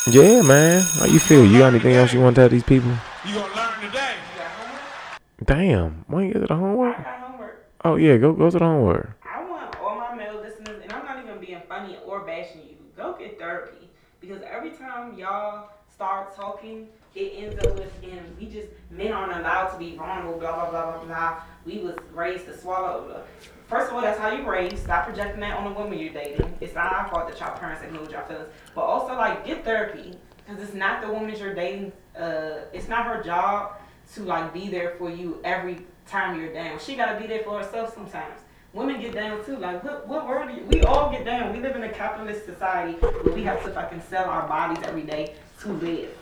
Yeah, 0.08 0.41
man. 0.41 0.82
How 0.99 1.06
you 1.06 1.20
feel? 1.20 1.45
You 1.45 1.60
got 1.60 1.68
anything 1.74 1.94
else 1.95 2.14
you 2.14 2.22
want 2.22 2.36
to 2.36 2.41
tell 2.41 2.49
these 2.49 2.64
people? 2.64 2.91
You 3.26 3.34
gonna 3.36 3.56
learn 3.56 3.82
today. 3.82 4.14
You 4.34 4.40
got 4.40 4.52
homework? 4.52 5.45
Damn. 5.45 6.06
Why 6.08 6.24
you 6.24 6.34
get 6.34 6.40
to 6.41 6.48
the 6.48 6.54
I 6.54 6.58
homework? 6.58 6.98
got 6.98 7.06
homework. 7.20 7.66
Oh 7.84 7.95
yeah, 7.95 8.18
go 8.18 8.34
go 8.34 8.49
to 8.49 8.58
the 8.58 8.64
homework. 8.66 9.10
I 9.26 9.44
want 9.44 9.76
all 9.82 9.98
my 9.98 10.16
male 10.16 10.41
listeners, 10.41 10.82
and 10.84 10.91
I'm 10.94 11.04
not 11.06 11.24
even 11.24 11.40
being 11.40 11.62
funny 11.68 11.98
or 12.06 12.22
bashing 12.22 12.62
you. 12.70 12.76
Go 12.95 13.16
get 13.20 13.38
therapy 13.38 13.90
because 14.22 14.41
every 14.44 14.72
time 14.72 15.18
y'all 15.18 15.70
start 15.98 16.36
talking, 16.36 16.88
it 17.15 17.34
ends 17.38 17.56
up 17.65 17.74
with, 17.76 17.91
and 18.03 18.22
we 18.40 18.45
just 18.45 18.68
men 18.91 19.11
aren't 19.11 19.34
allowed 19.36 19.69
to 19.69 19.80
be 19.80 19.95
vulnerable. 19.95 20.38
Blah 20.38 20.53
blah 20.53 20.69
blah 20.69 20.91
blah 20.91 21.06
blah. 21.06 21.41
We 21.65 21.80
was 21.80 21.95
raised 22.14 22.45
to 22.45 22.56
swallow. 22.56 23.07
Blah. 23.07 23.22
First 23.68 23.90
of 23.90 23.95
all, 23.95 24.02
that's 24.02 24.19
how 24.19 24.32
you 24.32 24.48
raised. 24.48 24.78
Stop 24.78 25.06
projecting 25.07 25.40
that 25.41 25.57
on 25.57 25.64
the 25.74 25.78
woman 25.80 25.98
you're 25.98 26.14
dating. 26.14 26.56
It's 26.61 26.76
not 26.76 26.94
our 26.94 27.07
fault 27.10 27.28
that 27.30 27.40
y'all 27.40 27.57
parents 27.57 27.82
ignored 27.82 28.11
y'all 28.11 28.26
feelings. 28.28 28.49
But 28.76 28.82
also, 28.82 29.15
like, 29.15 29.44
get 29.44 29.65
therapy 29.65 30.14
because 30.45 30.61
it's 30.61 30.76
not 30.76 31.02
the 31.02 31.11
woman 31.11 31.36
you're 31.36 31.56
dating. 31.56 31.91
Uh, 32.18 32.65
it's 32.74 32.88
not 32.88 33.07
her 33.07 33.24
job 33.24 33.72
to 34.14 34.22
like 34.24 34.53
be 34.53 34.69
there 34.69 34.91
for 34.99 35.10
you 35.10 35.41
every 35.44 35.80
time 36.06 36.40
you're 36.40 36.53
down. 36.53 36.78
She 36.78 36.95
gotta 36.95 37.19
be 37.19 37.26
there 37.26 37.44
for 37.44 37.57
herself 37.57 37.95
sometimes. 37.95 38.41
Women 38.74 39.02
get 39.02 39.14
down 39.15 39.44
too. 39.44 39.57
Like 39.57 39.84
what 39.84 40.07
what 40.07 40.28
word? 40.28 40.49
do 40.49 40.53
you- 40.53 40.65
We 40.68 40.84
all 40.84 41.10
get 41.11 41.26
down. 41.26 41.52
We 41.53 41.60
live 41.60 41.76
in 41.76 41.84
a 41.84 41.90
capitalist 41.90 42.45
society 42.45 42.94
where 42.99 43.34
we 43.34 43.41
have 43.44 43.64
to 43.64 43.72
fucking 43.72 44.02
sell 44.02 44.30
our 44.30 44.48
bodies 44.48 44.84
every 44.86 45.02
day 45.02 45.34
to 45.61 45.73
live. 45.73 46.15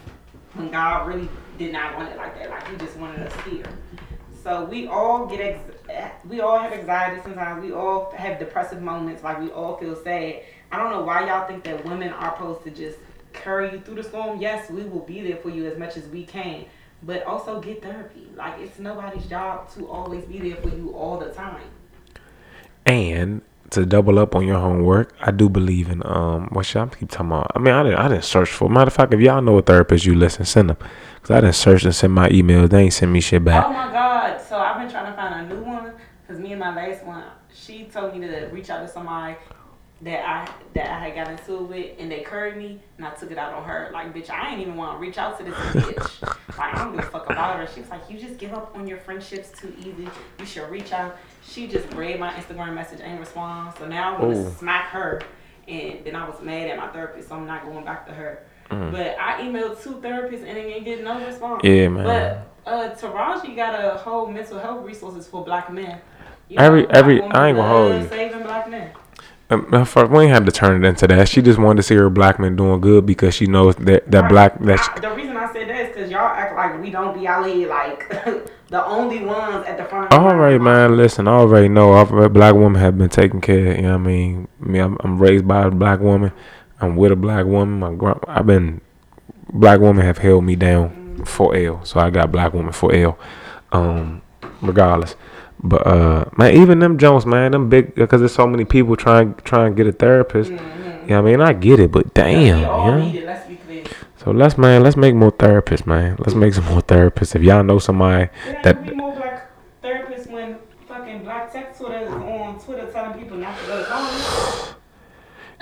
When 0.54 0.72
God 0.72 1.08
really 1.08 1.30
did 1.58 1.74
not 1.74 1.96
want 1.96 2.10
it 2.10 2.18
like 2.18 2.38
that. 2.40 2.50
Like 2.50 2.68
He 2.70 2.78
just 2.78 2.98
wanted 2.98 3.28
us 3.28 3.34
here. 3.46 3.66
So 4.44 4.66
we 4.66 4.88
all 4.88 5.26
get 5.26 5.40
ex- 5.40 6.20
we 6.28 6.42
all 6.42 6.60
have 6.60 6.72
anxiety 6.72 7.22
sometimes. 7.24 7.64
We 7.64 7.72
all 7.72 8.12
have 8.12 8.40
depressive 8.40 8.82
moments. 8.82 9.24
Like 9.24 9.40
we 9.40 9.50
all 9.50 9.78
feel 9.78 9.96
sad. 9.96 10.44
I 10.72 10.78
don't 10.78 10.92
know 10.92 11.04
why 11.04 11.28
y'all 11.28 11.48
think 11.48 11.64
that 11.64 11.84
women 11.86 12.10
are 12.10 12.36
supposed 12.36 12.64
to 12.64 12.72
just 12.72 12.98
carry 13.34 13.72
you 13.72 13.80
through 13.80 13.96
the 13.96 14.04
storm. 14.04 14.40
Yes, 14.40 14.70
we 14.70 14.84
will 14.84 15.02
be 15.02 15.22
there 15.22 15.38
for 15.38 15.50
you 15.50 15.66
as 15.66 15.78
much 15.78 15.98
as 15.98 16.08
we 16.08 16.26
can, 16.26 16.66
but 17.04 17.24
also 17.24 17.60
get 17.60 17.82
therapy. 17.82 18.28
Like 18.36 18.60
it's 18.60 18.80
nobody's 18.80 19.26
job 19.26 19.72
to 19.74 19.88
always 19.88 20.26
be 20.26 20.40
there 20.40 20.62
for 20.62 20.70
you 20.70 20.92
all 20.92 21.18
the 21.18 21.30
time. 21.30 21.70
And 22.86 23.42
to 23.72 23.86
double 23.86 24.20
up 24.20 24.36
on 24.36 24.46
your 24.46 24.60
homework, 24.60 25.14
I 25.22 25.32
do 25.32 25.50
believe 25.50 25.90
in 25.90 26.02
um. 26.06 26.48
What 26.52 26.66
should 26.66 26.82
I 26.82 26.88
keep 26.88 27.10
talking 27.10 27.28
about? 27.28 27.52
I 27.56 27.60
mean, 27.60 27.74
I 27.74 27.84
didn't. 27.84 28.00
I 28.00 28.08
didn't 28.08 28.24
search 28.24 28.50
for. 28.50 28.70
Matter 28.70 28.88
of 28.88 28.94
fact, 28.94 29.14
if 29.14 29.20
y'all 29.20 29.42
know 29.42 29.58
a 29.58 29.62
therapist, 29.62 30.06
you 30.06 30.16
listen, 30.16 30.46
send 30.46 30.70
them. 30.70 30.78
Cause 31.22 31.32
I 31.32 31.42
didn't 31.42 31.56
search 31.56 31.84
and 31.84 31.96
send 31.96 32.14
my 32.14 32.30
emails. 32.30 32.70
They 32.70 32.84
ain't 32.84 32.94
send 32.94 33.12
me 33.12 33.20
shit 33.20 33.44
back. 33.44 33.66
Oh 33.66 33.74
my 33.74 33.92
God! 33.92 34.40
So 34.40 34.58
I've 34.58 34.80
been 34.80 34.90
trying 34.90 35.12
to 35.12 35.16
find 35.16 35.52
a 35.52 35.56
new 35.56 35.64
one 35.64 35.94
because 36.22 36.40
me 36.42 36.52
and 36.52 36.60
my 36.60 36.76
last 36.76 37.04
one, 37.04 37.24
she 37.54 37.86
told 37.86 38.16
me 38.16 38.28
to 38.28 38.46
reach 38.52 38.70
out 38.70 38.86
to 38.86 38.88
somebody 38.88 39.36
that 40.02 40.28
I 40.28 40.50
that 40.74 40.90
I 40.92 41.00
had 41.08 41.16
got 41.16 41.28
into 41.30 41.56
it 41.56 41.62
with, 41.64 41.92
and 42.00 42.12
they 42.12 42.20
curried 42.22 42.58
me, 42.58 42.80
and 42.98 43.06
I 43.08 43.12
took 43.12 43.32
it 43.32 43.38
out 43.38 43.54
on 43.54 43.64
her. 43.64 43.90
Like, 43.94 44.14
bitch, 44.14 44.30
I 44.30 44.52
ain't 44.52 44.62
even 44.62 44.76
want 44.76 44.98
to 44.98 45.02
reach 45.02 45.18
out 45.18 45.38
to 45.40 45.44
this 45.46 45.54
bitch. 45.74 46.22
like, 46.58 46.76
I 46.76 46.78
don't 46.84 46.96
give 46.96 47.06
a 47.06 47.10
fuck 47.10 47.30
about 47.30 47.58
her. 47.60 47.68
She 47.74 47.80
was 47.82 47.90
like, 47.90 48.02
you 48.10 48.20
just 48.20 48.38
give 48.38 48.54
up 48.54 48.76
on 48.76 48.88
your 48.88 48.98
friendships 48.98 49.52
too 49.58 49.74
easy. 49.80 50.10
You 50.40 50.46
should 50.46 50.70
reach 50.70 50.92
out. 50.92 51.18
She 51.48 51.68
just 51.68 51.92
read 51.94 52.20
my 52.20 52.32
Instagram 52.34 52.74
message 52.74 53.00
and 53.02 53.20
respond. 53.20 53.74
So 53.80 53.88
now 53.88 54.16
I 54.18 54.22
want 54.22 54.34
to 54.36 54.52
smack 54.56 54.90
her, 54.90 55.22
and 55.68 56.04
then 56.04 56.16
I 56.16 56.28
was 56.28 56.42
mad 56.42 56.70
at 56.70 56.78
my 56.78 56.88
therapist, 56.90 57.30
so 57.30 57.36
I'm 57.36 57.48
not 57.48 57.64
going 57.66 57.86
back 57.86 58.06
to 58.08 58.14
her. 58.14 58.44
But 58.70 59.16
I 59.20 59.42
emailed 59.42 59.82
two 59.82 60.02
therapists 60.02 60.44
and 60.44 60.56
didn't 60.56 60.84
get 60.84 61.04
no 61.04 61.24
response. 61.26 61.62
Mm. 61.64 61.78
Yeah, 61.78 61.88
man. 61.88 62.04
But 62.66 62.70
uh, 62.70 62.96
Taraji 62.96 63.56
got 63.56 63.76
a 63.80 63.98
whole 63.98 64.26
mental 64.28 64.60
health 64.60 64.84
resources 64.86 65.28
for 65.28 65.46
black 65.46 65.72
men. 65.72 66.02
You 66.50 66.58
Every- 66.58 66.84
black 66.86 66.98
every- 66.98 67.22
I 67.22 67.48
ain't 67.50 67.58
gonna 67.58 67.68
hold 67.68 68.02
you. 68.02 68.08
Saving 68.10 68.42
black 68.44 68.70
men. 68.70 68.92
Um, 69.50 69.86
for- 69.86 70.08
we 70.08 70.24
ain't 70.24 70.34
had 70.34 70.46
to 70.48 70.52
turn 70.52 70.84
it 70.84 70.88
into 70.88 71.08
that. 71.08 71.30
She 71.30 71.42
just 71.42 71.60
wanted 71.60 71.78
to 71.78 71.84
see 71.84 71.96
her 71.96 72.10
black 72.10 72.40
man 72.40 72.56
doing 72.56 72.82
good 72.82 73.06
because 73.06 73.36
she 73.36 73.46
knows 73.46 73.76
that 73.76 74.10
that 74.12 74.28
black 74.30 74.60
that. 74.62 74.80
I, 74.96 75.00
the 75.00 75.12
reason 75.16 75.38
I 75.38 75.52
said 75.54 75.70
that 75.70 75.82
is 75.82 75.88
because 75.90 76.10
y'all 76.12 76.22
act 76.28 76.56
like 76.56 76.82
we 76.82 76.90
don't 76.90 77.14
be 77.18 77.28
out 77.28 77.46
here 77.46 77.70
like 77.70 78.10
the 78.70 78.84
only 78.86 79.24
ones 79.24 79.66
at 79.68 79.78
the 79.78 79.86
front. 79.86 80.06
Of 80.06 80.10
the 80.10 80.16
All 80.18 80.26
line. 80.30 80.38
right, 80.38 80.60
man. 80.62 80.98
Listen, 80.98 81.28
I 81.28 81.32
already 81.34 81.68
know 81.70 81.94
our 81.94 82.28
black 82.30 82.56
women 82.56 82.82
have 82.82 82.98
been 82.98 83.10
taken 83.10 83.40
care. 83.40 83.72
of, 83.72 83.76
You 83.78 83.84
know 83.84 83.90
what 83.90 83.96
I 83.96 83.98
mean? 84.04 84.48
I 84.64 84.66
mean, 84.66 84.82
I'm, 84.82 84.98
I'm 85.02 85.20
raised 85.20 85.48
by 85.48 85.64
a 85.64 85.70
black 85.72 86.00
woman. 86.00 86.32
I'm 86.82 86.96
with 86.96 87.12
a 87.12 87.16
black 87.16 87.46
woman. 87.46 87.80
My 87.80 87.94
grand, 87.94 88.20
I've 88.28 88.48
been 88.48 88.82
black 89.54 89.80
women 89.80 90.04
have 90.06 90.18
held 90.18 90.44
me 90.44 90.56
down 90.56 91.24
for 91.26 91.56
L, 91.56 91.86
so 91.86 92.00
I 92.00 92.10
got 92.10 92.32
black 92.32 92.52
woman 92.54 92.72
for 92.74 92.94
L. 92.94 93.18
Um, 93.72 94.24
regardless, 94.62 95.16
but 95.68 95.86
uh, 95.88 96.26
man, 96.38 96.56
even 96.56 96.80
them 96.80 96.98
Jones, 96.98 97.26
man, 97.26 97.52
them 97.52 97.70
big 97.70 97.96
because 97.96 98.22
there's 98.22 98.34
so 98.34 98.48
many 98.48 98.66
people 98.66 98.96
trying 98.96 99.36
trying 99.44 99.72
to 99.72 99.76
get 99.76 99.88
a 99.88 99.92
therapist. 99.92 100.52
Yeah, 101.08 101.20
I 101.20 101.22
mean, 101.22 101.42
I 101.42 101.54
get 101.54 101.80
it, 101.80 101.92
but 101.92 102.14
damn, 102.14 102.60
We 102.60 102.66
all 102.66 102.86
you 102.86 102.92
know? 102.92 103.06
need 103.06 103.16
it. 103.18 103.26
Let's 103.26 103.48
be 103.48 103.56
clear. 103.58 103.84
So 104.18 104.32
let's 104.32 104.58
man, 104.58 104.82
let's 104.84 104.98
make 104.98 105.14
more 105.16 105.32
therapists, 105.32 105.86
man. 105.86 106.16
Let's 106.20 106.34
make 106.34 106.54
some 106.54 106.66
more 106.66 106.82
therapists. 106.82 107.36
If 107.36 107.44
y'all 107.44 107.64
know 107.64 107.80
somebody 107.80 108.30
There 108.46 108.62
that 108.64 108.86
be 108.86 108.96
more 108.96 109.14
black 109.16 109.52
therapists 109.84 110.28
when 110.32 110.58
fucking 110.88 111.24
black 111.24 111.52
tech 111.54 111.78
Twitter 111.78 112.06
is 112.06 112.12
on 112.12 112.60
Twitter 112.60 112.92
telling 112.92 113.20
people 113.20 113.38
not 113.38 113.58
to 113.60 113.66
go 113.68 113.80
to 113.80 113.86
college. 113.86 114.76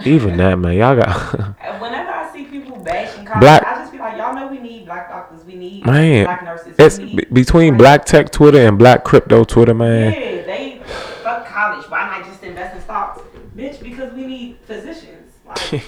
even 0.05 0.37
that 0.37 0.57
man, 0.59 0.73
y'all 0.77 0.95
got 0.95 1.07
Uh, 1.39 1.79
Whenever 1.79 2.09
I 2.11 2.31
see 2.31 2.45
people 2.45 2.62
bashing 2.83 3.25
college, 3.25 3.39
Black- 3.41 3.65
I 3.65 3.75
just 3.79 3.91
be 3.91 3.97
like, 3.97 4.17
y'all 4.17 4.33
know 4.35 4.47
we 4.47 4.59
need 4.59 4.85
black 4.85 5.09
doctors, 5.09 5.43
we 5.45 5.55
need 5.55 5.85
Man, 5.85 6.25
black 6.25 6.43
nurses. 6.43 6.75
it's 6.77 6.97
we 6.99 7.05
need, 7.05 7.15
be- 7.17 7.25
between 7.41 7.73
like, 7.73 7.77
black 7.79 8.05
tech 8.05 8.31
Twitter 8.31 8.59
and 8.67 8.77
black 8.77 9.03
crypto 9.03 9.43
Twitter, 9.43 9.73
man. 9.73 10.11
Yeah, 10.13 10.19
they 10.43 10.81
fuck 11.23 11.45
college. 11.47 11.89
Why 11.89 12.17
not 12.19 12.25
just 12.27 12.43
invest 12.43 12.75
in 12.75 12.81
stocks, 12.81 13.21
bitch? 13.55 13.81
Because 13.81 14.13
we 14.13 14.25
need 14.27 14.57
physicians. 14.65 15.31
Like, 15.47 15.83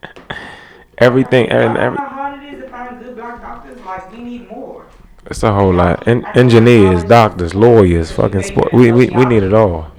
Everything 0.98 1.48
and 1.50 1.62
y'all 1.62 1.74
know 1.74 1.80
every 1.80 1.98
how 1.98 2.06
hard 2.06 2.42
it 2.42 2.54
is 2.54 2.62
to 2.62 2.68
find 2.70 2.98
good 2.98 3.16
black 3.16 3.40
doctors. 3.42 3.78
Like, 3.84 4.10
we 4.12 4.18
need 4.22 4.48
more. 4.50 4.86
it's 5.26 5.42
a 5.42 5.52
whole 5.52 5.72
lot. 5.74 6.08
En- 6.08 6.24
engineers, 6.34 7.04
doctors, 7.04 7.54
lawyers, 7.54 8.10
fucking 8.12 8.42
sport. 8.42 8.72
We, 8.72 8.92
we 8.92 9.10
we 9.10 9.24
need 9.26 9.42
it 9.42 9.52
all. 9.52 9.90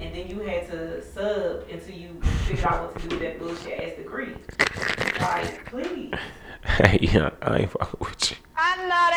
yeah, 7.00 7.30
I 7.42 7.58
ain't 7.58 7.70
fucking 7.70 8.00
with 8.00 8.30
you. 8.30 8.36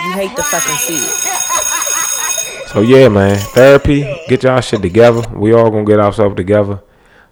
You 0.03 0.13
hate 0.13 0.35
to 0.35 0.43
fucking 0.43 0.75
see 0.75 0.95
it. 0.97 1.37
So 2.71 2.79
yeah, 2.79 3.09
man, 3.09 3.37
therapy. 3.37 4.03
Get 4.29 4.43
y'all 4.43 4.61
shit 4.61 4.81
together. 4.81 5.23
We 5.33 5.51
all 5.53 5.69
gonna 5.69 5.83
get 5.83 5.99
ourselves 5.99 6.37
together. 6.37 6.81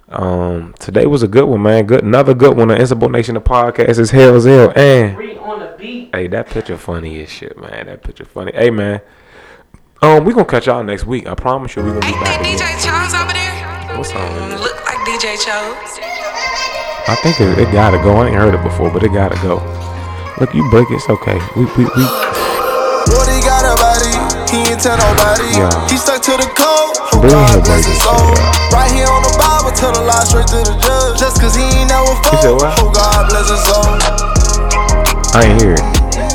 Um, 0.10 0.76
today 0.80 1.06
was 1.06 1.24
a 1.24 1.30
good 1.30 1.46
one, 1.46 1.62
man. 1.62 1.86
Good, 1.86 2.04
another 2.04 2.34
good 2.34 2.58
one. 2.58 2.68
The 2.68 2.76
Insubordination 2.76 3.38
of 3.38 3.46
podcast 3.46 4.00
is 4.00 4.12
Hell's 4.12 4.44
Hell, 4.44 4.74
and 4.76 5.18
Read 5.18 5.38
on 5.38 5.60
the 5.62 5.74
beat. 5.78 6.14
hey, 6.14 6.28
that 6.28 6.48
picture 6.50 6.76
funny 6.76 7.22
as 7.24 7.30
shit, 7.30 7.58
man. 7.58 7.86
That 7.86 8.04
picture 8.04 8.26
funny. 8.26 8.52
Hey, 8.54 8.70
man. 8.70 9.00
Um, 10.02 10.26
we 10.26 10.34
gonna 10.34 10.44
catch 10.44 10.68
y'all 10.68 10.84
next 10.84 11.06
week. 11.06 11.26
I 11.26 11.36
promise 11.36 11.74
you, 11.78 11.84
we 11.84 11.92
gonna 11.92 12.02
be 12.02 12.08
Ain't 12.08 12.20
back 12.22 12.42
that 12.42 12.46
DJ 12.46 12.56
again. 12.56 12.80
Chose 12.84 13.14
over 13.16 13.32
there? 13.32 13.98
What 13.98 14.08
song? 14.08 14.60
Look 14.60 14.86
like 14.86 14.98
DJ 15.08 15.38
Chose. 15.40 16.00
I 17.08 17.16
think 17.24 17.40
it, 17.40 17.58
it 17.58 17.72
gotta 17.72 17.98
go. 17.98 18.18
I 18.18 18.28
ain't 18.28 18.36
heard 18.36 18.54
it 18.54 18.62
before, 18.62 18.92
but 18.92 19.04
it 19.04 19.14
gotta 19.14 19.36
go. 19.42 19.60
Look, 20.38 20.54
you 20.54 20.64
break 20.70 20.88
it. 20.92 20.96
It's 21.02 21.10
okay. 21.10 21.36
We 21.58 21.66
we 21.76 21.84
we. 21.84 22.04
Brody 23.10 23.42
got 23.42 23.66
a 23.66 23.74
body, 23.82 24.14
he 24.54 24.70
ain't 24.70 24.80
tell 24.80 24.96
nobody. 24.96 25.50
Yeah. 25.58 25.72
He 25.90 25.98
stuck 25.98 26.22
to 26.30 26.38
the 26.38 26.46
code. 26.54 26.94
Bring 27.20 27.34
God 27.34 27.58
her 27.58 27.62
bless 27.66 27.84
his 27.84 27.98
shit 27.98 28.06
soul. 28.06 28.16
out. 28.38 28.72
Right 28.72 28.92
here 28.94 29.10
on 29.10 29.24
the 29.26 29.34
Bible, 29.36 29.74
tell 29.76 29.92
the 29.92 30.04
lie 30.06 30.24
straight 30.24 30.48
to 30.54 30.60
the 30.64 30.76
judge. 30.80 31.20
Just 31.20 31.42
cause 31.42 31.56
he 31.58 31.66
ain't 31.66 31.90
never 31.90 32.14
You 32.14 32.38
said 32.40 32.56
what? 32.56 32.72
Oh 32.80 32.88
God 32.94 33.28
bless 33.34 33.50
his 33.50 33.60
soul. 33.66 33.90
I 35.36 35.50
ain't 35.50 35.58
hear 35.60 35.74
it. 35.76 35.84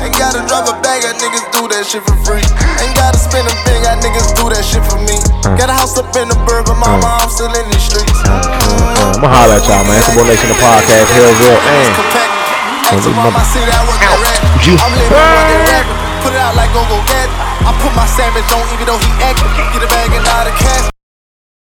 Ain't 0.03 0.13
gotta 0.19 0.43
drop 0.45 0.67
a 0.69 0.75
bag, 0.85 1.01
got 1.01 1.15
niggas 1.17 1.47
do 1.55 1.65
that 1.71 1.87
shit 1.87 2.03
for 2.05 2.13
free. 2.27 2.43
Ain't 2.83 2.93
gotta 2.93 3.17
spend 3.17 3.47
a 3.49 3.55
big, 3.65 3.81
got 3.81 3.97
niggas 4.03 4.35
do 4.37 4.51
that 4.53 4.61
shit 4.61 4.83
for 4.85 4.99
me. 5.01 5.17
Got 5.57 5.71
a 5.71 5.75
house 5.75 5.97
up 5.97 6.11
in 6.19 6.27
the 6.29 6.37
burg, 6.45 6.67
but 6.69 6.77
my 6.77 6.91
Uh. 6.93 7.01
mom 7.01 7.25
still 7.31 7.49
in 7.49 7.65
these 7.73 7.81
streets. 7.81 8.13
Uh, 8.27 9.17
I'ma 9.17 9.27
holler 9.31 9.57
at 9.57 9.65
y'all, 9.65 9.81
man. 9.87 9.97
Insubordination 9.97 10.51
of 10.53 10.59
podcast. 10.61 11.09
Hell's 11.15 11.39
Hell, 11.39 11.57
and. 11.57 11.93
Ask 11.95 12.03
these 12.05 12.35
around 12.35 12.44
my 12.93 13.29
mother- 13.31 13.45
city, 13.49 13.71
I 13.71 13.81
work 13.89 14.01
at 14.01 14.19
rap. 14.21 14.61
Gee. 14.61 14.77
I'm 14.77 14.93
living 14.93 15.09
what 15.09 15.45
they 15.49 15.57
rapping. 15.73 15.97
Put 16.21 16.33
it 16.33 16.39
out 16.39 16.55
like 16.55 16.71
go 16.73 16.81
go 16.89 16.97
get. 17.09 17.29
I 17.65 17.71
put 17.81 17.93
my 17.95 18.05
savage 18.05 18.45
on 18.53 18.61
even 18.73 18.85
though 18.85 18.97
he 19.01 19.09
acting. 19.23 19.49
Get 19.73 19.81
a 19.83 19.87
bag 19.87 20.13
and 20.13 20.25
out 20.27 20.47
of 20.47 20.53
cash. 20.57 20.94